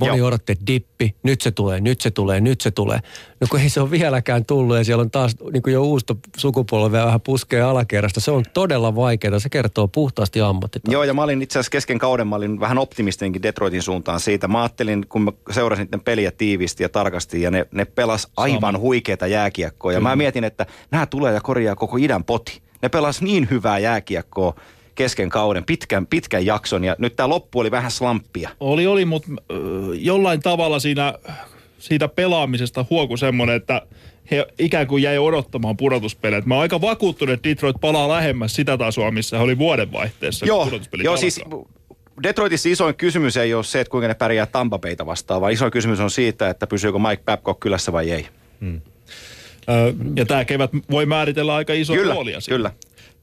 Moni 0.07 0.19
Joo. 0.19 0.29
odotti, 0.29 0.53
että 0.53 0.67
dippi, 0.67 1.15
nyt 1.23 1.41
se 1.41 1.51
tulee, 1.51 1.81
nyt 1.81 2.01
se 2.01 2.11
tulee, 2.11 2.41
nyt 2.41 2.61
se 2.61 2.71
tulee. 2.71 2.99
No 3.41 3.47
kun 3.51 3.61
ei 3.61 3.69
se 3.69 3.81
ole 3.81 3.91
vieläkään 3.91 4.45
tullut 4.45 4.77
ja 4.77 4.85
siellä 4.85 5.03
on 5.03 5.11
taas 5.11 5.37
niin 5.53 5.63
kuin 5.63 5.75
jo 5.75 5.83
uusta 5.83 6.17
sukupolvea 6.37 7.07
vähän 7.07 7.21
puskee 7.21 7.63
alakerrasta. 7.63 8.21
Se 8.21 8.31
on 8.31 8.45
todella 8.55 8.95
vaikeaa, 8.95 9.39
se 9.39 9.49
kertoo 9.49 9.89
puhtaasti 9.89 10.41
ammattitaitoa. 10.41 10.93
Joo, 10.93 11.05
ja 11.05 11.15
mä 11.15 11.23
olin 11.23 11.43
itse 11.43 11.59
asiassa 11.59 11.71
kesken 11.71 11.99
kauden, 11.99 12.29
mä 12.29 12.37
olin 12.37 12.61
vähän 12.61 12.79
optimistinkin 12.79 13.43
Detroitin 13.43 13.83
suuntaan 13.83 14.21
siitä. 14.21 14.49
Mä 14.49 14.63
ajattelin, 14.63 15.07
kun 15.09 15.23
mä 15.23 15.33
seurasin 15.51 15.85
niiden 15.85 16.01
peliä 16.01 16.31
tiivisti 16.31 16.83
ja 16.83 16.89
tarkasti, 16.89 17.43
ja 17.43 17.51
ne, 17.51 17.67
ne 17.73 17.85
pelas 17.85 18.29
aivan 18.37 18.79
huikeita 18.79 19.27
jääkiekkoa. 19.27 19.93
Ja 19.93 20.01
mä 20.01 20.17
mietin, 20.17 20.45
että 20.45 20.67
nämä 20.91 21.07
tulee 21.07 21.35
ja 21.35 21.41
korjaa 21.41 21.77
koko 21.77 21.97
idän 21.97 22.25
poti. 22.25 22.63
Ne 22.83 22.89
pelas 22.89 23.23
niin 23.23 23.49
hyvää 23.51 23.79
jääkiekkoa 23.79 24.55
kesken 24.95 25.29
kauden, 25.29 25.65
pitkän, 25.65 26.07
pitkän 26.07 26.47
jakson, 26.47 26.85
ja 26.85 26.97
nyt 26.99 27.17
tämä 27.17 27.29
loppu 27.29 27.61
oli 27.61 27.71
vähän 27.71 27.91
slamppia. 27.91 28.51
Oli, 28.61 28.87
oli, 28.87 29.05
mutta 29.05 29.29
äh, 29.33 29.57
jollain 29.95 30.41
tavalla 30.41 30.79
siinä, 30.79 31.15
siitä 31.79 32.09
pelaamisesta 32.09 32.85
huoku 32.91 33.17
semmoinen, 33.17 33.57
että 33.57 33.83
he 34.31 34.47
ikään 34.59 34.87
kuin 34.87 35.03
jäi 35.03 35.19
odottamaan 35.19 35.77
pudotuspelejä. 35.77 36.43
Mä 36.45 36.55
oon 36.55 36.63
aika 36.63 36.81
vakuuttunut, 36.81 37.33
että 37.33 37.49
Detroit 37.49 37.77
palaa 37.81 38.09
lähemmäs 38.09 38.55
sitä 38.55 38.79
tasoa, 38.79 39.11
missä 39.11 39.37
he 39.37 39.43
oli 39.43 39.59
vuodenvaihteessa. 39.59 40.47
Joo, 40.47 40.69
joo 41.03 41.17
siis 41.17 41.41
Detroitissa 42.23 42.69
isoin 42.69 42.95
kysymys 42.95 43.37
ei 43.37 43.55
ole 43.55 43.65
se, 43.65 43.81
että 43.81 43.91
kuinka 43.91 44.09
ne 44.09 44.15
pärjää 44.15 44.47
Tampa 44.47 44.79
Bayta 44.79 45.07
vastaan, 45.07 45.41
vaan 45.41 45.53
isoin 45.53 45.73
kysymys 45.73 46.01
on 46.01 46.11
siitä, 46.11 46.51
että 46.51 46.67
pysyykö 46.67 46.99
Mike 46.99 47.23
Babcock 47.25 47.61
kylässä 47.61 47.93
vai 47.93 48.11
ei. 48.11 48.29
Ö, 48.63 49.95
Ja 50.17 50.27
tämä 50.27 50.45
kevät 50.45 50.71
voi 50.91 51.07
määritellä 51.07 51.55
aika 51.55 51.73
iso 51.73 51.93
Kyllä, 51.95 52.15
roolia 52.15 52.41
siinä. 52.41 52.57
kyllä. 52.57 52.71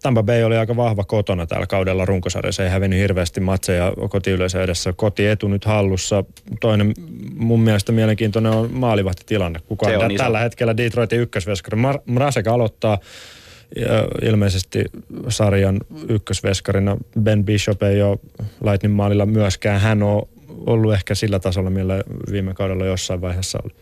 Tampa 0.01 0.23
Bay 0.23 0.43
oli 0.43 0.57
aika 0.57 0.75
vahva 0.75 1.03
kotona 1.03 1.47
tällä 1.47 1.67
kaudella 1.67 2.05
runkosarjassa. 2.05 2.63
Ei 2.63 2.69
hävinnyt 2.69 2.99
hirveästi 2.99 3.39
matseja 3.39 3.93
kotiyleisö 4.09 4.63
edessä. 4.63 4.93
Kotietu 4.93 5.47
nyt 5.47 5.65
hallussa. 5.65 6.23
Toinen 6.61 6.93
mun 7.35 7.59
mielestä 7.59 7.91
mielenkiintoinen 7.91 8.51
on 8.51 8.73
maalivahtitilanne. 8.73 9.59
Kuka 9.67 9.87
on 9.87 10.11
iso. 10.11 10.23
tällä 10.23 10.39
hetkellä 10.39 10.77
Detroitin 10.77 11.19
ykkösveskari? 11.19 11.81
Mar- 11.81 12.01
Mrazek 12.05 12.47
aloittaa 12.47 12.97
ja 13.75 14.27
ilmeisesti 14.29 14.85
sarjan 15.29 15.79
ykkösveskarina. 16.09 16.97
Ben 17.21 17.45
Bishop 17.45 17.83
ei 17.83 18.01
ole 18.01 18.17
Lightning 18.63 18.95
maalilla 18.95 19.25
myöskään. 19.25 19.81
Hän 19.81 20.03
on 20.03 20.27
ollut 20.65 20.93
ehkä 20.93 21.15
sillä 21.15 21.39
tasolla, 21.39 21.69
millä 21.69 22.03
viime 22.31 22.53
kaudella 22.53 22.85
jossain 22.85 23.21
vaiheessa 23.21 23.59
oli. 23.63 23.73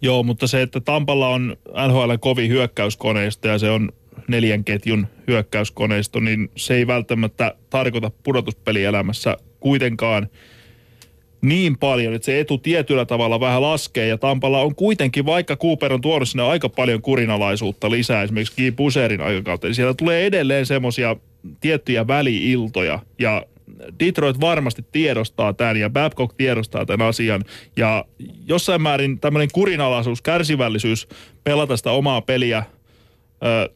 Joo, 0.00 0.22
mutta 0.22 0.46
se, 0.46 0.62
että 0.62 0.80
Tampalla 0.80 1.28
on 1.28 1.56
NHL 1.88 2.12
kovin 2.20 2.50
hyökkäyskoneisto 2.50 3.48
ja 3.48 3.58
se 3.58 3.70
on 3.70 3.92
neljän 4.28 4.64
ketjun 4.64 5.06
hyökkäyskoneisto, 5.28 6.20
niin 6.20 6.50
se 6.56 6.74
ei 6.74 6.86
välttämättä 6.86 7.54
tarkoita 7.70 8.10
pudotuspelielämässä 8.22 9.36
kuitenkaan 9.60 10.28
niin 11.40 11.78
paljon, 11.78 12.14
että 12.14 12.26
se 12.26 12.40
etu 12.40 12.58
tietyllä 12.58 13.04
tavalla 13.04 13.40
vähän 13.40 13.62
laskee. 13.62 14.06
Ja 14.06 14.18
Tampalla 14.18 14.60
on 14.60 14.74
kuitenkin, 14.74 15.26
vaikka 15.26 15.56
Cooper 15.56 15.92
on 15.92 16.00
tuonut 16.00 16.28
sinne 16.28 16.42
aika 16.42 16.68
paljon 16.68 17.02
kurinalaisuutta 17.02 17.90
lisää, 17.90 18.22
esimerkiksi 18.22 18.56
Guy 18.56 18.72
Buserin 18.72 19.20
aikakautta, 19.20 19.66
niin 19.66 19.74
siellä 19.74 19.94
tulee 19.94 20.26
edelleen 20.26 20.66
semmoisia 20.66 21.16
tiettyjä 21.60 22.06
väliiltoja. 22.06 22.98
Ja 23.18 23.46
Detroit 24.00 24.40
varmasti 24.40 24.84
tiedostaa 24.92 25.52
tämän 25.52 25.76
ja 25.76 25.90
Babcock 25.90 26.34
tiedostaa 26.36 26.86
tämän 26.86 27.06
asian. 27.06 27.44
Ja 27.76 28.04
jossain 28.46 28.82
määrin 28.82 29.20
tämmöinen 29.20 29.48
kurinalaisuus, 29.52 30.22
kärsivällisyys 30.22 31.08
pelata 31.44 31.76
sitä 31.76 31.90
omaa 31.90 32.20
peliä 32.20 32.64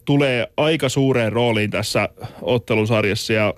tulee 0.05 0.47
aika 0.57 0.89
suureen 0.89 1.31
rooliin 1.31 1.69
tässä 1.71 2.09
ottelusarjassa. 2.41 3.33
Ja 3.33 3.53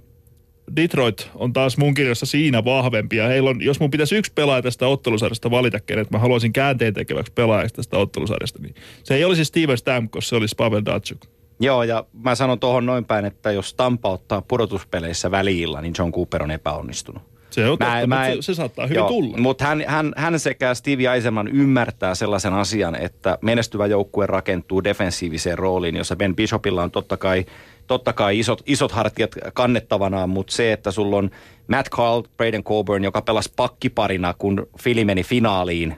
Detroit 0.75 1.29
on 1.35 1.53
taas 1.53 1.77
mun 1.77 1.93
kirjassa 1.93 2.25
siinä 2.25 2.65
vahvempi. 2.65 3.17
Ja 3.17 3.27
heillä 3.27 3.49
on, 3.49 3.61
jos 3.61 3.79
mun 3.79 3.91
pitäisi 3.91 4.15
yksi 4.15 4.31
pelaaja 4.35 4.61
tästä 4.61 4.87
ottelusarjasta 4.87 5.51
valita, 5.51 5.79
kenet 5.79 6.11
mä 6.11 6.19
haluaisin 6.19 6.53
käänteen 6.53 6.93
tekeväksi 6.93 7.33
pelaajaksi 7.33 7.75
tästä 7.75 7.97
ottelusarjasta, 7.97 8.59
niin 8.61 8.75
se 9.03 9.15
ei 9.15 9.25
olisi 9.25 9.45
Steven 9.45 9.77
Stamkos, 9.77 10.29
se 10.29 10.35
olisi 10.35 10.55
Pavel 10.55 10.81
Datsuk. 10.85 11.25
Joo, 11.59 11.83
ja 11.83 12.05
mä 12.13 12.35
sanon 12.35 12.59
tuohon 12.59 12.85
noin 12.85 13.05
päin, 13.05 13.25
että 13.25 13.51
jos 13.51 13.73
Tampa 13.73 14.09
ottaa 14.09 14.41
pudotuspeleissä 14.41 15.31
väliillä, 15.31 15.81
niin 15.81 15.93
John 15.97 16.11
Cooper 16.11 16.43
on 16.43 16.51
epäonnistunut. 16.51 17.32
Se 17.53 17.69
on 17.69 17.77
totta, 17.77 18.07
mutta 18.07 18.25
se, 18.25 18.41
se 18.41 18.53
saattaa 18.53 18.87
hyvin 18.87 19.05
tulla. 19.05 19.37
Mutta 19.37 19.65
hän, 19.65 19.83
hän, 19.87 20.13
hän 20.17 20.39
sekä 20.39 20.73
Stevie 20.73 21.13
Eisenman 21.13 21.47
ymmärtää 21.47 22.15
sellaisen 22.15 22.53
asian, 22.53 22.95
että 22.95 23.37
menestyvä 23.41 23.87
joukkue 23.87 24.25
rakentuu 24.25 24.83
defensiiviseen 24.83 25.57
rooliin, 25.57 25.95
jossa 25.95 26.15
Ben 26.15 26.35
Bishopilla 26.35 26.83
on 26.83 26.91
totta 26.91 27.17
kai, 27.17 27.45
totta 27.87 28.13
kai 28.13 28.39
isot, 28.39 28.61
isot 28.65 28.91
hartiat 28.91 29.31
kannettavanaan, 29.53 30.29
mutta 30.29 30.53
se, 30.55 30.73
että 30.73 30.91
sulla 30.91 31.17
on 31.17 31.29
Matt 31.67 31.89
Carl, 31.89 32.23
Braden 32.37 32.63
Coburn, 32.63 33.03
joka 33.03 33.21
pelasi 33.21 33.51
pakkiparina, 33.55 34.33
kun 34.37 34.67
Fili 34.81 35.05
meni 35.05 35.23
finaaliin 35.23 35.95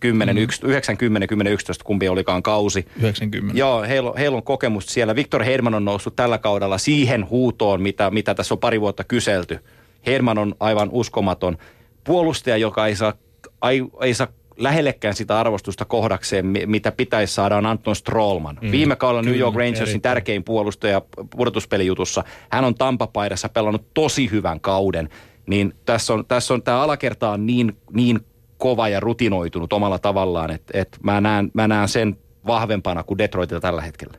10, 0.00 0.36
mm. 0.36 0.42
90, 0.68 1.26
10, 1.26 1.52
11, 1.52 1.84
kumpi 1.84 2.08
olikaan 2.08 2.42
kausi. 2.42 2.86
90. 3.00 3.58
Joo, 3.58 3.82
heillä, 3.82 4.10
on- 4.10 4.18
heillä 4.18 4.36
on 4.36 4.42
kokemusta 4.42 4.92
siellä. 4.92 5.14
Victor 5.14 5.44
Hedman 5.44 5.74
on 5.74 5.84
noussut 5.84 6.16
tällä 6.16 6.38
kaudella 6.38 6.78
siihen 6.78 7.30
huutoon, 7.30 7.82
mitä, 7.82 8.10
mitä 8.10 8.34
tässä 8.34 8.54
on 8.54 8.58
pari 8.58 8.80
vuotta 8.80 9.04
kyselty. 9.04 9.58
Herman 10.06 10.38
on 10.38 10.54
aivan 10.60 10.88
uskomaton 10.92 11.58
puolustaja, 12.04 12.56
joka 12.56 12.86
ei 12.86 12.96
saa, 12.96 13.12
ai, 13.60 13.84
ei 14.00 14.14
saa 14.14 14.28
lähellekään 14.56 15.14
sitä 15.14 15.40
arvostusta 15.40 15.84
kohdakseen, 15.84 16.46
mitä 16.66 16.92
pitäisi 16.92 17.34
saada, 17.34 17.56
on 17.56 17.66
Anton 17.66 17.96
Strollman. 17.96 18.58
Mm, 18.60 18.70
Viime 18.70 18.96
kaudella 18.96 19.22
New 19.22 19.38
York 19.38 19.56
Rangersin 19.56 19.82
erittäin. 19.82 20.02
tärkein 20.02 20.44
puolustaja 20.44 21.02
pudotuspelijutussa. 21.36 22.24
Hän 22.50 22.64
on 22.64 22.74
Tampapaidassa 22.74 23.48
pelannut 23.48 23.94
tosi 23.94 24.30
hyvän 24.30 24.60
kauden. 24.60 25.08
Niin 25.46 25.74
tässä 25.84 26.14
on, 26.14 26.24
tässä 26.26 26.54
on 26.54 26.62
tämä 26.62 26.80
alakerta 26.80 27.30
on 27.30 27.46
niin, 27.46 27.76
niin 27.92 28.20
kova 28.58 28.88
ja 28.88 29.00
rutinoitunut 29.00 29.72
omalla 29.72 29.98
tavallaan, 29.98 30.50
että 30.50 30.80
et 30.80 30.98
mä, 31.02 31.20
näen, 31.20 31.50
mä 31.54 31.68
näen 31.68 31.88
sen 31.88 32.18
vahvempana 32.46 33.02
kuin 33.02 33.18
Detroitilla 33.18 33.60
tällä 33.60 33.82
hetkellä. 33.82 34.18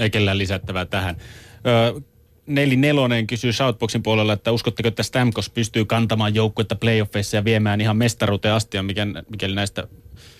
Ei 0.00 0.10
kellään 0.10 0.38
lisättävää 0.38 0.84
tähän. 0.84 1.16
44 2.46 3.26
kysyy 3.26 3.52
Shoutboxin 3.52 4.02
puolella, 4.02 4.32
että 4.32 4.52
uskotteko, 4.52 4.88
että 4.88 5.02
Stamkos 5.02 5.50
pystyy 5.50 5.84
kantamaan 5.84 6.34
joukkuetta 6.34 6.74
playoffeissa 6.74 7.36
ja 7.36 7.44
viemään 7.44 7.80
ihan 7.80 7.96
mestaruuteen 7.96 8.54
asti, 8.54 8.82
mikä, 8.82 9.06
mikäli 9.06 9.24
mikä 9.30 9.48
näistä 9.48 9.88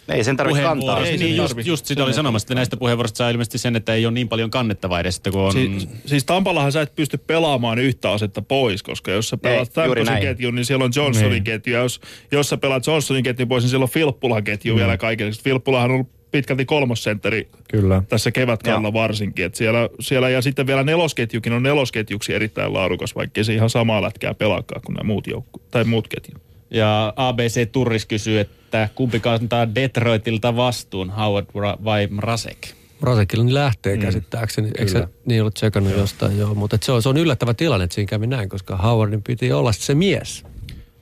ei 0.09 0.24
sen 0.24 0.36
tarvitse 0.36 0.62
kantaa. 0.62 1.06
Ei, 1.06 1.16
niin, 1.16 1.36
just, 1.36 1.55
just 1.64 1.86
sitä 1.86 2.05
oli 2.05 2.14
sanomassa, 2.14 2.44
että 2.44 2.55
näistä 2.55 2.76
puheenvuoroista 2.76 3.16
saa 3.16 3.31
ilmeisesti 3.31 3.59
sen, 3.59 3.76
että 3.76 3.94
ei 3.94 4.06
ole 4.06 4.14
niin 4.14 4.28
paljon 4.28 4.51
kannettavaa 4.51 5.01
edes, 5.01 5.20
kun 5.32 5.40
on... 5.40 5.52
Siis, 5.52 5.89
siis 6.06 6.24
Tampallahan 6.24 6.72
sä 6.72 6.82
et 6.82 6.94
pysty 6.94 7.18
pelaamaan 7.18 7.78
yhtä 7.78 8.10
asetta 8.10 8.43
pois, 8.43 8.82
koska 8.82 9.10
jos 9.10 9.28
sä 9.28 9.36
pelaat 9.36 9.68
Stamkosin 9.68 10.20
ketjun, 10.20 10.55
niin 10.55 10.64
siellä 10.64 10.85
on 10.85 10.93
Johnsonin 10.97 11.31
niin. 11.31 11.44
ketju, 11.44 11.72
ja 11.72 11.81
jos, 11.81 12.01
jos 12.32 12.48
sä 12.48 12.56
pelaat 12.56 12.86
Johnsonin 12.86 13.24
ketjun 13.24 13.48
pois, 13.48 13.64
niin 13.64 13.70
siellä 13.70 13.85
on 13.85 13.90
Filppulan 13.90 14.44
ketju 14.44 14.74
mm. 14.74 14.78
vielä 14.78 14.97
kaikille. 14.97 15.32
Filppulahan 15.44 15.90
on 15.90 15.94
ollut 15.94 16.23
pitkälti 16.35 16.65
kolmosentteri 16.65 17.48
Kyllä. 17.69 18.02
tässä 18.09 18.31
kevätkaudella 18.31 18.93
varsinkin. 18.93 19.44
Et 19.44 19.55
siellä, 19.55 19.89
siellä, 20.01 20.28
ja 20.28 20.43
sitten 20.43 20.66
vielä 20.66 20.82
nelosketjukin 20.82 21.52
on 21.52 21.62
nelosketjuksi 21.62 22.35
erittäin 22.35 22.73
laadukas, 22.73 23.15
vaikka 23.15 23.44
se 23.44 23.55
ihan 23.55 23.70
samaa 23.70 24.02
lätkää 24.02 24.35
pelaakaan 24.35 24.82
kuin 24.86 24.94
nämä 24.94 25.06
muut, 25.06 25.27
joukku, 25.27 25.62
tai 25.70 25.85
muut 25.85 26.09
ketjut. 26.09 26.43
Ja 26.70 27.12
ABC 27.16 27.73
Turris 27.73 28.06
kysyy, 28.06 28.40
että 28.40 28.89
kumpi 28.94 29.20
kantaa 29.20 29.74
Detroitilta 29.74 30.56
vastuun, 30.56 31.11
Howard 31.11 31.47
Ra- 31.47 31.85
vai 31.85 32.06
Mrazek? 32.06 32.59
Rasekilla 33.02 33.44
niin 33.44 33.55
lähtee 33.55 33.97
käsittääkseni. 33.97 34.70
Eikö 34.78 34.90
se 34.90 35.09
niin 35.27 35.40
ollut 35.40 35.55
tsekannut 35.55 35.97
jostain? 35.97 36.39
Joo, 36.39 36.55
mutta 36.55 36.78
se, 36.82 36.93
on, 36.93 37.02
se 37.02 37.09
on 37.09 37.16
yllättävä 37.16 37.55
tilanne, 37.55 37.85
että 37.85 37.94
siinä 37.94 38.09
kävi 38.09 38.27
näin, 38.27 38.48
koska 38.48 38.77
Howardin 38.77 39.23
piti 39.23 39.52
olla 39.52 39.73
se 39.73 39.94
mies. 39.94 40.44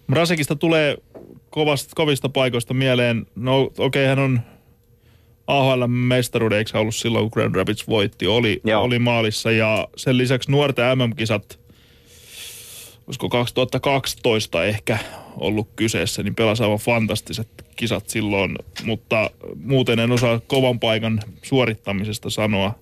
Mrasekista 0.06 0.56
tulee 0.56 0.96
kovasta, 1.50 1.92
kovista 1.94 2.28
paikoista 2.28 2.74
mieleen. 2.74 3.26
No 3.36 3.60
okei, 3.60 3.84
okay, 3.86 4.06
hän 4.06 4.18
on 4.18 4.40
AHL-mestaruuden, 5.47 6.59
eikö 6.59 6.78
ollut 6.78 6.94
silloin, 6.94 7.23
kun 7.23 7.31
Grand 7.32 7.55
Rapids 7.55 7.89
voitti, 7.89 8.27
oli, 8.27 8.60
Joo. 8.64 8.82
oli 8.82 8.98
maalissa. 8.98 9.51
Ja 9.51 9.89
sen 9.97 10.19
lisäksi 10.19 10.51
nuorten 10.51 10.98
MM-kisat, 10.98 11.59
olisiko 13.06 13.28
2012 13.28 14.64
ehkä 14.64 14.98
ollut 15.36 15.69
kyseessä, 15.77 16.23
niin 16.23 16.35
pelasi 16.35 16.62
aivan 16.62 16.78
fantastiset 16.78 17.48
kisat 17.77 18.09
silloin, 18.09 18.59
mutta 18.85 19.31
muuten 19.64 19.98
en 19.98 20.12
osaa 20.12 20.40
kovan 20.47 20.81
paikan 20.81 21.20
suorittamisesta 21.43 22.31
sanoa. 22.31 22.74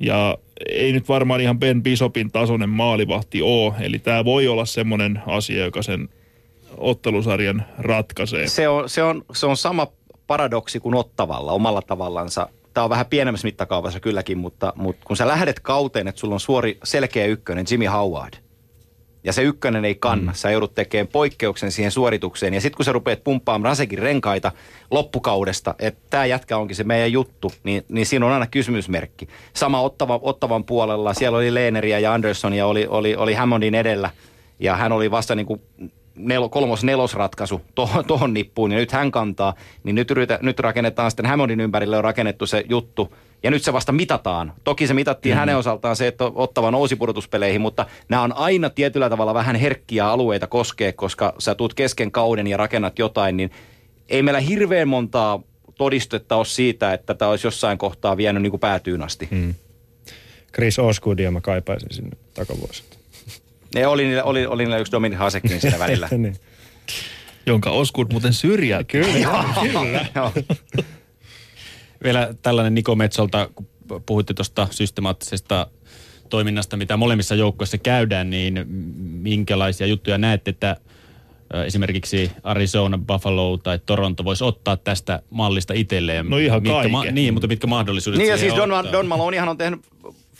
Ja 0.00 0.38
ei 0.68 0.92
nyt 0.92 1.08
varmaan 1.08 1.40
ihan 1.40 1.58
Ben 1.58 1.82
Bishopin 1.82 2.30
tasoinen 2.30 2.68
maalivahti 2.68 3.42
ole, 3.42 3.74
eli 3.80 3.98
tämä 3.98 4.24
voi 4.24 4.48
olla 4.48 4.64
semmoinen 4.64 5.22
asia, 5.26 5.64
joka 5.64 5.82
sen 5.82 6.08
ottelusarjan 6.76 7.64
ratkaisee. 7.78 8.48
Se 8.48 8.68
on, 8.68 8.88
se, 8.88 9.02
on, 9.02 9.24
se 9.32 9.46
on 9.46 9.56
sama 9.56 9.86
paradoksi 10.30 10.80
kuin 10.80 10.94
Ottavalla 10.94 11.52
omalla 11.52 11.82
tavallansa. 11.82 12.48
Tämä 12.74 12.84
on 12.84 12.90
vähän 12.90 13.06
pienemmässä 13.06 13.46
mittakaavassa 13.46 14.00
kylläkin, 14.00 14.38
mutta, 14.38 14.72
mutta 14.76 15.02
kun 15.06 15.16
sä 15.16 15.28
lähdet 15.28 15.60
kauteen, 15.60 16.08
että 16.08 16.18
sulla 16.18 16.34
on 16.34 16.40
suori 16.40 16.78
selkeä 16.84 17.26
ykkönen, 17.26 17.66
Jimmy 17.70 17.86
Howard, 17.86 18.34
ja 19.24 19.32
se 19.32 19.42
ykkönen 19.42 19.84
ei 19.84 19.94
kanna, 19.94 20.32
mm. 20.32 20.36
sä 20.36 20.50
joudut 20.50 20.74
tekemään 20.74 21.08
poikkeuksen 21.08 21.72
siihen 21.72 21.90
suoritukseen. 21.90 22.54
Ja 22.54 22.60
sitten 22.60 22.76
kun 22.76 22.84
sä 22.84 22.92
rupeat 22.92 23.24
pumppaamaan 23.24 23.70
Rasekin 23.70 23.98
renkaita 23.98 24.52
loppukaudesta, 24.90 25.74
että 25.78 26.00
tämä 26.10 26.26
jätkä 26.26 26.56
onkin 26.56 26.76
se 26.76 26.84
meidän 26.84 27.12
juttu, 27.12 27.52
niin, 27.64 27.84
niin 27.88 28.06
siinä 28.06 28.26
on 28.26 28.32
aina 28.32 28.46
kysymysmerkki. 28.46 29.28
Sama 29.52 29.80
Ottava, 29.80 30.20
Ottavan 30.22 30.64
puolella, 30.64 31.14
siellä 31.14 31.38
oli 31.38 31.54
Leeneriä 31.54 31.98
ja 31.98 32.14
Andersonia, 32.14 32.66
oli, 32.66 32.86
oli, 32.86 33.16
oli 33.16 33.34
Hammondin 33.34 33.74
edellä, 33.74 34.10
ja 34.60 34.76
hän 34.76 34.92
oli 34.92 35.10
vasta 35.10 35.34
niin 35.34 35.46
kuin 35.46 35.62
nel, 36.28 36.48
kolmos 36.48 36.84
nelosratkaisu 36.84 37.60
tuohon, 37.74 38.04
tohon 38.12 38.34
nippuun, 38.34 38.72
ja 38.72 38.78
nyt 38.78 38.92
hän 38.92 39.10
kantaa, 39.10 39.54
niin 39.84 39.94
nyt, 39.94 40.10
yritä, 40.10 40.38
nyt 40.42 40.58
rakennetaan 40.58 41.10
sitten 41.10 41.26
Hammondin 41.26 41.60
ympärille 41.60 41.96
on 41.96 42.04
rakennettu 42.04 42.46
se 42.46 42.64
juttu, 42.68 43.14
ja 43.42 43.50
nyt 43.50 43.62
se 43.62 43.72
vasta 43.72 43.92
mitataan. 43.92 44.52
Toki 44.64 44.86
se 44.86 44.94
mitattiin 44.94 45.34
mm. 45.34 45.38
hänen 45.38 45.56
osaltaan 45.56 45.96
se, 45.96 46.06
että 46.06 46.24
Ottava 46.24 46.70
nousi 46.70 46.96
pudotuspeleihin, 46.96 47.60
mutta 47.60 47.86
nämä 48.08 48.22
on 48.22 48.32
aina 48.32 48.70
tietyllä 48.70 49.10
tavalla 49.10 49.34
vähän 49.34 49.56
herkkiä 49.56 50.06
alueita 50.06 50.46
koskee, 50.46 50.92
koska 50.92 51.34
sä 51.38 51.54
tuut 51.54 51.74
kesken 51.74 52.12
kauden 52.12 52.46
ja 52.46 52.56
rakennat 52.56 52.98
jotain, 52.98 53.36
niin 53.36 53.50
ei 54.08 54.22
meillä 54.22 54.40
hirveän 54.40 54.88
montaa 54.88 55.42
todistetta 55.78 56.36
ole 56.36 56.44
siitä, 56.44 56.92
että 56.92 57.14
tämä 57.14 57.30
olisi 57.30 57.46
jossain 57.46 57.78
kohtaa 57.78 58.16
vienyt 58.16 58.42
niin 58.42 58.50
kuin 58.50 58.60
päätyyn 58.60 59.02
asti. 59.02 59.28
Mm. 59.30 59.54
Chris 60.54 60.78
Osgoodia 60.78 61.30
mä 61.30 61.40
kaipaisin 61.40 61.88
sinne 61.90 62.16
takavuosilta. 62.34 62.99
Ne 63.74 63.86
oli, 63.86 64.04
niillä- 64.04 64.22
oli, 64.24 64.46
oli 64.46 64.62
niillä 64.62 64.78
yksi 64.78 64.92
Dominik 64.92 65.18
Hasekin 65.18 65.60
siinä 65.60 65.78
välillä. 65.84 66.08
niin. 66.18 66.36
jonka 67.46 67.70
Oskud 67.70 68.06
muuten 68.12 68.32
syrjäytti. 68.32 68.98
Kyllä. 69.72 70.06
Joo. 70.14 70.32
Vielä 72.04 72.34
tällainen 72.42 72.74
Niko 72.74 72.94
Metsolta, 72.96 73.48
kun 73.54 73.68
puhuitte 74.06 74.34
tuosta 74.34 74.68
systemaattisesta 74.70 75.66
toiminnasta, 76.30 76.76
mitä 76.76 76.96
molemmissa 76.96 77.34
joukkoissa 77.34 77.78
käydään, 77.78 78.30
niin 78.30 78.64
minkälaisia 79.22 79.86
juttuja 79.86 80.18
näette, 80.18 80.50
että 80.50 80.76
esimerkiksi 81.66 82.30
Arizona, 82.42 82.98
Buffalo 82.98 83.56
tai 83.56 83.78
Toronto 83.86 84.24
voisi 84.24 84.44
ottaa 84.44 84.76
tästä 84.76 85.22
mallista 85.30 85.74
itselleen? 85.74 86.28
No 86.30 86.36
ihan 86.38 86.62
mitkä 86.62 86.82
kaiken. 86.92 87.14
niin, 87.14 87.34
mutta 87.34 87.46
mitkä 87.48 87.66
mahdollisuudet 87.66 88.18
Niin 88.18 88.30
ja 88.30 88.38
siis 88.38 88.54
Don, 88.54 88.72
ottaa? 88.72 88.92
Don 88.92 89.06
Malonihan 89.06 89.48
on 89.48 89.58
tehnyt 89.58 89.80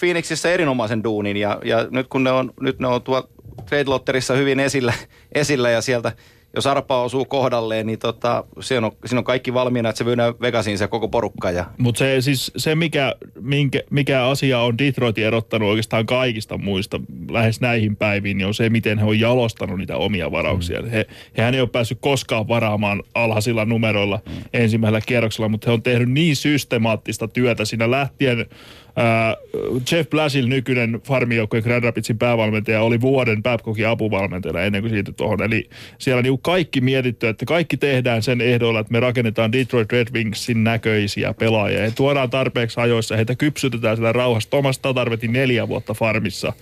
Phoenixissä 0.00 0.52
erinomaisen 0.52 1.04
duunin 1.04 1.36
ja, 1.36 1.58
ja 1.64 1.86
nyt 1.90 2.06
kun 2.08 2.24
ne 2.24 2.30
on, 2.30 2.52
nyt 2.60 2.78
ne 2.78 2.86
on 2.86 3.02
tuolla 3.02 3.28
Trade 3.66 3.84
Lotterissa 3.86 4.34
hyvin 4.34 4.60
esillä, 4.60 4.92
esillä 5.34 5.70
ja 5.70 5.80
sieltä 5.80 6.12
jos 6.54 6.66
arpa 6.66 7.02
osuu 7.02 7.24
kohdalleen, 7.24 7.86
niin 7.86 7.98
tota, 7.98 8.44
siinä, 8.60 8.86
on, 8.86 8.92
siinä 9.06 9.18
on 9.18 9.24
kaikki 9.24 9.54
valmiina, 9.54 9.88
että 9.88 9.98
se 9.98 10.04
myydään 10.04 10.34
Vegasiin 10.40 10.78
se 10.78 10.88
koko 10.88 11.08
porukka. 11.08 11.50
Ja, 11.50 11.64
Mutta 11.78 11.98
se, 11.98 12.20
siis, 12.20 12.52
se 12.56 12.74
mikä, 12.74 13.14
minkä, 13.40 13.80
mikä 13.90 14.26
asia 14.26 14.60
on 14.60 14.78
Detroitin 14.78 15.24
erottanut 15.24 15.68
oikeastaan 15.68 16.06
kaikista 16.06 16.58
muista 16.58 17.00
lähes 17.30 17.60
näihin 17.60 17.96
päiviin, 17.96 18.38
niin 18.38 18.46
on 18.46 18.54
se, 18.54 18.70
miten 18.70 18.98
he 18.98 19.04
on 19.04 19.20
jalostanut 19.20 19.78
niitä 19.78 19.96
omia 19.96 20.30
varauksia. 20.30 20.82
Mm. 20.82 20.88
He, 20.88 21.06
hehän 21.36 21.54
ei 21.54 21.60
ole 21.60 21.68
päässyt 21.68 21.98
koskaan 22.00 22.48
varaamaan 22.48 23.02
alhaisilla 23.14 23.64
numeroilla 23.64 24.20
mm. 24.26 24.32
ensimmäisellä 24.52 25.00
kierroksella, 25.00 25.48
mutta 25.48 25.70
he 25.70 25.74
on 25.74 25.82
tehnyt 25.82 26.10
niin 26.10 26.36
systemaattista 26.36 27.28
työtä 27.28 27.64
siinä 27.64 27.90
lähtien. 27.90 28.46
Ää, 29.00 29.36
Jeff 29.92 30.10
Blasil, 30.10 30.46
nykyinen 30.46 31.00
farmijoukkojen 31.04 31.64
Grand 31.64 31.84
Rapidsin 31.84 32.18
päävalmentaja, 32.18 32.82
oli 32.82 33.00
vuoden 33.00 33.42
Babcockin 33.42 33.88
apuvalmentajana 33.88 34.60
ennen 34.60 34.82
kuin 34.82 34.90
siitä 34.90 35.12
tuohon. 35.12 35.42
Eli 35.42 35.70
siellä 35.98 36.22
niinku 36.22 36.38
kaikki 36.38 36.80
mietitty, 36.80 37.28
että 37.28 37.46
kaikki 37.46 37.76
tehdään 37.76 38.22
sen 38.22 38.40
ehdoilla, 38.40 38.80
että 38.80 38.92
me 38.92 39.00
rakennetaan 39.00 39.52
Detroit 39.52 39.92
Red 39.92 40.08
Wingsin 40.12 40.64
näköisiä 40.64 41.34
pelaajia. 41.34 41.84
Ja 41.84 41.90
tuodaan 41.90 42.30
tarpeeksi 42.30 42.80
ajoissa, 42.80 43.16
heitä 43.16 43.34
kypsytetään 43.34 43.96
siellä 43.96 44.12
rauhassa. 44.12 44.50
Thomas 44.50 44.78
Tatar 44.78 45.10
neljä 45.28 45.68
vuotta 45.68 45.94
farmissa. 45.94 46.52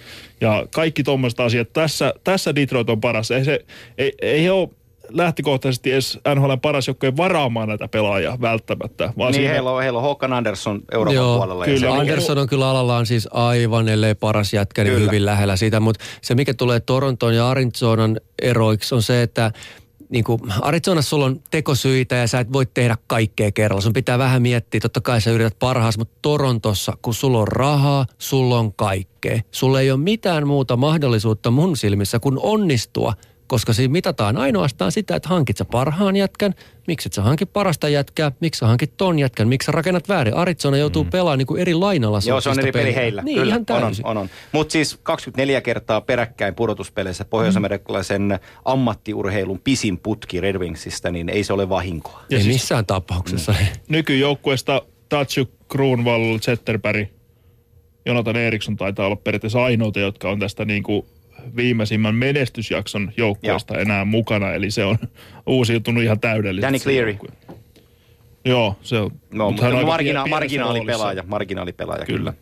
Ja 0.40 0.66
kaikki 0.74 1.02
tuommoiset 1.02 1.40
asiat. 1.40 1.72
Tässä, 1.72 2.14
tässä 2.24 2.54
Detroit 2.54 2.90
on 2.90 3.00
paras. 3.00 3.30
Ei, 3.30 3.44
se, 3.44 3.64
ei, 3.98 4.12
ei 4.22 4.50
ole 4.50 4.68
lähtökohtaisesti 5.08 5.92
edes 5.92 6.18
NHL 6.34 6.52
paras 6.62 6.86
joukkojen 6.88 7.16
varaamaan 7.16 7.68
näitä 7.68 7.88
pelaajia 7.88 8.38
välttämättä. 8.40 9.12
Vaan 9.18 9.32
niin 9.32 9.40
siinä- 9.40 9.52
heillä 9.52 9.70
on, 9.70 9.82
heillä 9.82 9.96
on 9.96 10.02
Håkan 10.02 10.32
Andersson 10.32 10.80
Euroopan 10.92 11.14
Joo, 11.14 11.36
puolella. 11.36 11.64
kyllä. 11.64 11.94
Anderson 11.94 12.38
on 12.38 12.48
kyllä 12.48 12.70
alallaan 12.70 13.06
siis 13.06 13.28
aivan 13.32 13.88
ellei 13.88 14.14
paras 14.14 14.52
jätkä, 14.54 14.84
niin 14.84 15.00
hyvin 15.00 15.26
lähellä 15.26 15.56
sitä. 15.56 15.80
Mutta 15.80 16.04
se, 16.22 16.34
mikä 16.34 16.54
tulee 16.54 16.80
Toronton 16.80 17.34
ja 17.34 17.50
Arizonan 17.50 18.20
eroiksi, 18.42 18.94
on 18.94 19.02
se, 19.02 19.22
että 19.22 19.52
niin 20.08 20.24
kuin 20.24 20.40
Arizonassa 20.60 21.08
sulla 21.08 21.24
on 21.24 21.40
tekosyitä 21.50 22.14
ja 22.16 22.26
sä 22.28 22.40
et 22.40 22.52
voi 22.52 22.66
tehdä 22.66 22.96
kaikkea 23.06 23.52
kerralla. 23.52 23.80
Sun 23.80 23.92
pitää 23.92 24.18
vähän 24.18 24.42
miettiä, 24.42 24.80
totta 24.80 25.00
kai 25.00 25.20
sä 25.20 25.30
yrität 25.30 25.58
parhaas, 25.58 25.98
mutta 25.98 26.18
Torontossa, 26.22 26.92
kun 27.02 27.14
sulla 27.14 27.38
on 27.38 27.48
rahaa, 27.48 28.06
sulla 28.18 28.58
on 28.58 28.72
kaikkea. 28.74 29.40
Sulla 29.50 29.80
ei 29.80 29.90
ole 29.90 30.00
mitään 30.00 30.46
muuta 30.46 30.76
mahdollisuutta 30.76 31.50
mun 31.50 31.76
silmissä 31.76 32.18
kuin 32.18 32.38
onnistua, 32.42 33.14
koska 33.48 33.72
siinä 33.72 33.92
mitataan 33.92 34.36
ainoastaan 34.36 34.92
sitä, 34.92 35.16
että 35.16 35.28
hankit 35.28 35.56
sä 35.56 35.64
parhaan 35.64 36.16
jätkän, 36.16 36.54
miksi 36.86 37.08
et 37.08 37.12
sä 37.12 37.22
hankit 37.22 37.52
parasta 37.52 37.88
jätkää, 37.88 38.32
miksi 38.40 38.58
sä 38.58 38.66
hankit 38.66 38.96
ton 38.96 39.18
jätkän, 39.18 39.48
miksi 39.48 39.66
sä 39.66 39.72
rakennat 39.72 40.08
väärin. 40.08 40.34
Arizona 40.34 40.76
joutuu 40.76 41.04
mm. 41.04 41.10
pelaamaan 41.10 41.38
niin 41.38 41.46
kuin 41.46 41.60
eri 41.60 41.74
lainalla 41.74 42.20
Joo, 42.26 42.40
se 42.40 42.50
on 42.50 42.60
eri 42.60 42.72
peli 42.72 42.94
heillä. 42.94 43.22
Niin, 43.22 43.38
Kyllä, 43.38 43.50
ihan 43.50 43.64
on, 43.70 43.84
on, 43.84 43.92
on, 44.04 44.16
on. 44.16 44.30
Mutta 44.52 44.72
siis 44.72 44.98
24 45.02 45.60
kertaa 45.60 46.00
peräkkäin 46.00 46.54
pudotuspeleissä 46.54 47.24
pohjois-amerikkalaisen 47.24 48.38
ammattiurheilun 48.64 49.60
pisin 49.64 49.98
putki 49.98 50.40
Red 50.40 50.58
Wingsistä, 50.58 51.10
niin 51.10 51.28
ei 51.28 51.44
se 51.44 51.52
ole 51.52 51.68
vahinkoa. 51.68 52.22
Ei 52.30 52.42
siis- 52.42 52.52
missään 52.52 52.86
tapauksessa. 52.86 53.52
Mm. 53.52 53.66
nykyjoukkueesta 53.96 54.82
Tatsu, 55.08 55.48
Kruunvall, 55.68 56.38
Zetterberg, 56.38 57.08
Jonathan 58.06 58.36
Eriksson 58.36 58.76
taitaa 58.76 59.06
olla 59.06 59.16
periaatteessa 59.16 59.64
ainoita, 59.64 60.00
jotka 60.00 60.30
on 60.30 60.38
tästä 60.38 60.64
niin 60.64 60.82
kuin 60.82 61.06
viimeisimmän 61.56 62.14
menestysjakson 62.14 63.12
joukkueesta 63.16 63.78
enää 63.78 64.04
mukana. 64.04 64.52
Eli 64.52 64.70
se 64.70 64.84
on 64.84 64.98
uusiutunut 65.46 66.02
ihan 66.02 66.20
täydellisesti. 66.20 66.62
Danny 66.62 66.78
Cleary. 66.78 67.10
joukkue. 67.10 67.58
Joo, 68.44 68.76
se 68.82 68.98
on. 68.98 69.10
No, 69.32 69.50
mut 69.50 69.60
hän 69.60 69.72
on 69.72 69.78
aika 69.78 69.90
margina- 69.90 70.26
marginaalipelaaja, 70.28 71.24
marginaalipelaaja, 71.26 72.04
kyllä. 72.06 72.32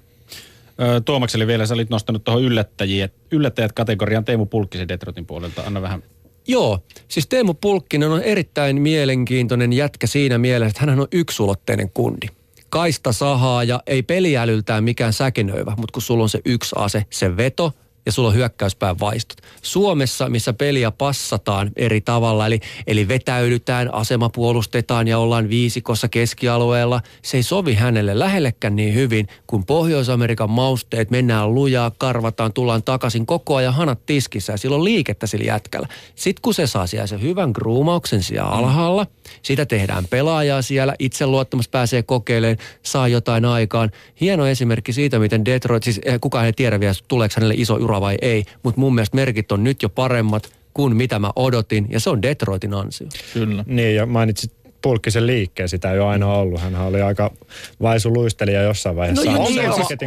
Kyllä. 0.76 1.00
Tuomakselle 1.04 1.46
vielä, 1.46 1.66
sä 1.66 1.74
olit 1.74 1.90
nostanut 1.90 2.24
tuohon 2.24 2.42
yllättäjiä, 2.42 3.08
yllättäjät 3.30 3.72
kategorian 3.72 4.24
Teemu 4.24 4.46
Pulkkisen 4.46 4.88
Detroitin 4.88 5.26
puolelta. 5.26 5.62
Anna 5.66 5.82
vähän 5.82 6.02
Joo, 6.48 6.78
siis 7.08 7.26
Teemu 7.26 7.54
Pulkkinen 7.54 8.10
on 8.10 8.22
erittäin 8.22 8.82
mielenkiintoinen 8.82 9.72
jätkä 9.72 10.06
siinä 10.06 10.38
mielessä, 10.38 10.70
että 10.70 10.90
hän 10.90 11.00
on 11.00 11.08
yksulotteinen 11.12 11.90
kundi. 11.94 12.26
Kaista 12.68 13.12
sahaa 13.12 13.64
ja 13.64 13.82
ei 13.86 14.02
peliälyltään 14.02 14.84
mikään 14.84 15.12
säkenöivä, 15.12 15.74
mutta 15.76 15.92
kun 15.92 16.02
sulla 16.02 16.22
on 16.22 16.28
se 16.28 16.40
yksi 16.44 16.74
ase, 16.78 17.04
se 17.10 17.36
veto 17.36 17.72
ja 18.06 18.12
sulla 18.12 18.28
on 18.28 18.34
hyökkäyspään 18.34 19.00
vaistot. 19.00 19.38
Suomessa, 19.62 20.28
missä 20.28 20.52
peliä 20.52 20.90
passataan 20.90 21.70
eri 21.76 22.00
tavalla, 22.00 22.46
eli, 22.46 22.60
eli 22.86 23.08
vetäydytään, 23.08 23.94
asema 23.94 24.28
puolustetaan 24.28 25.08
ja 25.08 25.18
ollaan 25.18 25.48
viisikossa 25.48 26.08
keskialueella, 26.08 27.00
se 27.22 27.36
ei 27.36 27.42
sovi 27.42 27.74
hänelle 27.74 28.18
lähellekään 28.18 28.76
niin 28.76 28.94
hyvin 28.94 29.28
kuin 29.46 29.64
Pohjois-Amerikan 29.66 30.50
mausteet, 30.50 31.10
mennään 31.10 31.54
lujaa, 31.54 31.92
karvataan, 31.98 32.52
tullaan 32.52 32.82
takaisin 32.82 33.26
koko 33.26 33.56
ajan 33.56 33.74
hanat 33.74 34.06
tiskissä 34.06 34.52
ja 34.52 34.56
sillä 34.56 34.76
on 34.76 34.84
liikettä 34.84 35.26
sillä 35.26 35.44
jätkällä. 35.44 35.88
Sitten 36.14 36.42
kun 36.42 36.54
se 36.54 36.66
saa 36.66 36.86
siellä 36.86 37.06
se 37.06 37.20
hyvän 37.20 37.50
gruumauksen 37.50 38.22
siellä 38.22 38.50
alhaalla, 38.50 39.06
sitä 39.42 39.66
tehdään 39.66 40.04
pelaajaa 40.10 40.62
siellä, 40.62 40.94
itseluottamus 40.98 41.68
pääsee 41.68 42.02
kokeilemaan, 42.02 42.58
saa 42.82 43.08
jotain 43.08 43.44
aikaan. 43.44 43.90
Hieno 44.20 44.46
esimerkki 44.46 44.92
siitä, 44.92 45.18
miten 45.18 45.44
Detroit, 45.44 45.82
siis 45.82 46.00
eh, 46.04 46.20
kukaan 46.20 46.46
ei 46.46 46.52
tiedä 46.52 46.80
vielä, 46.80 46.94
tuleeko 47.08 47.34
hänelle 47.36 47.54
iso 47.56 47.74
ura 47.74 47.95
vai 48.00 48.16
ei, 48.22 48.44
mutta 48.62 48.80
mun 48.80 48.94
mielestä 48.94 49.16
merkit 49.16 49.52
on 49.52 49.64
nyt 49.64 49.82
jo 49.82 49.88
paremmat 49.88 50.50
kuin 50.74 50.96
mitä 50.96 51.18
mä 51.18 51.30
odotin, 51.36 51.86
ja 51.90 52.00
se 52.00 52.10
on 52.10 52.22
Detroitin 52.22 52.74
ansio. 52.74 53.08
Kyllä. 53.34 53.64
Niin, 53.66 53.94
ja 53.94 54.06
mainitsit 54.06 54.52
Pulkkisen 54.82 55.26
liikkeen, 55.26 55.68
sitä 55.68 55.92
ei 55.92 55.98
ole 55.98 56.08
aina 56.08 56.32
ollut. 56.32 56.60
Hän 56.60 56.76
oli 56.76 57.02
aika 57.02 57.30
vaisu 57.82 58.14
luistelija 58.14 58.62
jossain 58.62 58.96
vaiheessa. 58.96 59.30
No 59.30 59.36
joo, 59.36 59.46
Hän 59.48 59.48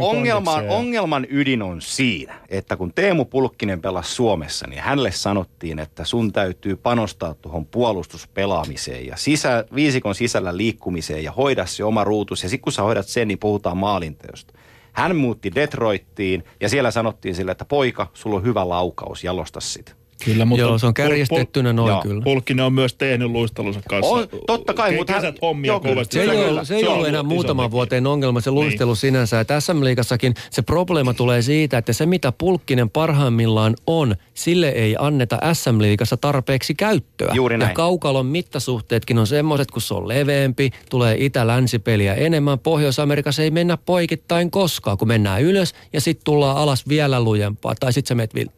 ongelman, 0.00 0.64
ja- 0.64 0.72
ongelman 0.72 1.26
ydin 1.30 1.62
on 1.62 1.80
siinä, 1.82 2.34
että 2.48 2.76
kun 2.76 2.92
Teemu 2.94 3.24
Pulkkinen 3.24 3.80
pelasi 3.80 4.14
Suomessa, 4.14 4.66
niin 4.66 4.82
hänelle 4.82 5.12
sanottiin, 5.12 5.78
että 5.78 6.04
sun 6.04 6.32
täytyy 6.32 6.76
panostaa 6.76 7.34
tuohon 7.34 7.66
puolustuspelaamiseen 7.66 9.06
ja 9.06 9.16
sisä, 9.16 9.64
viisikon 9.74 10.14
sisällä 10.14 10.56
liikkumiseen 10.56 11.24
ja 11.24 11.32
hoida 11.32 11.66
se 11.66 11.84
oma 11.84 12.04
ruutus. 12.04 12.42
Ja 12.42 12.48
sitten 12.48 12.64
kun 12.64 12.72
sä 12.72 12.82
hoidat 12.82 13.06
sen, 13.06 13.28
niin 13.28 13.38
puhutaan 13.38 13.76
maalinteosta. 13.76 14.54
Hän 14.92 15.16
muutti 15.16 15.54
Detroittiin 15.54 16.44
ja 16.60 16.68
siellä 16.68 16.90
sanottiin 16.90 17.34
sille, 17.34 17.52
että 17.52 17.64
poika, 17.64 18.06
sulla 18.14 18.36
on 18.36 18.42
hyvä 18.42 18.68
laukaus, 18.68 19.24
jalosta 19.24 19.60
sitä. 19.60 19.99
Kyllä, 20.24 20.44
mutta 20.44 20.60
Joo, 20.60 20.78
se 20.78 20.86
on 20.86 20.90
Pul- 20.90 20.94
kärjestettynä 20.94 21.72
noin 21.72 21.88
joo, 21.88 22.00
kyllä. 22.02 22.22
Pulkkinen 22.24 22.64
on 22.64 22.72
myös 22.72 22.94
tehnyt 22.94 23.30
luistelunsa 23.30 23.80
kanssa. 23.88 24.12
On, 24.14 24.28
totta 24.46 24.74
kai, 24.74 24.96
mutta 24.96 25.12
hän- 25.12 25.22
Kesät 25.22 25.36
hommia 25.42 25.68
joo, 25.72 25.80
kovasti. 25.80 26.14
Se 26.14 26.22
ei, 26.22 26.28
ole, 26.28 26.44
kyllä. 26.48 26.64
se 26.64 26.74
ei 26.76 26.86
on 26.86 26.92
ollut 26.94 27.08
enää 27.08 27.22
muutaman 27.22 27.64
tekijä. 27.64 27.70
vuoteen 27.72 28.06
ongelma, 28.06 28.40
se 28.40 28.50
luistelu 28.50 28.90
Niin. 28.90 28.96
sinänsä. 28.96 29.40
Että 29.40 29.60
SM-liigassakin 29.60 30.34
se 30.50 30.62
probleema 30.62 31.14
tulee 31.14 31.42
siitä, 31.42 31.78
että 31.78 31.92
se 31.92 32.06
mitä 32.06 32.32
Pulkkinen 32.32 32.90
parhaimmillaan 32.90 33.74
on, 33.86 34.16
sille 34.34 34.68
ei 34.68 34.96
anneta 34.98 35.38
SM-liigassa 35.52 36.16
tarpeeksi 36.16 36.74
käyttöä. 36.74 37.32
Juuri 37.34 37.58
näin. 37.58 37.68
Ja 37.68 37.74
kaukalon 37.74 38.26
mittasuhteetkin 38.26 39.18
on 39.18 39.26
semmoiset, 39.26 39.70
kun 39.70 39.82
se 39.82 39.94
on 39.94 40.08
leveämpi, 40.08 40.70
tulee 40.90 41.16
itä-länsipeliä 41.18 42.14
enemmän. 42.14 42.58
Pohjois-Amerikassa 42.58 43.42
ei 43.42 43.50
mennä 43.50 43.76
poikittain 43.76 44.50
koskaan, 44.50 44.98
kun 44.98 45.08
mennään 45.08 45.42
ylös 45.42 45.74
ja 45.92 46.00
sitten 46.00 46.24
tullaan 46.24 46.56
alas 46.56 46.88
vielä 46.88 47.20
lujempaa. 47.24 47.74
Tai 47.80 47.92
sitten 47.92 48.08
se 48.08 48.14
menet. 48.14 48.50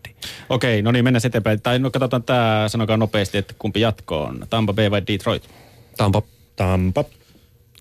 Okei, 0.49 0.83
no 0.83 0.93
niin, 0.93 1.05
mennään 1.05 1.27
eteenpäin. 1.27 1.61
Tai 1.63 1.79
no 1.79 1.91
katsotaan 1.91 2.23
tämä, 2.23 2.65
sanokaa 2.69 2.97
nopeasti, 2.97 3.39
että 3.39 3.55
kumpi 3.59 3.81
jatko 3.81 4.23
on. 4.23 4.47
Tampa 4.51 4.73
Bay 4.73 4.91
vai 4.91 5.03
Detroit? 5.07 5.51
Tampa. 5.97 6.23
Tampa. 6.57 7.05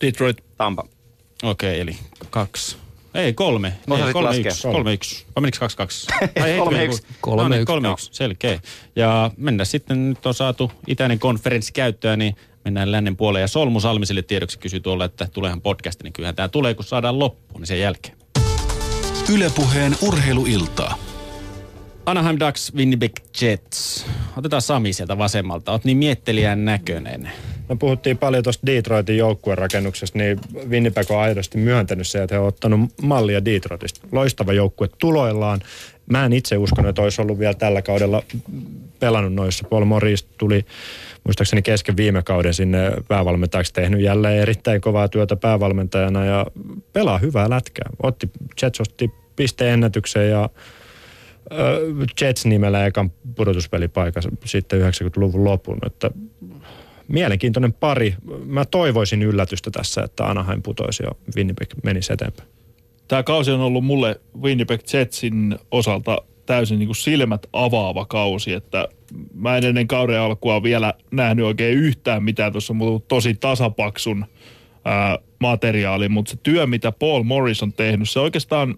Detroit. 0.01 0.37
Tampa. 0.57 0.83
Okei, 1.43 1.79
eli 1.79 1.95
kaksi. 2.29 2.77
Ei, 3.13 3.33
kolme. 3.33 3.73
Osasit 3.89 4.07
Ei, 4.07 4.13
kolme, 4.13 4.27
laskea. 4.27 4.51
yksi. 4.51 4.61
Kolme, 4.67 4.93
yksi. 4.93 5.25
Vai 5.35 5.41
menikö 5.41 5.59
kaksi, 5.59 5.77
kaksi? 5.77 6.07
Tai 6.07 6.29
Kolme, 6.33 6.57
hetkinen, 6.57 6.85
yksi. 6.85 7.03
Kolme, 7.21 7.43
no 7.43 7.49
niin, 7.49 7.61
yksi. 7.61 7.65
kolme, 7.65 7.87
Joo. 7.87 7.93
yksi. 7.93 8.09
Selkeä. 8.11 8.59
Ja 8.95 9.31
mennään 9.37 9.65
sitten, 9.65 10.09
nyt 10.09 10.25
on 10.25 10.33
saatu 10.33 10.71
itäinen 10.87 11.19
konferenssi 11.19 11.73
käyttöön, 11.73 12.19
niin 12.19 12.35
mennään 12.65 12.91
lännen 12.91 13.17
puoleen. 13.17 13.41
Ja 13.41 13.47
Solmu 13.47 13.79
Salmiselle 13.79 14.21
tiedoksi 14.21 14.59
kysyi 14.59 14.79
tuolla, 14.79 15.05
että 15.05 15.27
tuleehan 15.33 15.61
podcast, 15.61 16.03
niin 16.03 16.13
kyllähän 16.13 16.35
tämä 16.35 16.47
tulee, 16.47 16.73
kun 16.73 16.85
saadaan 16.85 17.19
loppuun, 17.19 17.61
niin 17.61 17.67
sen 17.67 17.79
jälkeen. 17.79 18.17
Ylepuheen 19.33 19.95
urheiluiltaa. 20.01 20.97
Anaheim 22.05 22.37
Ducks, 22.39 22.75
Winnipeg 22.75 23.11
Jets. 23.41 24.05
Otetaan 24.37 24.61
Sami 24.61 24.93
sieltä 24.93 25.17
vasemmalta. 25.17 25.71
Oot 25.71 25.83
niin 25.83 25.97
miettelijän 25.97 26.65
näköinen. 26.65 27.31
Me 27.69 27.75
puhuttiin 27.75 28.17
paljon 28.17 28.43
tuosta 28.43 28.65
Detroitin 28.67 29.17
joukkuerakennuksesta, 29.17 30.17
niin 30.17 30.39
Winnipeg 30.69 31.11
on 31.11 31.19
aidosti 31.19 31.57
myöntänyt 31.57 32.07
se, 32.07 32.23
että 32.23 32.35
he 32.35 32.39
on 32.39 32.47
ottanut 32.47 32.79
mallia 33.01 33.45
Detroitista. 33.45 34.07
Loistava 34.11 34.53
joukkue 34.53 34.89
tuloillaan. 34.97 35.59
Mä 36.09 36.25
en 36.25 36.33
itse 36.33 36.57
uskonut, 36.57 36.89
että 36.89 37.01
olisi 37.01 37.21
ollut 37.21 37.39
vielä 37.39 37.53
tällä 37.53 37.81
kaudella 37.81 38.23
pelannut 38.99 39.33
noissa. 39.33 39.67
Paul 39.69 39.85
Morris 39.85 40.23
tuli 40.23 40.65
muistaakseni 41.23 41.61
kesken 41.61 41.97
viime 41.97 42.23
kauden 42.23 42.53
sinne 42.53 42.91
päävalmentajaksi 43.07 43.73
tehnyt 43.73 44.01
jälleen 44.01 44.41
erittäin 44.41 44.81
kovaa 44.81 45.07
työtä 45.07 45.35
päävalmentajana 45.35 46.25
ja 46.25 46.45
pelaa 46.93 47.17
hyvää 47.17 47.49
lätkää. 47.49 47.89
Otti, 48.03 48.29
Jets 48.61 48.81
otti 48.81 49.11
pisteennätyksen 49.35 50.29
ja 50.29 50.49
ö, 51.51 51.81
Jets 52.21 52.45
nimellä 52.45 52.85
ekan 52.85 53.11
pudotuspelipaikan 53.35 54.23
sitten 54.45 54.81
90-luvun 54.81 55.43
lopun. 55.43 55.77
Että 55.85 56.11
mielenkiintoinen 57.07 57.73
pari. 57.73 58.15
Mä 58.45 58.65
toivoisin 58.65 59.21
yllätystä 59.21 59.71
tässä, 59.71 60.03
että 60.03 60.25
Anaheim 60.25 60.61
putoisi 60.61 61.03
ja 61.03 61.11
Winnipeg 61.35 61.69
menisi 61.83 62.13
eteenpäin. 62.13 62.49
Tämä 63.07 63.23
kausi 63.23 63.51
on 63.51 63.61
ollut 63.61 63.83
mulle 63.83 64.21
Winnipeg 64.41 64.81
Jetsin 64.93 65.59
osalta 65.71 66.17
täysin 66.45 66.79
niin 66.79 66.87
kuin 66.87 66.95
silmät 66.95 67.47
avaava 67.53 68.05
kausi, 68.05 68.53
että 68.53 68.87
mä 69.33 69.57
en 69.57 69.63
ennen 69.63 69.87
kauden 69.87 70.19
alkua 70.19 70.63
vielä 70.63 70.93
nähnyt 71.11 71.45
oikein 71.45 71.77
yhtään 71.77 72.23
mitään. 72.23 72.51
Tuossa 72.51 72.73
on 72.79 73.01
tosi 73.07 73.33
tasapaksun 73.33 74.25
ää, 74.85 75.19
materiaali, 75.39 76.09
mutta 76.09 76.31
se 76.31 76.37
työ, 76.43 76.67
mitä 76.67 76.91
Paul 76.91 77.23
Morris 77.23 77.63
on 77.63 77.73
tehnyt, 77.73 78.09
se 78.09 78.19
oikeastaan 78.19 78.75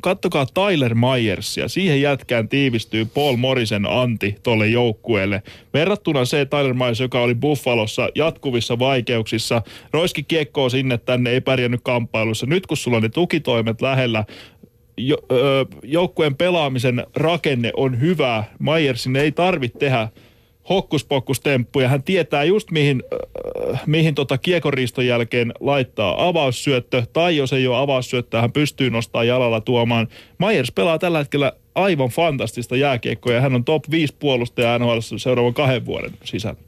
kattokaa 0.00 0.46
Tyler 0.46 0.94
Myersia. 0.94 1.68
Siihen 1.68 2.00
jätkään 2.00 2.48
tiivistyy 2.48 3.04
Paul 3.04 3.36
Morrisen 3.36 3.86
anti 3.86 4.36
tolle 4.42 4.66
joukkueelle. 4.66 5.42
Verrattuna 5.74 6.24
se 6.24 6.46
Tyler 6.46 6.74
Myers, 6.74 7.00
joka 7.00 7.20
oli 7.20 7.34
Buffalossa 7.34 8.08
jatkuvissa 8.14 8.78
vaikeuksissa, 8.78 9.62
roiski 9.92 10.22
kiekkoa 10.22 10.68
sinne 10.68 10.98
tänne, 10.98 11.30
ei 11.30 11.40
pärjännyt 11.40 11.80
kamppailussa. 11.84 12.46
Nyt 12.46 12.66
kun 12.66 12.76
sulla 12.76 12.96
on 12.96 13.02
ne 13.02 13.08
tukitoimet 13.08 13.80
lähellä, 13.82 14.24
jo, 14.96 15.16
ö, 15.32 15.66
joukkueen 15.82 16.36
pelaamisen 16.36 17.06
rakenne 17.16 17.72
on 17.76 18.00
hyvä. 18.00 18.44
Myersin 18.58 19.16
ei 19.16 19.32
tarvitse 19.32 19.78
tehdä 19.78 20.08
hokkuspokkustemppuja. 20.68 21.88
Hän 21.88 22.02
tietää 22.02 22.44
just 22.44 22.70
mihin, 22.70 23.02
äh, 23.72 23.82
mihin 23.86 24.14
tota 24.14 24.38
kiekoriiston 24.38 25.06
jälkeen 25.06 25.52
laittaa 25.60 26.28
avaussyöttö, 26.28 27.02
tai 27.12 27.36
jos 27.36 27.52
ei 27.52 27.66
ole 27.66 27.76
avaussyöttöä, 27.76 28.40
hän 28.40 28.52
pystyy 28.52 28.90
nostamaan 28.90 29.26
jalalla 29.26 29.60
tuomaan. 29.60 30.08
Myers 30.38 30.72
pelaa 30.72 30.98
tällä 30.98 31.18
hetkellä 31.18 31.52
aivan 31.74 32.08
fantastista 32.08 32.76
jääkiekkoa, 32.76 33.32
ja 33.32 33.40
hän 33.40 33.54
on 33.54 33.64
top 33.64 33.84
5 33.90 34.14
puolustaja 34.18 34.78
NHL 34.78 34.98
seuraavan 35.16 35.54
kahden 35.54 35.86
vuoden 35.86 36.12
sisällä. 36.24 36.67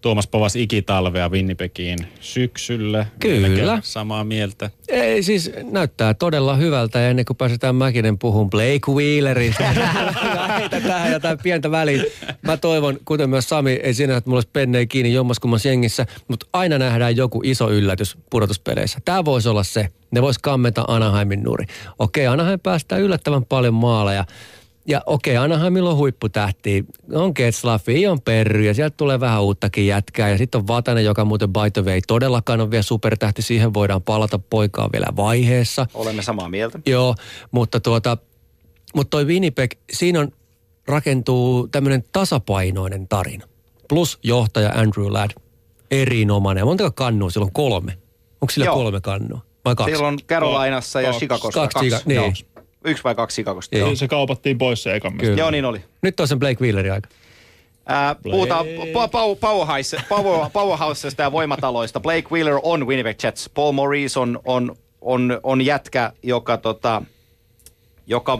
Tuomas 0.00 0.26
povas 0.26 0.56
ikitalvea 0.56 1.28
Winnipegiin 1.28 1.98
syksyllä. 2.20 3.06
Kyllä. 3.18 3.78
Samaa 3.82 4.24
mieltä. 4.24 4.70
Ei 4.88 5.22
siis 5.22 5.50
näyttää 5.62 6.14
todella 6.14 6.56
hyvältä 6.56 6.98
ja 6.98 7.08
ennen 7.08 7.24
kuin 7.24 7.36
pääsetään 7.36 7.74
Mäkinen 7.74 8.18
puhun 8.18 8.50
Blake 8.50 8.92
Wheelerista. 8.92 9.64
Heitä 10.58 10.80
tähän 10.80 11.12
jotain 11.12 11.38
pientä 11.42 11.70
väliin. 11.70 12.04
Mä 12.42 12.56
toivon, 12.56 12.98
kuten 13.04 13.30
myös 13.30 13.48
Sami, 13.48 13.72
ei 13.72 13.94
siinä, 13.94 14.16
että 14.16 14.30
mulla 14.30 14.38
olisi 14.38 14.50
pennei 14.52 14.86
kiinni 14.86 15.12
jommaskummassa 15.12 15.68
jengissä, 15.68 16.06
mutta 16.28 16.46
aina 16.52 16.78
nähdään 16.78 17.16
joku 17.16 17.40
iso 17.44 17.70
yllätys 17.70 18.18
pudotuspeleissä. 18.30 18.98
Tämä 19.04 19.24
voisi 19.24 19.48
olla 19.48 19.64
se. 19.64 19.88
Ne 20.10 20.22
vois 20.22 20.38
kammeta 20.38 20.84
Anaheimin 20.88 21.42
nuri. 21.42 21.64
Okei, 21.98 22.26
Anaheim 22.26 22.60
päästää 22.60 22.98
yllättävän 22.98 23.44
paljon 23.44 23.74
maaleja. 23.74 24.24
Ja 24.88 25.02
okei, 25.06 25.36
Anaheimilla 25.36 25.90
on 25.90 25.96
huipputähti. 25.96 26.84
On 27.12 27.32
Getslaffi, 27.34 28.06
on 28.06 28.20
Perry 28.20 28.64
ja 28.64 28.74
sieltä 28.74 28.94
tulee 28.96 29.20
vähän 29.20 29.42
uuttakin 29.42 29.86
jätkää. 29.86 30.28
Ja 30.28 30.38
sitten 30.38 30.58
on 30.58 30.66
Vatanen, 30.66 31.04
joka 31.04 31.24
muuten 31.24 31.52
by 31.52 31.70
the 31.72 31.84
way 31.84 31.94
ei 31.94 32.00
todellakaan 32.06 32.60
on 32.60 32.70
vielä 32.70 32.82
supertähti. 32.82 33.42
Siihen 33.42 33.74
voidaan 33.74 34.02
palata 34.02 34.38
poikaa 34.38 34.88
vielä 34.92 35.06
vaiheessa. 35.16 35.86
Olemme 35.94 36.22
samaa 36.22 36.48
mieltä. 36.48 36.78
Joo, 36.86 37.14
mutta 37.50 37.80
tuota, 37.80 38.16
mutta 38.94 39.10
toi 39.10 39.24
Winnipeg, 39.24 39.70
siinä 39.92 40.20
on, 40.20 40.32
rakentuu 40.88 41.68
tämmöinen 41.68 42.04
tasapainoinen 42.12 43.08
tarina. 43.08 43.46
Plus 43.88 44.18
johtaja 44.22 44.70
Andrew 44.70 45.12
Ladd, 45.12 45.30
erinomainen. 45.90 46.64
Montako 46.64 46.90
kannua 46.90 47.30
silloin 47.30 47.52
kolme? 47.52 47.98
Onko 48.40 48.52
sillä 48.52 48.66
Joo. 48.66 48.74
kolme 48.74 49.00
kannua? 49.00 49.40
Vai 49.64 49.74
kaksi? 49.74 49.90
Siellä 49.90 50.08
on 50.08 50.18
Carolinassa 50.28 51.00
ja 51.00 51.06
Kaksi. 51.06 51.18
Chicagossa 51.18 51.60
Kaksi, 51.60 51.90
Chica- 51.90 52.02
niin. 52.04 52.16
Joo. 52.16 52.32
Yksi 52.86 53.04
vai 53.04 53.14
kaksi 53.14 53.34
Chicagosta. 53.34 53.76
Joo. 53.76 53.88
Joo. 53.88 53.96
Se 53.96 54.08
kaupattiin 54.08 54.58
pois 54.58 54.82
se 54.82 54.94
ekan 54.94 55.18
Kyllä. 55.18 55.38
Joo, 55.38 55.50
niin 55.50 55.64
oli. 55.64 55.80
Nyt 56.02 56.20
on 56.20 56.28
sen 56.28 56.38
Blake 56.38 56.60
Wheelerin 56.60 56.92
aika. 56.92 57.08
Ää, 57.86 58.14
puhutaan 58.14 58.66
pa- 58.66 59.08
pa- 59.08 59.36
powerhouse, 59.40 59.96
power, 60.08 60.50
powerhousesta 60.52 61.22
ja 61.22 61.32
voimataloista. 61.32 62.00
Blake 62.00 62.28
Wheeler 62.32 62.58
on 62.62 62.86
Winnipeg 62.86 63.16
Jets. 63.24 63.50
Paul 63.54 63.72
Maurice 63.72 64.20
on, 64.20 64.40
on, 64.44 64.76
on, 65.00 65.40
on 65.42 65.62
jätkä, 65.62 66.12
joka, 66.22 66.56
tota, 66.56 67.02
joka 68.06 68.38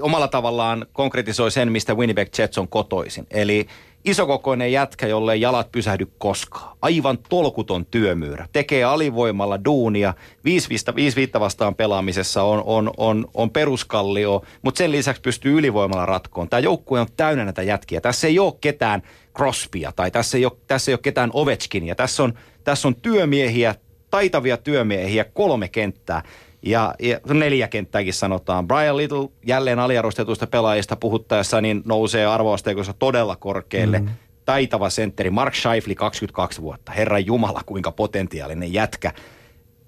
omalla 0.00 0.28
tavallaan 0.28 0.86
konkretisoi 0.92 1.50
sen, 1.50 1.72
mistä 1.72 1.94
Winnipeg 1.94 2.38
Jets 2.38 2.58
on 2.58 2.68
kotoisin. 2.68 3.26
Eli 3.30 3.66
isokokoinen 4.04 4.72
jätkä, 4.72 5.06
jolle 5.06 5.32
ei 5.32 5.40
jalat 5.40 5.72
pysähdy 5.72 6.06
koskaan. 6.18 6.76
Aivan 6.82 7.18
tolkuton 7.28 7.86
työmyyrä. 7.86 8.48
Tekee 8.52 8.84
alivoimalla 8.84 9.64
duunia. 9.64 10.14
5 10.44 10.68
viittä 11.16 11.40
vastaan 11.40 11.74
pelaamisessa 11.74 12.42
on, 12.42 12.62
on, 12.66 12.90
on, 12.96 13.28
on 13.34 13.50
peruskallio, 13.50 14.42
mutta 14.62 14.78
sen 14.78 14.92
lisäksi 14.92 15.22
pystyy 15.22 15.58
ylivoimalla 15.58 16.06
ratkoon. 16.06 16.48
Tämä 16.48 16.60
joukkue 16.60 17.00
on 17.00 17.06
täynnä 17.16 17.44
näitä 17.44 17.62
jätkiä. 17.62 18.00
Tässä 18.00 18.26
ei 18.26 18.38
ole 18.38 18.54
ketään 18.60 19.02
Crosbya 19.36 19.92
tai 19.92 20.10
tässä 20.10 20.38
ei 20.38 20.44
ole, 20.44 20.52
tässä 20.66 20.90
ei 20.90 20.94
ole 20.94 21.00
ketään 21.02 21.30
Ovechkinia. 21.32 21.94
Tässä 21.94 22.22
on, 22.22 22.34
tässä 22.64 22.88
on 22.88 22.94
työmiehiä, 22.94 23.74
taitavia 24.10 24.56
työmiehiä, 24.56 25.24
kolme 25.24 25.68
kenttää. 25.68 26.22
Ja, 26.66 26.94
ja 27.00 27.20
neljä 27.34 27.68
kenttääkin 27.68 28.14
sanotaan. 28.14 28.68
Brian 28.68 28.96
Little 28.96 29.28
jälleen 29.46 29.78
aliarvostetuista 29.78 30.46
pelaajista 30.46 30.96
puhuttaessa 30.96 31.60
niin 31.60 31.82
nousee 31.84 32.26
arvoasteikossa 32.26 32.92
todella 32.92 33.36
korkealle. 33.36 33.98
Mm. 33.98 34.08
Taitava 34.44 34.90
sentteri 34.90 35.30
Mark 35.30 35.54
Scheifele 35.54 35.94
22 35.94 36.62
vuotta. 36.62 36.92
Herran 36.92 37.26
Jumala, 37.26 37.60
kuinka 37.66 37.92
potentiaalinen 37.92 38.72
jätkä. 38.72 39.12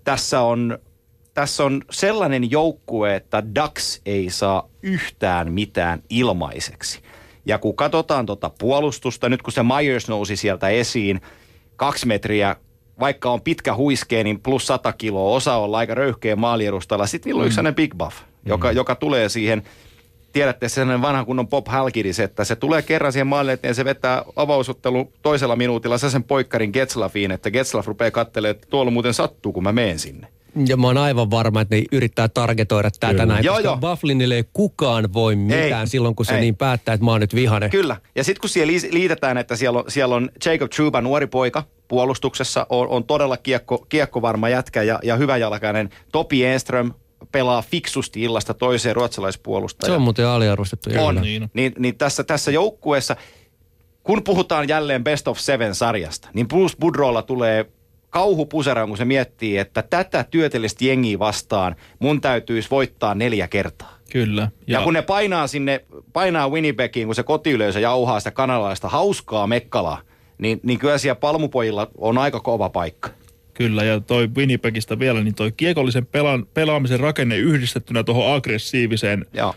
Tässä 0.05 0.41
on, 0.41 0.79
tässä 1.35 1.65
on 1.65 1.83
sellainen 1.91 2.51
joukkue, 2.51 3.17
että 3.17 3.43
Dax 3.55 4.01
ei 4.07 4.31
saa 4.31 4.69
yhtään 4.83 5.53
mitään 5.53 6.03
ilmaiseksi. 6.11 7.01
Ja 7.47 7.59
kun 7.59 7.77
katsotaan 7.77 8.27
tuota 8.27 8.51
puolustusta, 8.59 9.29
nyt 9.29 9.43
kun 9.43 9.53
se 9.53 9.63
Myers 9.63 10.09
nousi 10.09 10.37
sieltä 10.37 10.69
esiin, 10.69 11.21
kaksi 11.77 12.07
metriä 12.07 12.57
vaikka 13.01 13.31
on 13.31 13.41
pitkä 13.41 13.75
huiskee, 13.75 14.25
niin 14.25 14.41
plus 14.41 14.67
100 14.67 14.93
kiloa, 14.93 15.37
osa 15.37 15.57
on 15.57 15.75
aika 15.75 15.95
röyhkeä 15.95 16.37
maaliedustalla. 16.37 17.07
Sitten 17.07 17.31
niillä 17.31 17.41
on 17.41 17.47
yksi 17.47 17.55
sellainen 17.55 17.75
big 17.75 17.95
buff, 17.99 18.17
joka, 18.45 18.73
joka 18.73 18.95
tulee 18.95 19.29
siihen, 19.29 19.63
tiedätte 20.33 20.69
sellainen 20.69 21.03
vanha 21.03 21.25
kunnon 21.25 21.49
Pop 21.49 21.69
Halkidis, 21.69 22.21
että 22.21 22.45
se 22.45 22.57
tulee 22.57 22.83
kerran 22.83 23.13
siihen 23.13 23.27
maalille 23.27 23.53
eteen, 23.53 23.75
se 23.75 23.85
vetää 23.85 24.25
avausottelu 24.37 25.13
toisella 25.23 25.57
minuutilla 25.57 25.99
sen 25.99 26.25
poikkarin 26.25 26.71
Getslafiin, 26.73 27.31
että 27.31 27.51
Getslaf 27.51 27.87
rupeaa 27.87 28.11
katselemaan, 28.11 28.57
että 28.57 28.67
tuolla 28.71 28.91
muuten 28.91 29.15
sattuu, 29.15 29.53
kun 29.53 29.63
mä 29.63 29.73
menen 29.73 29.99
sinne. 29.99 30.29
Ja 30.69 30.77
mä 30.77 30.87
oon 30.87 30.99
aivan 30.99 31.31
varma, 31.31 31.61
että 31.61 31.75
ne 31.77 31.83
yrittää 31.93 32.29
targetoida 32.29 32.91
tätä 33.01 33.27
näin, 33.27 33.45
Joo, 33.45 33.55
koska 33.55 33.69
joo. 33.69 33.77
Bufflinille 33.77 34.35
ei 34.35 34.45
kukaan 34.53 35.13
voi 35.13 35.37
mitään 35.37 35.81
Ei. 35.81 35.87
silloin, 35.87 36.15
kun 36.15 36.27
se 36.27 36.35
Ei. 36.35 36.41
niin 36.41 36.57
päättää, 36.57 36.95
että 36.95 37.05
mä 37.05 37.11
oon 37.11 37.21
nyt 37.21 37.35
vihainen. 37.35 37.71
Kyllä. 37.71 37.97
Ja 38.15 38.25
sitten 38.25 38.41
kun 38.41 38.51
siellä 38.51 38.73
liitetään, 38.91 39.39
että 39.39 39.57
siellä 39.57 39.79
on, 39.79 39.85
siellä 39.89 40.15
on 40.15 40.31
Jacob 40.45 40.71
Chuba, 40.71 41.01
nuori 41.01 41.27
poika, 41.27 41.65
puolustuksessa, 41.89 42.67
on, 42.69 42.89
on 42.89 43.05
todella 43.05 43.37
kiekko, 43.37 43.87
kiekkovarma 43.89 44.49
jätkä 44.49 44.83
ja, 44.83 44.99
ja 45.03 45.17
hyväjalkainen. 45.17 45.91
Topi 46.13 46.45
Enström 46.45 46.93
pelaa 47.33 47.63
fiksusti 47.63 48.23
illasta 48.23 48.55
toiseen 48.55 48.97
ruotsalaispuolustaja. 48.97 49.91
Se 49.91 49.97
on 49.97 50.03
muuten 50.03 50.27
aliarvostettu. 50.27 50.91
On. 50.91 50.95
kyllä. 51.09 51.21
Niin 51.21 51.43
on. 51.43 51.49
Niin, 51.55 51.73
niin 51.79 51.99
tässä, 51.99 52.25
tässä 52.25 52.51
joukkueessa, 52.51 53.17
kun 54.03 54.25
puhutaan 54.25 54.69
jälleen 54.69 55.05
Best 55.05 55.29
of 55.29 55.39
Seven 55.39 55.75
sarjasta, 55.75 56.29
niin 56.35 56.49
Bruce 56.49 56.77
Budrolla 56.81 57.23
tulee 57.23 57.67
kauhupuseraan, 58.11 58.89
kun 58.89 58.97
se 58.97 59.05
miettii, 59.05 59.59
että 59.59 59.83
tätä 59.83 60.25
työtellistä 60.31 60.85
jengiä 60.85 61.19
vastaan 61.19 61.77
mun 61.99 62.21
täytyisi 62.21 62.71
voittaa 62.71 63.15
neljä 63.15 63.49
kertaa. 63.49 63.97
Kyllä. 64.13 64.43
Ja, 64.43 64.79
ja 64.79 64.85
kun 64.85 64.95
ne 64.95 65.03
painaa 65.03 65.47
sinne, 65.47 65.85
painaa 66.13 66.49
Winnipegiin, 66.49 67.09
kun 67.09 67.15
se 67.15 67.23
kotiyleisö 67.23 67.81
jauhaa 67.81 68.21
sitä 68.21 68.31
kanalaista 68.31 68.89
hauskaa 68.89 69.47
mekkalaa, 69.47 70.01
niin, 70.39 70.61
niin 70.63 70.79
kyllä 70.79 70.99
siellä 70.99 71.21
palmupojilla 71.21 71.91
on 71.99 72.19
aika 72.19 72.41
kova 72.41 72.69
paikka. 72.69 73.11
Kyllä, 73.57 73.85
ja 73.85 74.01
toi 74.01 74.29
Winnipegistä 74.37 74.99
vielä, 74.99 75.23
niin 75.23 75.35
toi 75.35 75.53
kiekollisen 75.53 76.07
pelaan, 76.07 76.47
pelaamisen 76.55 77.01
rakenne 77.01 77.37
yhdistettynä 77.37 78.05
tuohon 78.05 78.35
aggressiiviseen 78.35 79.27
Joo. 79.33 79.55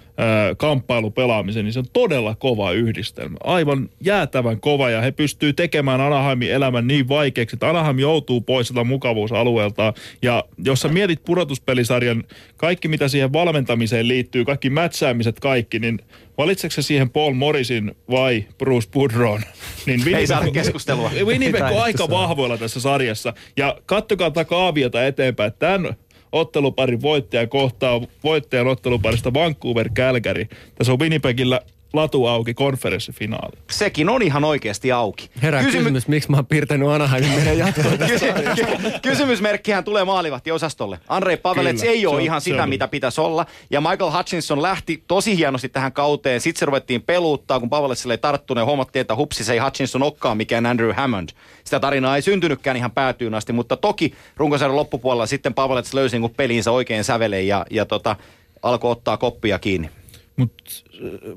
ö, 0.51 0.55
kamppailupelaamiseen, 0.55 1.65
niin 1.65 1.73
se 1.73 1.79
on 1.79 1.85
todella 1.93 2.35
kova 2.35 2.71
yhdistelmä. 2.71 3.37
Aivan 3.43 3.89
jäätävän 4.01 4.59
kova, 4.59 4.89
ja 4.89 5.01
he 5.01 5.11
pystyy 5.11 5.53
tekemään 5.53 6.01
Anaheimin 6.01 6.51
elämän 6.51 6.87
niin 6.87 7.07
vaikeaksi, 7.09 7.55
että 7.55 7.69
Anaheim 7.69 7.99
joutuu 7.99 8.41
pois 8.41 8.67
sieltä 8.67 8.83
mukavuusalueelta. 8.83 9.93
Ja 10.21 10.43
jos 10.65 10.79
sä 10.79 10.87
mietit 10.87 11.23
pudotuspelisarjan, 11.25 12.23
kaikki 12.57 12.87
mitä 12.87 13.07
siihen 13.07 13.33
valmentamiseen 13.33 14.07
liittyy, 14.07 14.45
kaikki 14.45 14.69
mätsäämiset 14.69 15.39
kaikki, 15.39 15.79
niin 15.79 15.99
valitseeko 16.39 16.73
se 16.73 16.81
siihen 16.81 17.09
Paul 17.09 17.33
Morrisin 17.33 17.95
vai 18.11 18.45
Bruce 18.57 18.89
Boudron? 18.91 19.41
Niin 19.85 20.15
Ei 20.15 20.27
saada 20.27 20.51
keskustelua. 20.51 21.11
Winnipeg 21.25 21.61
on 21.61 21.83
aika 21.83 22.09
vahvoilla 22.09 22.57
tässä 22.57 22.79
sarjassa. 22.79 23.33
Ja 23.57 23.77
kattokaa 23.85 24.31
tätä 24.31 24.45
kaaviota 24.45 25.05
eteenpäin. 25.05 25.53
Tämän 25.59 25.95
otteluparin 26.31 27.01
voittaja 27.01 27.47
kohtaa 27.47 28.01
voittajan 28.23 28.67
otteluparista 28.67 29.33
Vancouver 29.33 29.89
Calgary. 29.89 30.45
Tässä 30.75 30.93
on 30.93 30.99
Winnipegillä 30.99 31.61
latu 31.93 32.25
auki 32.25 32.53
konferenssifinaali. 32.53 33.57
Sekin 33.71 34.09
on 34.09 34.21
ihan 34.21 34.43
oikeasti 34.43 34.91
auki. 34.91 35.29
Herää 35.41 35.61
Kysymy- 35.63 35.77
kysymys, 35.83 36.07
miksi 36.07 36.31
mä 36.31 36.37
oon 36.37 36.45
piirtänyt 36.45 36.89
Anaheimin 36.89 37.31
meidän 37.31 37.57
jatkoon. 37.67 37.97
Kysy- 37.97 38.33
ky- 38.55 38.99
Kysymysmerkkihän 39.01 39.83
tulee 39.83 40.03
maalivahtiosastolle. 40.03 40.99
Andrei 41.07 41.37
Pavelets 41.37 41.81
Kyllä, 41.81 41.93
ei 41.93 42.05
ole 42.05 42.15
on- 42.15 42.21
ihan 42.21 42.41
sitä, 42.41 42.63
on. 42.63 42.69
mitä 42.69 42.87
pitäisi 42.87 43.21
olla. 43.21 43.45
Ja 43.69 43.81
Michael 43.81 44.11
Hutchinson 44.17 44.61
lähti 44.61 45.03
tosi 45.07 45.37
hienosti 45.37 45.69
tähän 45.69 45.93
kauteen. 45.93 46.41
Sitten 46.41 46.59
se 46.59 46.65
ruvettiin 46.65 47.01
peluuttaa, 47.01 47.59
kun 47.59 47.69
Paveletsille 47.69 48.13
ei 48.13 48.17
tarttunut 48.17 48.61
ja 48.61 48.65
huomattiin, 48.65 49.01
että 49.01 49.15
hupsi 49.15 49.43
se 49.43 49.53
ei 49.53 49.59
Hutchinson 49.59 50.03
olekaan 50.03 50.37
mikään 50.37 50.65
Andrew 50.65 50.91
Hammond. 50.95 51.29
Sitä 51.63 51.79
tarinaa 51.79 52.15
ei 52.15 52.21
syntynytkään 52.21 52.77
ihan 52.77 52.91
päätyyn 52.91 53.33
asti, 53.35 53.53
mutta 53.53 53.77
toki 53.77 54.13
runkosarjan 54.37 54.75
loppupuolella 54.75 55.25
sitten 55.25 55.53
Pavelets 55.53 55.93
löysi 55.93 56.19
niin 56.19 56.33
peliinsä 56.37 56.71
oikein 56.71 57.03
säveleen 57.03 57.47
ja, 57.47 57.65
ja 57.71 57.85
tota, 57.85 58.15
alkoi 58.63 58.91
ottaa 58.91 59.17
koppia 59.17 59.59
kiinni. 59.59 59.89
Mutta 60.35 60.63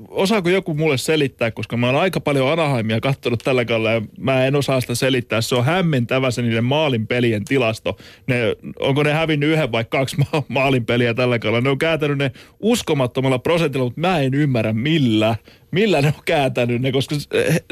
osaako 0.07 0.49
joku 0.49 0.73
mulle 0.73 0.97
selittää, 0.97 1.51
koska 1.51 1.77
mä 1.77 1.87
oon 1.87 1.95
aika 1.95 2.19
paljon 2.19 2.51
Anaheimia 2.51 2.99
katsonut 2.99 3.41
tällä 3.43 3.65
kaudella 3.65 3.91
ja 3.91 4.01
mä 4.17 4.45
en 4.45 4.55
osaa 4.55 4.81
sitä 4.81 4.95
selittää. 4.95 5.41
Se 5.41 5.55
on 5.55 5.65
hämmentävä 5.65 6.31
se 6.31 6.41
niiden 6.41 6.63
maalin 6.63 7.07
pelien 7.07 7.45
tilasto. 7.45 7.97
Ne, 8.27 8.55
onko 8.79 9.03
ne 9.03 9.13
hävinnyt 9.13 9.49
yhden 9.49 9.71
vai 9.71 9.85
kaksi 9.89 10.17
ma- 10.17 10.43
maalin 10.47 10.85
peliä 10.85 11.13
tällä 11.13 11.39
kaudella? 11.39 11.61
Ne 11.61 11.69
on 11.69 11.77
kääntänyt 11.77 12.17
ne 12.17 12.31
uskomattomalla 12.59 13.39
prosentilla, 13.39 13.85
mutta 13.85 14.01
mä 14.01 14.19
en 14.19 14.33
ymmärrä 14.33 14.73
millä. 14.73 15.35
Millä 15.71 16.01
ne 16.01 16.07
on 16.07 16.23
kääntänyt 16.25 16.81
ne, 16.81 16.91
koska 16.91 17.15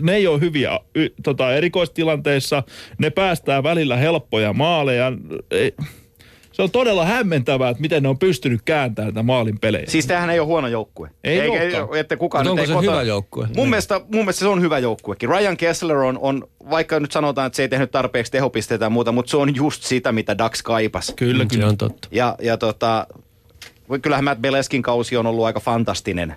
ne 0.01 0.15
ei 0.15 0.27
ole 0.27 0.39
hyviä 0.39 0.79
y, 0.95 1.09
tota, 1.23 1.53
erikoistilanteissa. 1.53 2.63
Ne 2.97 3.09
päästää 3.09 3.63
välillä 3.63 3.97
helppoja 3.97 4.53
maaleja. 4.53 5.11
Ei, 5.51 5.73
se 6.61 6.63
on 6.63 6.71
todella 6.71 7.05
hämmentävää, 7.05 7.69
että 7.69 7.81
miten 7.81 8.03
ne 8.03 8.09
on 8.09 8.17
pystynyt 8.17 8.61
kääntämään 8.65 9.07
näitä 9.13 9.23
maalin 9.23 9.59
pelejä. 9.59 9.85
Siis 9.87 10.07
tämähän 10.07 10.29
ei 10.29 10.39
ole 10.39 10.45
huono 10.47 10.67
joukkue. 10.67 11.09
Ei 11.23 11.39
Eikä- 11.39 11.87
että 11.95 12.17
kukaan 12.17 12.47
onko 12.47 12.61
ei 12.61 12.67
se 12.67 12.73
kota- 12.73 12.91
hyvä 12.91 13.01
joukkue? 13.03 13.47
Mun, 13.55 13.69
mielestä, 13.69 13.99
mun 13.99 14.09
mielestä 14.21 14.39
se 14.39 14.47
on 14.47 14.61
hyvä 14.61 14.79
joukkuekin. 14.79 15.29
Ryan 15.29 15.57
Kessler 15.57 15.97
on, 15.97 16.17
on, 16.21 16.47
vaikka 16.69 16.99
nyt 16.99 17.11
sanotaan, 17.11 17.47
että 17.47 17.55
se 17.57 17.61
ei 17.61 17.69
tehnyt 17.69 17.91
tarpeeksi 17.91 18.31
tehopisteitä 18.31 18.85
ja 18.85 18.89
muuta, 18.89 19.11
mutta 19.11 19.29
se 19.29 19.37
on 19.37 19.55
just 19.55 19.83
sitä, 19.83 20.11
mitä 20.11 20.37
Dax 20.37 20.61
kaipas. 20.61 21.13
Kyllä, 21.15 21.43
Mm, 21.43 21.49
Se 21.49 21.55
kyllä. 21.55 21.67
on 21.69 21.77
totta. 21.77 22.07
Ja, 22.11 22.35
ja 22.41 22.57
tota, 22.57 23.07
kyllähän 24.01 24.23
Matt 24.23 24.41
Beleskin 24.41 24.81
kausi 24.81 25.17
on 25.17 25.27
ollut 25.27 25.45
aika 25.45 25.59
fantastinen. 25.59 26.35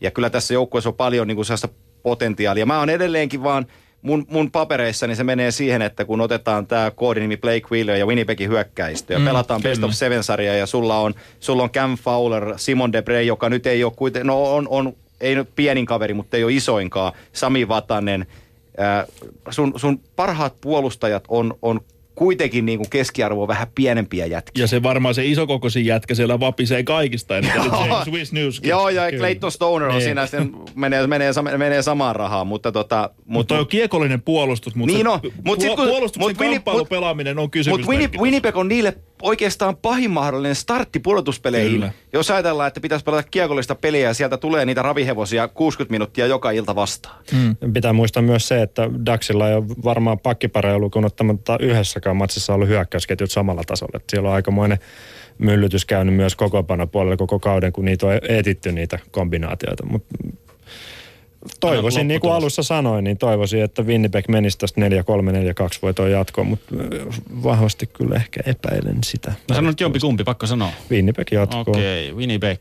Ja 0.00 0.10
kyllä 0.10 0.30
tässä 0.30 0.54
joukkueessa 0.54 0.90
on 0.90 0.94
paljon 0.96 1.28
niin 1.28 1.36
kuin 1.36 1.46
sellaista 1.46 1.68
potentiaalia. 2.02 2.66
Mä 2.66 2.78
oon 2.78 2.90
edelleenkin 2.90 3.42
vaan, 3.42 3.66
mun, 4.04 4.26
mun 4.30 4.50
papereissani 4.50 5.16
se 5.16 5.24
menee 5.24 5.50
siihen, 5.50 5.82
että 5.82 6.04
kun 6.04 6.20
otetaan 6.20 6.66
tämä 6.66 6.90
koodinimi 6.90 7.36
Blake 7.36 7.66
Wheeler 7.70 7.96
ja 7.96 8.06
Winnipegin 8.06 8.48
hyökkäistö 8.48 9.12
ja 9.12 9.18
Mm, 9.18 9.24
pelataan 9.24 9.62
Best 9.62 9.74
kyllä. 9.80 9.86
of 9.86 9.92
Seven-sarjaa 9.92 10.54
ja 10.54 10.66
sulla 10.66 10.98
on, 10.98 11.14
sulla 11.40 11.62
on 11.62 11.70
Cam 11.70 11.96
Fowler, 11.96 12.54
Simon 12.56 12.92
Debre, 12.92 13.22
joka 13.22 13.48
nyt 13.48 13.66
ei 13.66 13.84
ole 13.84 13.92
kuitenkin, 13.96 14.26
no 14.26 14.54
on, 14.54 14.68
on 14.70 14.92
ei 15.20 15.34
nyt 15.34 15.48
pienin 15.56 15.86
kaveri, 15.86 16.14
mutta 16.14 16.36
ei 16.36 16.44
ole 16.44 16.52
isoinkaan, 16.52 17.12
Sami 17.32 17.68
Vatanen. 17.68 18.26
Ää, 18.78 19.06
sun, 19.50 19.72
sun 19.76 20.00
parhaat 20.16 20.54
puolustajat 20.60 21.24
on, 21.28 21.54
on 21.62 21.80
kuitenkin 22.14 22.66
niin 22.66 22.78
kuin 22.78 22.90
keskiarvo 22.90 23.48
vähän 23.48 23.66
pienempiä 23.74 24.26
jätkiä. 24.26 24.62
Ja 24.64 24.68
se 24.68 24.82
varmaan 24.82 25.14
se 25.14 25.24
isokokoisin 25.26 25.86
jätkä 25.86 26.14
siellä 26.14 26.40
vapisee 26.40 26.82
kaikista 26.82 27.36
eli 27.38 27.46
James 27.46 28.04
Swiss 28.04 28.32
News. 28.32 28.60
Joo, 28.64 28.88
ja 28.88 29.04
Kyllä. 29.10 29.18
Clayton 29.18 29.52
Stoner 29.52 29.88
on 29.88 29.94
Niin. 29.94 30.04
siinä 30.04 30.26
sitten, 30.26 30.52
menee, 30.74 31.06
menee, 31.06 31.32
menee 31.56 31.82
samaan 31.82 32.16
rahaan, 32.16 32.46
mutta 32.46 32.72
tota... 32.72 33.10
Mutta 33.26 33.54
toi 33.54 33.60
on 33.60 33.66
kiekollinen 33.68 34.22
puolustus, 34.22 34.74
mutta 34.74 34.94
Niin 34.94 35.08
on, 35.08 35.20
mut 35.44 35.60
sit 35.60 35.74
kun- 35.74 35.88
puolustuksen 35.88 36.20
mut 36.30 36.38
mut- 36.80 36.88
pelaaminen 36.88 37.38
on 37.38 37.42
Mutta 37.42 37.52
kysymysmerkki. 37.52 38.18
Winnipeg 38.18 38.56
on 38.56 38.68
niille 38.68 38.94
oikeastaan 39.24 39.76
pahin 39.76 40.10
mahdollinen 40.10 40.54
startti 40.54 40.98
pudotuspeleihin. 40.98 41.72
Kyllä. 41.72 41.92
Jos 42.12 42.30
ajatellaan, 42.30 42.68
että 42.68 42.80
pitäisi 42.80 43.04
pelata 43.04 43.22
kiekollista 43.22 43.74
peliä 43.74 44.08
ja 44.08 44.14
sieltä 44.14 44.36
tulee 44.36 44.64
niitä 44.64 44.82
ravihevosia 44.82 45.48
60 45.48 45.92
minuuttia 45.92 46.26
joka 46.26 46.50
ilta 46.50 46.74
vastaan. 46.74 47.24
Pitää 47.72 47.92
muistaa 47.92 48.22
myös 48.22 48.48
se, 48.48 48.62
että 48.62 48.90
Daxilla 49.06 49.48
ei 49.48 49.54
ole 49.54 49.68
varmaan 49.84 50.18
pakkipareja 50.18 50.78
lukuun 50.78 51.04
ottamatta 51.04 51.58
yhdessäkään 51.60 52.16
matsissa 52.16 52.54
ollut 52.54 52.68
hyökkäysketjut 52.68 53.30
samalla 53.30 53.62
tasolla. 53.66 53.96
Et 53.96 54.04
siellä 54.10 54.28
on 54.28 54.34
aikamoinen 54.34 54.78
myllytys 55.38 55.84
käynyt 55.84 56.14
myös 56.14 56.36
puolella 56.92 57.16
koko 57.16 57.38
kauden, 57.38 57.72
kun 57.72 57.84
niitä 57.84 58.06
on 58.06 58.12
etitty 58.28 58.72
niitä 58.72 58.98
kombinaatioita. 59.10 59.86
Mut 59.86 60.04
toivoisin, 61.60 62.08
niin 62.08 62.20
kuin 62.20 62.32
alussa 62.32 62.62
sanoin, 62.62 63.04
niin 63.04 63.18
toivoisin, 63.18 63.62
että 63.62 63.82
Winnipeg 63.82 64.28
menisi 64.28 64.58
tästä 64.58 64.80
4-3-4-2 64.80 64.84
voitoon 65.82 66.10
jatkoon, 66.10 66.46
mutta 66.46 66.74
vahvasti 67.42 67.86
kyllä 67.86 68.16
ehkä 68.16 68.40
epäilen 68.46 68.98
sitä. 69.04 69.32
Mä 69.48 69.54
sanon 69.54 69.70
nyt 69.70 69.80
jompi 69.80 69.98
kumpi, 69.98 70.24
pakko 70.24 70.46
sanoa. 70.46 70.70
Winnipeg 70.90 71.32
jatkoon. 71.32 71.64
Okei, 71.68 72.04
okay, 72.10 72.18
Winnipeg. 72.18 72.60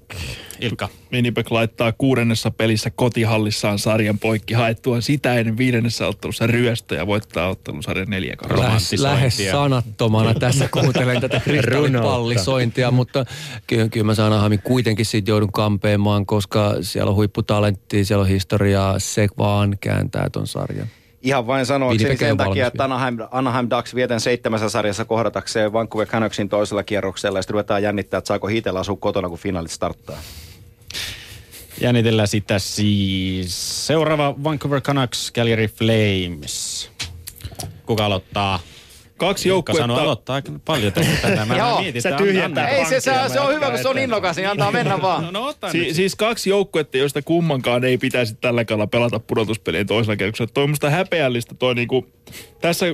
Ilkka. 0.60 0.90
Winnipeg 1.12 1.52
laittaa 1.52 1.92
kuudennessa 1.92 2.52
pelissä 2.52 2.90
kotihallissaan 2.90 3.80
sarjan 3.80 4.20
poikki 4.20 4.54
haettua 4.54 5.02
sitä 5.02 5.34
ennen 5.34 5.58
viidennessä 5.58 6.08
ottelussa 6.08 6.48
ryöstö 6.48 6.96
ja 6.96 7.08
voittaa 7.08 7.50
ottelun 7.50 7.84
sarjan 7.84 8.10
4 8.10 8.36
2 8.36 8.58
Lähes, 8.60 8.94
lähes 8.94 9.38
sanattomana 9.52 10.34
tässä 10.34 10.68
kuuntelen 10.68 11.22
tätä 11.22 11.40
kristallipallisointia, 11.40 12.92
mutta 12.92 13.26
kyllä, 13.68 13.90
kyllä 13.90 14.06
mä 14.06 14.26
Anaheimin 14.26 14.62
kuitenkin 14.62 15.06
siitä 15.06 15.32
joudun 15.32 15.52
kampeamaan, 15.52 16.26
koska 16.26 16.76
siellä 16.82 17.10
on 17.10 17.16
huipputalenttia, 17.16 18.06
siellä 18.06 18.22
on 18.22 18.28
historiaa, 18.28 19.00
se 19.00 19.28
vaan 19.38 19.78
kääntää 19.82 20.30
ton 20.30 20.48
sarjan. 20.48 20.88
Ihan 21.22 21.48
vain 21.48 21.60
ei 21.60 21.66
sen 21.66 21.84
ole 21.84 22.36
takia, 22.38 22.68
että 22.68 22.84
Anaheim, 22.84 23.18
Anaheim 23.32 23.68
Ducks 23.70 23.96
vietän 23.96 24.20
seitsemässä 24.20 24.70
sarjassa 24.70 25.06
kohdatakseen 25.06 25.74
Vancouver 25.74 26.08
Canucksin 26.08 26.50
toisella 26.50 26.84
kierroksella 26.84 27.38
ja 27.38 27.42
sitten 27.42 27.54
ruvetaan 27.54 27.84
jännittää, 27.84 28.18
että 28.18 28.28
saako 28.28 28.48
Hiitellä 28.48 28.80
asua 28.80 28.96
kotona, 28.96 29.30
kun 29.30 29.38
finaalit 29.38 29.72
starttaa. 29.72 30.18
Jännitellään 31.82 32.28
sitä 32.28 32.60
siis. 32.60 33.88
Seuraava 33.88 34.36
Vancouver 34.44 34.82
Canucks, 34.82 35.32
Calgary 35.32 35.68
Flames. 35.68 36.90
Kuka 37.86 38.06
aloittaa? 38.06 38.60
Kaksi 39.18 39.50
joukkuetta, 39.50 39.84
aloittaa 39.84 40.36
aika 40.36 40.52
paljon 40.66 40.94
tässä 40.94 41.12
tänään. 41.22 41.48
Mä 41.48 41.58
Joo, 41.58 41.82
mietin, 41.82 42.02
se 42.02 42.12
tyhjentää 42.18 42.68
Ei 42.70 42.86
se, 42.86 43.00
se, 43.00 43.12
se 43.34 43.40
on 43.40 43.54
hyvä, 43.56 43.70
kun 43.70 43.80
se 43.80 43.88
on 43.88 43.98
innokas, 43.98 44.36
niin 44.36 44.50
antaa 44.50 44.72
mennä 44.72 44.96
No, 44.96 45.02
vaan. 45.02 45.34
no 45.34 45.46
ota 45.46 45.72
si- 45.72 45.94
siis 45.94 46.16
kaksi 46.16 46.50
joukkuetta, 46.50 46.98
joista 46.98 47.22
kummankaan 47.22 47.84
ei 47.84 47.98
pitäisi 47.98 48.36
tällä 48.42 48.66
kaudella 48.66 48.88
pelata 48.88 49.20
pudotuspelien 49.20 49.88
toisella 49.88 50.16
kierroksella. 50.16 50.52
Toi 50.54 50.64
on 50.64 50.70
musta 50.70 50.90
häpeällistä 50.90 51.56
toi 51.56 51.76
niinku, 51.76 52.08
tässä 52.62 52.86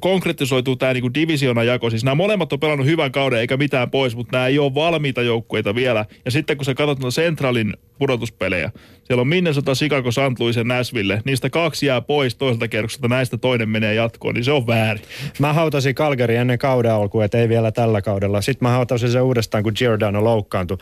konkretisoituu 0.00 0.76
tämä 0.76 0.92
niinku 0.92 1.10
divisiona-jako. 1.14 1.90
Siis 1.90 2.04
nämä 2.04 2.14
molemmat 2.14 2.52
on 2.52 2.60
pelannut 2.60 2.86
hyvän 2.86 3.12
kauden 3.12 3.38
eikä 3.40 3.56
mitään 3.56 3.90
pois, 3.90 4.16
mutta 4.16 4.36
nämä 4.36 4.46
ei 4.46 4.58
ole 4.58 4.74
valmiita 4.74 5.22
joukkueita 5.22 5.74
vielä. 5.74 6.04
Ja 6.24 6.30
sitten 6.30 6.56
kun 6.56 6.64
sä 6.64 6.74
katsot 6.74 6.98
noita 6.98 7.20
Centralin 7.20 7.74
pudotuspelejä, 7.98 8.70
siellä 9.04 9.20
on 9.20 9.28
Minnesota, 9.28 9.74
Chicago, 9.74 10.10
St. 10.10 10.18
Louis 10.38 10.56
ja 10.56 10.64
Nashville. 10.64 11.22
Niistä 11.24 11.50
kaksi 11.50 11.86
jää 11.86 12.00
pois 12.00 12.34
toiselta 12.34 12.68
kierrokselta, 12.68 13.08
näistä 13.08 13.38
toinen 13.38 13.68
menee 13.68 13.94
jatkoon, 13.94 14.34
niin 14.34 14.44
se 14.44 14.52
on 14.52 14.66
väärin. 14.66 15.04
Mä 15.38 15.52
hautasin 15.62 15.94
Calgary 15.94 16.36
ennen 16.36 16.58
kauden 16.58 16.92
alkua, 16.92 17.24
että 17.24 17.38
ei 17.38 17.48
vielä 17.48 17.72
tällä 17.72 18.02
kaudella. 18.02 18.40
Sitten 18.40 18.68
mä 18.68 18.72
hautasin 18.72 19.10
sen 19.12 19.22
uudestaan, 19.22 19.62
kun 19.62 19.72
Giordano 19.76 20.24
loukkaantui. 20.24 20.78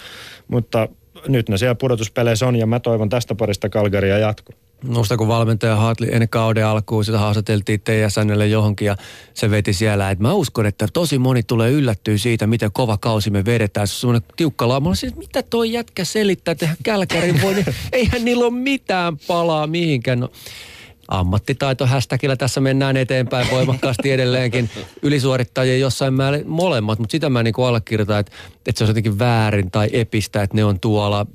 Mutta 0.48 0.88
nyt 1.28 1.48
ne 1.48 1.58
siellä 1.58 1.74
pudotuspeleissä 1.74 2.46
on 2.46 2.56
ja 2.56 2.66
mä 2.66 2.80
toivon 2.80 3.08
tästä 3.08 3.34
parista 3.34 3.68
Calgarya 3.68 4.18
jatko. 4.18 4.52
Musta 4.84 5.16
kun 5.16 5.28
valmentaja 5.28 5.76
Hartley 5.76 6.08
ennen 6.12 6.28
kauden 6.28 6.66
alkuun 6.66 7.04
sitä 7.04 7.18
haastateltiin 7.18 7.80
TSNlle 7.80 8.46
johonkin 8.46 8.86
ja 8.86 8.96
se 9.34 9.50
veti 9.50 9.72
siellä, 9.72 10.10
että 10.10 10.24
mä 10.24 10.32
uskon, 10.32 10.66
että 10.66 10.86
tosi 10.92 11.18
moni 11.18 11.42
tulee 11.42 11.70
yllättyä 11.70 12.18
siitä, 12.18 12.46
miten 12.46 12.72
kova 12.72 12.98
kausi 12.98 13.30
me 13.30 13.44
vedetään. 13.44 13.88
Se 13.88 13.94
on 13.94 14.00
semmoinen 14.00 14.22
tiukka 14.36 14.66
olin 14.66 14.96
siis, 14.96 15.16
mitä 15.16 15.42
toi 15.42 15.72
jätkä 15.72 16.04
selittää, 16.04 16.52
että 16.52 16.68
Kälkärin 16.82 17.42
voi, 17.42 17.54
niin 17.54 17.66
eihän 17.92 18.24
niillä 18.24 18.44
ole 18.44 18.52
mitään 18.52 19.16
palaa 19.26 19.66
mihinkään. 19.66 20.20
No, 20.20 20.30
ammattitaito 21.10 21.86
hashtagillä 21.86 22.36
tässä 22.36 22.60
mennään 22.60 22.96
eteenpäin 22.96 23.46
voimakkaasti 23.50 24.10
edelleenkin. 24.10 24.70
Ylisuorittajia 25.02 25.76
jossain 25.76 26.14
määrin 26.14 26.48
molemmat, 26.48 26.98
mutta 26.98 27.12
sitä 27.12 27.30
mä 27.30 27.42
niin 27.42 27.54
allekirjoitan, 27.66 28.20
että, 28.20 28.32
että 28.66 28.78
se 28.78 28.84
on 28.84 28.90
jotenkin 28.90 29.18
väärin 29.18 29.70
tai 29.70 29.88
epistä, 29.92 30.42
että 30.42 30.56
ne 30.56 30.64
on 30.64 30.80
tuolla 30.80 31.26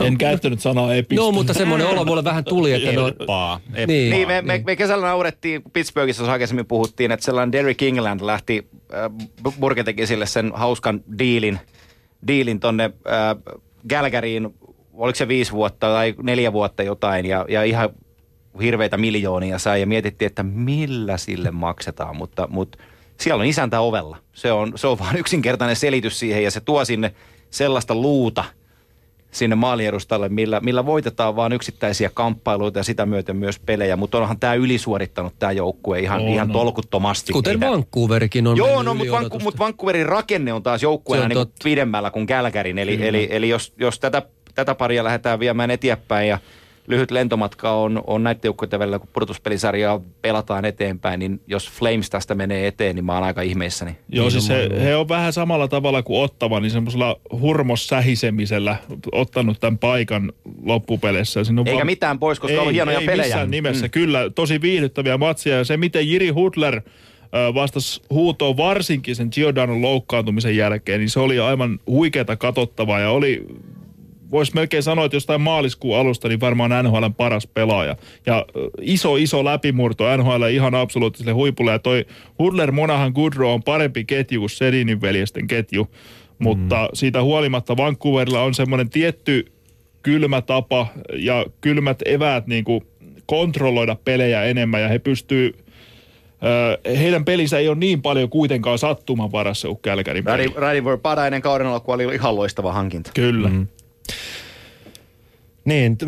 En 0.00 0.18
käyttänyt 0.18 0.60
sanaa 0.60 0.94
epistä. 0.94 1.24
No, 1.24 1.32
mutta 1.32 1.54
semmoinen 1.54 1.86
olo 1.86 2.04
mulle 2.04 2.24
vähän 2.24 2.44
tuli, 2.44 2.72
että 2.72 2.92
ne 2.92 2.98
on... 2.98 3.08
Eppaa. 3.08 3.60
Eppaa. 3.64 3.86
Niin. 3.86 4.10
Niin, 4.10 4.28
me, 4.28 4.42
me, 4.42 4.62
me 4.66 4.76
kesällä 4.76 5.06
naurettiin, 5.06 5.62
kun 5.62 5.72
Pittsburghissa 5.72 6.32
aikaisemmin 6.32 6.66
puhuttiin, 6.66 7.12
että 7.12 7.24
sellainen 7.24 7.52
Derek 7.52 7.82
England 7.82 8.20
lähti, 8.22 8.66
äh, 8.94 9.54
Burke 9.60 9.84
teki 9.84 10.06
sille 10.06 10.26
sen 10.26 10.52
hauskan 10.54 11.00
diilin, 11.18 11.58
diilin 12.26 12.60
tonne 12.60 12.84
äh, 12.84 13.54
Galgariin, 13.88 14.54
oliko 14.92 15.16
se 15.16 15.28
viisi 15.28 15.52
vuotta 15.52 15.86
tai 15.86 16.14
neljä 16.22 16.52
vuotta 16.52 16.82
jotain, 16.82 17.26
ja, 17.26 17.46
ja 17.48 17.64
ihan 17.64 17.90
hirveitä 18.62 18.96
miljoonia 18.96 19.58
sai, 19.58 19.80
ja 19.80 19.86
mietittiin, 19.86 20.26
että 20.26 20.42
millä 20.42 21.16
sille 21.16 21.50
maksetaan, 21.50 22.16
mutta, 22.16 22.48
mutta 22.50 22.78
siellä 23.20 23.40
on 23.40 23.46
isäntä 23.46 23.80
ovella. 23.80 24.16
Se 24.32 24.52
on, 24.52 24.72
se 24.76 24.86
on 24.86 24.98
vaan 24.98 25.16
yksinkertainen 25.16 25.76
selitys 25.76 26.18
siihen, 26.18 26.44
ja 26.44 26.50
se 26.50 26.60
tuo 26.60 26.84
sinne 26.84 27.14
sellaista 27.50 27.94
luuta, 27.94 28.44
sinne 29.30 29.56
maaliedustalle, 29.56 30.28
millä, 30.28 30.60
millä 30.60 30.86
voitetaan 30.86 31.36
vain 31.36 31.52
yksittäisiä 31.52 32.10
kamppailuita 32.14 32.78
ja 32.78 32.82
sitä 32.82 33.06
myöten 33.06 33.36
myös 33.36 33.58
pelejä, 33.58 33.96
mutta 33.96 34.18
onhan 34.18 34.38
tämä 34.40 34.54
ylisuorittanut 34.54 35.34
tämä 35.38 35.52
joukkue 35.52 36.00
ihan, 36.00 36.20
On, 36.20 36.28
ihan 36.28 36.50
tolkuttomasti. 36.50 37.32
Kuten 37.32 37.52
Ei 37.52 37.58
tää- 37.58 37.70
Vancouverikin 37.70 38.46
on 38.46 38.56
Joo, 38.56 38.82
no, 38.82 38.94
mutta 38.94 39.16
odotusten. 39.16 39.42
mut 39.42 39.58
Vancouverin 39.58 40.06
rakenne 40.06 40.52
on 40.52 40.62
taas 40.62 40.82
joukkueena 40.82 41.28
niin 41.28 41.46
pidemmällä 41.64 42.10
kuin 42.10 42.26
Kälkärin. 42.26 42.78
Eli, 42.78 43.06
eli, 43.06 43.28
eli 43.30 43.48
jos, 43.48 43.72
jos 43.78 43.98
tätä 43.98 44.22
tätä 44.54 44.74
paria 44.74 45.04
lähdetään 45.04 45.38
viemään 45.38 45.70
eteenpäin 45.70 46.28
ja 46.28 46.38
lyhyt 46.86 47.10
lentomatka 47.10 47.72
on, 47.72 48.02
on 48.06 48.22
näiden 48.22 48.40
joukkueiden 48.44 48.78
välillä, 48.78 48.98
kun 48.98 49.08
pudotuspelisarjaa 49.12 50.00
pelataan 50.22 50.64
eteenpäin, 50.64 51.20
niin 51.20 51.40
jos 51.46 51.70
Flames 51.70 52.10
tästä 52.10 52.34
menee 52.34 52.66
eteen, 52.66 52.94
niin 52.96 53.04
mä 53.04 53.14
oon 53.14 53.22
aika 53.24 53.42
ihmeissäni. 53.42 53.96
Joo, 54.08 54.30
siis 54.30 54.48
he, 54.48 54.70
he 54.82 54.96
on 54.96 55.08
vähän 55.08 55.32
samalla 55.32 55.68
tavalla 55.68 56.02
kuin 56.02 56.22
Ottava, 56.22 56.60
niin 56.60 56.70
semmoisella 56.70 57.20
hurmossähisemisellä 57.40 58.76
ottanut 59.12 59.60
tämän 59.60 59.78
paikan 59.78 60.32
loppupeleissä. 60.64 61.44
Siinä 61.44 61.60
on 61.60 61.66
Eikä 61.68 61.76
vaan- 61.76 61.86
mitään 61.86 62.18
pois, 62.18 62.40
koska 62.40 62.52
ei, 62.62 62.66
on 62.68 62.72
hienoja 62.72 62.98
ei 62.98 63.06
pelejä. 63.06 63.26
missään 63.26 63.50
nimessä, 63.50 63.86
Mm. 63.86 63.90
kyllä. 63.90 64.30
Tosi 64.34 64.60
viihdyttäviä 64.60 65.18
matseja. 65.18 65.56
Ja 65.56 65.64
se, 65.64 65.76
miten 65.76 66.08
Jiri 66.08 66.28
Hudler 66.28 66.80
vastasi 67.54 68.02
huutoon 68.10 68.56
varsinkin 68.56 69.16
sen 69.16 69.28
Giordanon 69.32 69.82
loukkaantumisen 69.82 70.56
jälkeen, 70.56 71.00
niin 71.00 71.10
se 71.10 71.20
oli 71.20 71.38
aivan 71.40 71.78
huikeata 71.86 72.36
katsottavaa 72.36 73.00
ja 73.00 73.10
oli 73.10 73.46
voisi 74.34 74.54
melkein 74.54 74.82
sanoa, 74.82 75.04
että 75.04 75.16
jostain 75.16 75.40
maaliskuun 75.40 75.98
alusta 75.98 76.28
niin 76.28 76.40
varmaan 76.40 76.84
NHL 76.84 77.04
paras 77.16 77.46
pelaaja. 77.46 77.96
Ja 78.26 78.46
iso, 78.80 79.16
iso 79.16 79.44
läpimurto 79.44 80.16
NHL 80.16 80.44
ihan 80.50 80.74
absoluuttiselle 80.74 81.32
huipulle. 81.32 81.72
Ja 81.72 81.78
toi 81.78 82.06
Hudler, 82.38 82.72
Monahan, 82.72 83.12
Goodrow 83.12 83.52
on 83.52 83.62
parempi 83.62 84.04
ketju 84.04 84.40
kuin 84.40 84.50
Sedinin 84.50 85.00
veljesten 85.00 85.46
ketju. 85.46 85.88
Mutta 86.38 86.88
siitä 86.94 87.22
huolimatta 87.22 87.76
Vancouverilla 87.76 88.42
on 88.42 88.54
semmoinen 88.54 88.90
tietty 88.90 89.52
kylmä 90.02 90.42
tapa 90.42 90.86
ja 91.12 91.46
kylmät 91.60 92.02
eväät 92.04 92.46
niin 92.46 92.64
kuin 92.64 92.86
kontrolloida 93.26 93.96
pelejä 94.04 94.44
enemmän 94.44 94.82
ja 94.82 94.88
he 94.88 94.98
pystyy 94.98 95.54
heidän 96.98 97.24
pelinsä 97.24 97.58
ei 97.58 97.68
ole 97.68 97.76
niin 97.76 98.02
paljon 98.02 98.30
kuitenkaan 98.30 98.78
sattuman 98.78 99.32
varassa 99.32 99.68
kuin 99.68 99.78
Kälkärin 99.82 100.24
peli. 100.24 100.52
Radivor 100.56 100.98
Pada 100.98 101.26
ennen 101.26 101.42
kauden 101.42 101.66
alkua 101.66 101.94
oli 101.94 102.14
ihan 102.14 102.36
loistava 102.36 102.72
hankinta. 102.72 103.10
Kyllä. 103.14 103.48
Mm. 103.48 103.66
Niin, 105.64 105.98
t- 105.98 106.04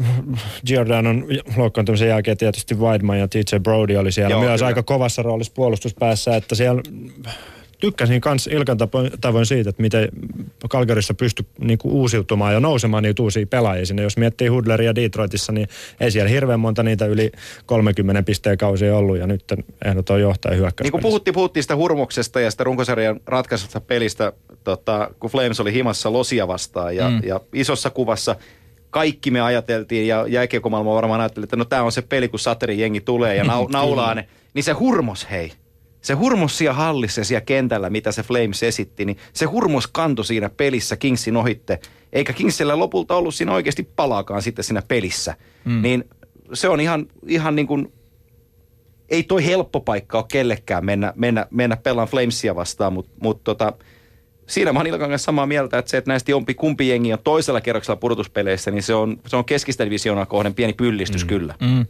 Giordanon 0.66 1.24
loukkaantumisen 1.56 2.08
jälkeen 2.08 2.36
tietysti 2.36 2.74
Weidman 2.74 3.18
ja 3.18 3.28
TJ 3.28 3.56
Brody 3.62 3.96
oli 3.96 4.12
siellä 4.12 4.30
Joo, 4.30 4.40
myös 4.40 4.58
kyllä. 4.58 4.66
aika 4.66 4.82
kovassa 4.82 5.22
roolissa 5.22 5.52
puolustuspäässä, 5.56 6.36
että 6.36 6.54
siellä 6.54 6.82
tykkäsin 7.80 8.22
myös 8.24 8.46
Ilkan 8.46 8.78
tavoin 9.20 9.46
siitä, 9.46 9.70
että 9.70 9.82
miten 9.82 10.08
Calgaryssa 10.68 11.14
pystyi 11.14 11.46
niinku 11.58 11.90
uusiutumaan 11.90 12.54
ja 12.54 12.60
nousemaan 12.60 13.02
niitä 13.02 13.22
uusia 13.22 13.46
pelaajia 13.46 13.86
sinne. 13.86 14.02
Jos 14.02 14.16
miettii 14.16 14.48
Hudleria 14.48 14.94
Detroitissa, 14.94 15.52
niin 15.52 15.68
ei 16.00 16.10
siellä 16.10 16.30
hirveän 16.30 16.60
monta 16.60 16.82
niitä 16.82 17.06
yli 17.06 17.32
30 17.66 18.22
pisteen 18.22 18.58
kausia 18.58 18.96
ollut 18.96 19.18
ja 19.18 19.26
nyt 19.26 19.44
ehdoton 19.84 20.20
johtaja 20.20 20.56
hyökkäys. 20.56 20.84
Niin 20.84 20.92
kuin 20.92 21.02
puhuttiin, 21.02 21.34
puhuttiin 21.34 21.64
sitä 21.64 21.76
hurmuksesta 21.76 22.40
ja 22.40 22.50
sitä 22.50 22.64
runkosarjan 22.64 23.20
ratkaisusta 23.26 23.80
pelistä, 23.80 24.32
tota, 24.64 25.10
kun 25.20 25.30
Flames 25.30 25.60
oli 25.60 25.72
himassa 25.72 26.12
Losia 26.12 26.48
vastaan 26.48 26.96
ja, 26.96 27.10
mm. 27.10 27.20
ja 27.24 27.40
isossa 27.52 27.90
kuvassa 27.90 28.36
kaikki 28.90 29.30
me 29.30 29.40
ajateltiin 29.40 30.08
ja 30.08 30.26
jääkiekkomaailma 30.28 30.94
varmaan 30.94 31.20
ajatteli, 31.20 31.44
että 31.44 31.56
no 31.56 31.64
tämä 31.64 31.82
on 31.82 31.92
se 31.92 32.02
peli, 32.02 32.28
kun 32.28 32.38
Saterin 32.38 32.78
jengi 32.78 33.00
tulee 33.00 33.36
ja 33.36 33.44
nau, 33.44 33.68
naulaa 33.72 34.14
ne. 34.14 34.28
Niin 34.54 34.64
se 34.64 34.72
hurmos, 34.72 35.26
hei. 35.30 35.52
Se 36.06 36.14
hurmos 36.14 36.58
siellä 36.58 36.74
hallissa 36.74 37.20
ja 37.20 37.24
siellä 37.24 37.40
kentällä, 37.40 37.90
mitä 37.90 38.12
se 38.12 38.22
Flames 38.22 38.62
esitti, 38.62 39.04
niin 39.04 39.16
se 39.32 39.44
hurmos 39.44 39.86
kantoi 39.86 40.24
siinä 40.24 40.48
pelissä 40.48 40.96
Kingsin 40.96 41.36
ohitte. 41.36 41.80
Eikä 42.12 42.32
Kingsillä 42.32 42.78
lopulta 42.78 43.16
ollut 43.16 43.34
siinä 43.34 43.52
oikeasti 43.52 43.88
palaakaan 43.96 44.42
sitten 44.42 44.64
siinä 44.64 44.82
pelissä. 44.88 45.36
Mm. 45.64 45.82
Niin 45.82 46.04
se 46.52 46.68
on 46.68 46.80
ihan, 46.80 47.06
ihan 47.26 47.56
niin 47.56 47.66
kuin 47.66 47.92
ei 49.08 49.22
toi 49.22 49.44
helppo 49.44 49.80
paikka 49.80 50.18
ole 50.18 50.24
kellekään 50.32 50.84
mennä, 50.84 51.12
mennä, 51.16 51.46
mennä 51.50 51.76
pelaan 51.76 52.08
Flamesia 52.08 52.54
vastaan, 52.54 52.92
mutta 52.92 53.12
mut 53.22 53.44
tota, 53.44 53.72
siinä 54.46 54.72
mä 54.72 54.78
oon 54.78 54.86
Ilkan 54.86 55.10
kanssa 55.10 55.26
samaa 55.26 55.46
mieltä, 55.46 55.78
että 55.78 55.90
se, 55.90 55.96
että 55.96 56.10
näistä 56.10 56.30
jompi 56.30 56.54
kumpi 56.54 56.88
jengi 56.88 57.12
on 57.12 57.18
toisella 57.24 57.60
kerroksella 57.60 57.96
pudotuspeleissä, 57.96 58.70
niin 58.70 58.82
se 58.82 58.94
on, 58.94 59.16
se 59.26 59.36
on 59.36 59.44
keskistä 59.44 59.84
divisioonaa 59.84 60.26
kohden 60.26 60.54
pieni 60.54 60.72
pyllistys 60.72 61.24
mm. 61.24 61.28
kyllä. 61.28 61.54
Mm. 61.60 61.86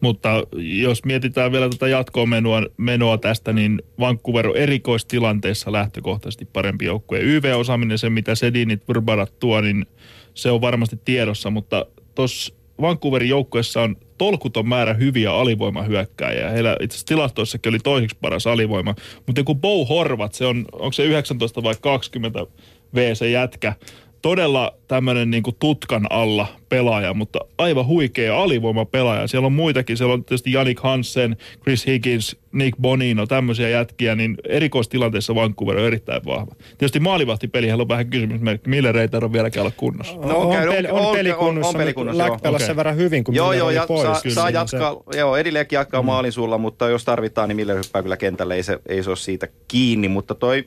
Mutta 0.00 0.42
jos 0.56 1.04
mietitään 1.04 1.52
vielä 1.52 1.68
tätä 1.68 1.88
jatkoon 1.88 2.28
menoa, 2.76 3.18
tästä, 3.18 3.52
niin 3.52 3.82
Vancouver 4.00 4.48
on 4.48 4.56
erikoistilanteessa 4.56 5.72
lähtökohtaisesti 5.72 6.44
parempi 6.44 6.84
joukkue. 6.84 7.20
YV-osaaminen, 7.20 7.98
se 7.98 8.10
mitä 8.10 8.34
Sedinit 8.34 8.86
Burbarat 8.86 9.38
tuo, 9.38 9.60
niin 9.60 9.86
se 10.34 10.50
on 10.50 10.60
varmasti 10.60 11.00
tiedossa, 11.04 11.50
mutta 11.50 11.86
tuossa 12.14 12.54
Vancouverin 12.80 13.28
joukkueessa 13.28 13.82
on 13.82 13.96
tolkuton 14.18 14.68
määrä 14.68 14.94
hyviä 14.94 15.32
alivoimahyökkääjiä. 15.32 16.50
Heillä 16.50 16.76
itse 16.80 16.94
asiassa 16.94 17.06
tilastoissakin 17.06 17.70
oli 17.70 17.78
toiseksi 17.78 18.16
paras 18.20 18.46
alivoima. 18.46 18.94
Mutta 19.26 19.44
kun 19.44 19.60
Bo 19.60 19.84
Horvat, 19.84 20.34
se 20.34 20.46
on, 20.46 20.64
onko 20.72 20.92
se 20.92 21.04
19 21.04 21.62
vai 21.62 21.74
20 21.80 22.46
V 22.94 23.14
se 23.14 23.30
jätkä, 23.30 23.74
todella 24.22 24.74
tämmöinen 24.88 25.30
niinku 25.30 25.52
tutkan 25.52 26.06
alla 26.10 26.46
pelaaja, 26.68 27.14
mutta 27.14 27.38
aivan 27.58 27.86
huikea 27.86 28.42
alivoima 28.42 28.84
pelaaja. 28.84 29.26
Siellä 29.26 29.46
on 29.46 29.52
muitakin, 29.52 29.96
siellä 29.96 30.14
on 30.14 30.24
tietysti 30.24 30.52
Janik 30.52 30.80
Hansen, 30.80 31.36
Chris 31.62 31.86
Higgins, 31.86 32.36
Nick 32.52 32.78
Bonino, 32.80 33.26
tämmöisiä 33.26 33.68
jätkiä, 33.68 34.14
niin 34.14 34.36
erikoistilanteessa 34.48 35.34
Vancouver 35.34 35.76
on 35.76 35.84
erittäin 35.84 36.24
vahva. 36.24 36.54
Tietysti 36.78 37.00
maalivahtipeli 37.00 37.72
on 37.72 37.88
vähän 37.88 38.10
kysymysmerkki, 38.10 38.70
millä 38.70 38.92
reitä 38.92 39.18
on 39.22 39.32
vieläkään 39.32 39.62
olla 39.66 39.74
kunnossa. 39.76 40.16
No, 40.16 40.38
on, 40.38 40.56
käy- 40.56 40.68
peli, 40.68 40.88
on- 40.88 41.00
on, 41.00 41.06
on- 41.06 41.16
pelikunnossa, 41.16 41.68
on 41.68 41.76
pelikunnossa, 41.76 42.22
Lack 42.22 42.42
pelasi 42.42 42.56
Okei. 42.56 42.66
sen 42.66 42.76
verran 42.76 42.96
hyvin, 42.96 43.24
kun 43.24 43.34
Joo, 43.34 43.52
joo, 43.52 43.70
ja 43.70 43.84
pois. 43.86 44.02
saa, 44.02 44.20
Kyllä, 44.22 44.34
saa 44.34 44.46
niin 44.46 44.54
jatkaa, 44.54 44.96
joo, 45.16 45.36
edelleenkin 45.36 45.76
jatkaa 45.76 46.02
mm. 46.02 46.06
maalin 46.06 46.32
sulla, 46.32 46.58
mutta 46.58 46.88
jos 46.88 47.04
tarvitaan, 47.04 47.48
niin 47.48 47.56
Miller 47.56 47.76
hyppää 47.76 48.02
kyllä 48.02 48.16
kentälle, 48.16 48.54
ei 48.54 48.62
se, 48.62 48.78
ei 48.86 49.02
se 49.02 49.10
ole 49.10 49.16
siitä 49.16 49.48
kiinni, 49.68 50.08
mutta 50.08 50.34
toi, 50.34 50.64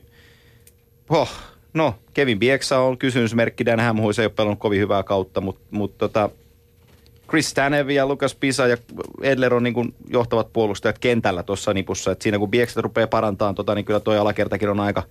oh, 1.08 1.30
no, 1.74 1.94
Kevin 2.14 2.38
Bieksa 2.38 2.78
on 2.78 2.98
kysymysmerkki, 2.98 3.66
Dan 3.66 3.80
Hamhuis 3.80 4.18
ei 4.18 4.26
ole 4.26 4.32
pelannut 4.36 4.58
kovin 4.58 4.80
hyvää 4.80 5.02
kautta, 5.02 5.40
mutta, 5.40 5.62
mutta 5.70 5.98
tota, 5.98 6.30
Chris 7.28 7.50
Stanev 7.50 7.90
ja 7.90 8.06
Lukas 8.06 8.34
Pisa 8.34 8.66
ja 8.66 8.76
Edler 9.22 9.54
on 9.54 9.62
niin 9.62 9.74
kuin 9.74 9.94
johtavat 10.08 10.52
puolustajat 10.52 10.98
kentällä 10.98 11.42
tuossa 11.42 11.74
nipussa. 11.74 12.12
Et 12.12 12.22
siinä 12.22 12.38
kun 12.38 12.50
Biekset 12.50 12.82
rupeaa 12.82 13.06
parantamaan, 13.06 13.54
tota, 13.54 13.74
niin 13.74 13.84
kyllä 13.84 14.00
toi 14.00 14.18
alakertakin 14.18 14.68
on 14.68 14.80
aika, 14.80 15.02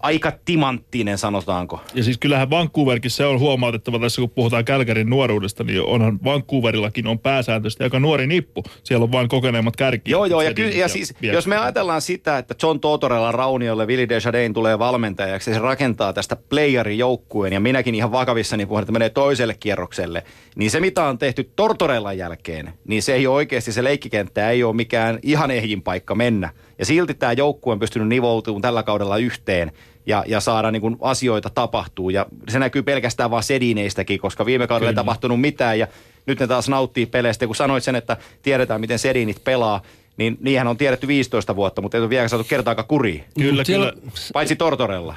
aika 0.00 0.32
timanttinen, 0.44 1.18
sanotaanko. 1.18 1.80
Ja 1.94 2.04
siis 2.04 2.18
kyllähän 2.18 2.50
Vancouverkin 2.50 3.10
se 3.10 3.26
on 3.26 3.40
huomautettava 3.40 3.98
tässä, 3.98 4.20
kun 4.20 4.30
puhutaan 4.30 4.64
Kälkärin 4.64 5.10
nuoruudesta, 5.10 5.64
niin 5.64 5.82
onhan 5.82 6.18
Vancouverillakin 6.24 7.06
on 7.06 7.18
pääsääntöisesti 7.18 7.84
aika 7.84 8.00
nuori 8.00 8.26
nippu. 8.26 8.64
Siellä 8.84 9.04
on 9.04 9.12
vain 9.12 9.28
kokeneemmat 9.28 9.76
kärki. 9.76 10.10
Joo, 10.10 10.24
joo, 10.24 10.42
ja, 10.42 10.54
ky- 10.54 10.68
ja 10.68 10.88
siis, 10.88 11.14
Bieksa. 11.20 11.36
jos 11.36 11.46
me 11.46 11.56
ajatellaan 11.56 12.00
sitä, 12.00 12.38
että 12.38 12.54
John 12.62 12.80
Totorella 12.80 13.32
Rauniolle 13.32 13.86
Willi 13.86 14.08
Desjardins 14.08 14.54
tulee 14.54 14.78
valmentajaksi, 14.78 15.50
ja 15.50 15.54
se 15.54 15.60
rakentaa 15.60 16.12
tästä 16.12 16.36
playerin 16.36 16.98
joukkueen, 16.98 17.52
ja 17.52 17.60
minäkin 17.60 17.94
ihan 17.94 18.12
vakavissani 18.12 18.66
puhun, 18.66 18.82
että 18.82 18.92
menee 18.92 19.10
toiselle 19.10 19.54
kierrokselle, 19.60 20.22
niin 20.56 20.70
se 20.70 20.80
mitä 20.80 21.04
on 21.04 21.18
tehty 21.18 21.50
Tortorellan 21.56 22.18
jälkeen, 22.18 22.72
niin 22.88 23.02
se 23.02 23.14
ei 23.14 23.26
ole 23.26 23.36
oikeasti, 23.36 23.72
se 23.72 23.84
leikkikenttä 23.84 24.50
ei 24.50 24.64
ole 24.64 24.76
mikään 24.76 25.18
ihan 25.22 25.50
ehjin 25.50 25.82
paikka 25.82 26.14
mennä. 26.14 26.50
Ja 26.78 26.84
silti 26.86 27.14
tämä 27.14 27.32
joukkue 27.32 27.72
on 27.72 27.78
pystynyt 27.78 28.08
nivoutumaan 28.08 28.62
tällä 28.62 28.82
kaudella 28.82 29.16
yhteen, 29.16 29.72
ja, 30.06 30.24
ja 30.26 30.40
saada 30.40 30.70
niin 30.70 30.82
kuin 30.82 30.96
asioita 31.00 31.50
tapahtuu. 31.50 32.10
Ja 32.10 32.26
se 32.48 32.58
näkyy 32.58 32.82
pelkästään 32.82 33.30
vaan 33.30 33.42
sedineistäkin, 33.42 34.20
koska 34.20 34.46
viime 34.46 34.66
kaudella 34.66 34.90
ei 34.90 34.94
Kyllä. 34.94 35.02
tapahtunut 35.04 35.40
mitään, 35.40 35.78
ja 35.78 35.86
nyt 36.26 36.40
ne 36.40 36.46
taas 36.46 36.68
nauttii 36.68 37.06
peleistä. 37.06 37.42
Ja 37.44 37.46
kun 37.46 37.56
sanoit 37.56 37.84
sen, 37.84 37.96
että 37.96 38.16
tiedetään, 38.42 38.80
miten 38.80 38.98
sedinit 38.98 39.44
pelaa, 39.44 39.82
niin 40.16 40.38
niinhän 40.40 40.66
on 40.66 40.76
tiedetty 40.76 41.06
15 41.06 41.56
vuotta, 41.56 41.82
mutta 41.82 41.96
ei 41.96 42.00
ole 42.02 42.10
vielä 42.10 42.28
saatu 42.28 42.44
kertaakaan 42.48 42.88
kuriin. 42.88 43.24
Kyllä, 43.38 43.64
Siellä- 43.64 43.92
kyllä. 43.92 44.12
Paitsi 44.32 44.56
Tortorella. 44.56 45.14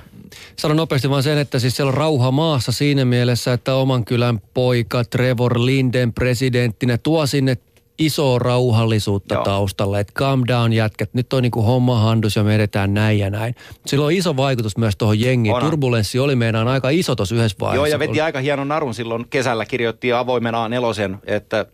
Sanon 0.56 0.78
nopeasti 0.78 1.10
vaan 1.10 1.24
sen, 1.24 1.38
että 1.38 1.60
siis 1.60 1.76
siellä 1.76 1.90
on 1.90 1.98
rauha 1.98 2.32
maassa 2.32 2.72
siinä 2.72 3.06
mielessä, 3.06 3.54
että 3.54 3.76
oman 3.76 4.06
kylän 4.06 4.42
poika 4.54 5.04
Trevor 5.04 5.66
Linden 5.66 6.14
presidenttinä 6.14 6.98
tuo 6.98 7.26
sinne 7.26 7.58
isoa 8.00 8.40
rauhallisuutta 8.40 9.36
Joo. 9.36 9.40
Joo. 9.40 9.46
taustalle, 9.46 10.00
että 10.00 10.14
calm 10.14 10.44
down 10.48 10.74
jätkät, 10.74 11.14
nyt 11.14 11.34
on 11.34 11.44
niinku 11.44 11.62
homma 11.62 12.00
handus 12.00 12.36
ja 12.36 12.44
me 12.44 12.56
edetään 12.56 12.94
näin 12.94 13.20
ja 13.20 13.30
näin. 13.30 13.56
Sillä 13.86 14.06
on 14.06 14.12
iso 14.12 14.38
vaikutus 14.38 14.78
myös 14.78 14.96
tuohon 14.98 15.20
jengiin. 15.20 15.56
On. 15.56 15.62
Turbulenssi 15.62 16.20
oli 16.20 16.36
meidän 16.36 16.68
aika 16.68 16.90
iso 16.90 17.16
tuossa 17.16 17.36
yhdessä 17.36 17.58
vaiheessa. 17.60 17.78
Joo, 17.78 17.86
ja 17.86 18.00
veti 18.00 18.22
aika 18.22 18.40
hienon 18.40 18.68
narun 18.68 18.94
silloin 18.94 19.26
kesällä, 19.30 19.66
kirjoitti 19.66 20.14
avoimen 20.14 20.54
A4, 20.54 21.18
että 21.26 21.66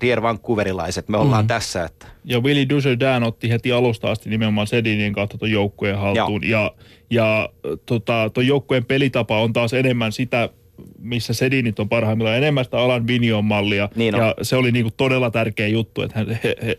Dear 0.00 0.22
Vancouverilaiset, 0.22 1.08
me 1.08 1.16
ollaan 1.16 1.44
mm. 1.44 1.48
tässä. 1.48 1.84
Että. 1.84 2.06
Ja 2.24 2.40
Willy 2.40 2.68
Dujardin 2.68 3.22
otti 3.22 3.50
heti 3.50 3.72
alusta 3.72 4.10
asti 4.10 4.30
nimenomaan 4.30 4.66
Sedinin 4.66 5.12
kautta 5.12 5.38
tuon 5.38 5.50
joukkueen 5.50 5.98
haltuun. 5.98 6.48
Ja, 6.48 6.72
ja 7.10 7.48
tota, 7.86 8.30
tuon 8.34 8.46
joukkueen 8.46 8.84
pelitapa 8.84 9.40
on 9.40 9.52
taas 9.52 9.72
enemmän 9.72 10.12
sitä, 10.12 10.48
missä 10.98 11.34
Sedinit 11.34 11.78
on 11.78 11.88
parhaimmillaan, 11.88 12.36
enemmän 12.36 12.64
sitä 12.64 12.78
Alan 12.78 13.06
Vinion 13.06 13.44
mallia. 13.44 13.88
Niin 13.94 14.14
on. 14.14 14.20
ja 14.20 14.34
se 14.42 14.56
oli 14.56 14.72
niinku 14.72 14.90
todella 14.96 15.30
tärkeä 15.30 15.68
juttu, 15.68 16.02
että 16.02 16.18
hän, 16.18 16.40
he, 16.44 16.56
he, 16.66 16.78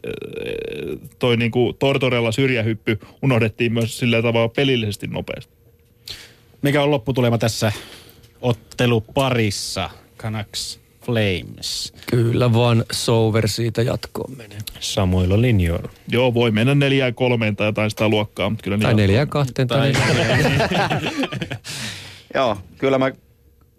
toi 1.19 1.37
niinku 1.37 1.73
Tortorella 1.79 2.31
syrjähyppy 2.31 2.99
unohdettiin 3.21 3.73
myös 3.73 3.97
sillä 3.97 4.21
tavalla 4.21 4.49
pelillisesti 4.49 5.07
nopeasti. 5.07 5.53
Mikä 6.61 6.83
on 6.83 6.91
lopputulema 6.91 7.37
tässä 7.37 7.71
otteluparissa? 8.41 9.89
Canucks 10.17 10.81
Flames. 11.05 11.93
Kyllä 12.09 12.53
vaan 12.53 12.85
Sover 12.91 13.47
siitä 13.47 13.81
jatkoon 13.81 14.37
menee. 14.37 14.57
Samoilla 14.79 15.41
linjoilla. 15.41 15.91
Joo, 16.07 16.33
voi 16.33 16.51
mennä 16.51 16.75
neljään 16.75 17.13
kolmeen 17.13 17.55
tai 17.55 17.67
jotain 17.67 17.89
sitä 17.89 18.09
luokkaa, 18.09 18.49
mutta 18.49 18.63
kyllä 18.63 18.77
Tai 18.77 18.93
niin 18.93 19.07
neljä 19.07 19.25
kahteen 19.25 19.67
tai, 19.67 19.93
Tai-. 19.93 20.99
Joo, 22.35 22.57
kyllä, 22.77 22.97
mä, 22.97 23.11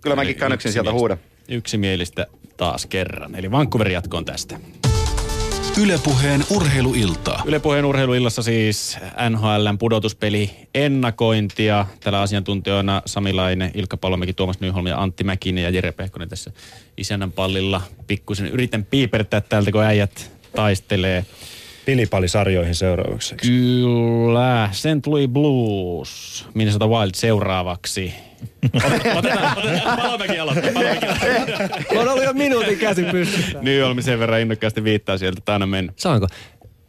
kyllä 0.03 0.16
mäkin 0.16 0.29
Oli 0.29 0.35
kannaksin 0.35 0.73
sieltä 0.73 0.91
yksimielistä. 0.91 1.01
huudan. 1.01 1.19
Yksimielistä 1.49 2.27
taas 2.57 2.87
kerran. 2.87 3.35
Eli 3.35 3.51
Vancouver 3.51 3.89
jatkoon 3.89 4.24
tästä. 4.24 4.61
Ylepuheen 5.81 6.45
urheiluiltaa. 6.51 7.43
Yle 7.47 7.59
Puheen 7.61 7.85
urheiluillassa 7.85 8.43
siis 8.43 8.99
NHLn 9.31 9.79
pudotuspeli 9.79 10.51
ennakointia. 10.74 11.87
Täällä 12.01 12.20
asiantuntijoina 12.20 13.03
Sami 13.07 13.33
Laine, 13.33 13.70
Ilkka 13.74 13.97
Palomäki, 13.97 14.33
Tuomas 14.33 14.61
Nyholm 14.61 14.87
ja 14.87 15.03
Antti 15.03 15.24
Mäkinen 15.24 15.65
ja 15.65 15.70
Jere 15.70 15.93
Pehkonen 15.93 16.29
tässä 16.29 16.53
isännän 16.97 17.33
pallilla. 17.33 17.83
Pikkusen 18.07 18.47
yritän 18.47 18.85
piipertää 18.85 19.41
täältä, 19.41 19.73
kun 19.73 19.83
äijät 19.85 20.33
taistelee. 20.57 21.27
Pilipalisarjoihin 21.84 22.74
seuraavaksi. 22.74 23.34
Kyllä, 23.34 24.68
St. 24.72 25.06
Louis 25.06 25.28
Blues, 25.28 26.46
Minnesota 26.54 26.88
Wild 26.88 27.10
seuraavaksi. 27.14 28.14
Otetaan, 29.16 29.59
otetaan, 29.59 29.98
Palomäki 29.98 30.38
aloittaa, 30.38 30.72
Palomäki 30.72 31.06
aloittaa. 31.06 31.78
On 32.00 32.09
ollut 32.09 32.24
jo 32.24 32.32
minuutin 32.32 32.78
käsi 32.78 33.04
pystyssä. 33.04 33.59
Nyholmi 33.62 34.02
sen 34.02 34.18
verran 34.18 34.40
innokkaasti 34.40 34.84
viittaa 34.84 35.18
sieltä, 35.18 35.38
että 35.38 35.52
aina 35.52 35.66
mennä. 35.66 35.92
Saanko? 35.96 36.26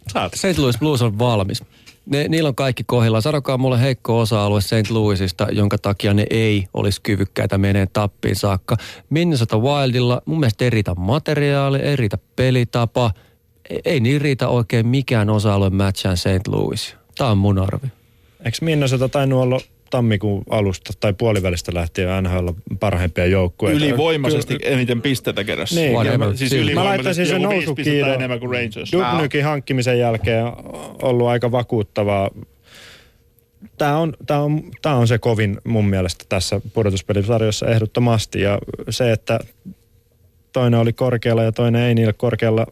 Saat. 0.07 0.33
St. 0.33 0.57
Louis 0.57 0.77
Blues 0.79 1.01
on 1.01 1.19
valmis. 1.19 1.63
Ne, 2.05 2.27
niillä 2.27 2.49
on 2.49 2.55
kaikki 2.55 2.83
kohdilla. 2.83 3.21
Sanokaa 3.21 3.57
mulle 3.57 3.81
heikko 3.81 4.19
osa-alue 4.19 4.61
St. 4.61 4.89
Louisista, 4.89 5.47
jonka 5.51 5.77
takia 5.77 6.13
ne 6.13 6.25
ei 6.29 6.67
olisi 6.73 7.01
kyvykkäitä 7.01 7.57
menee 7.57 7.87
tappiin 7.93 8.35
saakka. 8.35 8.77
Minnesota 9.09 9.57
Wildilla 9.57 10.21
mun 10.25 10.39
mielestä 10.39 10.63
ei 10.63 10.69
riitä 10.69 10.95
materiaali, 10.95 11.79
ei 11.79 11.95
riitä 11.95 12.17
pelitapa. 12.35 13.11
Ei, 13.69 13.79
ei 13.85 13.99
niin 13.99 14.21
riitä 14.21 14.47
oikein 14.47 14.87
mikään 14.87 15.29
osa-alue 15.29 15.69
matchaan 15.69 16.17
St. 16.17 16.47
Louis. 16.47 16.95
Tämä 17.17 17.29
on 17.29 17.37
mun 17.37 17.59
arvi. 17.59 17.87
Eikö 18.45 18.57
Minnesota 18.61 19.09
tainnut 19.09 19.41
olla 19.41 19.59
tammikuun 19.89 20.43
alusta 20.49 20.93
tai 20.99 21.13
puolivälistä 21.13 21.73
lähtien 21.73 22.23
NHL 22.23 22.47
parhaimpia 22.79 23.25
joukkueita? 23.25 23.85
Ylivoimaisesti 23.85 24.57
eniten 24.61 25.01
pisteitä 25.01 25.43
kerrassa. 25.43 25.75
Niin, 25.75 25.91
Ja 25.91 25.97
whatever. 25.97 26.27
mä- 26.29 26.35
siis 26.35 26.53
Mä 26.73 26.83
laittaisin 26.83 27.25
sen 27.25 27.41
nousukiidon. 27.41 28.09
enemmän 28.09 28.39
kuin 28.39 28.51
Rangers. 28.51 28.91
Dubnykin 28.91 29.43
hankkimisen 29.43 29.99
jälkeen 29.99 30.45
ollut 31.01 31.27
aika 31.27 31.51
vakuuttavaa. 31.51 32.29
Tämä 33.77 33.97
on, 33.97 34.13
tämä, 34.25 34.39
on, 34.39 34.61
tämä 34.81 34.95
on 34.95 35.07
se 35.07 35.17
kovin 35.17 35.57
mun 35.63 35.85
mielestä 35.85 36.25
tässä 36.29 36.61
pudotuspelisarjassa 36.73 37.67
ehdottomasti. 37.67 38.41
Ja 38.41 38.59
se, 38.89 39.11
että 39.11 39.39
toinen 40.53 40.79
oli 40.79 40.93
korkealla 40.93 41.43
ja 41.43 41.51
toinen 41.51 41.81
ei 41.81 41.95
niillä 41.95 42.13
korkealla 42.13 42.65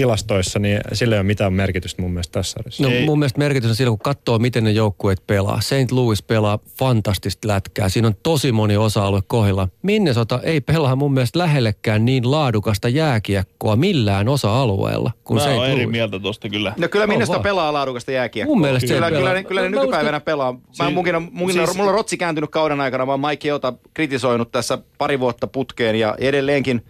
tilastoissa, 0.00 0.58
niin 0.58 0.80
sillä 0.92 1.14
ei 1.14 1.18
ole 1.20 1.26
mitään 1.26 1.52
merkitystä 1.52 2.02
mun 2.02 2.10
mielestä 2.10 2.32
tässä 2.32 2.52
sarjassa. 2.52 2.82
No 2.82 2.88
Ei. 2.90 3.04
mun 3.04 3.18
mielestä 3.18 3.38
merkitys 3.38 3.70
on 3.70 3.76
sillä, 3.76 3.90
kun 3.90 3.98
katsoo, 3.98 4.38
miten 4.38 4.64
ne 4.64 4.70
joukkueet 4.70 5.26
pelaa. 5.26 5.60
St. 5.60 5.92
Louis 5.92 6.22
pelaa 6.22 6.58
fantastista 6.78 7.48
lätkää. 7.48 7.88
Siinä 7.88 8.08
on 8.08 8.14
tosi 8.22 8.52
moni 8.52 8.76
osa-alue 8.76 9.20
kohdilla. 9.26 9.68
Minnesota 9.82 10.40
ei 10.42 10.60
pelaa 10.60 10.96
mun 10.96 11.14
mielestä 11.14 11.38
lähellekään 11.38 12.04
niin 12.04 12.30
laadukasta 12.30 12.88
jääkiekkoa 12.88 13.76
millään 13.76 14.28
osa-alueella 14.28 15.10
kuin 15.24 15.36
Mä 15.42 15.44
St. 15.44 15.50
oon 15.50 15.66
eri 15.66 15.74
Louis. 15.74 15.88
mieltä 15.90 16.18
tosta 16.18 16.48
kyllä. 16.48 16.74
No 16.78 16.88
kyllä 16.88 17.02
On 17.02 17.08
Minnesota 17.08 17.36
vaan. 17.36 17.42
pelaa 17.42 17.72
laadukasta 17.72 18.12
jääkiekkoa. 18.12 18.54
Mun 18.54 18.60
mielestä 18.60 18.88
se 18.88 18.94
kyllä, 18.94 19.06
pelaa. 19.06 19.20
kyllä, 19.20 19.34
ne, 19.34 19.44
kyllä 19.44 19.60
ne 19.62 19.68
mä 19.68 19.76
nykypäivänä 19.76 20.20
pelaa. 20.20 20.52
Mä 20.52 20.58
Siis- 20.72 20.94
munkin 20.94 21.14
on, 21.16 21.28
munkin 21.32 21.54
siis- 21.56 21.70
on, 21.70 21.76
mulla 21.76 21.90
on 21.90 21.94
rotsi 21.96 22.16
kääntynyt 22.16 22.50
kauden 22.50 22.80
aikana. 22.80 23.06
Mä 23.06 23.12
oon 23.12 23.20
Mike 23.20 23.48
Jota 23.48 23.72
kritisoinut 23.94 24.52
tässä 24.52 24.78
pari 24.98 25.20
vuotta 25.20 25.46
putkeen 25.46 25.96
ja 25.96 26.14
edelleenkin 26.18 26.82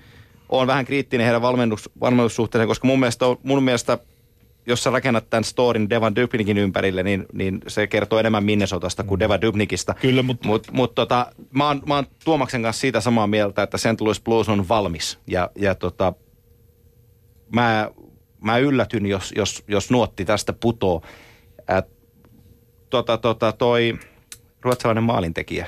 on 0.51 0.67
vähän 0.67 0.85
kriittinen 0.85 1.25
heidän 1.25 1.43
valmennus, 1.43 1.91
valmennussuhteen, 2.01 2.69
koska 2.69 2.87
mun 2.87 3.01
mielestä, 3.01 3.25
mun 3.43 3.63
mielestä 3.63 3.99
jos 4.67 4.83
sä 4.83 4.91
rakennat 4.91 5.31
tämän 5.31 5.45
storin 5.45 5.91
Devan 5.91 6.17
Dubnikin 6.17 6.59
ympärille, 6.59 7.03
niin, 7.03 7.27
niin 7.33 7.61
se 7.69 7.87
kertoo 7.87 8.19
enemmän 8.19 8.45
Minnesotasta 8.45 9.05
kuin 9.05 9.19
Devan 9.19 9.41
Dubnikista. 9.41 9.95
Kyllä, 9.95 10.23
mutta- 10.23 10.49
Mut, 10.49 10.67
mut 10.73 10.95
tota, 10.95 11.33
mä, 11.51 11.67
oon, 11.67 11.83
mä 11.87 11.95
oon 11.95 12.07
Tuomaksen 12.25 12.63
kanssa 12.63 12.81
siitä 12.81 13.01
samaa 13.01 13.27
mieltä, 13.27 13.63
että 13.63 13.79
St. 13.79 14.01
Louis 14.01 14.21
Blues 14.21 14.49
on 14.49 14.69
valmis. 14.69 15.19
Ja, 15.27 15.51
ja 15.57 15.75
tota, 15.75 16.13
mä, 17.55 17.91
mä 18.41 18.59
yllätyn, 18.59 19.07
jos, 19.07 19.33
jos, 19.37 19.65
jos 19.69 19.91
nuotti 19.91 20.25
tästä 20.25 20.53
putoo. 20.53 21.03
Ä, 21.71 21.83
tota, 22.91 23.19
tota, 23.19 23.53
toi 23.53 23.99
ruotsalainen 24.63 25.05
maalintekijä, 25.05 25.67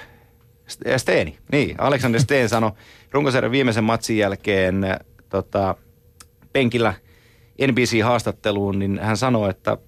St- 0.69 0.99
Steeni, 0.99 1.39
niin, 1.53 1.81
Alexander 1.81 2.21
Steen 2.21 2.49
sanoi 2.49 2.73
runkosarjan 3.13 3.53
viimeisen 3.53 3.85
matsin 3.85 4.19
jälkeen 4.19 4.85
ä, 4.85 4.99
tota, 5.29 5.75
penkillä 6.53 6.95
NBC-haastatteluun, 7.67 8.79
niin 8.79 8.99
hän 9.03 9.17
sanoi, 9.17 9.51
että 9.51 9.79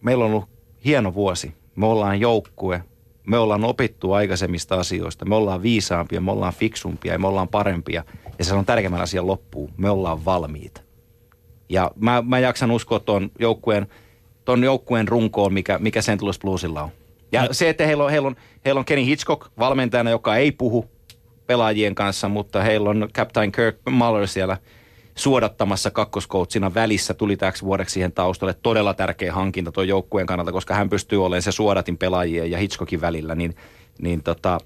meillä 0.00 0.24
on 0.24 0.30
ollut 0.30 0.48
hieno 0.84 1.14
vuosi. 1.14 1.54
Me 1.76 1.86
ollaan 1.86 2.20
joukkue, 2.20 2.82
me 3.26 3.38
ollaan 3.38 3.64
opittu 3.64 4.12
aikaisemmista 4.12 4.74
asioista, 4.74 5.24
me 5.24 5.34
ollaan 5.34 5.62
viisaampia, 5.62 6.20
me 6.20 6.32
ollaan 6.32 6.52
fiksumpia 6.52 7.12
ja 7.12 7.18
me 7.18 7.26
ollaan 7.26 7.48
parempia. 7.48 8.04
Ja 8.38 8.44
se 8.44 8.54
on 8.54 8.66
tärkeimmän 8.66 9.00
asian 9.00 9.26
loppuun, 9.26 9.72
me 9.76 9.90
ollaan 9.90 10.24
valmiita. 10.24 10.80
Ja 11.68 11.90
mä, 11.96 12.22
mä 12.26 12.38
jaksan 12.38 12.70
uskoa 12.70 13.00
ton 13.00 13.30
joukkueen, 13.38 13.86
ton 14.44 14.64
joukkueen 14.64 15.08
runkoon, 15.08 15.52
mikä, 15.52 15.78
mikä 15.78 16.02
St. 16.02 16.22
Louis 16.22 16.38
Bluesilla 16.38 16.82
on. 16.82 16.90
Ja 17.32 17.48
se, 17.54 17.68
että 17.68 17.86
heillä 17.86 18.04
on, 18.04 18.10
heillä, 18.10 18.26
on, 18.26 18.36
heillä 18.64 18.78
on 18.78 18.84
Kenny 18.84 19.04
Hitchcock 19.06 19.50
valmentajana, 19.58 20.10
joka 20.10 20.36
ei 20.36 20.52
puhu 20.52 20.90
pelaajien 21.52 21.94
kanssa, 21.94 22.28
mutta 22.28 22.62
heillä 22.62 22.90
on 22.90 23.08
Captain 23.14 23.52
Kirk 23.52 23.76
Muller 23.90 24.26
siellä 24.26 24.56
suodattamassa 25.14 25.90
kakkoskoutsina 25.90 26.74
välissä 26.74 27.14
tuli 27.14 27.36
täksi 27.36 27.62
vuodeksi 27.62 27.92
siihen 27.92 28.12
taustalle. 28.12 28.54
Todella 28.62 28.94
tärkeä 28.94 29.32
hankinta 29.32 29.72
tuon 29.72 29.88
joukkueen 29.88 30.26
kannalta, 30.26 30.52
koska 30.52 30.74
hän 30.74 30.90
pystyy 30.90 31.24
olemaan 31.24 31.42
se 31.42 31.52
suodatin 31.52 31.98
pelaajien 31.98 32.50
ja 32.50 32.58
Hitchcockin 32.58 33.00
välillä, 33.00 33.34
niin, 33.34 33.54
niin 33.98 34.22
tota, 34.22 34.58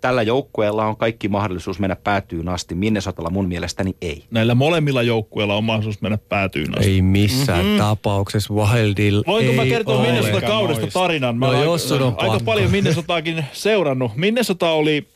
tällä 0.00 0.22
joukkueella 0.22 0.86
on 0.86 0.96
kaikki 0.96 1.28
mahdollisuus 1.28 1.78
mennä 1.78 1.96
päätyyn 1.96 2.48
asti. 2.48 2.74
Minnesotalla 2.74 3.30
mun 3.30 3.48
mielestäni 3.48 3.96
ei. 4.02 4.24
Näillä 4.30 4.54
molemmilla 4.54 5.02
joukkueilla 5.02 5.56
on 5.56 5.64
mahdollisuus 5.64 6.02
mennä 6.02 6.18
päätyyn 6.28 6.78
asti. 6.78 6.90
Ei 6.90 7.02
missään 7.02 7.64
mm-hmm. 7.64 7.78
tapauksessa 7.78 8.54
Wildilla 8.54 9.22
Voinko 9.26 9.50
ei 9.50 9.56
mä 9.56 9.64
kertoa. 9.64 10.02
Minnesota 10.02 10.36
Aika 10.36 10.46
kaudesta 10.46 10.86
tarinan? 10.86 11.38
Mä 11.38 11.46
No 11.46 11.64
jos 11.64 11.88
sun 11.88 12.02
on 12.02 12.14
aika 12.18 12.40
paljon 12.44 12.70
Minnesotaakin 12.70 13.44
seurannut. 13.52 14.16
Minnesota 14.16 14.70
oli 14.70 15.06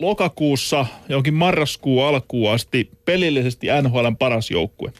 lokakuussa 0.00 0.86
jonkin 1.08 1.34
marraskuun 1.34 2.04
alkuun 2.04 2.52
asti 2.52 2.90
pelillisesti 3.04 3.66
NHLn 3.82 4.16
paras 4.16 4.50
joukkue. 4.50 4.92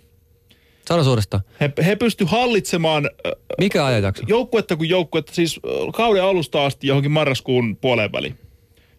Sano 0.89 1.05
suorastaan. 1.05 1.43
He, 1.61 1.73
he 1.87 1.97
pysty 1.97 2.25
hallitsemaan 2.25 3.11
äh, 3.27 3.33
Mikä 3.59 3.87
ajanjakso? 3.87 4.25
joukkuetta 4.29 4.77
kuin 4.77 4.89
joukkuetta, 4.89 5.35
siis 5.35 5.61
äh, 5.67 5.93
kauden 5.95 6.23
alusta 6.25 6.67
asti 6.67 6.87
johonkin 6.87 7.11
marraskuun 7.11 7.77
puoleen 7.77 8.13
väliin. 8.13 8.39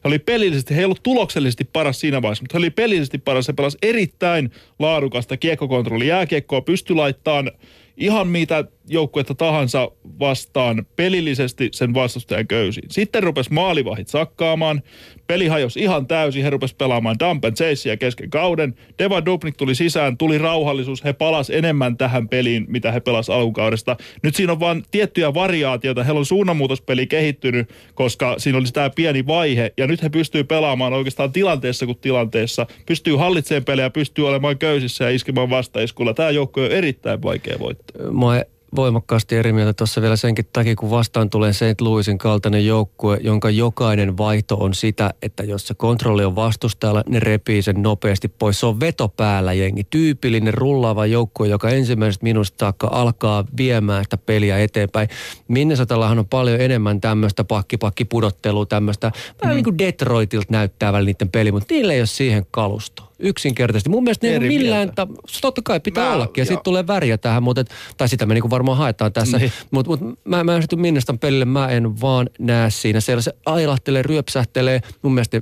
He 0.03 0.07
oli 0.07 0.19
pelillisesti, 0.19 0.75
he 0.75 0.79
ei 0.79 0.85
ollut 0.85 1.03
tuloksellisesti 1.03 1.63
paras 1.63 1.99
siinä 1.99 2.21
vaiheessa, 2.21 2.43
mutta 2.43 2.57
he 2.57 2.57
oli 2.57 2.69
pelillisesti 2.69 3.17
paras. 3.17 3.47
He 3.47 3.53
pelasi 3.53 3.77
erittäin 3.81 4.51
laadukasta 4.79 5.37
kiekkokontrolli 5.37 6.07
jääkiekkoa, 6.07 6.61
pystyi 6.61 6.95
laittamaan 6.95 7.51
ihan 7.97 8.27
mitä 8.27 8.65
joukkuetta 8.91 9.35
tahansa 9.35 9.91
vastaan 10.19 10.85
pelillisesti 10.95 11.69
sen 11.71 11.93
vastustajan 11.93 12.47
köysiin. 12.47 12.91
Sitten 12.91 13.23
rupesi 13.23 13.53
maalivahit 13.53 14.07
sakkaamaan, 14.07 14.81
peli 15.27 15.47
hajosi 15.47 15.79
ihan 15.79 16.07
täysin, 16.07 16.43
he 16.43 16.49
rupesi 16.49 16.75
pelaamaan 16.75 17.15
dump 17.19 17.45
and 17.45 17.55
chasea 17.55 17.97
kesken 17.97 18.29
kauden. 18.29 18.75
Deva 18.99 19.25
Dubnik 19.25 19.57
tuli 19.57 19.75
sisään, 19.75 20.17
tuli 20.17 20.37
rauhallisuus, 20.37 21.03
he 21.03 21.13
palas 21.13 21.49
enemmän 21.49 21.97
tähän 21.97 22.29
peliin, 22.29 22.65
mitä 22.67 22.91
he 22.91 22.99
pelas 22.99 23.29
alkukaudesta. 23.29 23.97
Nyt 24.23 24.35
siinä 24.35 24.51
on 24.51 24.59
vain 24.59 24.83
tiettyjä 24.91 25.33
variaatioita, 25.33 26.03
heillä 26.03 26.19
on 26.19 26.25
suunnanmuutospeli 26.25 27.07
kehittynyt, 27.07 27.69
koska 27.93 28.35
siinä 28.37 28.57
oli 28.57 28.67
tämä 28.73 28.89
pieni 28.89 29.27
vaihe, 29.27 29.73
ja 29.77 29.87
nyt 29.87 30.03
he 30.03 30.09
pystyy 30.09 30.43
pelaamaan 30.43 30.93
oikeastaan 30.93 31.31
tilanteessa 31.31 31.85
kuin 31.85 31.97
tilanteessa, 31.97 32.67
pystyy 32.85 33.15
hallitsemaan 33.15 33.65
pelejä, 33.65 33.89
pystyy 33.89 34.27
olemaan 34.27 34.57
köysissä 34.57 35.03
ja 35.03 35.09
iskemään 35.09 35.49
vastaiskulla. 35.49 36.13
Tämä 36.13 36.29
joukko 36.29 36.61
on 36.61 36.71
erittäin 36.71 37.21
vaikea 37.21 37.59
voittaa. 37.59 38.01
Oon 38.05 38.45
voimakkaasti 38.75 39.35
eri 39.35 39.53
mieltä 39.53 39.73
tuossa 39.73 40.01
vielä 40.01 40.15
senkin 40.15 40.45
takia, 40.53 40.75
kun 40.75 40.89
vastaan 40.89 41.29
tulee 41.29 41.53
St. 41.53 41.81
Louisin 41.81 42.17
kaltainen 42.17 42.65
joukkue, 42.65 43.17
jonka 43.21 43.49
jokainen 43.49 44.17
vaihto 44.17 44.55
on 44.55 44.73
sitä, 44.73 45.13
että 45.21 45.43
jos 45.43 45.67
se 45.67 45.73
kontrolli 45.73 46.25
on 46.25 46.35
vastustajalla, 46.35 47.03
ne 47.09 47.19
repii 47.19 47.61
sen 47.61 47.81
nopeasti 47.81 48.27
pois. 48.27 48.59
Se 48.59 48.65
on 48.65 48.79
veto 48.79 49.07
päällä 49.07 49.53
jengi. 49.53 49.83
Tyypillinen 49.83 50.53
rullaava 50.53 51.05
joukkue, 51.05 51.47
joka 51.47 51.69
ensimmäisestä 51.69 52.23
minusta 52.23 52.55
saakka 52.59 52.89
alkaa 52.91 53.45
viemään 53.57 54.03
sitä 54.03 54.17
peliä 54.17 54.59
eteenpäin. 54.59 55.09
Minnesotallahan 55.47 56.19
on 56.19 56.27
paljon 56.27 56.61
enemmän 56.61 57.01
tämmöistä 57.01 57.43
pakki-pakki-pudottelua, 57.43 58.65
tämmöistä 58.65 59.11
vähän 59.41 59.55
niin 59.55 59.63
kuin 59.63 59.77
Detroitilta 59.77 60.47
näyttää 60.49 60.93
välillä 60.93 61.07
niiden 61.07 61.29
peli, 61.29 61.51
mutta 61.51 61.73
niillä 61.73 61.93
ei 61.93 61.99
ole 61.99 62.07
siihen 62.07 62.45
kalustoa. 62.51 63.10
Yksinkertaisesti. 63.21 63.89
Mun 63.89 64.03
mielestä 64.03 64.27
ne 64.27 64.33
ei 64.33 64.39
millään, 64.39 64.91
ta- 64.95 65.07
totta 65.41 65.61
kai 65.65 65.79
pitää 65.79 66.07
Mä- 66.09 66.15
ollakin 66.15 66.41
ja 66.41 66.45
sitten 66.45 66.63
tulee 66.63 66.87
väriä 66.87 67.17
tähän, 67.17 67.43
mutta, 67.43 67.61
et- 67.61 67.69
tai 67.97 68.09
sitä 68.09 68.25
me 68.25 68.33
niinku 68.33 68.49
varmaan 68.49 68.77
haetaan 68.77 69.13
tässä. 69.13 69.37
Niin. 69.37 69.51
Mutta 69.71 69.91
mut, 69.91 69.99
mä, 70.25 70.43
mä 70.43 70.55
en 70.55 70.61
sitten 70.61 70.79
Minnestan 70.79 71.19
pelille, 71.19 71.45
mä 71.45 71.67
en 71.69 72.01
vaan 72.01 72.29
näe 72.39 72.69
siinä. 72.69 72.99
Siellä 72.99 73.21
se 73.21 73.33
ailahtelee, 73.45 74.01
ryöpsähtelee. 74.01 74.81
Mun 75.01 75.13
mielestä 75.13 75.41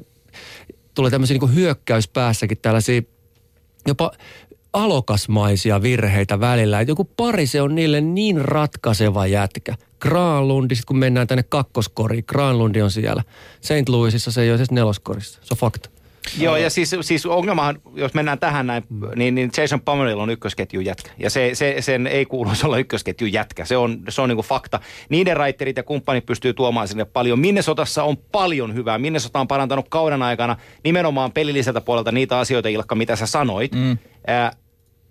tulee 0.93 1.11
tämmöisiä 1.11 1.33
niinku 1.33 1.47
hyökkäyspäässäkin 1.47 2.57
tällaisia 2.61 3.01
jopa 3.87 4.11
alokasmaisia 4.73 5.81
virheitä 5.81 6.39
välillä. 6.39 6.79
Et 6.79 6.87
joku 6.87 7.05
pari 7.05 7.47
se 7.47 7.61
on 7.61 7.75
niille 7.75 8.01
niin 8.01 8.45
ratkaiseva 8.45 9.27
jätkä. 9.27 9.75
Granlundi, 9.99 10.75
sit 10.75 10.85
kun 10.85 10.97
mennään 10.97 11.27
tänne 11.27 11.43
kakkoskoriin, 11.43 12.23
Granlundi 12.27 12.81
on 12.81 12.91
siellä. 12.91 13.23
St. 13.61 13.89
Louisissa 13.89 14.31
se 14.31 14.41
ei 14.41 14.49
ole 14.49 14.55
edes 14.55 14.71
neloskorissa. 14.71 15.39
Se 15.43 15.53
on 15.53 15.57
fakta. 15.57 15.89
Joo, 16.37 16.57
ja 16.57 16.69
siis, 16.69 16.95
siis 17.01 17.25
ongelmahan, 17.25 17.81
jos 17.95 18.13
mennään 18.13 18.39
tähän 18.39 18.67
näin, 18.67 18.83
niin, 19.15 19.35
niin 19.35 19.51
Jason 19.57 19.81
Pomeril 19.81 20.19
on 20.19 20.29
ykkösketjun 20.29 20.85
jätkä. 20.85 21.11
Ja 21.17 21.29
se, 21.29 21.49
se, 21.53 21.75
sen 21.79 22.07
ei 22.07 22.25
kuuluisi 22.25 22.65
olla 22.65 22.77
ykkösketjun 22.77 23.33
jätkä. 23.33 23.65
Se 23.65 23.77
on, 23.77 23.99
se 24.09 24.21
on 24.21 24.29
niin 24.29 24.37
kuin 24.37 24.45
fakta. 24.45 24.79
Niiden 25.09 25.37
raitterit 25.37 25.77
ja 25.77 25.83
kumppanit 25.83 26.25
pystyy 26.25 26.53
tuomaan 26.53 26.87
sinne 26.87 27.05
paljon. 27.05 27.39
Minnesotassa 27.39 28.03
on 28.03 28.17
paljon 28.17 28.73
hyvää. 28.73 28.97
Minnesota 28.97 29.39
on 29.39 29.47
parantanut 29.47 29.85
kauden 29.89 30.21
aikana 30.21 30.55
nimenomaan 30.83 31.31
pelilliseltä 31.31 31.81
puolelta 31.81 32.11
niitä 32.11 32.39
asioita, 32.39 32.69
Ilkka, 32.69 32.95
mitä 32.95 33.15
sä 33.15 33.25
sanoit. 33.25 33.71
Mm. 33.71 33.97
Ää, 34.27 34.51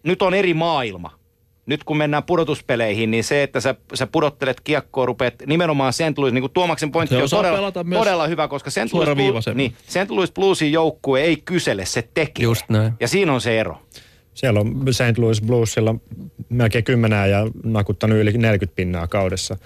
nyt 0.03 0.23
on 0.23 0.35
eri 0.35 0.55
maailma 0.55 1.18
nyt 1.69 1.85
kun 1.85 1.97
mennään 1.97 2.23
pudotuspeleihin, 2.23 3.11
niin 3.11 3.25
se, 3.25 3.43
että 3.43 3.61
sä, 3.61 3.75
sä 3.95 4.07
pudottelet 4.07 4.61
kiekkoa, 4.61 5.07
rupeat 5.07 5.35
nimenomaan 5.47 5.93
St. 5.93 6.19
Louis, 6.19 6.33
niin 6.33 6.43
kuin 6.43 6.53
Tuomaksen 6.53 6.93
pointti 6.93 7.15
Se 7.15 7.23
on 7.23 7.29
todella, 7.31 7.73
todella 7.73 8.27
hyvä, 8.27 8.49
koska 8.49 8.71
St. 8.71 8.93
Louis, 8.93 9.47
niin, 9.55 9.75
St. 9.87 10.11
Louis 10.11 10.33
Bluesin 10.33 10.73
joukkue 10.73 11.21
ei 11.21 11.37
kysele, 11.37 11.85
se 11.85 12.09
tekee. 12.15 12.43
Just 12.43 12.65
näin. 12.69 12.93
Ja 13.01 13.09
siinä 13.09 13.33
on 13.33 13.41
se 13.41 13.61
ero. 13.61 13.83
Siellä 14.35 14.61
on 14.61 14.85
St. 14.91 15.19
Louis 15.19 15.43
Bluesilla 15.43 15.95
melkein 16.49 16.85
kymmenää 16.85 17.27
ja 17.27 17.47
nakuttanut 17.65 18.19
yli 18.19 18.33
40 18.33 18.77
pinnaa 18.77 19.07
kaudessa. 19.07 19.57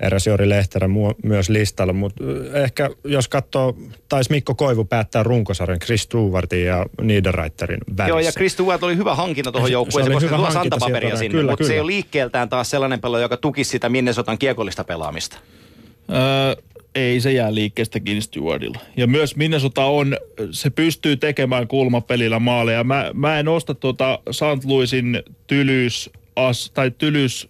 Eräs 0.00 0.26
Jori 0.26 0.48
Lehterä 0.48 0.88
myös 1.24 1.48
listalla, 1.48 1.92
mutta 1.92 2.24
ehkä 2.54 2.90
jos 3.04 3.28
katsoo, 3.28 3.76
taisi 4.08 4.30
Mikko 4.30 4.54
Koivu 4.54 4.84
päättää 4.84 5.22
runkosarjan 5.22 5.78
Chris 5.78 6.02
Stewartin 6.02 6.64
ja 6.64 6.86
Niederreiterin 7.00 7.80
välissä. 7.96 8.08
Joo, 8.08 8.18
ja 8.18 8.32
Chris 8.32 8.52
Stewart 8.52 8.82
oli 8.82 8.96
hyvä 8.96 9.14
hankinta 9.14 9.52
tuohon 9.52 9.68
Se- 9.68 9.72
joukkueeseen, 9.72 10.06
se 10.06 10.12
koska 10.14 10.28
se 10.28 10.34
hyvä 10.36 10.36
tuo 10.36 10.54
hankinta 10.54 10.74
santapaperia 10.78 11.08
sieltä, 11.08 11.18
sinne. 11.18 11.38
kyllä, 11.38 11.52
Mutta 11.52 11.64
se 11.64 11.68
kyllä. 11.68 11.74
ei 11.74 11.80
ole 11.80 11.86
liikkeeltään 11.86 12.48
taas 12.48 12.70
sellainen 12.70 13.00
pelaaja, 13.00 13.22
joka 13.22 13.36
tukisi 13.36 13.70
sitä 13.70 13.88
Minnesotan 13.88 14.38
kiekollista 14.38 14.84
pelaamista. 14.84 15.38
Öö, 16.10 16.62
ei 16.94 17.20
se 17.20 17.32
jää 17.32 17.54
liikkeestä 17.54 18.00
kiinni 18.00 18.20
Stewardilla. 18.20 18.78
Ja 18.96 19.06
myös 19.06 19.36
Minnesota 19.36 19.84
on, 19.84 20.16
se 20.50 20.70
pystyy 20.70 21.16
tekemään 21.16 21.68
kulmapelillä 21.68 22.38
maaleja. 22.38 22.84
Mä, 22.84 23.10
mä 23.14 23.38
en 23.38 23.48
osta 23.48 23.74
tuota 23.74 24.18
St. 24.30 24.64
Louisin 24.64 25.22
tylyys, 25.46 26.10
as, 26.36 26.70
tai 26.74 26.90
tylys 26.90 27.48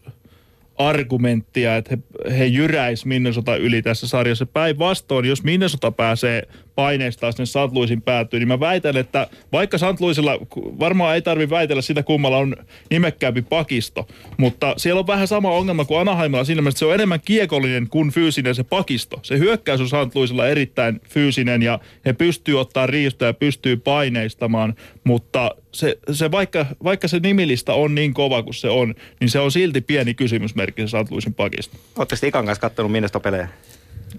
argumenttia, 0.88 1.76
että 1.76 1.96
he, 2.30 2.38
he 2.38 2.46
jyräis 2.46 3.06
Minnesota 3.06 3.56
yli 3.56 3.82
tässä 3.82 4.09
sarjassa. 4.09 4.46
Päinvastoin, 4.46 5.24
jos 5.24 5.42
Minnesota 5.42 5.92
pääsee 5.92 6.48
paineistaan 6.74 7.32
sinne 7.32 7.47
St. 7.47 7.73
Louisin 7.73 8.03
päätyyn, 8.03 8.40
niin 8.40 8.49
mä 8.49 8.61
väitän, 8.61 8.97
että 8.97 9.27
vaikka 9.53 9.78
St. 9.78 10.01
Louisilla, 10.01 10.39
varmaan 10.57 11.15
ei 11.15 11.23
tarvi 11.23 11.51
väitellä 11.51 11.82
sitä, 11.82 12.03
kummalla 12.03 12.36
on 12.36 12.57
nimekkäämpi 12.90 13.43
pakisto, 13.43 14.09
mutta 14.36 14.74
siellä 14.77 14.99
on 14.99 15.07
vähän 15.07 15.28
sama 15.28 15.51
ongelma 15.51 15.85
kuin 15.85 16.01
Anaheimilla 16.01 16.44
siinä 16.44 16.62
mielessä, 16.62 16.77
että 16.77 16.78
se 16.78 16.86
on 16.86 16.94
enemmän 16.94 17.20
kiekollinen 17.24 17.89
kuin 17.89 18.11
fyysinen 18.11 18.55
se 18.55 18.65
pakisto. 18.65 19.20
Se 19.23 19.39
hyökkäys 19.39 19.81
on 19.81 19.89
St. 19.89 20.15
Louisilla 20.15 20.49
erittäin 20.49 21.01
fyysinen 21.09 21.62
ja 21.62 21.78
he 22.07 22.12
pystyy 22.12 22.61
ottaa 22.61 22.86
riistoa 22.86 23.28
ja 23.28 23.35
pystyy 23.35 23.77
paineistamaan, 23.77 24.74
mutta 25.05 25.55
se, 25.73 25.99
se 26.12 26.31
vaikka, 26.31 26.66
vaikka 26.85 27.09
se 27.09 27.19
nimilista 27.19 27.74
on 27.74 27.94
niin 27.94 28.15
kova 28.15 28.43
kuin 28.43 28.55
se 28.55 28.69
on, 28.69 28.94
niin 29.20 29.31
se 29.31 29.39
on 29.39 29.53
silti 29.53 29.81
pieni 29.81 30.15
kysymysmerkki 30.15 30.82
se 30.82 30.89
St. 30.89 31.11
Louisin 31.11 31.35
pakisto. 31.35 31.77
Oletteko 31.97 32.20
te 32.20 32.27
Ikan 32.27 32.47
kanssa 32.47 32.61
kattonut 32.61 32.93
Minnesota-pelejä? 32.93 33.49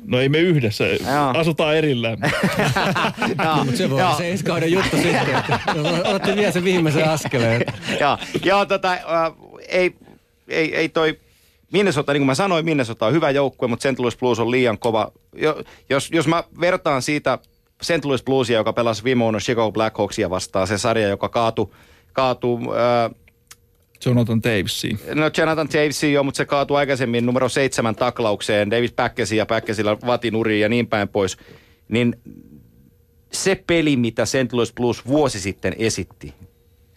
No 0.05 0.19
ei 0.19 0.29
me 0.29 0.37
yhdessä, 0.37 0.83
Joo. 0.85 1.33
asutaan 1.37 1.75
erillään. 1.75 2.17
Joo, 3.43 3.63
Mutta 3.63 3.77
se 3.77 3.89
voi 3.89 4.01
olla 4.01 4.17
se 4.17 4.31
ensi 4.31 4.43
kauden 4.43 4.71
juttu 4.71 4.95
sitten, 4.97 5.35
että 5.35 5.59
otatte 6.05 6.35
vielä 6.35 6.51
sen 6.51 6.63
viimeisen 6.63 7.09
askeleen. 7.09 7.65
Joo, 7.99 8.17
joo 8.43 8.65
tota, 8.65 8.91
äh, 8.91 8.99
ei, 9.67 9.95
ei, 10.47 10.75
ei 10.75 10.89
toi 10.89 11.19
Minnesota, 11.73 12.13
niin 12.13 12.21
kuin 12.21 12.27
mä 12.27 12.35
sanoin, 12.35 12.65
Minnesota 12.65 13.05
on 13.05 13.13
hyvä 13.13 13.31
joukkue, 13.31 13.67
mutta 13.67 13.91
St. 13.91 13.99
Louis 13.99 14.17
Blues 14.17 14.39
on 14.39 14.51
liian 14.51 14.79
kova. 14.79 15.11
Jo, 15.35 15.61
jos, 15.89 16.09
jos 16.11 16.27
mä 16.27 16.43
vertaan 16.59 17.01
siitä 17.01 17.39
St. 17.81 18.05
Louis 18.05 18.23
Bluesia, 18.23 18.57
joka 18.57 18.73
pelasi 18.73 19.03
viime 19.03 19.23
vuonna 19.23 19.39
Chicago 19.39 19.71
Blackhawksia 19.71 20.29
vastaan, 20.29 20.67
se 20.67 20.77
sarja, 20.77 21.07
joka 21.07 21.29
kaatui, 21.29 21.69
kaatui 22.13 22.59
äh, 22.61 23.22
Jonathan 24.05 24.43
Davesiin. 24.43 24.99
No 25.15 25.31
Jonathan 25.37 25.67
Davisin 25.73 26.13
jo, 26.13 26.23
mutta 26.23 26.37
se 26.37 26.45
kaatui 26.45 26.77
aikaisemmin 26.77 27.25
numero 27.25 27.49
seitsemän 27.49 27.95
taklaukseen, 27.95 28.71
Davis 28.71 28.91
Päkkäsi 28.91 29.37
ja 29.37 29.45
Päkkäsillä 29.45 29.97
vatinuriin 30.05 30.61
ja 30.61 30.69
niin 30.69 30.87
päin 30.87 31.09
pois. 31.09 31.37
Niin 31.89 32.15
se 33.31 33.63
peli, 33.67 33.97
mitä 33.97 34.25
St. 34.25 34.53
Louis 34.53 34.73
Blues 34.73 35.05
vuosi 35.07 35.39
sitten 35.39 35.75
esitti 35.77 36.33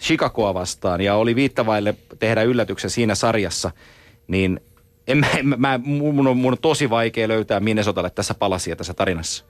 Chicagoa 0.01 0.55
vastaan 0.55 1.01
ja 1.01 1.15
oli 1.15 1.37
viittavaille 1.37 1.95
tehdä 2.19 2.43
yllätyksen 2.43 2.91
siinä 2.91 3.15
sarjassa, 3.15 3.71
niin 4.29 4.61
en 5.07 5.19
mä, 5.19 5.27
en, 5.37 5.47
mä- 5.61 5.81
mun, 5.85 6.37
mun 6.37 6.53
on 6.53 6.59
tosi 6.63 6.91
vaikea 6.91 7.29
löytää 7.29 7.61
Minnesotalle 7.61 8.11
tässä 8.11 8.35
palasia 8.35 8.77
tässä 8.77 8.95
tarinassa. 8.95 9.45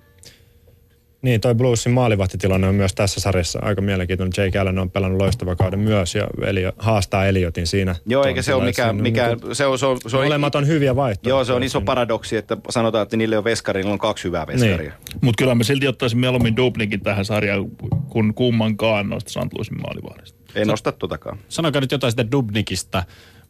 Niin, 1.26 1.40
toi 1.40 1.54
Bluesin 1.54 1.92
maalivahtitilanne 1.92 2.68
on 2.68 2.74
myös 2.74 2.94
tässä 2.94 3.20
sarjassa 3.20 3.58
aika 3.62 3.80
mielenkiintoinen. 3.80 4.32
Jake 4.36 4.58
Allen 4.58 4.78
on 4.78 4.90
pelannut 4.90 5.20
loistava 5.20 5.56
kauden 5.56 5.78
myös 5.78 6.14
ja 6.14 6.26
Elio, 6.46 6.72
haastaa 6.78 7.26
Eliotin 7.26 7.66
siinä. 7.66 7.96
Joo, 8.06 8.24
eikä 8.24 8.42
se 8.42 8.54
ole 8.54 8.64
mikään, 8.64 8.96
mikään 8.96 9.30
niinku- 9.30 9.54
se 9.54 9.66
on, 9.66 9.78
se 9.78 9.86
on, 9.86 9.98
se 10.06 10.16
on, 10.16 10.24
Molemmat 10.24 10.54
on 10.54 10.66
hyviä 10.66 10.96
vaihtoehtoja. 10.96 11.30
Joo, 11.30 11.44
se 11.44 11.52
on 11.52 11.62
iso 11.62 11.80
paradoksi, 11.80 12.36
että 12.36 12.56
sanotaan, 12.70 13.02
että 13.02 13.16
niille 13.16 13.38
on 13.38 13.44
veskari, 13.44 13.80
niillä 13.80 13.92
on 13.92 13.98
kaksi 13.98 14.24
hyvää 14.24 14.46
veskaria. 14.46 14.76
Niin. 14.76 14.92
Mutta 15.20 15.42
kyllä 15.42 15.54
mä 15.54 15.64
silti 15.64 15.88
ottaisin 15.88 16.18
mieluummin 16.18 16.56
Dubnikin 16.56 17.00
tähän 17.00 17.24
sarjaan 17.24 17.70
kuin 18.08 18.34
kummankaan 18.34 19.08
noista 19.08 19.30
St. 19.30 19.52
Louisin 19.52 19.80
maalivahdista. 19.80 20.38
En 20.54 20.70
osta 20.70 20.92
totakaan. 20.92 21.38
Sanokaa 21.48 21.80
nyt 21.80 21.92
jotain 21.92 22.10
sitä 22.10 22.30
Dubnikista. 22.30 23.04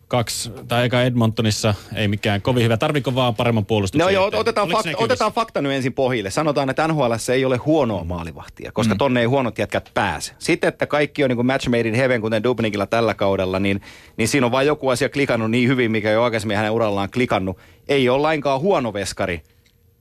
Kaksi, 0.09 0.51
tai 0.69 0.87
eka 0.87 1.03
Edmontonissa, 1.03 1.74
ei 1.95 2.09
mikään 2.09 2.43
kovin 2.43 2.65
hyvä. 2.65 2.77
Tarviko 2.77 3.15
vaan 3.15 3.35
paremman 3.35 3.66
puolustuksen? 3.66 4.05
No 4.05 4.11
joo, 4.11 4.31
otetaan, 4.35 4.69
näkyvissä? 4.69 5.05
otetaan 5.05 5.33
fakta 5.33 5.62
nyt 5.62 5.73
ensin 5.73 5.93
pohjille. 5.93 6.31
Sanotaan, 6.31 6.70
että 6.70 6.89
NHL 6.89 7.12
ei 7.33 7.45
ole 7.45 7.57
huonoa 7.57 8.05
maalivahtia, 8.05 8.73
koska 8.73 8.95
mm. 8.95 8.99
tonne 8.99 9.20
ei 9.20 9.27
huonot 9.27 9.59
jätkät 9.59 9.91
pääse. 9.95 10.35
Sitten, 10.39 10.69
että 10.69 10.87
kaikki 10.87 11.24
on 11.24 11.31
niin 11.31 11.37
kuin 11.37 11.47
match 11.47 11.69
made 11.69 11.89
in 11.89 11.95
heaven, 11.95 12.20
kuten 12.20 12.43
Dubnikilla 12.43 12.87
tällä 12.87 13.15
kaudella, 13.15 13.59
niin, 13.59 13.81
niin 14.16 14.28
siinä 14.28 14.47
on 14.47 14.53
vain 14.53 14.66
joku 14.66 14.89
asia 14.89 15.09
klikannut 15.09 15.51
niin 15.51 15.69
hyvin, 15.69 15.91
mikä 15.91 16.11
jo 16.11 16.23
aikaisemmin 16.23 16.57
hänen 16.57 16.73
urallaan 16.73 17.11
klikannut. 17.11 17.59
Ei 17.89 18.09
ole 18.09 18.23
lainkaan 18.23 18.61
huono 18.61 18.93
veskari. 18.93 19.43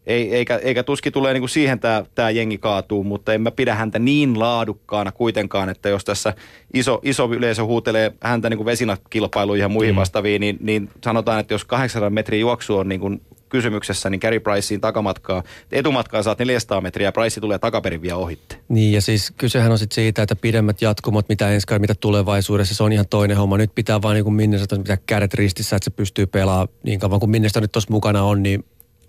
Ei, 0.07 0.35
eikä, 0.35 0.57
eikä 0.57 0.83
tuski 0.83 1.11
tulee 1.11 1.33
niin 1.33 1.41
kuin 1.41 1.49
siihen 1.49 1.79
tämä 1.79 2.03
tää 2.15 2.29
jengi 2.29 2.57
kaatuu, 2.57 3.03
mutta 3.03 3.33
en 3.33 3.41
mä 3.41 3.51
pidä 3.51 3.75
häntä 3.75 3.99
niin 3.99 4.39
laadukkaana 4.39 5.11
kuitenkaan, 5.11 5.69
että 5.69 5.89
jos 5.89 6.05
tässä 6.05 6.33
iso, 6.73 6.99
iso 7.03 7.33
yleisö 7.33 7.63
huutelee 7.63 8.11
häntä 8.21 8.49
niin 8.49 8.57
kuin 8.57 8.65
vesinakilpailuihin 8.65 9.61
ja 9.61 9.69
muihin 9.69 9.95
mm. 9.95 9.99
vastaaviin, 9.99 10.39
niin, 10.39 10.57
niin 10.61 10.89
sanotaan, 11.03 11.39
että 11.39 11.53
jos 11.53 11.65
800 11.65 12.09
metrin 12.09 12.39
juoksu 12.39 12.77
on 12.77 12.89
niin 12.89 13.01
kuin 13.01 13.21
kysymyksessä, 13.49 14.09
niin 14.09 14.19
Carey 14.19 14.39
Pricein 14.39 14.81
takamatkaa, 14.81 15.43
etumatkaa 15.71 16.23
saat 16.23 16.39
400 16.39 16.81
metriä 16.81 17.07
ja 17.07 17.11
Price 17.11 17.41
tulee 17.41 17.59
takaperin 17.59 18.01
vielä 18.01 18.17
ohitte. 18.17 18.57
Niin 18.69 18.93
ja 18.93 19.01
siis 19.01 19.33
kysehän 19.37 19.71
on 19.71 19.77
sitten 19.77 19.95
siitä, 19.95 20.21
että 20.21 20.35
pidemmät 20.35 20.81
jatkumot, 20.81 21.29
mitä 21.29 21.51
ensi 21.51 21.79
mitä 21.79 21.95
tulevaisuudessa, 21.99 22.75
se 22.75 22.83
on 22.83 22.93
ihan 22.93 23.07
toinen 23.09 23.37
homma. 23.37 23.57
Nyt 23.57 23.75
pitää 23.75 24.01
vaan 24.01 24.15
niin 24.15 24.23
kuin 24.23 24.33
Minnesota 24.33 24.77
pitää 24.77 24.97
kädet 25.05 25.33
ristissä, 25.33 25.75
että 25.75 25.83
se 25.83 25.91
pystyy 25.91 26.25
pelaamaan 26.25 26.67
niin 26.83 26.99
kauan 26.99 27.19
kuin 27.19 27.29
Minnesota 27.29 27.61
nyt 27.61 27.71
tuossa 27.71 27.91
mukana 27.91 28.23
on, 28.23 28.43
niin 28.43 28.65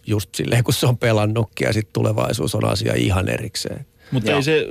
just 0.06 0.34
silleen 0.34 0.64
kun 0.64 0.74
se 0.74 0.86
on 0.86 0.98
pelannutkin 0.98 1.66
ja 1.66 1.72
sitten 1.72 1.92
tulevaisuus 1.92 2.54
on 2.54 2.64
asia 2.64 2.94
ihan 2.94 3.28
erikseen. 3.28 3.86
Mutta 4.10 4.32
ei 4.32 4.42
se, 4.42 4.66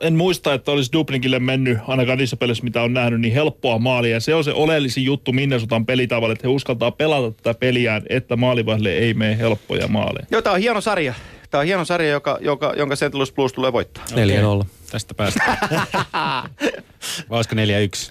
en 0.00 0.16
muista, 0.16 0.54
että 0.54 0.70
olisi 0.70 0.92
Dubnikille 0.92 1.38
mennyt, 1.38 1.78
ainakaan 1.86 2.18
niissä 2.18 2.36
peleissä, 2.36 2.64
mitä 2.64 2.82
on 2.82 2.92
nähnyt, 2.92 3.20
niin 3.20 3.34
helppoa 3.34 3.78
maalia. 3.78 4.12
Ja 4.12 4.20
se 4.20 4.34
on 4.34 4.44
se 4.44 4.52
oleellisin 4.52 5.04
juttu 5.04 5.32
Minnesotan 5.32 5.86
pelitavalle, 5.86 6.32
että 6.32 6.48
he 6.48 6.54
uskaltaa 6.54 6.90
pelata 6.90 7.30
tätä 7.30 7.58
peliään, 7.58 8.02
että 8.08 8.36
maalivahdille 8.36 8.92
ei 8.92 9.14
mene 9.14 9.38
helppoja 9.38 9.88
maaleja. 9.88 10.26
Joo, 10.30 10.42
tämä 10.42 10.54
on 10.54 10.60
hieno 10.60 10.80
sarja. 10.80 11.14
Tämä 11.50 11.60
on 11.60 11.66
hieno 11.66 11.84
sarja, 11.84 12.10
joka, 12.10 12.38
joka, 12.40 12.74
jonka 12.76 12.96
St. 12.96 13.14
Louis 13.14 13.32
Blues 13.32 13.52
tulee 13.52 13.72
voittaa. 13.72 14.04
4-0. 14.62 14.64
Tästä 14.90 15.14
päästään. 15.14 15.58
Vai 17.30 17.36
olisiko 17.36 17.54
4-1? 17.54 17.58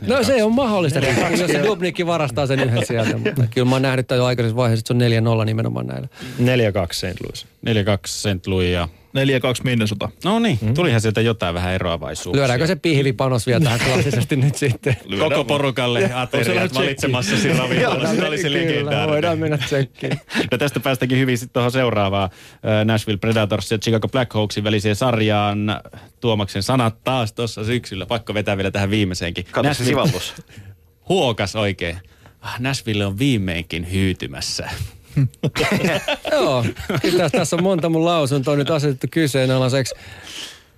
No 0.08 0.24
se 0.24 0.44
on 0.44 0.52
mahdollista, 0.54 1.00
jos 1.00 1.52
se 1.52 1.64
Dubnikki 1.64 2.06
varastaa 2.06 2.48
sen 2.48 2.60
yhden 2.60 2.86
sieltä, 2.86 3.18
mutta 3.26 3.44
kyllä 3.54 3.70
mä 3.70 3.76
oon 3.76 3.82
nähnyt 3.82 4.08
tämän 4.08 4.20
jo 4.20 4.26
aikaisessa 4.26 4.56
vaiheessa, 4.56 4.94
että 4.94 5.06
se 5.06 5.28
on 5.34 5.42
4-0 5.42 5.46
nimenomaan 5.46 5.88
näillä. 5.88 6.08
4-2 6.40 6.44
St. 6.92 7.22
Louis. 7.22 7.46
4-2 7.66 7.70
St. 8.08 8.48
Louis 8.48 8.70
ja... 8.72 8.90
4-2 9.18 9.20
Minnesota. 9.64 10.10
No 10.24 10.40
niin, 10.40 10.60
mm. 10.62 10.74
tulihan 10.74 11.02
sieltä 11.02 11.22
jotain 11.22 11.54
vähän 11.54 11.74
eroavaisuuksia. 11.74 12.40
Lyödäänkö 12.40 12.68
se 12.68 12.76
pihvipanos 12.76 13.48
vielä 13.48 13.60
tähän 13.60 13.80
klassisesti 13.86 14.36
nyt 14.36 14.56
sitten? 14.56 14.98
Koko 15.20 15.30
vaan. 15.36 15.46
porukalle 15.46 16.12
ateriat 16.14 16.74
valitsemassasi 16.74 17.54
ravintolassa. 17.54 18.16
Se 18.16 18.28
oli 18.28 18.38
se 18.38 18.44
Kyllä, 18.48 18.60
legendaarinen. 18.60 19.10
voidaan 19.10 19.40
mennä 19.40 19.58
tsekkiin. 19.58 20.20
No 20.52 20.58
tästä 20.58 20.80
päästäänkin 20.80 21.18
hyvin 21.18 21.38
sitten 21.38 21.54
tuohon 21.54 21.72
seuraavaan 21.72 22.30
äh, 22.54 22.86
Nashville 22.86 23.18
Predators 23.18 23.72
ja 23.72 23.78
Chicago 23.78 24.08
Blackhawksin 24.08 24.64
väliseen 24.64 24.96
sarjaan. 24.96 25.82
Tuomaksen 26.20 26.64
sanat 26.64 27.04
taas 27.04 27.34
tuossa 27.34 27.64
syksyllä. 27.64 28.06
Pakko 28.06 28.34
vetää 28.34 28.58
vielä 28.58 28.72
tähän 28.72 28.90
viimeiseenkin. 28.90 29.46
Kato 29.52 29.74
se 29.74 29.84
Nashville- 29.84 29.86
sivallus. 29.86 30.34
Huokas 31.10 31.56
oikein. 31.56 31.98
Ah, 32.42 32.60
Nashville 32.60 33.06
on 33.06 33.20
viimeinkin 33.20 33.92
hyytymässä. 33.92 34.70
Joo, 36.32 36.66
kyllä 37.02 37.30
tässä- 37.30 37.56
on 37.56 37.64
monta 37.64 37.90
mun 37.90 38.06
lausuntoa 38.06 38.56
nyt 38.56 38.70
asetettu 38.70 39.08
kyseenalaiseksi. 39.12 39.96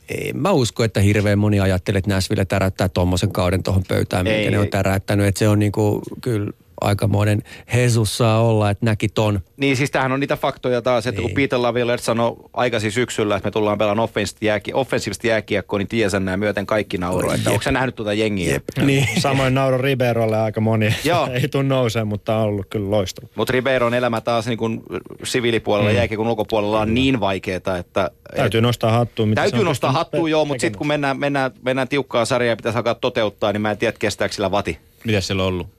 Ei, 0.10 0.34
mä 0.34 0.52
usko, 0.52 0.84
että 0.84 1.00
hirveän 1.02 1.40
moni 1.40 1.60
ajattelee, 1.60 2.00
että 2.00 2.12
Nashville 2.14 2.46
täräyttää 2.46 2.90
tuommoisen 2.90 3.32
kauden 3.32 3.64
tuohon 3.64 3.84
pöytään, 3.88 4.26
minkä 4.26 4.40
Ei, 4.40 4.52
ne 4.52 4.58
on 4.60 4.64
ei. 4.66 4.70
täräyttänyt. 4.70 5.28
Että 5.28 5.40
se 5.40 5.48
on 5.50 5.60
niinku, 5.60 6.02
kyllä 6.22 6.52
aikamoinen 6.82 7.42
Jesus 7.76 8.18
saa 8.18 8.42
olla, 8.42 8.70
että 8.70 8.86
näki 8.86 9.10
ton. 9.10 9.40
Niin 9.58 9.78
siis 9.78 9.92
tämähän 9.92 10.12
on 10.12 10.20
niitä 10.20 10.38
faktoja 10.38 10.82
taas, 10.82 11.08
että 11.08 11.22
niin. 11.22 11.30
kun 11.30 11.36
Peter 11.36 11.62
Lavillers 11.62 12.06
sanoi 12.06 12.36
aikaisin 12.54 12.92
syksyllä, 12.92 13.36
että 13.36 13.48
me 13.48 13.52
tullaan 13.52 13.78
pelaamaan 13.78 14.04
offensiivista, 14.04 14.46
jääki, 14.46 14.72
offensiivista 14.74 15.28
jääkiekkoa, 15.28 15.80
niin 15.80 15.88
tiesän 15.88 16.26
nämä 16.26 16.38
myöten 16.38 16.66
kaikki 16.66 16.98
nauroi. 16.98 17.36
Että 17.36 17.50
onko 17.50 17.62
sä 17.62 17.72
nähnyt 17.72 17.96
tuota 17.96 18.14
jengiä? 18.14 18.54
Jep. 18.54 18.64
Niin. 18.86 19.08
Samoin 19.18 19.54
nauro 19.54 19.78
Riberolle 19.78 20.38
aika 20.38 20.62
moni. 20.62 20.96
Joo. 21.04 21.30
Ei 21.34 21.48
tuu 21.48 21.62
nousee, 21.62 22.04
mutta 22.04 22.36
on 22.36 22.44
ollut 22.44 22.66
kyllä 22.70 22.92
loistava. 22.92 23.28
Mutta 23.36 23.52
Ribeiron 23.52 23.94
elämä 23.94 24.22
taas 24.22 24.48
niin 24.48 24.58
kuin 24.58 24.84
siviilipuolella 25.24 25.90
mm. 25.90 25.96
jääkiekon 25.96 26.28
ulkopuolella 26.28 26.80
on 26.80 26.94
niin 26.94 27.20
vaikeaa, 27.20 27.78
että... 27.80 28.12
Täytyy 28.36 28.62
nostaa 28.62 28.92
hattua. 28.92 29.26
Mitä 29.26 29.42
Täytyy 29.42 29.64
nostaa 29.64 29.92
hattua, 29.92 30.24
pe- 30.24 30.30
joo, 30.30 30.46
mutta 30.46 30.62
sitten 30.62 30.78
kun 30.78 30.88
mennään, 30.88 31.20
mennään, 31.20 31.52
mennään 31.62 31.88
tiukkaa 31.88 32.26
sarjaa 32.26 32.50
ja 32.50 32.56
pitäisi 32.56 32.78
alkaa 32.78 32.96
toteuttaa, 32.96 33.54
niin 33.54 33.62
mä 33.62 33.72
en 33.72 33.78
tiedä, 33.78 33.98
kestääkö 34.00 34.34
sillä 34.34 34.52
vati. 34.52 34.78
Mitä 35.04 35.22
siellä 35.22 35.44
on 35.44 35.48
ollut? 35.48 35.79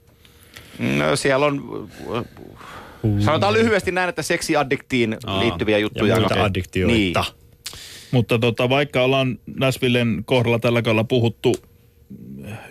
No 0.97 1.15
siellä 1.15 1.45
on, 1.45 1.89
sanotaan 3.19 3.53
lyhyesti 3.53 3.91
näin, 3.91 4.09
että 4.09 4.21
seksiaddiktiin 4.21 5.17
Aa. 5.25 5.39
liittyviä 5.39 5.77
juttuja. 5.77 6.13
Ja 6.15 6.19
muita 6.19 6.43
addiktioita. 6.43 6.93
Niin. 6.93 7.13
Mutta 8.11 8.39
tota, 8.39 8.69
vaikka 8.69 9.03
ollaan 9.03 9.39
Näsvillen 9.59 10.21
kohdalla 10.25 10.59
tällä 10.59 10.81
kaudella 10.81 11.03
puhuttu 11.03 11.55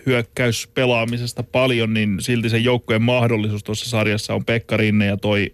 hyökkäyspelaamisesta 0.07 1.43
paljon, 1.43 1.95
niin 1.95 2.17
silti 2.21 2.49
se 2.49 2.59
joukkojen 2.59 3.03
mahdollisuus 3.03 3.65
tuossa 3.65 3.91
sarjassa 3.91 4.35
on 4.35 4.45
Pekka 4.45 4.77
Rinne 4.77 5.07
ja 5.07 5.17
toi 5.17 5.53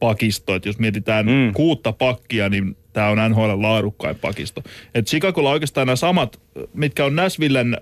pakisto. 0.00 0.54
Et 0.54 0.66
jos 0.66 0.78
mietitään 0.78 1.26
Mm. 1.26 1.32
mm. 1.32 1.52
kuutta 1.52 1.92
pakkia, 1.92 2.48
niin 2.48 2.76
tämä 2.92 3.08
on 3.08 3.30
NHL 3.30 3.62
laadukkain 3.62 4.16
pakisto. 4.16 4.62
Et 4.94 5.06
Chicagolla 5.06 5.50
oikeastaan 5.50 5.86
nämä 5.86 5.96
samat, 5.96 6.40
mitkä 6.74 7.04
on 7.04 7.16
Näsvillen 7.16 7.76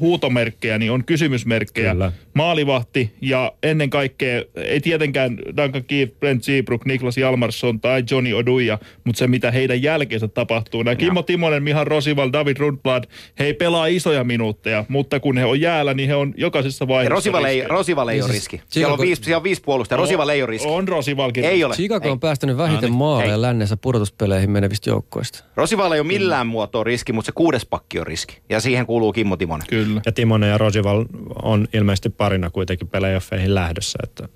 huutomerkkejä, 0.00 0.78
niin 0.78 0.92
on 0.92 1.04
kysymysmerkkejä. 1.04 1.92
Kyllä. 1.92 2.12
Maalivahti 2.36 3.14
ja 3.20 3.52
ennen 3.62 3.90
kaikkea, 3.90 4.42
ei 4.54 4.80
tietenkään 4.80 5.38
Duncan 5.56 5.84
Keith, 5.84 6.18
Brent 6.18 6.42
Seabrook, 6.44 6.84
Niklas 6.84 7.18
Jalmarsson 7.18 7.80
tai 7.80 8.02
Johnny 8.10 8.34
Oduya, 8.34 8.78
mutta 9.04 9.18
se 9.18 9.26
mitä 9.26 9.50
heidän 9.50 9.82
jälkeensä 9.82 10.28
tapahtuu. 10.28 10.82
Nämä 10.82 10.96
Kimmo 10.96 11.22
Timonen, 11.22 11.62
Mihan 11.62 11.86
Rosival, 11.86 12.30
David 12.32 12.56
Rundblad, 12.56 13.04
he 13.38 13.44
ei 13.44 13.54
pelaa 13.54 13.86
isoja 13.86 14.24
minuutteja, 14.24 14.84
mutta 14.88 15.20
kun 15.20 15.38
he 15.38 15.44
on 15.44 15.60
jäällä, 15.60 15.94
niin 15.94 16.08
he 16.08 16.14
on 16.14 16.34
jokaisessa 16.36 16.88
vaiheessa 16.88 17.14
Rosival 17.14 17.44
ei. 17.44 17.64
Rosival 17.68 18.08
ei 18.08 18.20
ole 18.20 18.30
siis 18.32 18.34
riski. 18.34 18.60
Siellä 18.68 18.92
on 18.92 19.00
viisi, 19.00 19.24
siellä 19.24 19.36
on 19.36 19.44
viisi 19.44 19.62
puolustajaa. 19.64 20.00
Rosival 20.00 20.28
ei 20.28 20.42
ole 20.42 20.50
riski. 20.50 20.68
On 20.68 20.88
Rosivalkin. 20.88 21.44
Ei 21.44 21.64
ole. 21.64 21.74
Chicago 21.74 22.04
Ei. 22.04 22.10
on 22.12 22.20
päästänyt 22.20 22.56
vähiten 22.56 22.82
No 22.82 22.88
niin. 22.88 22.98
maaleja 22.98 23.42
lännessä 23.42 23.76
pudotuspeleihin 23.76 24.50
menevistä 24.50 24.90
joukkoista. 24.90 25.44
Rosival 25.54 25.92
ei 25.92 26.00
ole 26.00 26.06
millään 26.06 26.46
muotoa 26.46 26.84
riski, 26.84 27.12
mutta 27.12 27.26
se 27.26 27.32
kuudes 27.32 27.66
pakki 27.66 27.98
on 27.98 28.06
riski. 28.06 28.38
Ja 28.48 28.60
siihen 28.60 28.86
kuuluu 28.86 29.12
Kimmo 29.12 29.36
Timonen. 29.36 29.66
Kyllä. 29.66 30.00
Ja 30.06 30.12
Timonen 30.12 30.50
ja 30.50 30.58
Rosival 30.58 31.04
on 31.42 31.68
ilmeisesti 31.72 32.08
parina 32.26 32.50
kuitenkin 32.50 32.88
playoffeihin 32.88 33.54
lähdössä. 33.54 33.98
Että. 34.02 34.28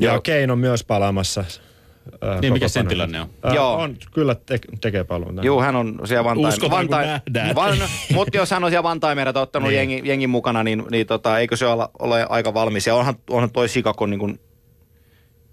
Ja 0.00 0.10
Joo. 0.12 0.20
Keino 0.20 0.52
on 0.52 0.58
myös 0.58 0.84
palaamassa. 0.84 1.40
äh, 1.40 2.40
Niin, 2.40 2.52
mikä 2.52 2.68
sen 2.68 2.86
tilanne 2.88 3.20
on? 3.20 3.28
Äh, 3.46 3.54
Joo. 3.54 3.74
On, 3.74 3.96
kyllä 4.14 4.34
te- 4.34 4.58
tekee 4.80 5.04
paluun. 5.04 5.40
Joo, 5.42 5.60
hän 5.62 5.76
on 5.76 5.98
siellä 6.04 6.24
Vantai. 6.24 6.48
Uskotaan, 6.48 6.88
kun 6.88 6.96
nähdään. 6.96 7.54
Van, 7.54 7.78
mutta 8.14 8.36
jos 8.36 8.50
hän 8.50 8.64
on 8.64 8.70
siellä 8.70 8.82
Vantaimerät 8.82 9.36
ottanut 9.36 9.68
Niin. 9.68 9.76
jengi, 9.76 10.02
jengin 10.04 10.30
mukana, 10.30 10.62
niin, 10.62 10.82
niin 10.90 11.06
tota, 11.06 11.38
eikö 11.38 11.56
se 11.56 11.66
ole, 11.66 11.88
ole 11.98 12.26
aika 12.28 12.54
valmis? 12.54 12.86
Ja 12.86 12.94
onhan, 12.94 13.14
onhan 13.30 13.50
toi 13.50 13.68
Chicago 13.68 14.06
niin 14.06 14.20
kuin, 14.20 14.40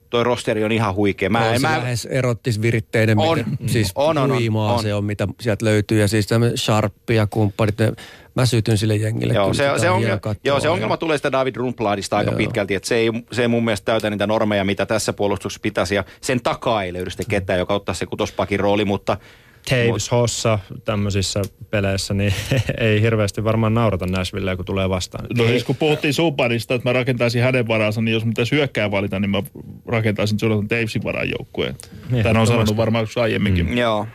toi 0.09 0.23
rosteri 0.23 0.63
on 0.63 0.71
ihan 0.71 0.95
huikea. 0.95 1.29
Mä, 1.29 1.39
on 1.47 1.53
en, 1.53 1.61
se 1.61 1.67
mä, 1.67 1.77
lähes 1.79 2.05
erottisviritteinen, 2.05 3.17
On. 3.19 3.37
mitä, 3.37 3.49
siis 3.73 3.91
On, 3.95 4.17
on, 4.17 4.23
on, 4.31 4.37
huimaa 4.37 4.73
on. 4.73 4.81
se 4.83 4.93
on, 4.93 5.03
mitä 5.03 5.27
sieltä 5.41 5.65
löytyy. 5.65 5.99
Ja 5.99 6.07
siis 6.07 6.27
tämmöinen 6.27 6.57
Sharp 6.57 7.09
ja 7.09 7.27
kumppanit, 7.27 7.77
ne, 7.79 7.93
mä 8.39 8.45
sytyn 8.45 8.77
sille 8.77 8.95
jengille. 8.95 9.33
Joo, 9.33 9.53
se, 9.53 9.63
sitä 9.63 9.77
se, 9.77 9.89
on 9.89 9.95
on, 9.95 10.01
hieno 10.01 10.19
katsoa. 10.19 10.41
joo, 10.43 10.59
se 10.59 10.69
ongelma 10.69 10.97
tulee 10.97 11.17
sitä 11.17 11.31
David 11.31 11.55
Rundbladista 11.55 12.17
aika 12.17 12.31
Joo. 12.31 12.37
pitkälti, 12.37 12.75
että 12.75 12.87
se 12.89 12.95
ei, 12.95 13.09
se 13.31 13.41
ei 13.41 13.47
mun 13.47 13.65
mielestä 13.65 13.85
täytä 13.85 14.09
niitä 14.09 14.27
normeja, 14.27 14.65
mitä 14.65 14.85
tässä 14.85 15.13
puolustuksessa 15.13 15.61
pitäisi, 15.61 15.95
ja 15.95 16.03
sen 16.21 16.41
takaa 16.41 16.83
ei 16.83 16.93
löydy 16.93 17.09
sitten 17.09 17.25
ketään, 17.29 17.59
joka 17.59 17.73
ottaa 17.73 17.95
se 17.95 18.05
kutospakin 18.05 18.59
rooli, 18.59 18.85
mutta 18.85 19.17
Taves, 19.69 20.11
Hossa 20.11 20.59
tämmöisissä 20.85 21.41
peleissä, 21.69 22.13
niin 22.13 22.33
ei 22.77 23.01
hirveästi 23.01 23.43
varmaan 23.43 23.73
naurata 23.73 24.05
Nashville, 24.05 24.55
kun 24.55 24.65
tulee 24.65 24.89
vastaan. 24.89 25.25
No 25.37 25.43
siis 25.43 25.63
kun 25.63 25.75
puhuttiin 25.75 26.13
Subanista, 26.13 26.75
että 26.75 26.89
mä 26.89 26.93
rakentaisin 26.93 27.43
hänen 27.43 27.67
varansa, 27.67 28.01
niin 28.01 28.13
jos 28.13 28.25
mun 28.25 28.33
pitäisi 28.33 28.55
hyökkää 28.55 28.91
valita, 28.91 29.19
niin 29.19 29.29
mä 29.29 29.43
rakentaisin 29.85 30.37
Jonathan 30.41 30.69
Davesin 30.69 31.03
varaan 31.03 31.29
joukkueen. 31.29 31.75
Niin, 32.09 32.23
Tämän 32.23 32.37
on 32.37 32.47
sanonut 32.47 32.77
varmaan 32.77 33.07
aiemminkin. 33.21 33.65
Mm. 33.65 33.77
Joo. 33.77 34.07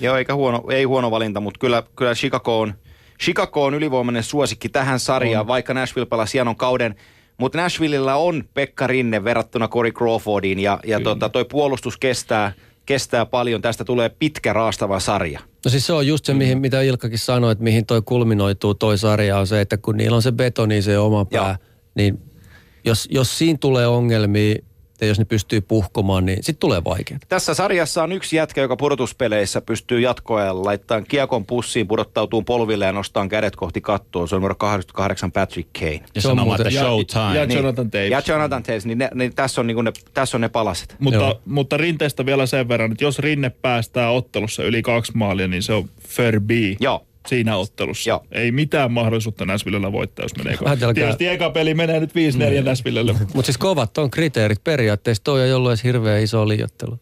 Joo, 0.00 0.16
eikä 0.16 0.34
huono, 0.34 0.64
ei 0.70 0.84
huono 0.84 1.10
valinta, 1.10 1.40
mutta 1.40 1.58
kyllä, 1.58 1.82
kyllä 1.96 2.14
Chicago, 2.14 2.60
on, 2.60 2.74
Chicago 3.20 3.64
on 3.64 3.74
ylivoimainen 3.74 4.22
suosikki 4.22 4.68
tähän 4.68 5.00
sarjaan, 5.00 5.40
on. 5.40 5.46
vaikka 5.46 5.74
Nashville 5.74 6.06
pelasi 6.06 6.34
hienon 6.34 6.56
kauden. 6.56 6.94
Mutta 7.38 7.58
Nashvillellä 7.58 8.16
on 8.16 8.44
Pekka 8.54 8.86
Rinne 8.86 9.24
verrattuna 9.24 9.68
Corey 9.68 9.92
Crawfordiin 9.92 10.58
ja, 10.58 10.80
ja 10.86 11.00
tota, 11.00 11.28
toi 11.28 11.44
puolustus 11.44 11.96
kestää, 11.96 12.52
kestää 12.86 13.26
paljon. 13.26 13.62
Tästä 13.62 13.84
tulee 13.84 14.08
pitkä 14.08 14.52
raastava 14.52 15.00
sarja. 15.00 15.40
No 15.64 15.70
siis 15.70 15.86
se 15.86 15.92
on 15.92 16.06
just 16.06 16.24
se, 16.24 16.34
mihin, 16.34 16.58
mitä 16.58 16.82
Ilkkakin 16.82 17.18
sanoi, 17.18 17.52
että 17.52 17.64
mihin 17.64 17.86
toi 17.86 18.02
kulminoituu 18.02 18.74
toi 18.74 18.98
sarja 18.98 19.38
on 19.38 19.46
se, 19.46 19.60
että 19.60 19.76
kun 19.76 19.96
niillä 19.96 20.16
on 20.16 20.22
se 20.22 20.32
betoni, 20.32 20.82
se 20.82 20.98
oma 20.98 21.24
pää, 21.24 21.40
Joo. 21.48 21.56
niin 21.94 22.18
jos, 22.84 23.08
jos 23.10 23.38
siinä 23.38 23.58
tulee 23.60 23.86
ongelmia 23.86 24.54
ja 25.00 25.06
jos 25.06 25.18
ne 25.18 25.24
pystyy 25.24 25.60
puhkomaan, 25.60 26.26
niin 26.26 26.38
sitten 26.42 26.60
tulee 26.60 26.84
vaikeaa. 26.84 27.20
Tässä 27.28 27.54
sarjassa 27.54 28.02
on 28.02 28.12
yksi 28.12 28.36
jätkä, 28.36 28.60
joka 28.60 28.76
pudotuspeleissä 28.76 29.60
pystyy 29.60 30.00
jatkoajalla 30.00 30.64
laittamaan 30.64 31.04
kiekon 31.08 31.46
pussiin, 31.46 31.88
pudottautuu 31.88 32.42
polville 32.42 32.84
ja 32.86 32.92
nostaa 32.92 33.28
kädet 33.28 33.56
kohti 33.56 33.80
kattoa. 33.80 34.26
Se 34.26 34.34
on 34.34 34.40
numero 34.42 34.54
88 34.54 35.32
Patrick 35.32 35.68
Kane. 35.78 35.92
Ja 35.92 36.00
Se 36.00 36.08
on 36.18 36.22
sanomaan, 36.22 36.46
muuten- 36.46 36.66
että 36.66 36.78
Ja- 36.78 36.84
showtime. 36.84 37.38
ja- 37.38 37.46
Niin. 37.46 37.56
Jonathan 37.56 37.90
Taves. 37.90 38.10
Ja 38.10 38.22
Jonathan 38.28 38.62
Taves, 38.62 38.86
niin, 38.86 38.98
ne, 38.98 39.08
niin 39.14 39.34
tässä, 39.34 39.60
on 39.60 39.66
niin 39.66 39.84
ne, 39.84 39.92
tässä 40.14 40.36
on 40.36 40.40
ne 40.40 40.48
palaset. 40.48 40.96
Mutta, 40.98 41.18
Joo. 41.20 41.40
mutta 41.46 41.76
Rinteestä 41.76 42.26
vielä 42.26 42.46
sen 42.46 42.68
verran, 42.68 42.92
että 42.92 43.04
jos 43.04 43.18
Rinne 43.18 43.50
päästää 43.50 44.10
ottelussa 44.10 44.64
yli 44.64 44.82
kaksi 44.82 45.12
maalia, 45.14 45.48
niin 45.48 45.62
se 45.62 45.72
on 45.72 45.88
Furby 46.08 46.76
Joo. 46.80 47.06
Siinä 47.28 47.56
ottelussa. 47.56 48.10
Joo. 48.10 48.24
Ei 48.32 48.52
mitään 48.52 48.92
mahdollisuutta 48.92 49.44
Näsvillellä 49.44 49.92
voittaa, 49.92 50.24
jos 50.24 50.36
menee. 50.36 50.56
Ajatelkaa- 50.64 50.94
Tietysti 50.94 51.26
eka 51.26 51.50
peli 51.50 51.74
menee 51.74 52.00
nyt 52.00 52.14
5-4 52.14 52.62
Näsvillelle. 52.64 53.12
Mutta 53.34 53.42
siis 53.46 53.58
kovat 53.58 53.98
on 53.98 54.10
kriteerit 54.10 54.64
periaatteessa. 54.64 55.24
Toi 55.24 55.42
ei 55.42 55.52
ollut 55.52 55.70
edes 55.70 55.84
hirveän 55.84 56.22
iso 56.22 56.48
liiottelu. 56.48 56.98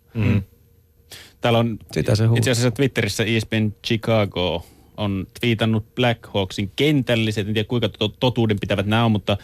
Täällä 1.41 1.59
on 1.59 1.79
Sitä 1.93 2.15
se 2.15 2.25
itse 2.37 2.51
asiassa 2.51 2.71
Twitterissä 2.71 3.25
ESPN 3.25 3.73
Chicago 3.87 4.67
on 4.97 5.27
twiitannut 5.41 5.95
Blackhawksin 5.95 6.71
kentälliset. 6.77 7.49
En 7.49 7.55
tiedä 7.55 7.69
kuinka 7.69 7.89
to- 7.89 8.09
totuuden 8.09 8.61
pitävät 8.61 8.87
nämä 8.87 9.05
on, 9.05 9.13
mutta 9.13 9.37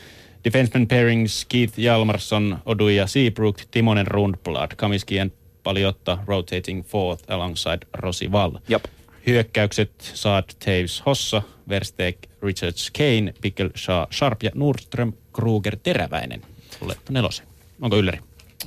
defenseman 0.45 0.87
pairings 0.89 1.45
Keith 1.49 1.79
Jalmarsson, 1.79 2.59
Oduya 2.67 3.07
Seabrook, 3.07 3.57
Timonen 3.71 4.07
Rundblad, 4.07 4.71
Kamiski 4.77 5.21
and 5.21 5.31
Paliotta 5.63 6.19
rotating 6.27 6.85
fourth 6.87 7.25
alongside 7.33 7.79
Rosival. 7.93 8.53
Jop. 8.69 8.83
Hyökkäykset 9.27 9.91
Saad 10.15 10.45
Taves 10.65 11.03
Hossa, 11.07 11.43
Versteeg 11.69 12.17
Richards 12.43 12.91
Kane, 12.91 13.35
Pickle 13.41 13.71
Shaw 13.77 14.05
Sharp 14.13 14.43
ja 14.43 14.51
Nordström 14.55 15.13
Kruger 15.33 15.77
Teräväinen. 15.83 16.43
Tulee 16.79 16.97
nelosen. 17.11 17.47
Onko 17.81 17.97
ylläri? 17.97 18.19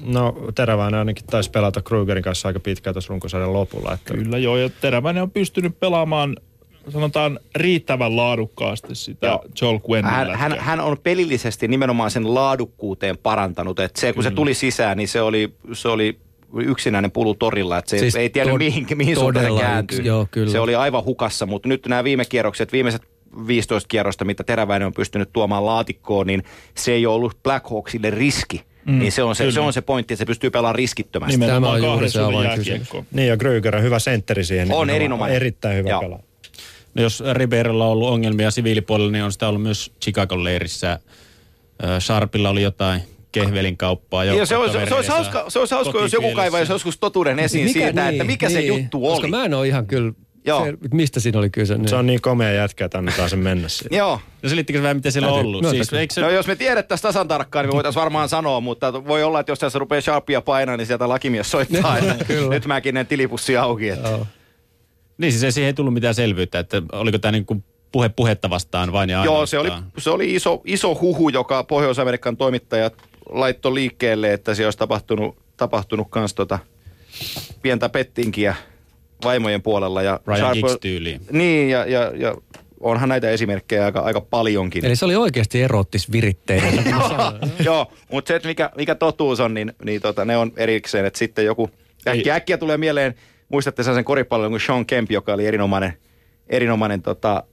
No 0.05 0.35
Teräväinen 0.55 0.99
ainakin 0.99 1.25
taisi 1.25 1.51
pelata 1.51 1.81
Krugerin 1.81 2.23
kanssa 2.23 2.47
aika 2.47 2.59
pitkään 2.59 2.93
tuossa 2.93 3.09
runkosarjan 3.09 3.53
lopulla. 3.53 3.93
Että 3.93 4.13
Kyllä 4.13 4.37
joo, 4.37 4.57
ja 4.57 4.69
Teräväinen 4.69 5.23
on 5.23 5.31
pystynyt 5.31 5.79
pelaamaan 5.79 6.37
sanotaan 6.89 7.39
riittävän 7.55 8.15
laadukkaasti 8.15 8.95
sitä 8.95 9.27
Joo. 9.27 9.45
Joel 9.61 9.79
Quennin 9.89 10.13
Hän, 10.13 10.35
hän, 10.35 10.51
lätkää. 10.51 10.65
hän 10.65 10.79
on 10.79 10.97
pelillisesti 11.03 11.67
nimenomaan 11.67 12.11
sen 12.11 12.33
laadukkuuteen 12.33 13.17
parantanut. 13.17 13.79
Et 13.79 13.95
se, 13.95 14.13
kun 14.13 14.23
se 14.23 14.31
tuli 14.31 14.53
sisään, 14.53 14.97
niin 14.97 15.07
se 15.07 15.21
oli, 15.21 15.53
se 15.73 15.87
oli 15.87 16.19
yksinäinen 16.55 17.11
pulu 17.11 17.35
torilla. 17.35 17.77
Et 17.77 17.87
se 17.87 17.97
Siis 17.97 18.15
ei 18.15 18.29
tiennyt, 18.29 18.55
tod- 18.55 18.57
mihin, 18.59 18.85
mihin 18.95 19.15
suuntaan 19.15 19.57
kääntyy. 19.59 20.01
joo, 20.01 20.27
kyllä. 20.31 20.51
Se 20.51 20.59
oli 20.59 20.75
aivan 20.75 21.03
hukassa, 21.05 21.45
mutta 21.45 21.69
nyt 21.69 21.85
nämä 21.87 22.03
viime 22.03 22.25
kierrokset, 22.25 22.73
viimeiset 22.73 23.01
15 23.47 23.87
kierrosta, 23.87 24.25
mitä 24.25 24.43
Teräväinen 24.43 24.85
on 24.85 24.93
pystynyt 24.93 25.29
tuomaan 25.33 25.65
laatikkoon, 25.65 26.27
niin 26.27 26.43
se 26.75 26.91
ei 26.91 27.05
ole 27.05 27.15
ollut 27.15 27.43
Blackhawksille 27.43 28.09
riski. 28.09 28.63
Mm, 28.85 28.99
niin 28.99 29.11
se 29.11 29.23
on 29.23 29.35
se, 29.35 29.43
kyllä. 29.43 29.53
se 29.53 29.59
on 29.59 29.73
se 29.73 29.81
pointti, 29.81 30.13
että 30.13 30.21
se 30.21 30.25
pystyy 30.25 30.49
pelaamaan 30.49 30.75
riskittömästi. 30.75 31.33
Nimenomaan 31.33 31.81
Tämä 31.81 31.87
on 31.91 31.93
juuri 31.93 32.09
se 32.09 32.21
avainkysymys. 32.21 32.89
Niin 33.11 33.27
ja 33.27 33.35
Krüger, 33.35 33.81
hyvä 33.81 33.99
sentteri 33.99 34.43
siihen. 34.45 34.61
On 34.63 34.67
nimenomaan. 34.67 34.95
erinomainen. 34.95 35.35
Erittäin 35.35 35.77
hyvä 35.77 35.89
Joo. 35.89 36.01
pelaaja. 36.01 36.23
No 36.93 37.01
jos 37.03 37.23
Riberolla 37.33 37.85
on 37.85 37.91
ollut 37.91 38.09
ongelmia 38.09 38.51
siviilipuolella, 38.51 39.11
niin 39.11 39.23
on 39.23 39.31
sitä 39.31 39.47
ollut 39.47 39.61
myös 39.61 39.91
Chicagon 40.03 40.43
leirissä. 40.43 40.99
Sharpilla 41.99 42.49
oli 42.49 42.61
jotain 42.61 43.01
kehvelin 43.31 43.77
kauppaa. 43.77 44.23
Ja 44.23 44.45
se, 44.45 44.57
olisi, 44.57 44.77
se, 44.87 44.95
olisi 44.95 45.09
hauska, 45.09 45.45
se 45.47 45.59
olisi 45.59 45.75
hauska, 45.75 45.99
jos 45.99 46.13
joku 46.13 46.31
kaivaisi 46.31 46.71
joskus 46.71 46.97
totuuden 46.97 47.39
esiin 47.39 47.73
siitä, 47.73 48.09
että 48.09 48.23
mikä 48.23 48.49
se 48.49 48.61
juttu 48.61 49.05
oli. 49.05 49.13
Koska 49.13 49.27
mä 49.27 49.45
en 49.45 49.53
ole 49.53 49.67
ihan 49.67 49.87
kyllä, 49.87 50.13
Joo. 50.45 50.65
se, 50.65 50.73
mistä 50.93 51.19
siinä 51.19 51.39
oli 51.39 51.49
kyse. 51.49 51.77
Niin. 51.77 51.87
Se 51.87 51.95
on 51.95 52.05
niin 52.05 52.21
komea 52.21 52.51
jätkä, 52.51 52.85
että 52.85 52.97
annetaan 52.97 53.29
sen 53.29 53.39
mennä 53.39 53.67
siihen. 53.67 53.97
Joo. 53.97 54.19
No 54.43 54.49
selittikö 54.49 54.79
se 54.79 54.83
vähän, 54.83 54.97
miten 54.97 55.11
siellä 55.11 55.31
on 55.31 55.39
ollut? 55.39 55.61
myöntää 55.61 55.83
Siis, 55.83 55.93
eikö 55.93 56.13
se, 56.13 56.21
No 56.21 56.29
jos 56.29 56.47
me 56.47 56.55
tiedettäisiin 56.55 57.03
tasan 57.03 57.27
tarkkaan, 57.27 57.65
niin 57.65 57.69
me 57.69 57.75
voitaisiin 57.75 58.01
varmaan 58.01 58.29
sanoa, 58.29 58.59
mutta 58.59 59.05
voi 59.05 59.23
olla, 59.23 59.39
että 59.39 59.51
jos 59.51 59.59
tässä 59.59 59.79
rupeaa 59.79 60.01
sharpia 60.01 60.41
painaa, 60.41 60.77
niin 60.77 60.87
sieltä 60.87 61.09
lakimies 61.09 61.51
soittaa, 61.51 61.97
että 61.97 62.15
nyt 62.49 62.65
mäkin 62.65 62.97
en 62.97 63.07
tilipussi 63.07 63.57
auki. 63.57 63.89
Että. 63.89 64.09
Joo. 64.09 64.27
niin 65.17 65.31
siis 65.31 65.43
ei 65.43 65.51
siihen 65.51 65.67
ei 65.67 65.73
tullut 65.73 65.93
mitään 65.93 66.15
selvyyttä, 66.15 66.59
että 66.59 66.81
oliko 66.91 67.17
tämä 67.17 67.31
niin 67.31 67.45
kuin 67.45 67.63
puhe 67.91 68.09
puhetta 68.09 68.49
vastaan 68.49 68.91
vain 68.91 69.09
ja 69.09 69.25
Joo, 69.25 69.45
se 69.45 69.59
oli, 69.59 69.71
se 69.97 70.09
oli 70.09 70.35
iso, 70.35 70.61
iso 70.65 70.95
huhu, 71.01 71.29
joka 71.29 71.63
Pohjois-Amerikan 71.63 72.37
toimittajat 72.37 72.93
laitto 73.29 73.73
liikkeelle, 73.73 74.33
että 74.33 74.55
se 74.55 74.65
olisi 74.65 74.77
tapahtunut, 74.77 75.37
tapahtunut 75.57 76.07
kans 76.09 76.33
tota 76.33 76.59
pientä 77.61 77.89
pettinkiä 77.89 78.55
vaimojen 79.23 79.61
puolella. 79.61 80.01
Ja 80.01 80.19
Ryan 80.27 80.41
Sharp- 80.41 80.53
Giggs-tyyliin. 80.53 81.21
Niin, 81.31 81.69
ja, 81.69 81.85
ja, 81.85 82.11
ja 82.15 82.35
onhan 82.79 83.09
näitä 83.09 83.29
esimerkkejä 83.29 83.85
aika, 83.85 83.99
aika 83.99 84.21
paljonkin. 84.21 84.85
Eli 84.85 84.95
se 84.95 85.05
oli 85.05 85.15
oikeasti 85.15 85.61
erottisviritteinen. 85.61 86.83
Joo, 87.65 87.91
mutta 88.11 88.27
se, 88.27 88.35
että 88.35 88.47
mikä, 88.47 88.69
mikä 88.77 88.95
totuus 88.95 89.39
on, 89.39 89.53
niin, 89.53 89.73
niin 89.83 90.01
tota, 90.01 90.25
ne 90.25 90.37
on 90.37 90.51
erikseen, 90.57 91.05
että 91.05 91.19
sitten 91.19 91.45
joku, 91.45 91.69
äkkiä, 92.07 92.35
äkkiä 92.35 92.57
tulee 92.57 92.77
mieleen, 92.77 93.15
muistatte 93.49 93.83
sen 93.83 94.05
koripallon 94.05 94.51
kuin 94.51 94.61
Sean 94.61 94.85
Kemp, 94.85 95.11
joka 95.11 95.33
oli 95.33 95.45
erinomainen, 95.45 95.93
erinomainen 96.49 97.01
tota, 97.01 97.43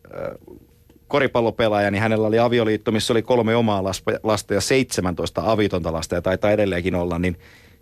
koripallopelaaja, 1.09 1.91
niin 1.91 2.03
hänellä 2.03 2.27
oli 2.29 2.39
avioliitto, 2.39 2.93
missä 2.93 3.13
oli 3.13 3.23
kolme 3.23 3.57
omaa 3.57 3.83
lasta 4.23 4.55
ja 4.55 4.61
17 4.61 5.43
avitonta 5.53 5.93
lasta 5.93 6.15
ja 6.15 6.23
taitaa 6.23 6.51
edelleenkin 6.51 6.95
olla, 6.95 7.19
niin 7.19 7.37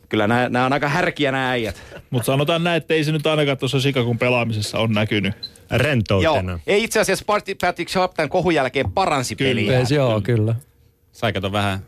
kyllä 0.09 0.27
nämä, 0.27 0.49
nämä 0.49 0.67
on 0.67 0.73
aika 0.73 0.89
härkiä 0.89 1.33
nämä 1.33 1.51
äijät. 1.51 1.83
Mutta 2.11 2.27
sanotaan 2.27 2.65
näin, 2.65 2.77
että 2.77 2.95
ei 2.95 3.05
se 3.05 3.13
nyt 3.13 3.27
ainakaan 3.27 3.59
tuossa 3.59 3.79
Chicagon 3.79 4.19
pelaamisessa 4.19 4.79
on 4.79 4.93
näkynyt. 4.93 5.35
Joo, 5.71 5.79
Rentoutena. 5.79 6.59
ei 6.67 6.85
itse 6.85 7.01
asiassa 7.01 7.25
Pat- 7.25 7.57
Patrick 7.61 7.91
Sharp 7.91 8.15
tämän 8.15 8.29
kohun 8.29 8.55
jälkeen 8.55 8.93
paransi 8.93 9.37
Kyllä. 9.37 9.49
peliä. 9.51 9.79
Ei, 9.79 9.85
Joo, 9.95 10.21
kyllä. 10.21 10.55
Sai 11.13 11.33
kato 11.33 11.53
vähän 11.53 11.79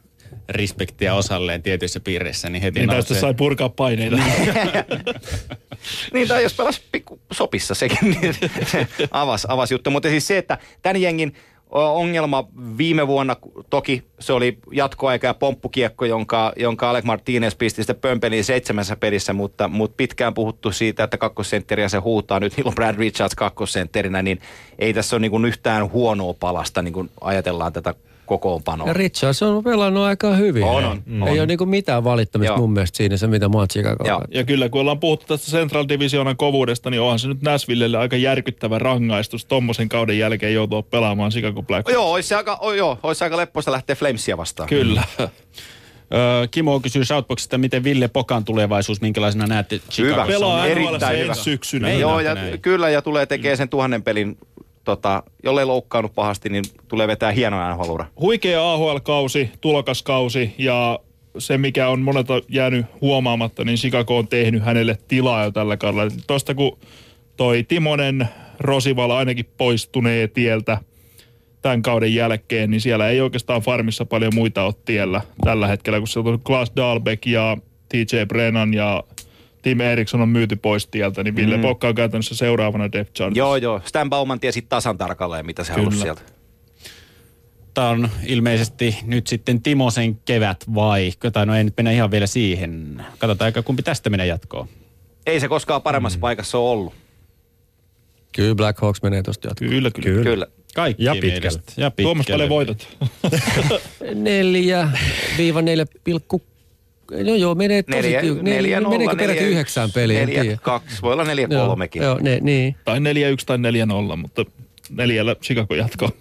respektiä 0.48 1.14
osalleen 1.14 1.62
tietyissä 1.62 2.00
piireissä, 2.00 2.50
niin 2.50 2.62
heti 2.62 2.80
Niin 2.80 2.88
tästä 2.88 3.14
nousee. 3.14 3.20
sai 3.20 3.34
purkaa 3.34 3.68
paineita. 3.68 4.16
Niin, 6.12 6.28
tai 6.28 6.42
jos 6.42 6.54
pelas 6.54 6.82
pikku 6.92 7.20
sopissa 7.32 7.74
sekin, 7.74 7.98
niin 8.20 8.34
avas, 9.10 9.46
avas 9.48 9.70
juttu. 9.70 9.90
Mutta 9.90 10.08
siis 10.08 10.26
se, 10.26 10.38
että 10.38 10.58
tämän 10.82 11.02
jengin 11.02 11.34
ongelma 11.70 12.48
viime 12.78 13.06
vuonna, 13.06 13.36
toki 13.70 14.02
se 14.20 14.32
oli 14.32 14.58
jatkoaika 14.72 15.26
ja 15.26 15.34
pomppukiekko, 15.34 16.04
jonka, 16.04 16.52
jonka 16.56 16.90
Alec 16.90 17.04
Martinez 17.04 17.54
pisti 17.58 17.82
sitten 17.82 17.96
pömpeliin 17.96 18.44
seitsemässä 18.44 18.96
pelissä, 18.96 19.32
mutta, 19.32 19.68
mutta 19.68 19.94
pitkään 19.96 20.34
puhuttu 20.34 20.72
siitä, 20.72 21.04
että 21.04 21.18
kakkosentteriä 21.18 21.88
se 21.88 21.98
huutaa. 21.98 22.40
Nyt 22.40 22.56
niillä 22.56 22.68
on 22.68 22.74
Brad 22.74 22.96
Richards 22.96 23.34
kakkosentterinä, 23.34 24.22
niin 24.22 24.40
ei 24.78 24.94
tässä 24.94 25.16
ole 25.16 25.20
niin 25.20 25.30
kuin 25.30 25.44
yhtään 25.44 25.90
huonoa 25.90 26.34
palasta, 26.34 26.82
niin 26.82 26.94
kuin 26.94 27.10
ajatellaan 27.20 27.72
tätä 27.72 27.94
kokoonpanoa. 28.26 28.86
Ja 28.88 28.92
Richards 28.92 29.42
on 29.42 29.64
pelannut 29.64 30.02
aika 30.04 30.34
hyvin. 30.34 30.64
On, 30.64 30.84
on, 30.84 31.02
Ei 31.08 31.22
on. 31.22 31.28
ole 31.28 31.46
niinku 31.46 31.66
mitään 31.66 32.04
valittamista 32.04 32.52
Joo. 32.52 32.58
mun 32.58 32.72
mielestä 32.72 32.96
siinä 32.96 33.16
se, 33.16 33.26
mitä 33.26 33.48
mä. 33.48 33.54
Joo. 34.04 34.22
Ja 34.30 34.44
kyllä, 34.44 34.68
kun 34.68 34.80
ollaan 34.80 35.00
puhuttu 35.00 35.26
tästä 35.26 35.50
Central 35.50 35.84
Divisionan 35.88 36.36
kovuudesta, 36.36 36.90
niin 36.90 37.00
onhan 37.00 37.18
se 37.18 37.28
nyt 37.28 37.42
Nashvillelle 37.42 37.98
aika 37.98 38.16
järkyttävä 38.16 38.78
rangaistus 38.78 39.44
tommosen 39.44 39.88
kauden 39.88 40.18
jälkeen 40.18 40.54
joutua 40.54 40.82
pelaamaan 40.82 41.30
Chicago 41.30 41.62
Black. 41.62 41.88
Joo, 41.88 42.12
olisi 42.12 42.28
se 42.28 42.34
aika, 42.34 42.58
o, 42.60 42.72
joo, 42.72 42.98
olisi 43.02 43.24
aika 43.24 43.36
leppoista 43.36 43.72
lähteä 43.72 43.96
Flamesia 43.96 44.36
vastaan. 44.36 44.68
Kyllä. 44.68 45.02
Öö, 46.14 46.46
Kimo 46.50 46.80
kysyy 46.80 47.04
Shoutboxista, 47.04 47.58
miten 47.58 47.84
Ville 47.84 48.08
Pokan 48.08 48.44
tulevaisuus, 48.44 49.00
minkälaisena 49.00 49.46
näette 49.46 49.78
Chicagossa? 49.78 50.24
Hyvä. 50.24 50.26
Pelaa 50.26 50.66
Erittäin 50.66 51.18
hyvä. 51.18 51.34
syksynä. 51.34 51.88
Niin. 51.88 52.00
Joo, 52.00 52.20
ja 52.20 52.34
näin. 52.34 52.60
kyllä, 52.60 52.90
ja 52.90 53.02
tulee 53.02 53.26
tekemään 53.26 53.56
sen 53.56 53.68
tuhannen 53.68 54.02
pelin, 54.02 54.38
tota, 54.84 55.22
jollei 55.42 55.64
loukkaannut 55.64 56.14
pahasti, 56.14 56.48
niin 56.48 56.64
tulee 56.88 57.06
vetää 57.06 57.32
hienoa 57.32 57.74
nhl 57.74 58.02
Huikea 58.20 58.72
AHL-kausi, 58.72 59.50
tulokaskausi 59.60 60.54
ja 60.58 60.98
se, 61.38 61.58
mikä 61.58 61.88
on 61.88 62.00
monelta 62.00 62.40
jäänyt 62.48 62.86
huomaamatta, 63.00 63.64
niin 63.64 63.78
Chicago 63.78 64.18
on 64.18 64.28
tehnyt 64.28 64.62
hänelle 64.62 64.98
tilaa 65.08 65.44
jo 65.44 65.50
tällä 65.50 65.76
kaudella. 65.76 66.12
Tuosta 66.26 66.54
kun 66.54 66.78
toi 67.36 67.62
Timonen 67.62 68.28
Rosivala 68.60 69.18
ainakin 69.18 69.46
poistunee 69.56 70.28
tieltä 70.28 70.78
tämän 71.62 71.82
kauden 71.82 72.14
jälkeen, 72.14 72.70
niin 72.70 72.80
siellä 72.80 73.08
ei 73.08 73.20
oikeastaan 73.20 73.62
farmissa 73.62 74.04
paljon 74.04 74.34
muita 74.34 74.64
ole 74.64 74.74
tiellä 74.84 75.20
tällä 75.44 75.66
hetkellä, 75.66 75.98
kun 75.98 76.08
sieltä 76.08 76.30
on 76.30 76.40
Klaas 76.40 76.72
Dahlbeck 76.76 77.26
ja 77.26 77.56
TJ 77.88 78.16
Brennan 78.28 78.74
ja 78.74 79.04
Tim 79.64 79.80
Eriksson 79.80 80.20
on 80.20 80.28
myyty 80.28 80.56
pois 80.56 80.86
tieltä, 80.86 81.24
niin 81.24 81.36
Ville 81.36 81.56
mm. 81.56 81.62
Pokka 81.62 81.88
on 81.88 81.94
käytännössä 81.94 82.34
seuraavana 82.36 82.92
depth 82.92 83.12
chartissa. 83.12 83.38
Joo, 83.38 83.56
joo. 83.56 83.80
Stan 83.84 84.10
Bauman 84.10 84.40
tiesi 84.40 84.62
tasan 84.62 84.98
tarkalleen, 84.98 85.46
mitä 85.46 85.64
se 85.64 85.72
halusi 85.72 85.90
Kyllä. 85.90 86.02
sieltä. 86.02 86.22
Tämä 87.74 87.88
on 87.88 88.08
ilmeisesti 88.26 88.98
nyt 89.02 89.26
sitten 89.26 89.62
Timosen 89.62 90.16
kevät 90.16 90.64
vai? 90.74 91.12
Tai 91.32 91.46
no 91.46 91.56
ei 91.56 91.64
nyt 91.64 91.74
mennä 91.76 91.90
ihan 91.90 92.10
vielä 92.10 92.26
siihen. 92.26 93.04
Katsotaan, 93.18 93.46
aika 93.46 93.62
kumpi 93.62 93.82
tästä 93.82 94.10
menee 94.10 94.26
jatkoon. 94.26 94.68
Ei 95.26 95.40
se 95.40 95.48
koskaan 95.48 95.82
paremmassa 95.82 96.18
mm. 96.18 96.20
paikassa 96.20 96.58
ole 96.58 96.70
ollut. 96.70 96.94
Kyllä 98.32 98.54
Black 98.54 98.80
Hawks 98.80 99.02
menee 99.02 99.22
tosta 99.22 99.48
jatkoon. 99.48 99.70
Kyllä, 99.70 99.90
kyllä. 99.90 100.08
Kyllä. 100.08 100.22
Kyllä. 100.22 100.46
Kaikki 100.74 101.04
Ja 101.04 101.12
pitkälle. 101.20 101.62
Ja 101.76 101.90
pitkälle. 101.90 102.06
Tuomas 102.06 102.26
paljon 102.26 102.48
voitot. 102.48 102.98
Neljä 104.14 104.88
viiva 105.38 105.62
neljä 105.62 105.86
pilkku... 106.04 106.42
No 107.10 107.34
joo, 107.34 107.54
menee 107.54 107.82
tosi 107.82 107.96
Neljä, 108.02 108.20
tiuk- 108.20 108.42
neljä, 108.42 108.80
nolla, 108.80 108.98
Meneekö 108.98 109.16
peräti 109.16 109.40
neljä, 109.40 109.50
yhdeksään 109.52 109.92
peliin? 109.92 110.28
Neljä, 110.28 110.56
kaksi. 110.62 111.02
Voi 111.02 111.12
olla 111.12 111.24
neljä, 111.24 111.46
Joo, 111.50 111.66
kolmekin. 111.66 112.02
Joo, 112.02 112.18
ne, 112.22 112.38
niin. 112.42 112.76
tai 112.84 112.98
4-1 112.98 113.00
tai 113.46 113.56
4-0, 114.12 114.16
mutta 114.16 114.44
neljällä 114.90 115.34
Chicago 115.34 115.74
jatkoon. 115.74 116.12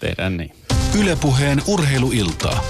Tehdään 0.00 0.36
niin. 0.36 0.52
Ylepuheen 1.00 1.62
urheiluiltaa. 1.66 2.64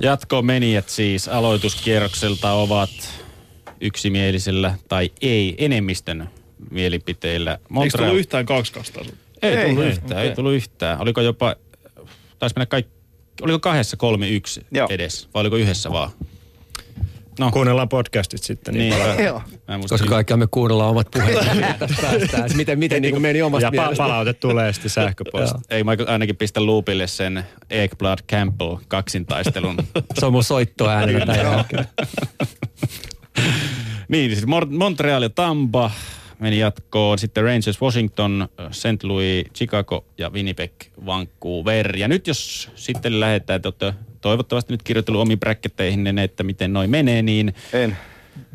Jatkomenijät 0.00 0.88
siis 0.88 1.28
aloituskierrokselta 1.28 2.52
ovat 2.52 2.90
yksimielisellä 3.80 4.74
tai 4.88 5.10
ei 5.20 5.54
enemmistön 5.58 6.28
mielipiteillä. 6.70 7.50
Eikö 7.52 7.64
Montreal- 7.74 7.98
tullut 7.98 8.18
yhtään 8.18 8.46
kaksi 8.46 8.72
kastaa? 8.72 9.04
Ei, 9.42 9.56
Ei, 9.56 9.66
tullut 9.68 9.84
ei, 9.84 9.90
yhtään, 9.90 10.22
ei 10.24 10.34
tullut 10.34 10.52
yhtään. 10.52 11.00
Oliko 11.00 11.20
jopa, 11.20 11.56
taisi 12.38 12.54
mennä 12.56 12.66
kaikki, 12.66 12.92
oliko 13.42 13.58
kahdessa 13.58 13.96
kolme 13.96 14.28
yksi 14.28 14.66
Joo. 14.70 14.86
edes, 14.90 15.28
vai 15.34 15.40
oliko 15.40 15.56
yhdessä 15.56 15.90
vaan? 15.92 16.10
No, 17.38 17.50
Kuunnellaan 17.50 17.88
podcastit 17.88 18.42
sitten. 18.42 18.74
Niin 18.74 18.94
niin. 18.94 19.24
Joo. 19.24 19.42
Koska 19.88 20.08
kaikki 20.08 20.36
me 20.36 20.46
kuunnellaan 20.50 20.90
omat 20.90 21.08
puheet. 21.10 21.38
tästä 21.78 22.02
päästään. 22.02 22.50
Miten, 22.56 22.78
miten 22.78 23.02
niin 23.02 23.22
meni 23.22 23.42
omasta 23.42 23.66
ja 23.66 23.70
mielestä. 23.70 23.96
palaute 23.96 24.32
tulee 24.32 24.72
sitten 24.72 24.90
sähköposti. 24.90 25.58
Ei 25.70 25.84
mä 25.84 25.92
ainakin 26.06 26.36
pistä 26.36 26.66
loopille 26.66 27.06
sen 27.06 27.44
Ekblad 27.70 28.18
Campbell 28.30 28.76
kaksintaistelun. 28.88 29.76
Se 30.18 30.26
on 30.26 30.32
mun 30.32 30.44
tämän 31.26 31.38
jälkeen. 31.38 31.84
niin, 34.08 34.30
siis 34.30 34.46
Montreal 34.70 35.22
ja 35.22 35.30
Tampa 35.30 35.90
meni 36.40 36.58
jatkoon. 36.58 37.18
Sitten 37.18 37.44
Rangers, 37.44 37.80
Washington, 37.82 38.48
St. 38.70 39.02
Louis, 39.02 39.46
Chicago 39.54 40.04
ja 40.18 40.30
Winnipeg, 40.30 40.72
Vancouver. 41.06 41.96
Ja 41.96 42.08
nyt 42.08 42.26
jos 42.26 42.70
sitten 42.74 43.20
lähdetään, 43.20 43.56
että 43.56 43.68
olette 43.68 43.94
toivottavasti 44.20 44.72
nyt 44.72 44.82
kirjoitellut 44.82 45.22
omiin 45.22 45.40
bracketteihin, 45.40 46.18
että 46.18 46.42
miten 46.42 46.72
noi 46.72 46.86
menee, 46.86 47.22
niin 47.22 47.54
En. 47.72 47.96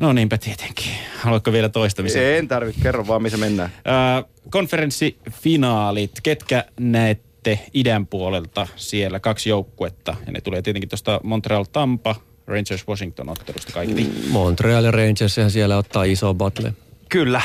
no 0.00 0.12
niinpä 0.12 0.38
tietenkin. 0.38 0.90
Haluatko 1.16 1.52
vielä 1.52 1.68
toistamisen? 1.68 2.36
En 2.36 2.48
tarvitse. 2.48 2.80
Kerro 2.80 3.06
vaan, 3.06 3.22
missä 3.22 3.38
mennään. 3.38 3.70
Äh, 3.88 4.24
konferenssifinaalit, 4.50 6.20
ketkä 6.22 6.64
näette 6.80 7.58
idän 7.74 8.06
puolelta 8.06 8.66
siellä 8.76 9.20
kaksi 9.20 9.48
joukkuetta? 9.48 10.16
Ja 10.26 10.32
ne 10.32 10.40
tulee 10.40 10.62
tietenkin 10.62 10.88
tuosta 10.88 11.20
Montreal 11.22 11.64
Tampa, 11.72 12.16
Rangers 12.46 12.88
Washington 12.88 13.28
ottelusta 13.28 13.72
kaikki. 13.72 14.10
Montreal 14.30 14.84
ja 14.84 14.90
Rangers 14.90 15.36
ja 15.36 15.50
siellä 15.50 15.76
ottaa 15.76 16.04
iso 16.04 16.34
battle. 16.34 16.72
Kyllä. 17.14 17.42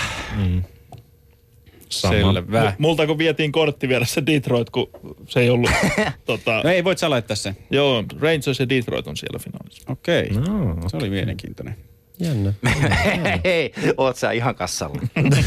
Sama. 1.90 2.14
Selvä. 2.14 2.70
M- 2.70 2.76
multa 2.78 3.08
kun 3.08 3.18
vietiin 3.18 3.52
kortti 3.52 3.90
viedä 3.90 4.06
se 4.06 4.24
Detroit, 4.26 4.70
kun 4.70 4.90
se 5.28 5.40
ei 5.40 5.50
ollut... 5.50 5.70
tota, 6.26 6.62
No 6.64 6.70
ei, 6.70 6.84
voit 6.84 6.98
sä 6.98 7.10
laittaa 7.10 7.36
sen. 7.36 7.58
joo, 7.70 8.04
Rangers 8.20 8.60
ja 8.60 8.70
Detroit 8.70 9.08
on 9.08 9.18
siellä 9.18 9.40
finaalissa. 9.40 9.92
Okei. 9.92 10.30
Okay. 10.32 10.44
No, 10.44 10.90
Se 10.90 10.98
oli 10.98 11.10
mielenkiintoinen. 11.10 11.76
Jännä. 12.20 12.54
Hei, 13.46 13.74
oot 13.98 14.16
sä 14.16 14.32
ihan 14.32 14.56
kassalla. 14.56 15.02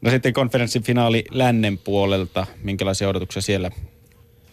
No 0.00 0.10
sitten 0.10 0.32
konferenssifinaali 0.32 1.24
lännen 1.30 1.78
puolelta. 1.78 2.46
Minkälaisia 2.62 3.08
odotuksia 3.08 3.42
siellä? 3.42 3.70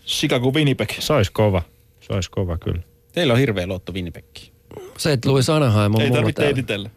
Chicago 0.08 0.52
Winnipeg. 0.52 0.90
Se 1.00 1.14
olisi 1.14 1.32
kova. 1.32 1.62
Se 2.02 2.14
olisi 2.14 2.32
kova 2.32 2.58
kyllä. 2.58 2.82
Teillä 3.12 3.34
on 3.34 3.40
hirveä 3.40 3.68
luotto 3.68 3.92
Winnipegiin. 3.92 4.54
Se, 4.98 5.14
että 5.14 5.30
Louis 5.30 5.50
Anaheim 5.50 5.96
on 5.96 6.02
Ei 6.02 6.12
tarvitse 6.12 6.50
editellä. 6.50 6.90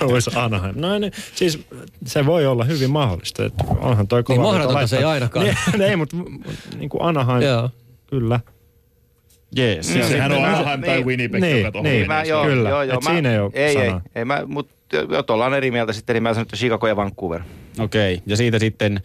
Olisi 0.00 0.30
Anaheim. 0.34 0.74
No 0.78 0.98
niin, 0.98 1.12
siis 1.34 1.58
se 2.06 2.26
voi 2.26 2.46
olla 2.46 2.64
hyvin 2.64 2.90
mahdollista. 2.90 3.44
Että 3.44 3.64
onhan 3.78 4.08
toi 4.08 4.22
kova. 4.22 4.42
Niin 4.42 4.52
mahdotonta 4.52 4.86
se 4.86 4.98
ei 4.98 5.04
ainakaan. 5.04 5.46
Niin, 5.46 5.82
ei, 5.90 5.96
mutta 5.96 6.16
niin 6.78 6.88
kuin 6.88 7.02
Anaheim, 7.02 7.42
Joo. 7.42 7.70
kyllä. 8.06 8.40
Jees. 9.56 9.86
Siis 9.92 10.08
sehän 10.08 10.32
on 10.32 10.44
Anaheim 10.44 10.80
tai 10.80 10.94
niin. 10.94 11.06
Winnipeg, 11.06 11.40
Niin, 11.40 11.58
joka 11.58 11.72
tuohon 11.72 11.90
niin. 11.90 12.00
menee. 12.00 12.16
Mä, 12.16 12.24
joo, 12.24 12.44
Kyllä. 12.44 12.68
joo, 12.68 12.82
joo, 12.82 12.98
Et 12.98 13.04
siinä 13.04 13.32
ei 13.32 13.38
oo 13.38 13.50
ei, 13.54 13.64
ei, 13.64 13.86
sanaa. 13.86 14.02
ei, 14.14 14.24
mä, 14.24 14.42
mutta 14.46 14.96
jos 14.96 15.24
ollaan 15.28 15.54
eri 15.54 15.70
mieltä 15.70 15.92
sitten, 15.92 16.14
niin 16.14 16.22
mä 16.22 16.34
sanon, 16.34 16.42
että 16.42 16.56
Chicago 16.56 16.86
ja 16.86 16.96
Vancouver. 16.96 17.40
Okei. 17.78 18.14
Okay. 18.14 18.24
Ja 18.26 18.36
siitä 18.36 18.58
sitten, 18.58 19.00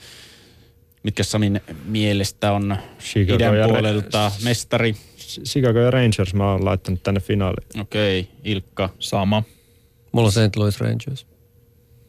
mitkä 1.03 1.23
Samin 1.23 1.61
mielestä 1.85 2.51
on 2.51 2.77
Chicago 2.99 3.53
idän 3.53 3.69
puolelta 3.69 4.31
mestari? 4.43 4.95
Chicago 5.43 5.79
ja 5.79 5.91
Rangers 5.91 6.33
mä 6.33 6.51
oon 6.51 6.65
laittanut 6.65 7.03
tänne 7.03 7.19
finaaliin. 7.19 7.81
Okei. 7.81 8.19
Okay. 8.19 8.33
Ilkka. 8.43 8.89
Sama. 8.99 9.43
Mulla 10.15 10.27
on 10.27 10.31
St. 10.31 10.55
Louis 10.55 10.79
Rangers. 10.81 11.27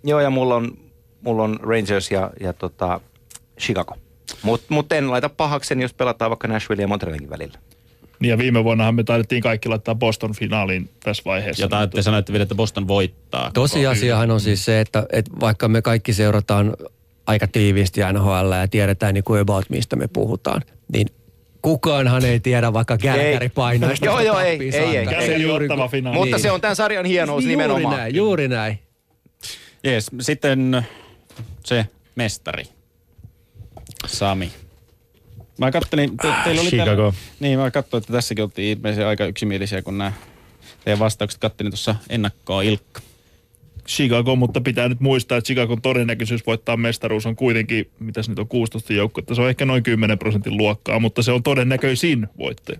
Joo, 0.05 0.21
ja 0.21 0.31
mulla 0.31 0.55
on, 0.55 0.79
mulla 1.21 1.43
on 1.43 1.59
Rangers 1.63 2.11
ja, 2.11 2.31
ja 2.41 2.53
tota, 2.53 3.01
Chicago. 3.61 3.97
Mutta 4.43 4.67
mut 4.69 4.93
en 4.93 5.11
laita 5.11 5.29
pahakseni, 5.29 5.83
jos 5.83 5.95
pelataan 5.95 6.31
vaikka 6.31 6.49
Nashville 6.49 6.83
ja 6.83 6.89
Montrealin 6.89 7.31
välillä. 7.31 7.59
Niin 8.21 8.31
ja 8.31 8.39
viime 8.39 8.65
vuonnahan 8.65 8.95
me 8.95 9.05
taidettiin 9.05 9.43
kaikki 9.43 9.69
laittaa 9.69 9.95
Boston 9.95 10.35
finaaliin 10.35 10.91
tässä 11.05 11.23
vaiheessa. 11.27 11.63
Ja 11.63 11.69
taitte 11.69 12.03
sanoitte 12.03 12.33
vielä, 12.33 12.43
että 12.43 12.55
Boston 12.55 12.89
voittaa. 12.89 13.51
Tosiasiahan 13.55 14.31
on 14.31 14.41
siis 14.41 14.65
se, 14.65 14.81
että, 14.81 15.07
että 15.13 15.31
vaikka 15.41 15.69
me 15.69 15.83
kaikki 15.83 16.13
seurataan 16.13 16.77
aika 17.27 17.47
tiiviisti 17.47 18.01
NHL 18.13 18.53
ja 18.61 18.69
tiedetään 18.69 19.15
niin 19.15 19.25
kuin 19.25 19.41
about 19.41 19.71
mistä 19.71 19.97
me 19.97 20.09
puhutaan, 20.09 20.63
niin 20.93 21.07
kukaanhan 21.67 22.25
ei 22.25 22.41
tiedä 22.41 22.73
vaikka 22.73 22.99
Kärkäri 22.99 23.49
painaista. 23.49 24.07
Joo, 24.07 24.21
joo, 24.21 24.41
ei, 24.41 24.71
ei, 24.73 24.97
ei. 24.97 25.07
Käsin 25.07 25.43
johtava 25.43 25.89
finaali. 25.89 26.19
Mutta 26.19 26.39
se 26.39 26.51
on 26.51 26.61
tämän 26.61 26.77
sarjan 26.77 27.05
hienous 27.05 27.45
juuri 27.45 27.57
nimenomaan. 27.57 27.97
näin, 27.97 28.15
juuri 28.15 28.49
näin. 28.49 28.79
Jees, 29.85 30.11
sitten 30.21 30.87
se 31.65 31.87
mestari. 32.15 32.65
Sami. 34.07 34.53
Mä 35.59 35.71
kattelin, 35.71 36.17
te, 36.17 36.29
teillä 36.45 36.61
oli 36.61 36.71
Chicago. 36.71 36.97
Täällä, 36.97 37.13
niin, 37.41 37.59
mä 37.59 37.71
katsoin, 37.71 38.01
että 38.03 38.13
tässäkin 38.13 38.45
oltiin 38.45 38.79
ilmeisesti 38.79 39.05
aika 39.05 39.27
yksimielisiä, 39.27 39.83
kun 39.83 39.99
nämä 39.99 40.13
teidän 40.85 40.99
vastaukset 40.99 41.41
kattelin 41.41 41.73
tuossa 41.73 41.95
ennakkoa 42.09 42.63
Ilkka. 42.63 43.01
Chicago, 43.89 44.37
mutta 44.37 44.61
pitää 44.61 44.89
nyt 44.89 45.01
muistaa, 45.01 45.39
että 45.39 45.47
Chicagon 45.47 45.83
todennäköisyys 45.83 46.47
voittaa 46.47 46.77
mestaruus 46.77 47.27
on 47.27 47.37
kuitenkin, 47.37 47.91
mitä 47.99 48.21
nyt 48.29 48.39
on 48.39 48.49
16 48.49 48.93
joukkuetta, 48.93 49.35
se 49.35 49.43
on 49.43 49.49
ehkä 49.49 49.67
noin 49.67 49.83
10 49.83 50.19
prosentin 50.19 50.57
luokkaa, 50.57 50.99
mutta 50.99 51.23
se 51.23 51.33
on 51.33 51.43
todennäköisin 51.43 52.27
voittaja. 52.39 52.79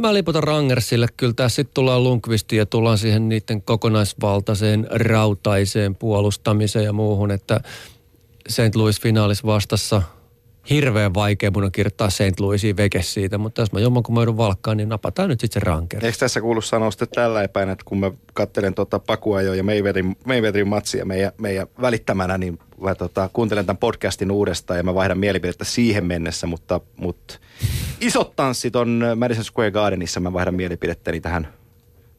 Mä 0.00 0.14
liputan 0.14 0.42
Rangersille. 0.42 1.06
Kyllä 1.16 1.32
tässä 1.32 1.56
sitten 1.56 1.74
tullaan 1.74 2.04
Lundqvistiin 2.04 2.58
ja 2.58 2.66
tullaan 2.66 2.98
siihen 2.98 3.28
niiden 3.28 3.62
kokonaisvaltaiseen 3.62 4.86
rautaiseen 4.90 5.94
puolustamiseen 5.94 6.84
ja 6.84 6.92
muuhun, 6.92 7.30
että 7.30 7.60
St. 8.48 8.74
Louis 8.74 9.00
finaalis 9.00 9.44
vastassa 9.46 10.02
hirveän 10.70 11.14
vaikea 11.14 11.50
mun 11.50 11.64
on 11.64 11.72
kirjoittaa 11.72 12.10
St. 12.10 12.40
Louisiin 12.40 12.76
veke 12.76 13.02
siitä, 13.02 13.38
mutta 13.38 13.62
jos 13.62 13.72
mä 13.72 13.80
jommankumman 13.80 14.22
joudun 14.22 14.36
valkkaan, 14.36 14.76
niin 14.76 14.88
napataan 14.88 15.28
nyt 15.28 15.40
sitten 15.40 15.60
se 15.60 15.66
Rangers. 15.66 16.04
Eikö 16.04 16.18
tässä 16.18 16.40
kuulu 16.40 16.60
sanoa 16.60 16.90
sitten 16.90 17.08
tällä 17.14 17.42
epäin, 17.42 17.68
että 17.68 17.84
kun 17.84 18.00
mä 18.00 18.10
kattelen 18.32 18.74
tuota 18.74 18.98
Pakuajo 18.98 19.54
ja 19.54 19.62
Mayweatherin, 19.62 20.16
Mayweatherin 20.24 20.68
matsia 20.68 21.04
meidän, 21.04 21.32
meidän 21.38 21.66
välittämänä, 21.80 22.38
niin 22.38 22.58
mä 22.80 22.94
tota, 22.94 23.30
kuuntelen 23.32 23.66
tämän 23.66 23.78
podcastin 23.78 24.30
uudestaan 24.30 24.78
ja 24.78 24.82
mä 24.82 24.94
vaihdan 24.94 25.18
mielipidettä 25.18 25.64
siihen 25.64 26.04
mennessä, 26.04 26.46
mutta, 26.46 26.80
mutta 26.96 27.38
isot 28.00 28.36
tanssit 28.36 28.76
on 28.76 29.02
Madison 29.16 29.44
Square 29.44 29.70
Gardenissa, 29.70 30.20
mä 30.20 30.32
vaihdan 30.32 30.54
mielipidettäni 30.54 31.20
tähän, 31.20 31.48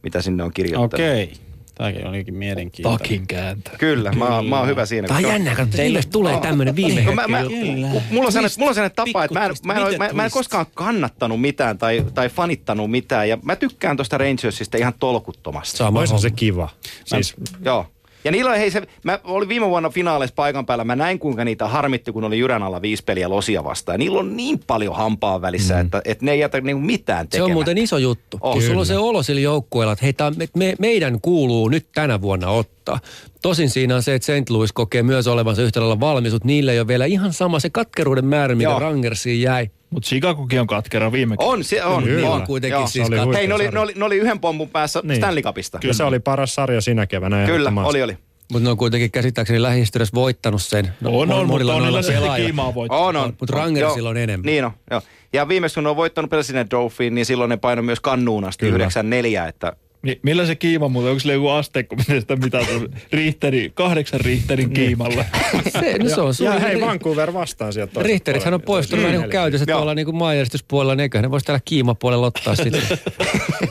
mitä 0.04 0.22
sinne 0.22 0.44
on 0.44 0.54
kirjoittanut. 0.54 0.94
Okei. 0.94 1.49
Tämäkin 1.80 2.08
olikin 2.08 2.34
mielenkiintoinen. 2.34 3.00
Takin 3.00 3.28
kääntää. 3.28 3.74
Kyllä, 3.78 4.12
mä, 4.12 4.26
oon- 4.26 4.46
mä 4.46 4.60
oon 4.60 4.68
hyvä 4.68 4.86
siinä. 4.86 5.08
Tämä 5.08 5.18
on 5.18 5.24
jännä, 5.26 5.56
kun 5.56 5.70
teille 5.70 6.02
tulee 6.12 6.40
tämmöinen 6.40 6.76
viime 6.76 7.02
No, 7.02 7.12
mä, 7.12 7.28
mä, 7.28 7.44
mulla 8.12 8.26
on 8.26 8.32
sellainen, 8.32 8.56
mulla 8.58 8.70
on 8.70 8.76
sellainen 8.76 8.96
tapa, 8.96 9.24
että 9.24 9.40
mä 9.40 9.46
en, 9.46 9.52
mä, 9.64 9.74
en, 9.90 9.98
mä, 9.98 10.10
mä 10.14 10.26
en 10.26 10.32
koskaan 10.32 10.66
kannattanut 10.74 11.42
mitään 11.42 11.78
tai, 11.78 12.06
tai 12.14 12.30
fanittanut 12.30 12.92
mitään. 12.92 13.30
Ja 13.30 13.38
mä 13.44 13.56
tykkään 13.56 13.98
tuosta 13.98 14.18
Rangersista 14.18 14.78
ihan 14.78 14.94
tolkuttomasti. 15.00 15.78
Sama 15.78 16.00
Oishan 16.00 16.20
se 16.20 16.32
kiva. 16.32 16.70
Siis 17.06 17.36
Joo. 17.66 17.86
Ja 18.24 18.32
niillä 18.32 18.52
on, 18.52 18.58
hei 18.58 18.72
se, 18.72 18.82
mä 19.04 19.20
olin 19.24 19.50
viime 19.50 19.70
vuonna 19.70 19.90
finaaleissa 19.90 20.36
paikan 20.36 20.66
päällä, 20.66 20.84
mä 20.84 20.96
näin 20.96 21.20
kuinka 21.20 21.46
niitä 21.46 21.68
harmitti, 21.68 22.12
kun 22.12 22.24
oli 22.24 22.40
Jyrän 22.40 22.64
alla 22.64 22.82
viisi 22.82 23.04
peliä 23.04 23.30
losia 23.30 23.64
vastaan. 23.64 23.94
Ja 23.94 23.98
niillä 23.98 24.20
on 24.20 24.38
niin 24.38 24.60
paljon 24.68 24.96
hampaa 24.96 25.42
välissä, 25.42 25.74
mm. 25.74 25.82
että, 25.82 26.02
että 26.06 26.26
ne 26.26 26.32
ei 26.32 26.40
jätä 26.40 26.62
niinku 26.62 26.86
mitään 26.86 27.26
Se 27.26 27.30
tekemättä. 27.30 27.46
on 27.46 27.54
muuten 27.54 27.78
iso 27.78 27.98
juttu. 27.98 28.38
Kun 28.38 28.62
sulla 28.62 28.80
on 28.80 28.86
se 28.86 28.98
olo 28.98 29.24
sillä 29.24 29.42
joukkueella, 29.42 29.94
että 29.94 30.06
hei, 30.06 30.14
tää, 30.14 30.32
me, 30.32 30.48
me, 30.58 30.76
meidän 30.80 31.22
kuuluu 31.22 31.70
nyt 31.70 31.88
tänä 31.96 32.22
vuonna 32.22 32.50
ottaa. 32.50 33.00
Tosin 33.42 33.70
siinä 33.70 33.96
on 33.96 34.04
se, 34.04 34.16
että 34.16 34.26
St. 34.42 34.50
Louis 34.50 34.74
kokee 34.74 35.04
myös 35.04 35.28
olevansa 35.28 35.62
yhtä 35.62 35.80
lailla 35.80 36.00
valmis, 36.00 36.34
mutta 36.34 36.48
niillä 36.48 36.72
ei 36.72 36.80
ole 36.80 36.88
vielä 36.88 37.06
ihan 37.06 37.34
sama 37.34 37.60
se 37.60 37.70
katkeruuden 37.70 38.26
määrä, 38.26 38.56
mikä. 38.56 38.80
Rangersiin 38.80 39.42
jäi. 39.42 39.70
Mutta 39.90 40.08
Chicagokin 40.08 40.62
on 40.62 40.68
katkera 40.68 41.12
viime 41.12 41.36
On, 41.40 41.64
se 41.64 41.84
on. 41.84 42.04
Kyllä. 42.04 42.30
on. 42.30 42.46
Kuitenkin 42.46 42.76
Joo. 42.80 42.88
siis 42.88 43.08
Se 43.08 43.14
oli 43.22 43.32
kat- 43.32 43.36
Hei, 43.38 43.48
ne 43.48 43.54
oli, 43.54 43.68
ne, 43.68 43.80
oli, 43.80 43.94
ne 43.96 44.06
oli 44.06 44.18
yhden 44.18 44.40
pompun 44.40 44.70
päässä 44.70 45.02
Niin. 45.04 45.18
Stanley 45.18 45.44
Cupista. 45.44 45.80
ja 45.84 45.94
se 45.94 46.04
oli 46.04 46.20
paras 46.20 46.56
sarja 46.56 46.82
sinä 46.82 47.06
keväänä. 47.08 47.46
Kyllä, 47.46 47.74
oli, 47.86 48.02
oli. 48.04 48.18
Mutta 48.52 48.64
ne 48.64 48.70
on 48.72 48.78
kuitenkin 48.78 49.12
käsittääkseni 49.12 49.62
lähihistoriassa 49.62 50.16
voittanut 50.16 50.62
sen. 50.62 50.94
No, 51.02 51.10
On, 51.20 51.32
on, 51.32 51.48
mutta 51.48 51.74
on 51.74 51.84
niillä 51.84 52.36
kiimaa 52.36 52.74
voittaa. 52.74 53.00
On, 53.00 53.16
on. 53.16 53.34
Mut 53.40 53.50
Rangersilla 53.50 54.10
on 54.10 54.18
enemmän. 54.18 54.46
Niin 54.46 54.66
on, 54.66 54.72
joo. 54.92 55.02
Ja 55.34 55.48
viimeksi 55.48 55.74
kun 55.76 55.84
ne 55.84 55.90
on 55.90 55.96
voittanut 55.96 56.30
Pelsinen 56.32 56.68
Dofiin, 56.72 57.16
niin 57.16 57.26
silloin 57.26 57.50
ne 57.50 57.58
painoi 57.58 57.84
myös 57.84 58.00
kannuun 58.00 58.46
asti 58.46 58.66
Kyllä. 58.66 58.76
94, 58.76 59.48
että 59.48 59.74
Mi- 60.02 60.20
millä 60.24 60.46
se 60.46 60.56
kiima 60.56 60.88
muuten, 60.88 61.10
onko 61.12 61.20
sillä 61.20 61.34
joku 61.34 61.48
asteikko, 61.50 61.96
miten 61.96 62.22
sitä 62.22 62.36
mitataan? 62.36 62.90
Riihteri, 63.12 63.72
kahdeksan 63.74 64.20
Riichterin 64.20 64.70
kiimalla. 64.70 65.26
Se, 65.70 65.98
no 65.98 66.10
se 66.10 66.22
on 66.22 66.28
Ja 66.28 66.34
suuri. 66.34 66.62
hei, 66.62 66.82
Vancouver 66.82 67.34
vastaan 67.34 67.74
sieltä 67.74 67.94
toisesta 67.94 68.08
Rihterithän 68.14 68.54
on 68.54 68.62
poistunut 68.62 69.04
vähän 69.04 69.12
niin 69.14 69.22
kuin 69.24 69.32
käytössä 69.32 69.66
Joo. 69.68 69.78
tuolla 69.78 69.96
niin 69.96 70.06
kuin 70.06 70.16
maanjärjestyspuolella, 70.16 70.96
niin 70.96 71.02
eiköhän 71.04 71.24
ne 71.24 71.32
voisi 71.32 71.46
täällä 71.46 71.62
kiimapuolella 71.66 72.28
ottaa 72.28 72.56
sitten. 72.64 72.82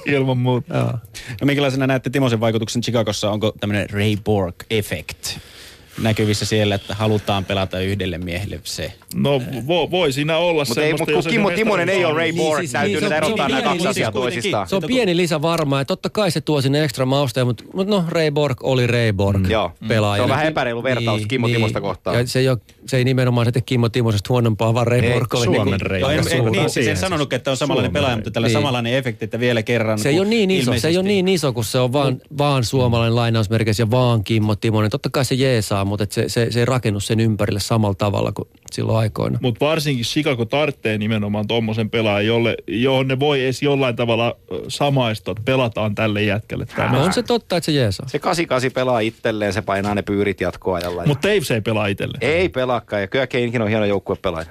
Ilman 0.07 0.39
muuta. 0.39 0.75
Joo. 0.75 0.93
No 1.41 1.45
minkälaisena 1.45 1.87
näette 1.87 2.11
Timosen 2.11 2.41
vaikutuksen 2.41 2.83
Chicagossa? 2.83 3.31
Onko 3.31 3.53
tämmöinen 3.61 3.91
Ray 3.91 4.17
Borg-effekt 4.25 5.39
näkyvissä 6.03 6.45
siellä, 6.45 6.75
että 6.75 6.95
halutaan 6.95 7.45
pelata 7.45 7.81
yhdelle 7.81 8.19
miehelle 8.19 8.61
se? 8.65 8.93
No 9.15 9.43
vo, 9.69 9.91
voi 9.91 10.13
siinä 10.13 10.37
olla 10.39 10.65
Mutta 10.69 10.81
ei, 10.81 10.87
semmoista, 10.87 11.05
mut 11.05 11.17
jos 11.17 11.25
kun 11.25 11.33
Kimmo 11.33 11.51
Timonen 11.51 11.89
ei 11.89 12.05
ole 12.05 12.15
Ray 12.15 12.25
niin- 12.25 12.35
Niin, 12.35 12.47
Borg, 12.47 12.61
siis- 12.61 12.73
täytyy 12.73 12.95
niin, 12.95 13.05
on- 13.05 13.09
se 13.09 13.15
on 13.15 13.17
erottaa 13.17 13.49
nämä 13.49 13.61
pieni 13.61 13.63
kaksi 13.65 13.79
lisä 13.79 13.89
asiaa 13.91 14.13
toisistaan. 14.13 14.69
Se 14.69 14.77
on 14.77 14.83
pieni 14.87 15.17
lisä 15.17 15.43
varmaan, 15.43 15.83
että 15.83 15.89
totta 15.93 16.11
kai 16.11 16.31
se 16.31 16.41
tuo 16.41 16.61
sinne 16.61 16.85
ekstra 16.85 17.07
mausteja, 17.07 17.45
mutta, 17.45 17.65
mutta 17.75 17.95
no 17.97 18.05
Ray 18.09 18.31
Borg 18.31 18.65
oli 18.65 18.87
Ray 18.87 19.13
Borg 19.13 19.43
Mm. 19.43 19.51
Joo. 19.51 19.73
pelaaja. 19.89 20.19
Se 20.19 20.23
on 20.23 20.29
vähän 20.29 20.47
epäreilu 20.47 20.83
vertaus 20.83 21.27
Kimmo 21.27 21.49
Timosta 21.49 21.81
kohtaan. 21.81 22.17
Ja 22.19 22.27
se 22.27 22.39
ei, 22.39 22.49
ole, 22.49 22.59
se 22.87 22.97
ei 22.97 23.05
nimenomaan 23.05 23.45
se 23.47 23.53
tee 23.53 23.63
Kimmo 23.63 23.89
Timosesta 23.89 24.27
huonompaa, 24.29 24.75
vaan 24.75 24.87
Ray 24.87 25.01
Ei, 25.01 25.13
Borg 25.13 25.35
oli 25.35 25.45
Suomen 25.45 25.65
niinku- 25.67 25.85
Ray 25.89 26.01
Borg. 26.01 26.29
Suuntaan 26.29 26.53
niin, 26.53 26.71
siihen 26.71 26.91
en 26.91 26.97
sanonut, 26.97 27.33
että 27.33 27.51
on 27.51 27.57
samanlainen 27.57 27.93
pelaaja, 27.93 28.11
Ray. 28.11 28.17
mutta 28.17 28.31
tällä 28.31 28.49
Niin. 28.49 28.53
samanlainen 28.53 28.95
efekti, 28.95 29.25
että 29.25 29.41
vielä 29.41 29.63
kerran. 29.63 29.99
Se 29.99 30.09
ei 30.09 30.21
ole 30.21 30.29
niin 30.29 30.51
iso, 30.51 30.79
se 30.79 30.89
ei 30.89 30.97
ole 30.97 31.09
niin 31.09 31.29
iso, 31.29 31.53
kun 31.53 31.65
se 31.65 31.79
on 31.79 31.93
vaan, 31.93 32.21
vaan 32.39 32.65
suomalainen 32.65 33.17
lainausmerkeissä 33.17 33.83
ja 33.83 33.91
vaan 33.91 34.25
Kimmo 34.25 34.57
Timonen. 34.57 34.91
Totta 34.91 35.11
kai 35.11 35.25
se 35.25 35.35
jeesaa, 35.35 35.85
mutta 35.89 36.05
et 36.05 36.13
se, 36.13 36.29
se, 36.29 36.47
se 36.51 36.61
ei 36.61 36.65
rakennu 36.65 37.01
sen 37.01 37.21
ympärille 37.21 37.61
samalla 37.61 37.95
tavalla 37.95 38.33
kuin 38.33 38.49
silloin 38.73 38.99
aikoina. 38.99 39.39
Mutta 39.43 39.67
varsinkin 39.67 40.05
Chicago 40.05 40.45
tarvitsee 40.45 40.99
nimenomaan 40.99 41.49
tuommoisen 41.49 41.91
pelaajan, 41.91 42.27
jolle, 42.27 42.57
johon 42.67 43.09
ne 43.09 43.21
voi 43.21 43.45
edes 43.45 43.63
jollain 43.63 43.97
tavalla 43.97 44.37
samaistua, 44.69 45.33
että 45.33 45.43
pelataan 45.45 45.95
tälle 45.95 46.23
jätkälle. 46.23 46.67
No 46.91 47.05
on 47.05 47.13
se 47.13 47.23
totta, 47.23 47.57
että 47.57 47.67
se 47.67 47.73
jeesaa. 47.73 48.09
Se 48.09 48.19
88 48.19 48.73
pelaa 48.75 49.01
itselleen, 49.01 49.53
se 49.53 49.63
painaa 49.63 49.95
ne 49.95 50.03
pyyrit 50.03 50.41
jatkoajalla. 50.41 51.07
Mutta 51.07 51.29
Taves 51.29 51.51
ei 51.51 51.61
pelaa 51.61 51.87
itselleen. 51.87 52.23
Ei 52.23 52.49
pelaakaan, 52.49 53.03
ja 53.03 53.07
kyllä 53.09 53.27
Keinkin 53.27 53.63
on 53.63 53.69
hieno 53.69 53.85
joukkuepelaaja. 53.85 54.47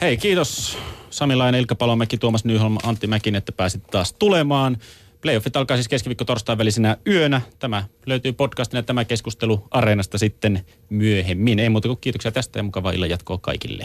Hei, 0.00 0.16
kiitos 0.16 0.78
Samilainen, 1.10 1.58
Ilkka 1.60 1.74
Palomäki, 1.74 2.18
Tuomas 2.18 2.44
Nyholm, 2.44 2.76
Antti 2.82 3.06
Mäkin, 3.06 3.34
että 3.34 3.52
pääsit 3.52 3.86
taas 3.86 4.12
tulemaan. 4.12 4.76
Playoffit 5.20 5.56
alkaa 5.56 5.76
siis 5.76 5.88
keskiviikko 5.88 6.24
torstain 6.24 6.58
välisenä 6.58 6.96
yönä. 7.06 7.40
Tämä 7.58 7.84
löytyy 8.06 8.32
podcastina 8.32 8.82
tämä 8.82 9.04
keskustelu 9.04 9.66
Areenasta 9.70 10.18
sitten 10.18 10.64
myöhemmin. 10.90 11.58
Ei 11.58 11.68
muuta 11.68 11.88
kuin 11.88 11.98
kiitoksia 12.00 12.32
tästä 12.32 12.58
ja 12.58 12.62
mukavaa 12.62 12.92
illan 12.92 13.10
jatkoa 13.10 13.38
kaikille. 13.38 13.76